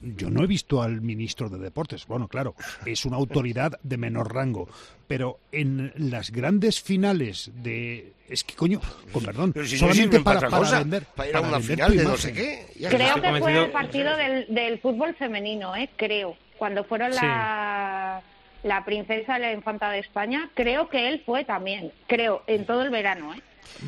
yo 0.02 0.30
no 0.30 0.42
he 0.42 0.46
visto 0.46 0.82
al 0.82 1.00
ministro 1.00 1.48
de 1.48 1.58
Deportes. 1.58 2.06
Bueno, 2.06 2.28
claro, 2.28 2.54
es 2.86 3.04
una 3.04 3.16
autoridad 3.16 3.78
de 3.82 3.96
menor 3.96 4.34
rango. 4.34 4.68
Pero 5.06 5.40
en 5.50 5.92
las 5.96 6.30
grandes 6.30 6.80
finales 6.80 7.50
de. 7.54 8.12
Es 8.28 8.44
que, 8.44 8.54
coño, 8.54 8.80
con 9.12 9.22
perdón, 9.24 9.54
solamente 9.66 10.20
para, 10.20 10.48
para, 10.48 10.78
vender. 10.78 11.04
Para 11.14 11.28
ir 11.28 11.36
a 11.36 11.40
una 11.40 11.60
final 11.60 11.96
de 11.96 12.04
no 12.04 12.16
sé 12.16 12.32
qué. 12.32 12.66
Creo 12.88 13.20
que 13.20 13.38
fue 13.40 13.64
el 13.64 13.70
partido 13.70 14.16
del, 14.16 14.46
del 14.48 14.78
fútbol 14.78 15.14
femenino, 15.14 15.76
¿eh? 15.76 15.90
Creo. 15.96 16.36
Cuando 16.58 16.84
fueron 16.84 17.14
la. 17.14 18.22
la 18.62 18.84
princesa 18.84 19.38
y 19.38 19.42
la 19.42 19.52
infanta 19.52 19.90
de 19.90 19.98
España, 19.98 20.50
creo 20.54 20.88
que 20.88 21.08
él 21.08 21.22
fue 21.26 21.44
también, 21.44 21.92
creo, 22.06 22.42
en 22.46 22.64
todo 22.64 22.82
el 22.82 22.90
verano, 22.90 23.34
¿eh? 23.34 23.42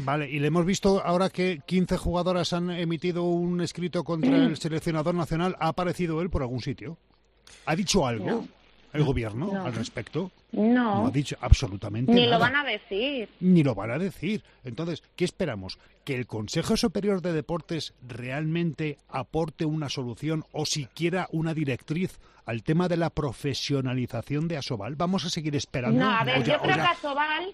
Vale, 0.05 0.31
y 0.31 0.39
le 0.39 0.49
hemos 0.49 0.66
visto 0.66 1.03
ahora 1.05 1.31
que 1.31 1.61
15 1.64 1.97
jugadoras 1.97 2.53
han 2.53 2.70
emitido 2.70 3.25
un 3.25 3.61
escrito 3.61 4.05
contra 4.05 4.37
el 4.37 4.57
seleccionador 4.57 5.14
nacional. 5.14 5.57
¿Ha 5.61 5.68
aparecido 5.68 6.20
él 6.20 6.31
por 6.31 6.43
algún 6.43 6.61
sitio? 6.61 6.99
¿Ha 7.66 7.77
dicho 7.77 8.07
algo 8.07 8.47
el 8.93 9.05
gobierno 9.05 9.64
al 9.64 9.75
respecto? 9.75 10.31
No. 10.53 11.03
No 11.03 11.07
ha 11.09 11.11
dicho 11.11 11.37
absolutamente 11.41 12.12
Ni 12.12 12.27
lo 12.27 12.39
van 12.39 12.55
a 12.55 12.64
decir. 12.64 13.29
Ni 13.41 13.62
lo 13.62 13.75
van 13.75 13.91
a 13.91 13.99
decir. 13.99 14.43
Entonces, 14.62 15.03
¿qué 15.16 15.25
esperamos? 15.25 15.79
¿Que 16.05 16.14
el 16.14 16.27
Consejo 16.27 16.77
Superior 16.77 17.20
de 17.20 17.33
Deportes 17.33 17.95
realmente 18.07 18.99
aporte 19.09 19.64
una 19.64 19.89
solución 19.89 20.45
o 20.53 20.64
siquiera 20.64 21.29
una 21.33 21.55
directriz 21.55 22.18
al 22.45 22.62
tema 22.62 22.89
de 22.89 22.97
la 22.97 23.11
profesionalización 23.11 24.47
de 24.49 24.59
Asobal? 24.59 24.95
¿Vamos 24.97 25.25
a 25.25 25.31
seguir 25.31 25.57
esperando? 25.57 25.99
No, 25.99 26.11
a 26.11 26.25
ver, 26.25 26.45
yo 26.45 26.61
creo 26.61 26.77
que 26.77 26.81
Asobal 26.81 27.53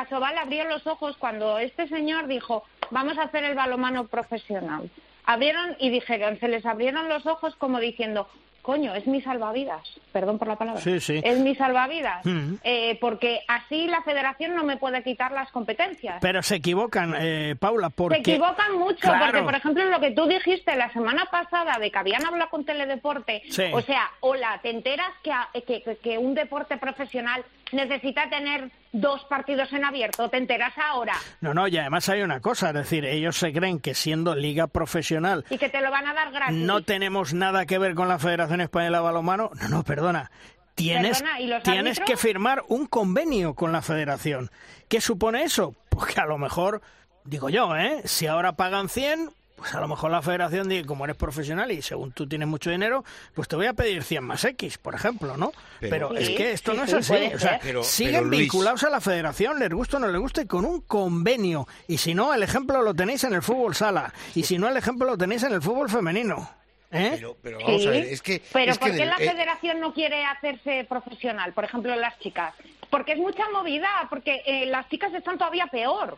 Asobal 0.00 0.36
abrió 0.38 0.64
los 0.64 0.86
ojos 0.86 1.16
cuando 1.18 1.58
este 1.58 1.88
señor 1.88 2.26
dijo, 2.26 2.64
vamos 2.90 3.18
a 3.18 3.22
hacer 3.22 3.44
el 3.44 3.54
balomano 3.54 4.06
profesional. 4.06 4.90
Abrieron 5.24 5.76
y 5.78 5.90
dijeron, 5.90 6.38
se 6.40 6.48
les 6.48 6.64
abrieron 6.64 7.08
los 7.08 7.26
ojos 7.26 7.54
como 7.56 7.80
diciendo, 7.80 8.28
coño, 8.68 8.94
es 8.94 9.06
mi 9.06 9.22
salvavidas, 9.22 9.80
perdón 10.12 10.38
por 10.38 10.46
la 10.46 10.56
palabra, 10.56 10.82
es 10.84 11.38
mi 11.38 11.54
salvavidas, 11.54 12.22
eh, 12.64 12.98
porque 13.00 13.40
así 13.48 13.86
la 13.86 14.02
federación 14.02 14.54
no 14.54 14.62
me 14.62 14.76
puede 14.76 15.02
quitar 15.02 15.32
las 15.32 15.50
competencias. 15.52 16.18
Pero 16.20 16.42
se 16.42 16.56
equivocan, 16.56 17.14
eh, 17.18 17.56
Paula, 17.58 17.88
porque... 17.88 18.16
Se 18.16 18.30
equivocan 18.32 18.76
mucho, 18.78 19.08
porque 19.24 19.42
por 19.42 19.54
ejemplo 19.54 19.84
lo 19.86 20.00
que 20.00 20.10
tú 20.10 20.26
dijiste 20.26 20.76
la 20.76 20.92
semana 20.92 21.24
pasada 21.30 21.78
de 21.78 21.90
que 21.90 21.98
habían 21.98 22.26
hablado 22.26 22.50
con 22.50 22.66
Teledeporte, 22.66 23.42
o 23.72 23.80
sea, 23.80 24.10
hola, 24.20 24.60
te 24.62 24.68
enteras 24.68 25.12
que, 25.22 25.32
que, 25.62 25.96
que 25.96 26.18
un 26.18 26.34
deporte 26.34 26.76
profesional 26.76 27.44
necesita 27.72 28.28
tener 28.28 28.70
dos 28.92 29.24
partidos 29.24 29.72
en 29.72 29.84
abierto, 29.84 30.28
te 30.28 30.38
enteras 30.38 30.72
ahora. 30.78 31.14
No, 31.40 31.54
no, 31.54 31.68
y 31.68 31.76
además 31.76 32.08
hay 32.08 32.22
una 32.22 32.40
cosa, 32.40 32.68
es 32.68 32.74
decir, 32.74 33.04
ellos 33.04 33.36
se 33.36 33.52
creen 33.52 33.80
que 33.80 33.94
siendo 33.94 34.34
liga 34.34 34.66
profesional... 34.66 35.44
Y 35.50 35.58
que 35.58 35.68
te 35.68 35.80
lo 35.80 35.90
van 35.90 36.06
a 36.06 36.14
dar 36.14 36.32
gratis. 36.32 36.56
No 36.56 36.82
tenemos 36.82 37.34
nada 37.34 37.66
que 37.66 37.78
ver 37.78 37.94
con 37.94 38.08
la 38.08 38.18
Federación 38.18 38.60
Española 38.60 38.98
de 38.98 39.04
Balonmano. 39.04 39.50
No, 39.60 39.68
no, 39.68 39.84
perdona. 39.84 40.30
Tienes, 40.74 41.24
tienes 41.64 41.98
que 41.98 42.16
firmar 42.16 42.64
un 42.68 42.86
convenio 42.86 43.54
con 43.54 43.72
la 43.72 43.82
federación. 43.82 44.50
¿Qué 44.88 45.00
supone 45.00 45.42
eso? 45.42 45.74
Pues 45.88 46.14
que 46.14 46.20
a 46.20 46.26
lo 46.26 46.38
mejor, 46.38 46.82
digo 47.24 47.50
yo, 47.50 47.74
¿eh? 47.76 48.02
si 48.04 48.28
ahora 48.28 48.52
pagan 48.52 48.88
100, 48.88 49.30
pues 49.58 49.74
a 49.74 49.80
lo 49.80 49.88
mejor 49.88 50.12
la 50.12 50.22
federación 50.22 50.68
dice, 50.68 50.86
como 50.86 51.04
eres 51.04 51.16
profesional 51.16 51.70
y 51.72 51.82
según 51.82 52.12
tú 52.12 52.28
tienes 52.28 52.46
mucho 52.46 52.70
dinero, 52.70 53.04
pues 53.34 53.48
te 53.48 53.56
voy 53.56 53.66
a 53.66 53.72
pedir 53.72 54.04
100 54.04 54.22
más 54.22 54.44
X, 54.44 54.78
por 54.78 54.94
ejemplo, 54.94 55.36
¿no? 55.36 55.52
Pero, 55.80 56.16
es 56.16 56.30
que 56.30 56.52
esto 56.52 56.74
no 56.74 56.84
es 56.84 56.94
así. 56.94 57.14
O 57.34 57.38
sea, 57.38 57.60
siguen 57.82 58.30
vinculados 58.30 58.84
a 58.84 58.90
la 58.90 59.00
federación, 59.00 59.58
les 59.58 59.70
gusta 59.70 59.96
o 59.96 60.00
no 60.00 60.08
les 60.08 60.20
guste, 60.20 60.46
con 60.46 60.64
un 60.64 60.82
convenio. 60.82 61.66
Y 61.88 61.98
si 61.98 62.14
no, 62.14 62.32
el 62.32 62.44
ejemplo 62.44 62.82
lo 62.82 62.94
tenéis 62.94 63.24
en 63.24 63.34
el 63.34 63.42
fútbol 63.42 63.74
sala. 63.74 64.12
Y 64.36 64.44
si 64.44 64.58
no, 64.58 64.68
el 64.68 64.76
ejemplo 64.76 65.06
lo 65.06 65.18
tenéis 65.18 65.42
en 65.42 65.52
el 65.52 65.60
fútbol 65.60 65.90
femenino. 65.90 66.48
¿Eh? 66.90 67.10
Pero, 67.16 67.36
pero 67.42 67.58
vamos 67.58 67.86
a 67.86 67.90
ver, 67.90 68.04
es 68.04 68.22
que... 68.22 68.40
Pero 68.52 68.72
es 68.72 68.78
¿por 68.78 68.90
qué 68.90 69.04
la 69.04 69.16
eh, 69.16 69.30
federación 69.30 69.80
no 69.80 69.92
quiere 69.92 70.24
hacerse 70.24 70.86
profesional? 70.88 71.52
Por 71.52 71.64
ejemplo, 71.64 71.94
las 71.96 72.18
chicas. 72.20 72.54
Porque 72.90 73.12
es 73.12 73.18
mucha 73.18 73.42
movida, 73.50 73.88
porque 74.08 74.42
eh, 74.46 74.66
las 74.66 74.88
chicas 74.88 75.12
están 75.12 75.36
todavía 75.36 75.66
peor. 75.66 76.16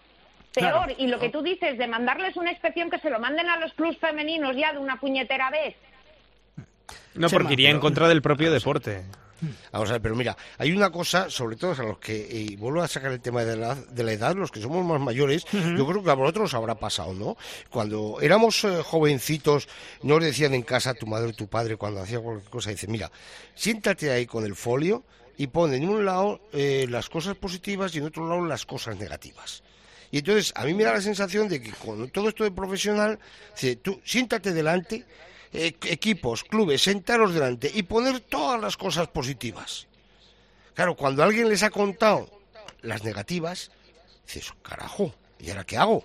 Peor. 0.55 0.73
Claro. 0.73 0.95
Y 0.99 1.07
lo 1.07 1.19
que 1.19 1.31
tú 1.31 1.43
dices 1.43 1.79
de 1.79 1.87
mandarles 1.87 2.37
una 2.37 2.51
inspección 2.51 2.91
que 2.91 2.99
se 2.99 3.11
lo 3.11 3.21
manden 3.21 3.49
a 3.49 3.59
los 3.59 3.73
clubs 3.75 3.99
femeninos 3.99 4.57
ya 4.57 4.73
de 4.73 4.79
una 4.79 4.99
puñetera 4.99 5.51
vez. 5.51 5.77
No, 7.15 7.29
porque 7.29 7.53
iría 7.53 7.71
en 7.71 7.81
contra 7.81 8.09
del 8.09 8.23
propio 8.23 8.51
deporte. 8.51 9.05
Vamos 9.73 9.89
a 9.89 9.93
ver, 9.93 10.03
pero 10.03 10.15
mira, 10.15 10.37
hay 10.59 10.73
una 10.73 10.91
cosa, 10.91 11.31
sobre 11.31 11.57
todo 11.57 11.73
a 11.73 11.85
los 11.85 11.99
que, 11.99 12.15
y 12.15 12.57
vuelvo 12.57 12.83
a 12.83 12.89
sacar 12.89 13.13
el 13.13 13.21
tema 13.21 13.45
de 13.45 13.57
la, 13.57 13.75
de 13.75 14.03
la 14.03 14.13
edad, 14.13 14.37
los 14.37 14.51
que 14.51 14.61
somos 14.61 14.85
más 14.85 15.01
mayores, 15.01 15.47
yo 15.53 15.87
creo 15.87 16.03
que 16.03 16.11
a 16.11 16.15
vosotros 16.15 16.51
os 16.51 16.55
habrá 16.55 16.75
pasado, 16.75 17.15
¿no? 17.15 17.37
Cuando 17.71 18.19
éramos 18.21 18.65
eh, 18.65 18.83
jovencitos, 18.85 19.69
no 20.03 20.17
os 20.17 20.25
decían 20.25 20.55
en 20.55 20.63
casa 20.63 20.95
tu 20.95 21.07
madre 21.07 21.31
o 21.31 21.33
tu 21.33 21.49
padre 21.49 21.77
cuando 21.77 22.03
hacía 22.03 22.21
cualquier 22.21 22.51
cosa, 22.51 22.71
dice, 22.71 22.87
mira, 22.87 23.11
siéntate 23.55 24.11
ahí 24.11 24.27
con 24.27 24.45
el 24.45 24.55
folio 24.55 25.05
y 25.39 25.47
pon 25.47 25.73
en 25.73 25.89
un 25.89 26.05
lado 26.05 26.41
eh, 26.53 26.87
las 26.91 27.09
cosas 27.09 27.35
positivas 27.37 27.95
y 27.95 27.99
en 27.99 28.05
otro 28.05 28.29
lado 28.29 28.45
las 28.45 28.67
cosas 28.67 28.99
negativas. 28.99 29.63
Y 30.11 30.19
entonces 30.19 30.53
a 30.57 30.65
mí 30.65 30.75
me 30.75 30.85
da 30.85 30.95
la 30.95 31.01
sensación 31.01 31.49
de 31.49 31.63
que 31.63 31.71
con 31.73 32.09
todo 32.11 32.29
esto 32.29 32.45
de 32.45 32.51
profesional, 32.51 33.19
tú 33.83 34.01
siéntate 34.05 34.53
delante, 34.53 35.05
eh, 35.53 35.75
equipos, 35.87 36.45
clubes, 36.45 36.83
sentaros 36.83 37.35
delante 37.35 37.71
y 37.73 37.83
poner 37.83 38.21
todas 38.21 38.61
las 38.61 38.77
cosas 38.77 39.09
positivas. 39.09 39.87
Claro, 40.75 40.97
cuando 40.97 41.23
alguien 41.23 41.49
les 41.49 41.63
ha 41.63 41.71
contado 41.71 42.31
las 42.83 43.05
negativas, 43.05 43.71
dices, 44.27 44.53
carajo, 44.63 45.15
¿y 45.39 45.51
ahora 45.51 45.65
qué 45.65 45.77
hago? 45.77 46.05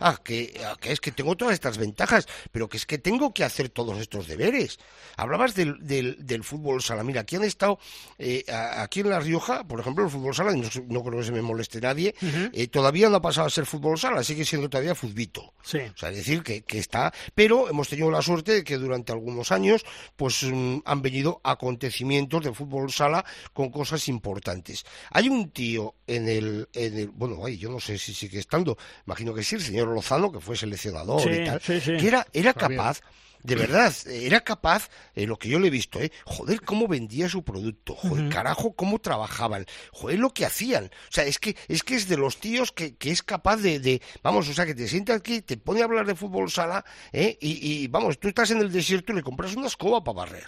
Ah, 0.00 0.18
que, 0.22 0.60
ah, 0.64 0.76
que 0.80 0.92
es 0.92 1.00
que 1.00 1.12
tengo 1.12 1.36
todas 1.36 1.54
estas 1.54 1.78
ventajas, 1.78 2.26
pero 2.52 2.68
que 2.68 2.76
es 2.76 2.86
que 2.86 2.98
tengo 2.98 3.32
que 3.32 3.44
hacer 3.44 3.68
todos 3.68 3.98
estos 4.00 4.26
deberes. 4.26 4.78
Hablabas 5.16 5.54
del, 5.54 5.78
del, 5.80 6.16
del 6.26 6.44
fútbol 6.44 6.82
sala. 6.82 7.04
Mira, 7.04 7.22
aquí 7.22 7.36
han 7.36 7.44
estado, 7.44 7.78
eh, 8.18 8.44
aquí 8.48 9.00
en 9.00 9.10
La 9.10 9.20
Rioja, 9.20 9.64
por 9.64 9.80
ejemplo, 9.80 10.04
el 10.04 10.10
fútbol 10.10 10.34
sala, 10.34 10.52
no, 10.52 10.68
no 10.88 11.02
creo 11.04 11.18
que 11.20 11.26
se 11.26 11.32
me 11.32 11.42
moleste 11.42 11.80
nadie, 11.80 12.14
eh, 12.52 12.68
todavía 12.68 13.08
no 13.08 13.16
ha 13.16 13.22
pasado 13.22 13.46
a 13.46 13.50
ser 13.50 13.66
fútbol 13.66 13.98
sala, 13.98 14.22
sigue 14.24 14.44
siendo 14.44 14.68
todavía 14.68 14.94
futbito. 14.94 15.54
Sí. 15.62 15.78
O 15.78 15.96
sea, 15.96 16.10
es 16.10 16.16
decir, 16.16 16.42
que, 16.42 16.62
que 16.62 16.78
está. 16.78 17.12
Pero 17.34 17.68
hemos 17.68 17.88
tenido 17.88 18.10
la 18.10 18.22
suerte 18.22 18.52
de 18.52 18.64
que 18.64 18.76
durante 18.76 19.12
algunos 19.12 19.52
años 19.52 19.84
pues 20.16 20.42
mm, 20.42 20.78
han 20.84 21.02
venido 21.02 21.40
acontecimientos 21.44 22.44
de 22.44 22.52
fútbol 22.52 22.90
sala 22.90 23.24
con 23.52 23.70
cosas 23.70 24.08
importantes. 24.08 24.84
Hay 25.10 25.28
un 25.28 25.50
tío 25.50 25.94
en 26.06 26.28
el. 26.28 26.68
En 26.72 26.98
el 26.98 27.08
bueno, 27.08 27.44
ay, 27.44 27.58
yo 27.58 27.70
no 27.70 27.80
sé 27.80 27.98
si 27.98 28.12
sigue 28.12 28.38
estando, 28.38 28.76
imagino 29.06 29.32
que 29.34 29.42
sí, 29.42 29.54
el 29.54 29.62
señor 29.62 29.83
Lozano, 29.92 30.32
que 30.32 30.40
fue 30.40 30.56
seleccionador 30.56 31.20
Sí, 31.22 31.30
y 31.30 31.44
tal, 31.44 31.60
sí, 31.60 31.80
sí. 31.80 31.96
que 31.96 32.08
era, 32.08 32.26
era 32.32 32.54
capaz. 32.54 33.00
De 33.42 33.56
verdad, 33.56 33.92
era 34.06 34.40
capaz, 34.40 34.88
eh, 35.14 35.26
lo 35.26 35.36
que 35.36 35.50
yo 35.50 35.58
le 35.58 35.66
he 35.66 35.70
visto, 35.70 36.00
¿eh? 36.00 36.10
joder, 36.24 36.62
cómo 36.62 36.88
vendía 36.88 37.28
su 37.28 37.44
producto, 37.44 37.94
joder, 37.94 38.30
carajo, 38.30 38.72
cómo 38.74 39.00
trabajaban, 39.00 39.66
joder, 39.92 40.18
lo 40.18 40.30
que 40.30 40.46
hacían. 40.46 40.86
O 40.86 41.12
sea, 41.12 41.24
es 41.24 41.38
que 41.38 41.54
es, 41.68 41.82
que 41.82 41.94
es 41.96 42.08
de 42.08 42.16
los 42.16 42.38
tíos 42.38 42.72
que, 42.72 42.96
que 42.96 43.10
es 43.10 43.22
capaz 43.22 43.58
de, 43.58 43.80
de, 43.80 44.00
vamos, 44.22 44.48
o 44.48 44.54
sea, 44.54 44.64
que 44.64 44.74
te 44.74 44.88
sienta 44.88 45.12
aquí, 45.12 45.42
te 45.42 45.58
pone 45.58 45.82
a 45.82 45.84
hablar 45.84 46.06
de 46.06 46.14
fútbol 46.14 46.50
sala, 46.50 46.86
¿eh? 47.12 47.36
y, 47.38 47.82
y, 47.82 47.86
vamos, 47.88 48.18
tú 48.18 48.28
estás 48.28 48.50
en 48.50 48.62
el 48.62 48.72
desierto 48.72 49.12
y 49.12 49.16
le 49.16 49.22
compras 49.22 49.54
una 49.54 49.66
escoba 49.66 50.02
para 50.02 50.16
barrer. 50.16 50.46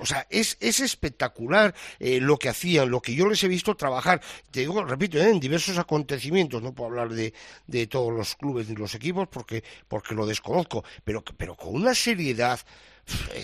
O 0.00 0.06
sea, 0.06 0.26
es, 0.30 0.56
es 0.60 0.80
espectacular 0.80 1.74
eh, 1.98 2.20
lo 2.20 2.38
que 2.38 2.48
hacían, 2.48 2.90
lo 2.90 3.00
que 3.00 3.14
yo 3.14 3.28
les 3.28 3.42
he 3.42 3.48
visto 3.48 3.74
trabajar. 3.74 4.20
Te 4.50 4.60
digo, 4.60 4.84
repito, 4.84 5.18
eh, 5.18 5.28
en 5.28 5.40
diversos 5.40 5.78
acontecimientos. 5.78 6.62
No 6.62 6.72
puedo 6.72 6.90
hablar 6.90 7.08
de, 7.10 7.34
de 7.66 7.86
todos 7.86 8.12
los 8.12 8.36
clubes 8.36 8.68
ni 8.68 8.76
los 8.76 8.94
equipos 8.94 9.28
porque, 9.28 9.64
porque 9.88 10.14
lo 10.14 10.26
desconozco, 10.26 10.84
pero, 11.04 11.22
pero 11.36 11.56
con 11.56 11.74
una 11.74 11.94
seriedad. 11.94 12.60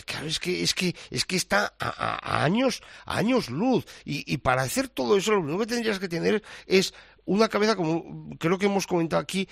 Claro, 0.07 0.29
es 0.29 0.39
que, 0.39 0.63
es 0.63 0.73
que, 0.73 0.95
es 1.11 1.25
que 1.25 1.35
está 1.35 1.75
a, 1.81 2.45
años, 2.45 2.81
años 3.05 3.51
luz. 3.51 3.85
Y, 4.05 4.33
y 4.33 4.39
para 4.39 4.63
hacer 4.63 4.89
todo 4.89 5.17
eso, 5.17 5.33
lo 5.33 5.41
único 5.41 5.59
que 5.59 5.67
tendrías 5.67 5.99
que 5.99 6.09
tener 6.09 6.43
es 6.67 6.95
una 7.29 7.49
cabeza, 7.49 7.77
como 7.77 8.31
creo 8.39 8.59
que 8.59 8.67
hemos 8.67 8.87
comentado 8.87 9.21
aquí 9.23 9.47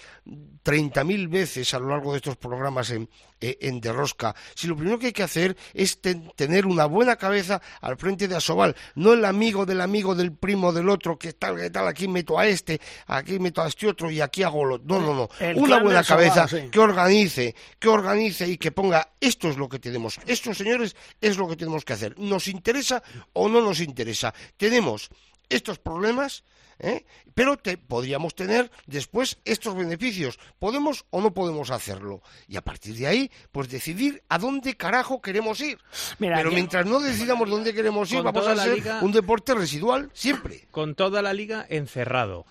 30.000 0.64 1.28
veces 1.28 1.74
a 1.74 1.78
lo 1.78 1.88
largo 1.90 2.12
de 2.12 2.16
estos 2.18 2.36
programas 2.36 2.90
en, 2.90 3.08
eh, 3.40 3.58
en 3.60 3.80
De 3.80 3.92
Rosca. 3.92 4.34
Si 4.54 4.66
lo 4.66 4.76
primero 4.76 4.98
que 4.98 5.06
hay 5.08 5.12
que 5.12 5.22
hacer 5.22 5.56
es 5.74 6.00
ten- 6.00 6.32
tener 6.36 6.64
una 6.66 6.86
buena 6.86 7.16
cabeza 7.16 7.60
al 7.82 7.96
frente 7.98 8.28
de 8.28 8.36
Asobal, 8.36 8.74
no 8.94 9.12
el 9.12 9.24
amigo 9.24 9.66
del 9.66 9.80
amigo 9.82 10.14
del 10.14 10.32
primo 10.32 10.72
del 10.72 10.88
otro, 10.88 11.18
que 11.18 11.34
tal, 11.34 11.56
que 11.56 11.68
tal, 11.70 11.86
aquí 11.86 12.08
meto 12.08 12.38
a 12.38 12.46
este, 12.46 12.80
aquí 13.06 13.38
meto 13.38 13.60
a 13.62 13.68
este 13.68 13.86
otro 13.86 14.10
y 14.10 14.20
aquí 14.22 14.42
hago 14.42 14.64
lo. 14.64 14.78
No, 14.78 14.98
no, 15.00 15.14
no. 15.14 15.28
El 15.38 15.56
Una 15.58 15.80
buena 15.82 16.00
Asobal, 16.00 16.24
cabeza 16.32 16.48
sí. 16.48 16.70
que 16.70 16.78
organice, 16.78 17.54
que 17.78 17.88
organice 17.88 18.48
y 18.48 18.56
que 18.56 18.72
ponga 18.72 19.12
esto 19.20 19.48
es 19.48 19.56
lo 19.58 19.68
que 19.68 19.78
tenemos. 19.78 20.18
Esto, 20.26 20.54
señores, 20.54 20.96
es 21.20 21.36
lo 21.36 21.46
que 21.46 21.56
tenemos 21.56 21.84
que 21.84 21.92
hacer. 21.92 22.18
¿Nos 22.18 22.48
interesa 22.48 23.02
o 23.34 23.48
no 23.48 23.60
nos 23.60 23.80
interesa? 23.80 24.32
Tenemos 24.56 25.10
estos 25.48 25.78
problemas, 25.78 26.42
¿eh? 26.78 27.04
pero 27.34 27.56
te, 27.56 27.76
podríamos 27.78 28.34
tener 28.34 28.70
después 28.86 29.38
estos 29.44 29.74
beneficios. 29.76 30.38
¿Podemos 30.58 31.04
o 31.10 31.20
no 31.20 31.32
podemos 31.34 31.70
hacerlo? 31.70 32.22
Y 32.48 32.56
a 32.56 32.62
partir 32.62 32.94
de 32.96 33.06
ahí, 33.06 33.30
pues 33.52 33.68
decidir 33.68 34.22
a 34.28 34.38
dónde 34.38 34.76
carajo 34.76 35.20
queremos 35.20 35.60
ir. 35.60 35.78
Mira, 36.18 36.36
pero 36.36 36.50
yo- 36.50 36.54
mientras 36.54 36.86
no 36.86 37.00
decidamos 37.00 37.48
dónde 37.50 37.74
queremos 37.74 38.10
ir, 38.12 38.22
vamos 38.22 38.46
a 38.46 38.56
ser 38.56 38.74
liga- 38.74 39.00
un 39.02 39.12
deporte 39.12 39.54
residual 39.54 40.10
siempre. 40.12 40.66
Con 40.70 40.94
toda 40.94 41.22
la 41.22 41.32
liga 41.32 41.66
encerrado. 41.68 42.46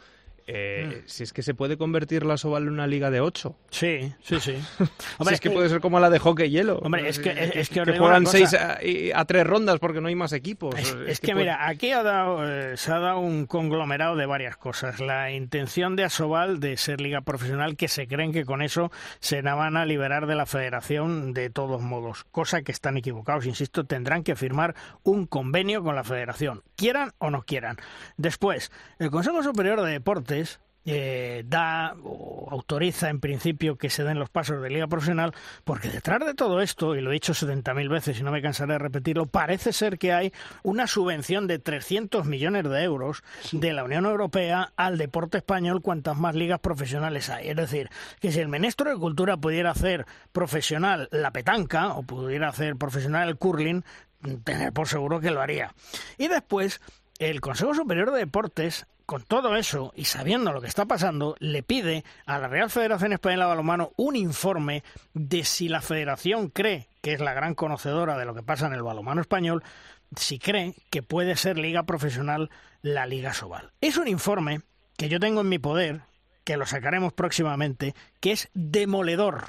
Eh, 0.48 1.02
Si 1.08 1.24
es 1.24 1.34
que 1.34 1.42
se 1.42 1.54
puede 1.56 1.76
convertir 1.78 2.24
la 2.26 2.38
Soval 2.38 2.64
en 2.64 2.70
una 2.70 2.86
liga 2.88 3.10
de 3.10 3.20
8. 3.20 3.56
Sí, 3.72 4.14
sí, 4.22 4.40
sí. 4.40 4.56
si 5.28 5.34
es 5.34 5.40
que 5.42 5.50
puede 5.50 5.70
ser 5.70 5.82
como 5.82 6.00
la 6.00 6.10
de 6.12 6.20
hockey 6.20 6.50
hielo. 6.52 6.78
Hombre, 6.80 7.10
es 7.10 7.18
que- 7.20 7.32
es- 7.32 7.56
es 7.56 7.70
que 7.70 7.82
digo 7.84 7.98
juegan 8.06 8.22
una 8.22 8.26
cosa. 8.26 8.38
seis 8.38 8.54
a, 8.54 8.84
y- 8.84 9.12
a 9.12 9.26
tres 9.26 9.46
rondas 9.48 9.80
porque 9.80 10.02
no 10.02 10.08
hay 10.08 10.16
más 10.16 10.34
equipos. 10.34 10.76
Es, 10.78 10.96
es 11.08 11.20
que, 11.20 11.34
mira, 11.34 11.68
aquí 11.68 11.92
ha 11.92 12.04
dado, 12.04 12.48
eh, 12.48 12.78
se 12.78 12.92
ha 12.92 13.00
dado 13.00 13.20
un 13.20 13.48
conglomerado 13.48 14.16
de 14.16 14.26
varias 14.28 14.56
cosas. 14.58 15.00
La 15.00 15.32
intención 15.32 15.96
de 15.96 16.04
Asobal 16.04 16.60
de 16.60 16.78
ser 16.78 17.02
liga 17.02 17.22
profesional, 17.22 17.76
que 17.76 17.88
se 17.88 18.08
creen 18.08 18.32
que 18.32 18.46
con 18.46 18.62
eso 18.62 18.92
se 19.20 19.42
van 19.42 19.78
a 19.78 19.86
liberar 19.86 20.28
de 20.28 20.36
la 20.36 20.46
federación 20.46 21.34
de 21.34 21.50
todos 21.50 21.82
modos, 21.82 22.26
cosa 22.32 22.62
que 22.62 22.72
están 22.72 22.98
equivocados. 22.98 23.46
Insisto, 23.48 23.86
tendrán 23.86 24.24
que 24.24 24.36
firmar 24.36 24.76
un 25.04 25.26
convenio 25.26 25.82
con 25.84 25.96
la 25.96 26.04
federación, 26.04 26.62
quieran 26.76 27.14
o 27.18 27.32
no 27.32 27.42
quieran. 27.44 27.78
Después, 28.18 28.72
el 29.00 29.10
Consejo 29.10 29.42
Superior 29.42 29.82
de 29.82 29.92
Deportes 29.92 30.35
eh, 30.86 31.44
da 31.48 31.96
o 32.04 32.48
autoriza 32.52 33.10
en 33.10 33.20
principio 33.20 33.76
que 33.76 33.90
se 33.90 34.04
den 34.04 34.20
los 34.20 34.30
pasos 34.30 34.62
de 34.62 34.70
liga 34.70 34.88
profesional, 34.88 35.34
porque 35.64 35.90
detrás 35.90 36.24
de 36.24 36.36
todo 36.36 36.62
esto, 36.62 36.96
y 36.96 37.02
lo 37.02 37.10
he 37.10 37.14
dicho 37.14 37.34
70.000 37.34 37.90
veces 37.90 38.20
y 38.20 38.24
no 38.24 38.32
me 38.32 38.42
cansaré 38.42 38.74
de 38.74 38.80
repetirlo, 38.80 39.26
parece 39.26 39.74
ser 39.74 39.98
que 39.98 40.14
hay 40.14 40.32
una 40.62 40.86
subvención 40.86 41.48
de 41.48 41.58
300 41.58 42.26
millones 42.26 42.70
de 42.70 42.84
euros 42.84 43.24
de 43.52 43.74
la 43.74 43.84
Unión 43.84 44.06
Europea 44.06 44.74
al 44.76 44.98
deporte 44.98 45.38
español 45.38 45.82
cuantas 45.82 46.18
más 46.18 46.36
ligas 46.36 46.60
profesionales 46.60 47.30
hay. 47.30 47.50
Es 47.50 47.56
decir, 47.56 47.90
que 48.20 48.32
si 48.32 48.40
el 48.40 48.48
ministro 48.48 48.90
de 48.92 48.98
Cultura 48.98 49.38
pudiera 49.38 49.72
hacer 49.72 50.06
profesional 50.32 51.10
la 51.12 51.32
petanca 51.32 51.94
o 51.94 52.04
pudiera 52.04 52.50
hacer 52.50 52.76
profesional 52.76 53.28
el 53.28 53.38
curling, 53.38 53.84
tener 54.44 54.72
por 54.72 54.88
seguro 54.88 55.20
que 55.20 55.32
lo 55.32 55.42
haría. 55.42 55.74
Y 56.18 56.28
después, 56.28 56.80
el 57.18 57.42
Consejo 57.42 57.74
Superior 57.74 58.12
de 58.12 58.20
Deportes, 58.20 58.86
con 59.06 59.24
todo 59.24 59.56
eso 59.56 59.92
y 59.96 60.06
sabiendo 60.06 60.52
lo 60.52 60.62
que 60.62 60.68
está 60.68 60.86
pasando, 60.86 61.36
le 61.40 61.64
pide 61.64 62.04
a 62.26 62.40
la 62.40 62.48
Real 62.48 62.70
Federación 62.70 63.14
Española 63.14 63.46
de 63.46 63.50
Balonmano 63.50 63.92
un 63.98 64.16
informe 64.16 64.84
de 65.14 65.44
si 65.44 65.70
la 65.70 65.82
federación 65.82 66.50
cree, 66.50 66.88
que 67.02 67.14
es 67.14 67.20
la 67.20 67.34
gran 67.34 67.56
conocedora 67.56 68.18
de 68.18 68.26
lo 68.26 68.34
que 68.34 68.44
pasa 68.44 68.68
en 68.68 68.74
el 68.74 68.84
balonmano 68.84 69.22
español, 69.22 69.64
si 70.16 70.40
cree 70.40 70.76
que 70.90 71.04
puede 71.04 71.36
ser 71.36 71.58
liga 71.58 71.84
profesional 71.84 72.50
la 72.82 73.06
Liga 73.06 73.34
Sobal. 73.34 73.72
Es 73.82 73.98
un 73.98 74.08
informe 74.08 74.62
que 74.98 75.10
yo 75.10 75.20
tengo 75.20 75.42
en 75.42 75.50
mi 75.50 75.60
poder, 75.60 76.02
que 76.44 76.58
lo 76.58 76.66
sacaremos 76.66 77.14
próximamente, 77.14 77.96
que 78.20 78.32
es 78.32 78.50
demoledor 78.54 79.46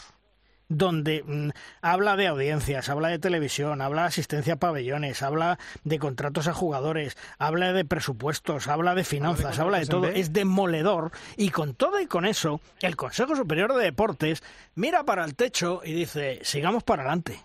donde 0.68 1.22
mm, 1.24 1.50
habla 1.80 2.16
de 2.16 2.26
audiencias, 2.26 2.88
habla 2.88 3.08
de 3.08 3.18
televisión, 3.18 3.80
habla 3.80 4.02
de 4.02 4.08
asistencia 4.08 4.54
a 4.54 4.58
pabellones, 4.58 5.22
habla 5.22 5.58
de 5.84 5.98
contratos 5.98 6.48
a 6.48 6.54
jugadores, 6.54 7.16
habla 7.38 7.72
de 7.72 7.84
presupuestos, 7.84 8.68
habla 8.68 8.94
de 8.94 9.04
finanzas, 9.04 9.58
habla 9.58 9.78
de, 9.78 9.86
todo, 9.86 10.08
es 10.08 10.32
demoledor 10.32 11.12
y 11.36 11.50
con 11.50 11.74
todo 11.74 12.00
y 12.00 12.06
con 12.06 12.26
eso, 12.26 12.60
el 12.80 12.96
Consejo 12.96 13.36
Superior 13.36 13.74
de 13.74 13.84
Deportes 13.84 14.42
mira 14.74 15.04
para 15.04 15.24
el 15.24 15.34
techo 15.34 15.82
y 15.84 15.92
dice, 15.92 16.40
sigamos 16.42 16.82
para 16.82 17.02
adelante. 17.02 17.38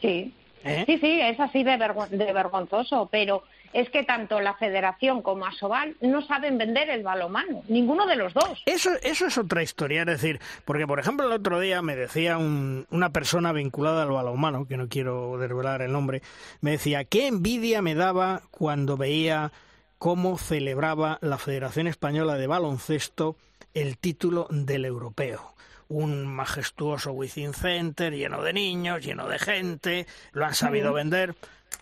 Sí, 0.00 0.34
¿Eh? 0.64 0.84
sí, 0.86 0.98
sí, 0.98 1.20
es 1.20 1.38
así 1.38 1.62
de, 1.62 1.72
de 2.10 2.32
vergonzoso, 2.32 3.08
pero 3.10 3.42
es 3.72 3.88
que 3.90 4.02
tanto 4.02 4.40
la 4.40 4.54
Federación 4.54 5.22
como 5.22 5.46
Asobal 5.46 5.96
no 6.00 6.22
saben 6.22 6.58
vender 6.58 6.90
el 6.90 7.02
balomano, 7.02 7.62
ninguno 7.68 8.06
de 8.06 8.16
los 8.16 8.34
dos. 8.34 8.62
Eso, 8.66 8.90
eso 9.02 9.26
es 9.26 9.38
otra 9.38 9.62
historia, 9.62 10.00
es 10.00 10.06
decir, 10.06 10.40
porque 10.64 10.86
por 10.86 10.98
ejemplo 10.98 11.26
el 11.26 11.32
otro 11.32 11.60
día 11.60 11.82
me 11.82 11.96
decía 11.96 12.38
una 12.38 13.10
persona 13.10 13.52
vinculada 13.52 14.02
al 14.02 14.10
balonmano, 14.10 14.66
que 14.66 14.76
no 14.76 14.88
quiero 14.88 15.38
desvelar 15.38 15.82
el 15.82 15.92
nombre, 15.92 16.22
me 16.60 16.72
decía, 16.72 17.04
qué 17.04 17.26
envidia 17.26 17.82
me 17.82 17.94
daba 17.94 18.42
cuando 18.50 18.96
veía 18.96 19.52
cómo 19.98 20.38
celebraba 20.38 21.18
la 21.20 21.38
Federación 21.38 21.86
Española 21.86 22.36
de 22.36 22.46
Baloncesto 22.46 23.36
el 23.74 23.98
título 23.98 24.46
del 24.50 24.84
europeo 24.84 25.54
un 25.90 26.24
majestuoso 26.24 27.10
Within 27.10 27.52
Center 27.52 28.14
lleno 28.14 28.42
de 28.42 28.52
niños, 28.52 29.04
lleno 29.04 29.26
de 29.26 29.40
gente, 29.40 30.06
lo 30.32 30.46
han 30.46 30.54
sabido 30.54 30.92
vender. 30.92 31.34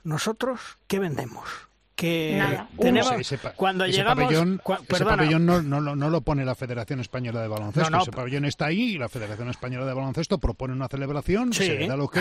Nosotros, 0.02 0.78
¿qué 0.86 0.98
vendemos? 0.98 1.67
Que 1.98 2.40
tenemos 2.78 3.12
cuando 3.56 3.84
llegamos 3.84 4.24
pabellón, 4.24 4.62
ese 4.88 5.04
pabellón 5.04 5.44
no, 5.44 5.60
no, 5.60 5.80
no, 5.80 6.10
lo 6.10 6.20
pone 6.20 6.44
la 6.44 6.54
Federación 6.54 7.00
Española 7.00 7.42
de 7.42 7.48
Baloncesto. 7.48 7.98
Ese 7.98 8.12
pabellón 8.12 8.44
está 8.44 8.66
ahí 8.66 8.94
y 8.94 8.98
la 8.98 9.08
Federación 9.08 9.48
Española 9.48 9.84
de 9.84 9.94
Baloncesto 9.94 10.38
propone 10.38 10.74
una 10.74 10.86
celebración 10.86 11.52
se 11.52 11.74
le 11.74 11.88
da 11.88 11.94
el 11.94 12.00
ok 12.00 12.18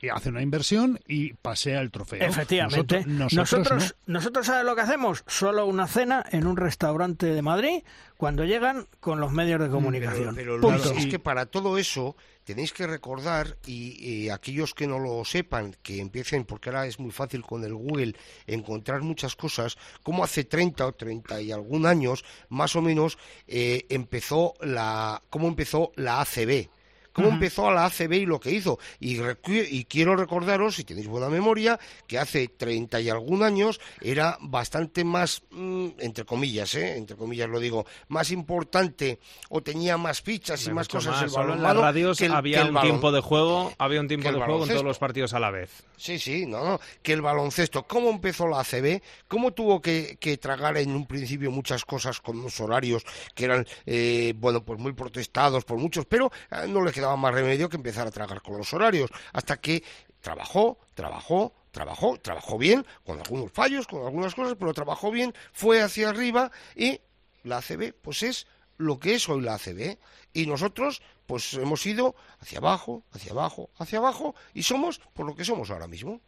y 0.00 0.10
hace 0.10 0.28
una 0.28 0.42
inversión 0.42 1.00
y 1.08 1.32
pasea 1.32 1.80
el 1.80 1.90
trofeo. 1.90 2.22
Efectivamente. 2.22 3.04
Nosotros 3.06 3.96
nosotros, 4.06 4.46
¿sabes 4.46 4.64
lo 4.64 4.76
que 4.76 4.82
hacemos? 4.82 5.24
solo 5.26 5.66
una 5.66 5.88
cena 5.88 6.24
en 6.30 6.46
un 6.46 6.56
restaurante 6.56 7.26
de 7.26 7.42
Madrid 7.42 7.82
cuando 8.16 8.44
llegan 8.44 8.86
con 9.00 9.20
los 9.20 9.32
medios 9.32 9.60
de 9.60 9.68
mm, 9.68 9.72
comunicación. 9.72 10.34
pero, 10.34 10.74
es 10.74 11.06
que 11.06 11.18
para 11.18 11.46
todo 11.46 11.78
eso 11.78 12.16
tenéis 12.44 12.72
que 12.72 12.86
recordar, 12.86 13.56
y, 13.66 14.28
aquellos 14.28 14.72
que 14.72 14.86
no 14.86 14.98
lo 14.98 15.24
sepan, 15.24 15.76
que 15.82 16.00
empiecen, 16.00 16.44
porque 16.44 16.70
ahora 16.70 16.86
es 16.86 17.00
muy 17.00 17.10
fácil 17.10 17.42
con 17.42 17.64
el 17.64 17.74
Google 17.74 18.14
encontrar 18.46 19.02
muchas 19.02 19.34
cosas, 19.34 19.76
como 20.02 20.22
hace 20.22 20.44
30 20.44 20.86
o 20.86 20.92
30 20.92 21.40
y 21.42 21.52
algún 21.52 21.86
años, 21.86 22.24
más 22.48 22.76
o 22.76 22.82
menos, 22.82 23.18
eh, 23.48 23.84
empezó 23.88 24.54
la, 24.60 25.22
cómo 25.28 25.48
empezó 25.48 25.92
la 25.96 26.20
ACB 26.20 26.68
cómo 27.16 27.30
empezó 27.30 27.66
a 27.66 27.72
la 27.72 27.86
ACB 27.86 28.12
y 28.12 28.26
lo 28.26 28.38
que 28.38 28.50
hizo. 28.50 28.78
Y, 29.00 29.18
y, 29.48 29.84
quiero 29.86 30.16
recordaros, 30.16 30.74
si 30.74 30.84
tenéis 30.84 31.08
buena 31.08 31.30
memoria, 31.30 31.80
que 32.06 32.18
hace 32.18 32.48
30 32.48 33.00
y 33.00 33.08
algún 33.08 33.42
años 33.42 33.80
era 34.02 34.36
bastante 34.42 35.02
más, 35.02 35.42
mm, 35.50 35.86
entre 35.98 36.26
comillas, 36.26 36.74
¿eh? 36.74 36.98
entre 36.98 37.16
comillas 37.16 37.48
lo 37.48 37.58
digo, 37.58 37.86
más 38.08 38.30
importante 38.30 39.18
o 39.48 39.62
tenía 39.62 39.96
más 39.96 40.20
fichas 40.20 40.66
y 40.66 40.72
más 40.72 40.88
cosas 40.88 41.22
el 41.22 41.30
balonmano. 41.30 41.54
En 41.56 41.62
las 41.62 41.76
radios 41.76 42.20
había 42.20 42.66
un 42.66 42.80
tiempo 42.82 43.10
de 43.10 43.20
juego, 43.20 43.72
había 43.78 44.00
un 44.00 44.08
tiempo 44.08 44.30
de 44.30 44.38
juego 44.38 44.64
en 44.64 44.68
todos 44.68 44.84
los 44.84 44.98
partidos 44.98 45.32
a 45.32 45.40
la 45.40 45.50
vez. 45.50 45.84
Sí, 45.96 46.18
sí, 46.18 46.44
no, 46.44 46.62
no, 46.62 46.80
que 47.02 47.14
el 47.14 47.22
baloncesto, 47.22 47.84
cómo 47.84 48.10
empezó 48.10 48.46
la 48.46 48.60
ACB, 48.60 49.00
cómo 49.26 49.52
tuvo 49.52 49.80
que, 49.80 50.18
tragar 50.38 50.76
en 50.76 50.94
un 50.94 51.06
principio 51.06 51.50
muchas 51.50 51.86
cosas 51.86 52.20
con 52.20 52.42
los 52.42 52.60
horarios 52.60 53.04
que 53.34 53.46
eran, 53.46 53.66
eh, 53.86 54.34
bueno, 54.36 54.62
pues 54.62 54.78
muy 54.78 54.92
protestados 54.92 55.64
por 55.64 55.78
muchos, 55.78 56.04
pero 56.04 56.30
eh, 56.50 56.66
no 56.68 56.84
le 56.84 56.92
quedaba 56.92 57.05
más 57.14 57.32
remedio 57.32 57.68
que 57.68 57.76
empezar 57.76 58.08
a 58.08 58.10
tragar 58.10 58.42
con 58.42 58.58
los 58.58 58.72
horarios, 58.74 59.10
hasta 59.32 59.58
que 59.58 59.84
trabajó, 60.20 60.78
trabajó, 60.94 61.52
trabajó, 61.70 62.18
trabajó 62.18 62.58
bien, 62.58 62.84
con 63.04 63.20
algunos 63.20 63.52
fallos, 63.52 63.86
con 63.86 64.04
algunas 64.04 64.34
cosas, 64.34 64.56
pero 64.58 64.74
trabajó 64.74 65.12
bien, 65.12 65.32
fue 65.52 65.82
hacia 65.82 66.08
arriba 66.08 66.50
y 66.74 67.00
la 67.44 67.58
ACB, 67.58 67.92
pues 68.02 68.22
es 68.24 68.46
lo 68.78 68.98
que 68.98 69.14
es 69.14 69.28
hoy 69.28 69.42
la 69.42 69.54
ACB. 69.54 69.98
Y 70.32 70.46
nosotros, 70.46 71.00
pues 71.26 71.54
hemos 71.54 71.84
ido 71.86 72.14
hacia 72.40 72.58
abajo, 72.58 73.04
hacia 73.12 73.32
abajo, 73.32 73.70
hacia 73.78 73.98
abajo, 73.98 74.34
y 74.52 74.62
somos 74.64 75.00
por 75.14 75.26
lo 75.26 75.34
que 75.34 75.44
somos 75.44 75.70
ahora 75.70 75.86
mismo. 75.86 76.20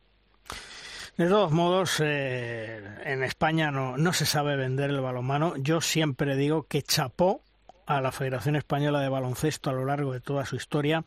De 1.16 1.26
todos 1.28 1.50
modos, 1.50 1.96
eh, 2.00 2.80
en 3.04 3.24
España 3.24 3.72
no, 3.72 3.96
no 3.96 4.12
se 4.12 4.24
sabe 4.24 4.54
vender 4.54 4.90
el 4.90 5.00
balonmano. 5.00 5.56
Yo 5.56 5.80
siempre 5.80 6.36
digo 6.36 6.62
que 6.62 6.82
chapó 6.82 7.42
a 7.88 8.02
la 8.02 8.12
Federación 8.12 8.54
Española 8.54 9.00
de 9.00 9.08
Baloncesto 9.08 9.70
a 9.70 9.72
lo 9.72 9.86
largo 9.86 10.12
de 10.12 10.20
toda 10.20 10.44
su 10.44 10.56
historia 10.56 11.04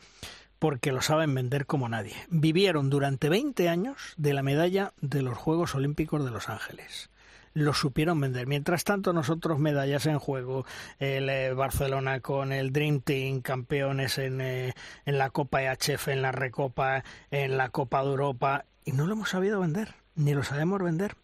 porque 0.58 0.91
lo 0.91 1.02
saben 1.02 1.34
vender 1.34 1.68
como 1.68 1.88
nadie. 1.88 2.16
Vivieron 2.30 2.90
durante 2.90 3.30
20 3.30 3.70
años 3.70 4.14
de 4.18 4.34
la 4.34 4.41
medalla 4.41 4.94
de 4.99 5.22
los 5.22 5.38
Juegos 5.38 5.76
Olímpicos 5.76 6.26
de 6.26 6.32
Los 6.32 6.49
Ángeles. 6.49 7.10
Lo 7.53 7.74
supieron 7.74 8.20
vender. 8.20 8.48
Mientras 8.48 8.84
tanto, 8.84 9.14
nosotros 9.14 9.60
medallas 9.60 10.08
en 10.08 10.18
juego, 10.18 10.66
el 10.99 11.30
eh, 11.30 11.53
Barcelona 11.53 12.20
con 12.20 12.52
el 12.52 12.74
Dream 12.74 13.02
Team, 13.02 13.41
campeones 13.41 14.18
en, 14.18 14.41
eh, 14.41 14.74
en 15.06 15.18
la 15.18 15.30
Copa 15.30 15.62
EHF, 15.62 16.08
en 16.08 16.22
la 16.22 16.32
Recopa, 16.32 17.03
en 17.30 17.58
la 17.58 17.70
Copa 17.70 18.02
de 18.02 18.10
Europa, 18.10 18.66
y 18.86 18.94
no 18.94 19.06
lo 19.06 19.14
hemos 19.14 19.30
sabido 19.30 19.60
vender, 19.60 19.95
ni 20.16 20.34
lo 20.34 20.44
sabemos 20.44 20.82
vender. 20.82 21.16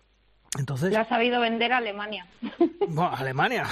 Entonces, 0.57 0.91
la 0.91 1.01
ha 1.01 1.09
sabido 1.09 1.39
vender 1.41 1.73
Alemania. 1.73 2.25
Bueno, 2.89 3.13
Alemania. 3.13 3.67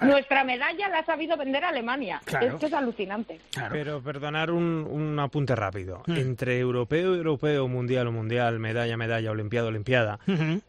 Nuestra, 0.00 0.44
medalla 0.44 0.88
la 0.88 1.00
ha 1.00 1.04
sabido 1.04 1.36
vender 1.36 1.64
Alemania. 1.64 2.22
Esto 2.24 2.66
es 2.66 2.72
alucinante. 2.72 3.40
Pero 3.70 4.00
perdonar 4.00 4.52
un, 4.52 5.18
apunte 5.18 5.56
rápido. 5.56 6.04
Mm. 6.06 6.16
Entre 6.16 6.58
europeo, 6.60 7.16
europeo, 7.16 7.66
mundial 7.66 8.06
o 8.06 8.12
mundial, 8.12 8.60
medalla, 8.60 8.96
medalla, 8.96 9.32
olimpiada, 9.32 9.68
olimpiada, 9.68 10.20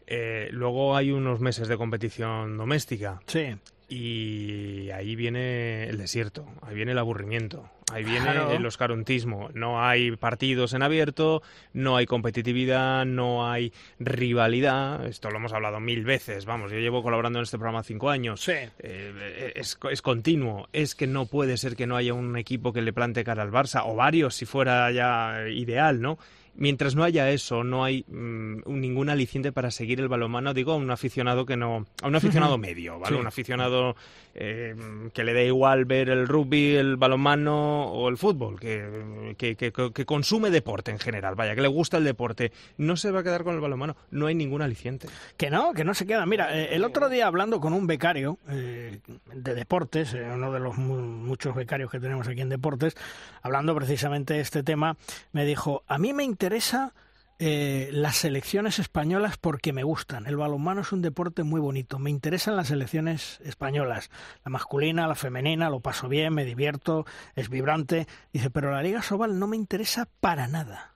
eh, 0.08 0.48
luego 0.50 0.96
hay 0.96 1.12
unos 1.12 1.38
meses 1.38 1.68
de 1.68 1.76
competición 1.76 2.56
doméstica. 2.56 3.20
Sí. 3.26 3.54
Y 3.88 4.90
ahí 4.90 5.14
viene 5.14 5.84
el 5.84 5.98
desierto, 5.98 6.46
ahí 6.62 6.74
viene 6.74 6.92
el 6.92 6.98
aburrimiento, 6.98 7.70
ahí 7.92 8.04
viene 8.04 8.54
el 8.54 8.64
oscarontismo. 8.66 9.50
No 9.54 9.82
hay 9.82 10.16
partidos 10.16 10.74
en 10.74 10.82
abierto, 10.82 11.42
no 11.72 11.96
hay 11.96 12.06
competitividad, 12.06 13.04
no 13.04 13.48
hay 13.48 13.72
rivalidad. 13.98 15.06
Esto 15.06 15.30
lo 15.30 15.38
hemos 15.38 15.52
hablado 15.52 15.80
mil 15.80 16.04
veces. 16.04 16.44
Vamos, 16.44 16.70
yo 16.70 16.78
llevo 16.78 17.02
colaborando 17.02 17.38
en 17.38 17.44
este 17.44 17.58
programa 17.58 17.82
cinco 17.82 18.10
años. 18.10 18.42
Sí. 18.42 18.52
Eh, 18.78 19.52
es, 19.54 19.78
es, 19.90 20.02
continuo. 20.02 20.68
Es 20.72 20.94
que 20.94 21.06
no 21.06 21.26
puede 21.26 21.56
ser 21.56 21.76
que 21.76 21.86
no 21.86 21.96
haya 21.96 22.14
un 22.14 22.36
equipo 22.36 22.72
que 22.72 22.82
le 22.82 22.92
plante 22.92 23.24
cara 23.24 23.42
al 23.42 23.50
Barça, 23.50 23.82
o 23.84 23.94
varios 23.94 24.34
si 24.34 24.46
fuera 24.46 24.90
ya 24.90 25.48
ideal, 25.48 26.00
¿no? 26.00 26.18
mientras 26.56 26.94
no 26.94 27.04
haya 27.04 27.30
eso, 27.30 27.64
no 27.64 27.84
hay 27.84 28.04
mm, 28.08 28.62
ningún 28.66 29.10
aliciente 29.10 29.52
para 29.52 29.70
seguir 29.70 30.00
el 30.00 30.08
balonmano, 30.08 30.54
digo 30.54 30.72
a 30.72 30.76
un 30.76 30.90
aficionado 30.90 31.46
que 31.46 31.56
no, 31.56 31.86
a 32.02 32.06
un 32.06 32.14
aficionado 32.14 32.58
medio, 32.58 32.98
¿vale? 32.98 33.16
Un 33.16 33.26
aficionado 33.26 33.96
eh, 34.34 34.74
que 35.12 35.24
le 35.24 35.32
da 35.32 35.42
igual 35.42 35.84
ver 35.84 36.10
el 36.10 36.26
rugby, 36.26 36.74
el 36.74 36.96
balonmano 36.96 37.84
o 37.84 38.08
el 38.08 38.16
fútbol, 38.16 38.58
que, 38.58 39.36
que, 39.38 40.04
consume 40.04 40.50
deporte 40.50 40.90
en 40.90 40.98
general, 40.98 41.34
vaya, 41.34 41.54
que 41.54 41.60
le 41.60 41.68
gusta 41.68 41.98
el 41.98 42.04
deporte, 42.04 42.52
no 42.76 42.96
se 42.96 43.10
va 43.10 43.20
a 43.20 43.22
quedar 43.22 43.44
con 43.44 43.54
el 43.54 43.60
balonmano, 43.60 43.96
no 44.10 44.26
hay 44.26 44.34
ningún 44.34 44.62
aliciente. 44.62 45.08
Que 45.36 45.50
no, 45.50 45.72
que 45.72 45.84
no 45.84 45.94
se 45.94 46.06
queda. 46.06 46.26
Mira, 46.26 46.56
eh, 46.58 46.74
el 46.74 46.84
otro 46.84 47.08
día 47.08 47.26
hablando 47.26 47.60
con 47.60 47.72
un 47.72 47.86
becario 47.86 48.38
eh, 48.48 48.98
de 49.32 49.54
deportes, 49.54 50.14
uno 50.14 50.52
de 50.52 50.60
los 50.60 50.76
muchos 50.76 51.54
becarios 51.54 51.90
que 51.90 52.00
tenemos 52.00 52.26
aquí 52.26 52.40
en 52.40 52.48
deportes, 52.48 52.96
hablando 53.42 53.74
precisamente 53.74 54.34
de 54.34 54.40
este 54.40 54.62
tema, 54.62 54.96
me 55.32 55.44
dijo, 55.44 55.84
a 55.86 55.98
mí 55.98 56.12
me 56.12 56.24
interesa 56.24 56.92
eh, 57.38 57.88
las 57.92 58.16
selecciones 58.16 58.78
españolas 58.78 59.36
porque 59.38 59.72
me 59.72 59.82
gustan. 59.82 60.26
El 60.26 60.36
balonmano 60.36 60.82
es 60.82 60.92
un 60.92 61.02
deporte 61.02 61.42
muy 61.42 61.60
bonito. 61.60 61.98
Me 61.98 62.10
interesan 62.10 62.56
las 62.56 62.68
selecciones 62.68 63.40
españolas. 63.44 64.10
La 64.44 64.50
masculina, 64.50 65.08
la 65.08 65.14
femenina, 65.14 65.68
lo 65.68 65.80
paso 65.80 66.08
bien, 66.08 66.32
me 66.32 66.44
divierto, 66.44 67.06
es 67.34 67.48
vibrante. 67.48 68.06
Dice, 68.32 68.50
pero 68.50 68.70
la 68.70 68.82
Liga 68.82 69.02
Sobal 69.02 69.38
no 69.38 69.46
me 69.46 69.56
interesa 69.56 70.08
para 70.20 70.46
nada. 70.46 70.94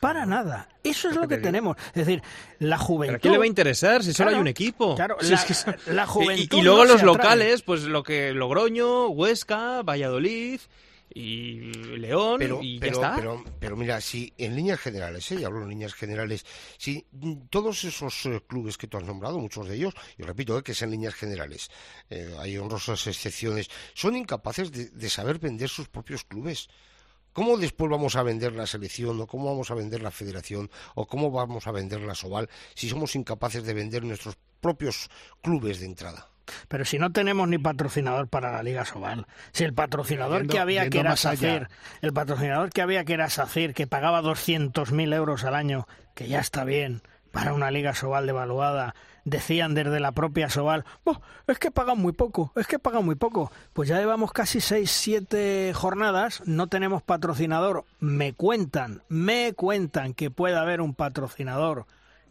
Para 0.00 0.24
nada. 0.26 0.68
Eso 0.82 1.10
es 1.10 1.16
lo 1.16 1.28
que 1.28 1.38
tenemos. 1.38 1.76
Es 1.88 2.06
decir, 2.06 2.22
la 2.58 2.78
juventud. 2.78 3.16
¿A 3.16 3.18
quién 3.18 3.32
le 3.32 3.38
va 3.38 3.44
a 3.44 3.48
interesar 3.48 4.02
si 4.02 4.14
solo 4.14 4.30
hay 4.30 4.36
un 4.36 4.48
equipo? 4.48 4.94
Claro, 4.96 5.16
la, 5.86 6.06
juventud. 6.06 6.58
Y, 6.58 6.62
luego 6.62 6.86
los 6.86 7.02
locales, 7.02 7.62
pues 7.62 7.82
lo 7.82 8.02
que 8.02 8.32
Logroño, 8.32 9.08
Huesca, 9.08 9.82
Valladolid 9.82 10.60
y 11.12 11.72
León 11.98 12.40
y 12.62 12.78
pero, 12.78 12.94
está. 12.94 13.16
Pero, 13.16 13.44
pero 13.58 13.76
mira, 13.76 14.00
si 14.00 14.32
en 14.38 14.54
líneas 14.54 14.80
generales, 14.80 15.30
¿eh? 15.32 15.36
y 15.40 15.44
hablo 15.44 15.62
en 15.62 15.68
líneas 15.68 15.94
generales, 15.94 16.44
si 16.78 17.06
todos 17.50 17.84
esos 17.84 18.26
eh, 18.26 18.40
clubes 18.46 18.78
que 18.78 18.86
tú 18.86 18.96
has 18.96 19.04
nombrado, 19.04 19.38
muchos 19.38 19.68
de 19.68 19.76
ellos, 19.76 19.94
y 20.16 20.22
repito 20.22 20.56
¿eh? 20.56 20.62
que 20.62 20.72
es 20.72 20.82
en 20.82 20.90
líneas 20.90 21.14
generales, 21.14 21.70
eh, 22.08 22.34
hay 22.38 22.56
honrosas 22.58 23.06
excepciones, 23.06 23.68
son 23.94 24.16
incapaces 24.16 24.70
de, 24.72 25.10
saber 25.10 25.38
vender 25.38 25.68
sus 25.68 25.88
propios 25.88 26.24
clubes. 26.24 26.68
¿Cómo 27.32 27.56
después 27.56 27.90
vamos 27.90 28.16
a 28.16 28.22
vender 28.22 28.52
la 28.54 28.66
selección 28.66 29.20
o 29.20 29.26
cómo 29.26 29.46
vamos 29.46 29.70
a 29.70 29.74
vender 29.74 30.02
la 30.02 30.10
federación 30.10 30.70
o 30.94 31.06
cómo 31.06 31.30
vamos 31.30 31.66
a 31.66 31.72
vender 31.72 32.00
la 32.00 32.14
Soval 32.14 32.48
si 32.74 32.88
somos 32.88 33.14
incapaces 33.14 33.62
de 33.62 33.74
vender 33.74 34.04
nuestros 34.04 34.36
propios 34.60 35.08
clubes 35.40 35.78
de 35.78 35.86
entrada? 35.86 36.29
Pero 36.68 36.84
si 36.84 36.98
no 36.98 37.12
tenemos 37.12 37.48
ni 37.48 37.58
patrocinador 37.58 38.28
para 38.28 38.52
la 38.52 38.62
Liga 38.62 38.84
Sobal, 38.84 39.26
si 39.52 39.64
el 39.64 39.74
patrocinador 39.74 40.46
que 40.46 40.58
había 40.58 40.88
que 40.90 41.00
era 41.00 41.16
SACIR, 41.16 41.68
el 42.02 42.12
patrocinador 42.12 42.70
que 42.70 42.82
había 42.82 43.04
que 43.04 43.14
era 43.14 43.30
SACIR, 43.30 43.74
que 43.74 43.86
pagaba 43.86 44.22
200.000 44.22 45.14
euros 45.14 45.44
al 45.44 45.54
año, 45.54 45.86
que 46.14 46.28
ya 46.28 46.40
está 46.40 46.64
bien 46.64 47.02
para 47.32 47.54
una 47.54 47.70
Liga 47.70 47.94
Sobal 47.94 48.26
devaluada, 48.26 48.94
decían 49.24 49.74
desde 49.74 50.00
la 50.00 50.12
propia 50.12 50.50
Sobal, 50.50 50.84
oh, 51.04 51.20
es 51.46 51.58
que 51.58 51.70
pagan 51.70 51.98
muy 51.98 52.12
poco, 52.12 52.52
es 52.56 52.66
que 52.66 52.78
pagan 52.78 53.04
muy 53.04 53.14
poco. 53.14 53.52
Pues 53.72 53.88
ya 53.88 53.98
llevamos 53.98 54.32
casi 54.32 54.60
6, 54.60 54.90
7 54.90 55.72
jornadas, 55.74 56.42
no 56.46 56.66
tenemos 56.66 57.02
patrocinador. 57.02 57.84
Me 57.98 58.32
cuentan, 58.32 59.02
me 59.08 59.52
cuentan 59.54 60.14
que 60.14 60.30
puede 60.30 60.56
haber 60.56 60.80
un 60.80 60.94
patrocinador 60.94 61.86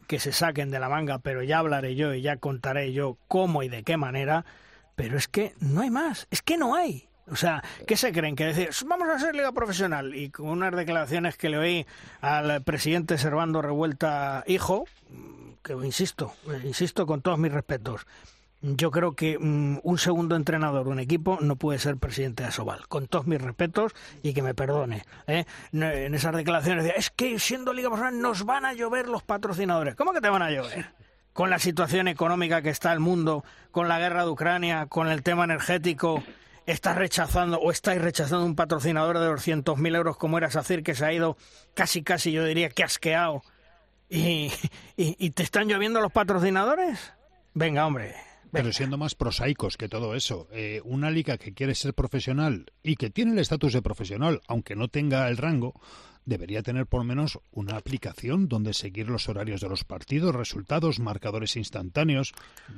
que 0.10 0.20
se 0.20 0.32
saquen 0.32 0.72
de 0.72 0.80
la 0.80 0.90
manga, 0.90 1.20
pero 1.20 1.44
ya 1.44 1.60
hablaré 1.60 1.94
yo 1.94 2.16
y 2.16 2.24
ya 2.24 2.38
contaré 2.38 2.94
yo 2.94 3.20
cómo 3.28 3.62
y 3.62 3.70
de 3.70 3.84
qué 3.84 3.96
manera. 3.96 4.44
Pero 4.96 5.20
es 5.20 5.28
que 5.28 5.54
no 5.60 5.82
hay 5.82 5.92
más, 5.92 6.28
es 6.32 6.42
que 6.42 6.58
no 6.58 6.74
hay. 6.74 7.08
O 7.28 7.36
sea, 7.36 7.64
¿qué 7.86 7.96
se 7.96 8.12
creen? 8.12 8.36
Que 8.36 8.46
decir, 8.46 8.70
vamos 8.88 9.08
a 9.08 9.14
hacer 9.14 9.36
liga 9.36 9.52
profesional. 9.52 10.16
Y 10.16 10.32
con 10.32 10.48
unas 10.48 10.76
declaraciones 10.76 11.38
que 11.38 11.50
le 11.50 11.60
oí 11.60 11.86
al 12.22 12.64
presidente 12.64 13.20
Servando 13.20 13.62
Revuelta 13.62 14.44
Hijo, 14.48 14.86
que 15.64 15.74
insisto, 15.74 16.34
insisto 16.64 17.06
con 17.06 17.22
todos 17.22 17.38
mis 17.38 17.52
respetos, 17.52 18.08
yo 18.62 18.92
creo 18.92 19.14
que 19.16 19.38
mm, 19.40 19.80
un 19.84 19.98
segundo 19.98 20.36
entrenador 20.36 20.86
de 20.86 20.92
un 20.92 21.00
equipo 21.00 21.38
no 21.42 21.56
puede 21.56 21.80
ser 21.80 21.98
presidente 21.98 22.44
de 22.44 22.50
Asobal, 22.50 22.88
con 22.88 23.08
todos 23.08 23.28
mis 23.28 23.42
respetos 23.42 23.94
y 24.22 24.34
que 24.34 24.42
me 24.42 24.54
perdone. 24.54 25.04
¿eh? 25.28 25.46
En 25.72 26.14
esas 26.14 26.36
declaraciones 26.36 26.84
de, 26.84 26.94
es 26.96 27.10
que 27.10 27.40
siendo 27.40 27.74
Liga 27.74 27.90
Profesional 27.90 28.22
nos 28.22 28.46
van 28.46 28.66
a 28.66 28.74
llover 28.74 29.08
los 29.08 29.24
patrocinadores. 29.24 29.96
¿Cómo 29.96 30.14
que 30.14 30.22
te 30.22 30.30
van 30.30 30.42
a 30.42 30.52
llover? 30.52 30.94
Con 31.34 31.50
la 31.50 31.60
situación 31.60 32.08
económica 32.08 32.62
que 32.62 32.70
está 32.70 32.92
el 32.92 33.00
mundo, 33.00 33.46
con 33.72 33.88
la 33.88 34.00
guerra 34.00 34.24
de 34.24 34.30
Ucrania, 34.30 34.88
con 34.88 35.08
el 35.08 35.24
tema 35.24 35.46
energético, 35.46 36.22
estás 36.66 36.98
rechazando 36.98 37.60
o 37.60 37.72
estáis 37.72 38.02
rechazando 38.02 38.46
un 38.46 38.56
patrocinador 38.56 39.20
de 39.20 39.28
200.000 39.28 39.96
euros 39.96 40.18
como 40.18 40.38
era 40.38 40.52
SACIR 40.52 40.84
que 40.84 40.96
se 40.96 41.06
ha 41.06 41.14
ido 41.14 41.38
casi, 41.74 42.04
casi, 42.04 42.32
yo 42.32 42.44
diría 42.44 42.70
que 42.70 42.84
asqueado 42.84 43.42
y, 44.10 44.52
y, 44.98 45.30
te 45.30 45.44
están 45.44 45.68
lloviendo 45.68 46.02
los 46.02 46.12
patrocinadores. 46.12 47.14
Venga, 47.54 47.86
hombre. 47.86 48.16
Pero 48.52 48.74
siendo 48.74 48.98
más 48.98 49.16
prosaicos 49.16 49.78
que 49.78 49.90
todo 49.90 50.16
eso, 50.16 50.48
eh, 50.52 50.82
una 50.84 51.12
liga 51.12 51.38
que 51.38 51.54
quiere 51.54 51.76
ser 51.76 51.94
profesional 51.94 52.72
y 52.82 52.96
que 52.96 53.10
tiene 53.10 53.34
el 53.34 53.40
estatus 53.40 53.74
de 53.74 53.82
profesional, 53.82 54.42
aunque 54.48 54.76
no 54.76 54.88
tenga 54.88 55.28
el 55.30 55.38
rango, 55.38 55.80
debería 56.26 56.62
tener 56.62 56.86
por 56.86 57.02
lo 57.02 57.06
menos 57.06 57.40
una 57.52 57.78
aplicación 57.78 58.48
donde 58.48 58.74
seguir 58.74 59.10
los 59.10 59.30
horarios 59.30 59.62
de 59.62 59.70
los 59.70 59.84
partidos, 59.84 60.36
resultados, 60.36 61.00
marcadores 61.00 61.56
instantáneos. 61.56 62.34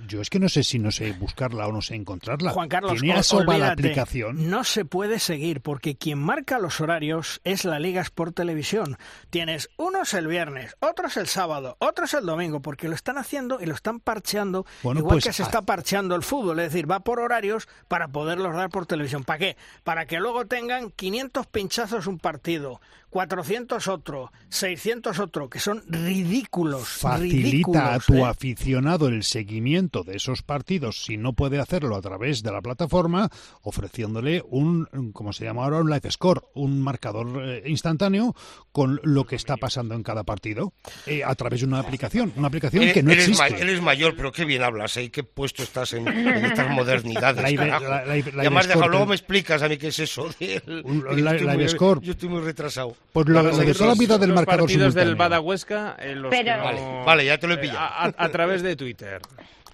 Yo 0.08 0.22
es 0.22 0.30
que 0.30 0.40
no 0.40 0.50
sé 0.50 0.64
si 0.64 0.80
no 0.80 0.92
sé 0.92 1.12
buscarla 1.14 1.68
o 1.68 1.72
no 1.72 1.82
sé 1.82 1.96
encontrarla. 1.96 2.52
Juan 2.52 2.70
Carlos, 2.70 3.00
¿Tiene 3.00 3.20
olvídate, 3.20 3.60
la 3.60 3.72
aplicación? 3.72 4.50
No 4.50 4.64
se 4.64 4.86
puede 4.86 5.20
seguir 5.20 5.62
porque 5.62 5.96
quien 5.96 6.20
marca 6.20 6.60
los 6.60 6.82
horarios 6.82 7.42
es 7.44 7.66
la 7.66 7.80
Liga 7.80 8.02
Sport 8.02 8.36
Televisión. 8.36 8.98
Tienes 9.30 9.70
unos 9.78 10.14
el 10.14 10.28
viernes, 10.28 10.76
otros 10.80 11.18
el 11.18 11.28
sábado, 11.28 11.76
otros 11.80 12.14
el 12.14 12.26
domingo, 12.26 12.62
porque 12.62 12.88
lo 12.88 12.96
están 12.96 13.18
haciendo 13.18 13.60
y 13.62 13.66
lo 13.66 13.76
están 13.76 14.00
parcheando 14.00 14.66
igual 14.84 14.98
pues, 15.04 15.26
que 15.26 15.34
se 15.34 15.44
está 15.44 15.62
parcheando 15.62 16.16
el 16.16 16.24
fútbol, 16.24 16.60
es 16.60 16.72
decir, 16.72 16.90
va 16.90 17.02
por 17.02 17.20
horarios 17.20 17.68
para 17.88 18.08
poderlos 18.08 18.56
dar 18.56 18.70
por 18.70 18.86
televisión. 18.86 19.24
¿Para 19.24 19.40
qué? 19.40 19.58
Para 19.84 20.06
que 20.06 20.20
luego 20.20 20.46
tengan 20.46 20.92
500 20.92 21.48
pinchazos 21.48 22.08
un 22.08 22.20
partido, 22.20 22.82
400 23.12 23.88
otro, 23.88 24.32
600 24.50 25.20
otro, 25.20 25.50
que 25.50 25.60
son 25.60 25.84
ridículos. 25.88 26.88
Facilita 26.88 27.94
a 27.94 28.00
tu 28.00 28.16
¿eh? 28.16 28.24
aficionado 28.26 29.08
el 29.08 29.24
seguimiento 29.24 30.04
de 30.04 30.16
esos 30.16 30.42
partidos 30.42 31.04
si 31.04 31.18
no 31.18 31.34
puede 31.34 31.60
hacerlo 31.60 31.96
a 31.96 32.02
través 32.02 32.42
de 32.42 32.52
la 32.52 32.62
plataforma, 32.62 33.30
ofreciéndole 33.62 34.42
un, 34.50 34.86
como 35.14 35.34
se 35.34 35.44
llama 35.46 35.66
ahora, 35.66 35.78
un 35.82 35.90
live 35.90 36.10
score, 36.10 36.42
un 36.56 36.82
marcador 36.82 37.42
eh, 37.44 37.64
instantáneo 37.68 38.36
con 38.72 39.00
lo 39.04 39.26
que 39.26 39.36
está 39.36 39.58
pasando 39.58 39.94
en 39.94 40.04
cada 40.04 40.24
partido 40.24 40.74
eh, 41.06 41.24
a 41.24 41.36
través 41.36 41.60
de 41.60 41.68
una 41.68 41.80
aplicación, 41.80 42.34
una 42.38 42.48
aplicación 42.48 42.92
que 42.94 43.04
no 43.04 43.12
eres 43.12 43.28
existe. 43.28 43.62
él 43.62 43.70
es 43.70 43.82
mayor, 43.82 44.16
pero 44.16 44.32
qué 44.32 44.46
bien 44.46 44.64
hablas, 44.64 44.96
¿eh? 44.98 45.12
¿Qué 45.12 45.24
puesto 45.24 45.64
estás 45.64 45.94
en, 45.94 46.08
en 46.08 46.46
estas 46.46 46.70
modernidades? 46.76 47.44
Live- 47.44 47.68
la- 47.68 48.18
y 48.18 48.24
además, 48.40 48.68
deja, 48.68 48.88
luego 48.88 49.06
me 49.06 49.16
explicas 49.16 49.62
a 49.62 49.68
mí 49.70 49.78
qué 49.78 49.88
es 49.90 50.00
eso. 50.00 50.30
del- 50.40 50.62
Un 50.86 51.02
yo 51.04 51.12
live- 51.12 51.32
estoy 51.32 51.48
live 51.48 51.54
muy- 51.58 51.70
score. 51.70 52.02
Yo 52.02 52.12
estoy 52.14 52.30
muy 52.30 52.42
retrasado. 52.42 52.96
Pues 53.14 53.28
lo, 53.28 53.42
lo 53.44 53.58
de 53.58 53.74
toda 53.74 53.88
la 53.88 53.94
vida 53.96 54.18
del 54.18 54.30
los 54.30 54.36
marcador 54.38 54.62
partidos 54.62 54.94
del 54.94 55.04
simultáneo. 55.04 55.18
Bada 55.18 55.40
Huesca 55.42 55.96
en 56.00 56.22
los 56.22 56.30
Pero- 56.32 56.44
que 56.54 56.58
no- 56.58 56.64
Vale, 56.64 57.04
vale, 57.06 57.26
ya 57.26 57.38
te 57.38 57.48
lo 57.48 57.54
he 57.54 57.58
eh, 57.58 57.60
pillado. 57.60 57.80
A, 57.80 58.06
a- 58.06 58.14
a 58.18 58.30
través 58.30 58.62
de 58.62 58.76
Twitter. 58.76 59.22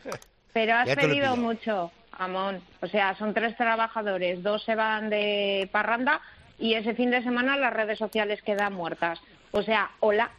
Pero 0.54 0.74
has 0.76 0.96
pedido 0.96 1.36
mucho, 1.38 1.92
Amón. 2.18 2.62
O 2.82 2.88
sea, 2.88 3.16
son 3.18 3.34
tres 3.34 3.56
trabajadores, 3.58 4.42
dos 4.42 4.64
se 4.64 4.74
van 4.76 5.10
de 5.10 5.70
parranda 5.72 6.20
y 6.58 6.74
ese 6.74 6.96
fin 6.96 7.12
de 7.12 7.22
semana 7.22 7.58
las 7.58 7.74
redes 7.74 8.00
sociales 8.00 8.42
quedan 8.42 8.74
muertas. 8.74 9.20
O 9.52 9.62
sea, 9.62 9.92
hola. 10.00 10.32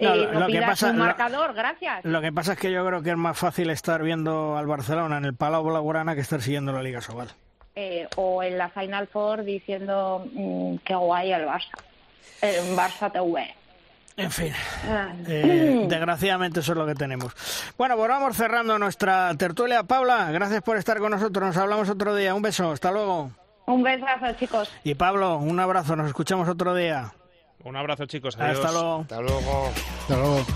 No, 0.00 0.12
Eh, 0.14 0.16
lo- 0.24 0.32
no 0.32 0.40
lo 0.40 0.46
que 0.48 0.60
pasa- 0.62 0.90
un 0.90 0.98
lo- 0.98 1.04
marcador, 1.04 1.52
gracias. 1.54 2.04
Lo 2.04 2.20
que 2.20 2.32
pasa 2.32 2.54
es 2.54 2.58
que 2.58 2.72
yo 2.72 2.84
creo 2.86 3.02
que 3.02 3.10
es 3.10 3.16
más 3.16 3.38
fácil 3.38 3.70
estar 3.70 4.02
viendo 4.02 4.56
al 4.56 4.66
Barcelona 4.66 5.18
en 5.18 5.24
el 5.26 5.34
Palau 5.34 5.62
Blaugrana 5.64 6.14
que 6.14 6.22
estar 6.22 6.40
siguiendo 6.40 6.72
la 6.72 6.82
Liga 6.82 7.00
Sobal. 7.00 7.28
Eh, 7.76 8.08
o 8.16 8.42
en 8.42 8.58
la 8.58 8.70
Final 8.70 9.06
Four 9.06 9.44
diciendo 9.44 10.26
mm, 10.32 10.76
qué 10.84 10.94
guay 10.96 11.30
el 11.32 11.46
Barça. 11.46 11.70
El 12.40 12.76
Barça 12.76 13.10
TV. 13.12 13.54
En 14.16 14.32
fin, 14.32 14.52
eh, 15.28 15.86
desgraciadamente 15.88 16.58
eso 16.58 16.72
es 16.72 16.78
lo 16.78 16.84
que 16.86 16.96
tenemos. 16.96 17.32
Bueno, 17.78 17.96
pues 17.96 18.08
vamos 18.08 18.36
cerrando 18.36 18.76
nuestra 18.76 19.32
tertulia. 19.36 19.84
Paula, 19.84 20.32
gracias 20.32 20.60
por 20.62 20.76
estar 20.76 20.98
con 20.98 21.12
nosotros. 21.12 21.46
Nos 21.46 21.56
hablamos 21.56 21.88
otro 21.88 22.16
día. 22.16 22.34
Un 22.34 22.42
beso, 22.42 22.72
hasta 22.72 22.90
luego. 22.90 23.30
Un 23.66 23.82
besazo, 23.84 24.32
chicos. 24.32 24.72
Y 24.82 24.96
Pablo, 24.96 25.36
un 25.36 25.60
abrazo. 25.60 25.94
Nos 25.94 26.08
escuchamos 26.08 26.48
otro 26.48 26.74
día. 26.74 27.12
Un 27.62 27.76
abrazo, 27.76 28.06
chicos. 28.06 28.36
Adiós. 28.40 28.58
Hasta 28.58 28.72
luego. 28.72 29.00
Hasta 29.02 29.20
luego. 29.20 29.70
Hasta 30.00 30.16
luego. 30.16 30.46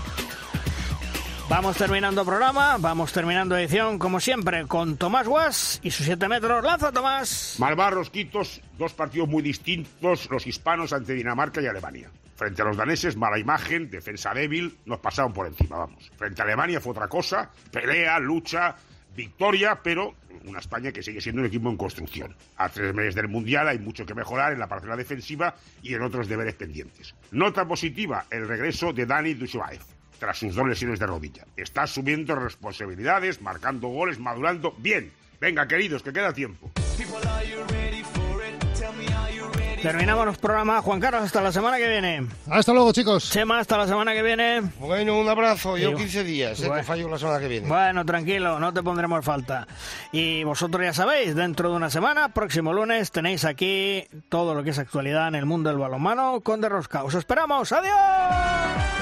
Vamos 1.55 1.77
terminando 1.77 2.25
programa, 2.25 2.77
vamos 2.79 3.13
terminando 3.13 3.55
edición, 3.55 3.99
como 3.99 4.19
siempre, 4.19 4.65
con 4.65 4.97
Tomás 4.97 5.27
Guas 5.27 5.79
y 5.83 5.91
sus 5.91 6.07
7 6.07 6.27
metros. 6.27 6.63
¡Lanza, 6.63 6.91
Tomás! 6.91 7.57
Malvarros, 7.59 8.09
Quitos, 8.09 8.59
dos 8.75 8.93
partidos 8.93 9.29
muy 9.29 9.43
distintos, 9.43 10.31
los 10.31 10.47
hispanos 10.47 10.93
ante 10.93 11.13
Dinamarca 11.13 11.61
y 11.61 11.67
Alemania. 11.67 12.09
Frente 12.35 12.63
a 12.63 12.65
los 12.65 12.75
daneses, 12.75 13.15
mala 13.15 13.37
imagen, 13.37 13.91
defensa 13.91 14.33
débil, 14.33 14.79
nos 14.87 14.97
pasaron 14.97 15.31
por 15.31 15.45
encima, 15.45 15.77
vamos. 15.77 16.11
Frente 16.17 16.41
a 16.41 16.45
Alemania 16.45 16.81
fue 16.81 16.93
otra 16.93 17.07
cosa, 17.07 17.51
pelea, 17.71 18.17
lucha, 18.17 18.75
victoria, 19.15 19.79
pero 19.83 20.15
una 20.45 20.57
España 20.57 20.91
que 20.91 21.03
sigue 21.03 21.21
siendo 21.21 21.41
un 21.41 21.47
equipo 21.49 21.69
en 21.69 21.77
construcción. 21.77 22.35
A 22.57 22.69
tres 22.69 22.95
meses 22.95 23.13
del 23.13 23.27
Mundial 23.27 23.67
hay 23.67 23.77
mucho 23.77 24.07
que 24.07 24.15
mejorar 24.15 24.53
en 24.53 24.59
la 24.59 24.67
parcela 24.67 24.95
defensiva 24.95 25.53
y 25.83 25.93
en 25.93 26.01
otros 26.01 26.27
deberes 26.27 26.55
pendientes. 26.55 27.13
Nota 27.29 27.63
positiva, 27.67 28.25
el 28.31 28.47
regreso 28.47 28.91
de 28.91 29.05
Dani 29.05 29.35
Dushebaev 29.35 29.92
tras 30.23 30.37
sus 30.37 30.55
dos 30.55 30.65
lesiones 30.65 30.99
de 30.99 31.05
rodilla. 31.05 31.43
Está 31.57 31.81
asumiendo 31.83 32.33
responsabilidades, 32.33 33.41
marcando 33.41 33.89
goles, 33.89 34.19
madurando. 34.19 34.73
Bien, 34.77 35.11
venga 35.41 35.67
queridos, 35.67 36.01
que 36.01 36.13
queda 36.13 36.31
tiempo. 36.31 36.71
Terminamos 39.81 40.25
los 40.25 40.37
programas. 40.37 40.81
Juan 40.85 41.01
Carlos, 41.01 41.23
hasta 41.23 41.41
la 41.41 41.51
semana 41.51 41.75
que 41.75 41.89
viene. 41.89 42.25
Hasta 42.49 42.71
luego, 42.71 42.93
chicos. 42.93 43.31
Chema, 43.31 43.59
hasta 43.59 43.77
la 43.77 43.85
semana 43.85 44.13
que 44.13 44.23
viene. 44.23 44.61
Bueno, 44.79 45.19
un 45.19 45.27
abrazo. 45.27 45.75
Yo 45.75 45.89
Digo, 45.89 45.99
15 45.99 46.23
días, 46.23 46.59
eh, 46.61 46.67
bueno. 46.67 46.81
que 46.81 46.87
fallo 46.87 47.09
la 47.09 47.19
semana 47.19 47.39
que 47.41 47.49
viene. 47.49 47.67
Bueno, 47.67 48.05
tranquilo, 48.05 48.61
no 48.61 48.73
te 48.73 48.81
pondremos 48.81 49.25
falta. 49.25 49.67
Y 50.13 50.45
vosotros 50.45 50.85
ya 50.85 50.93
sabéis, 50.93 51.35
dentro 51.35 51.69
de 51.69 51.75
una 51.75 51.89
semana, 51.89 52.29
próximo 52.29 52.71
lunes, 52.71 53.11
tenéis 53.11 53.43
aquí 53.43 54.07
todo 54.29 54.55
lo 54.55 54.63
que 54.63 54.69
es 54.69 54.79
actualidad 54.79 55.27
en 55.27 55.35
el 55.35 55.45
mundo 55.45 55.69
del 55.69 55.79
balonmano 55.79 56.39
con 56.39 56.61
De 56.61 56.69
Rosca. 56.69 57.03
¡Os 57.03 57.13
esperamos! 57.13 57.73
¡Adiós! 57.73 58.92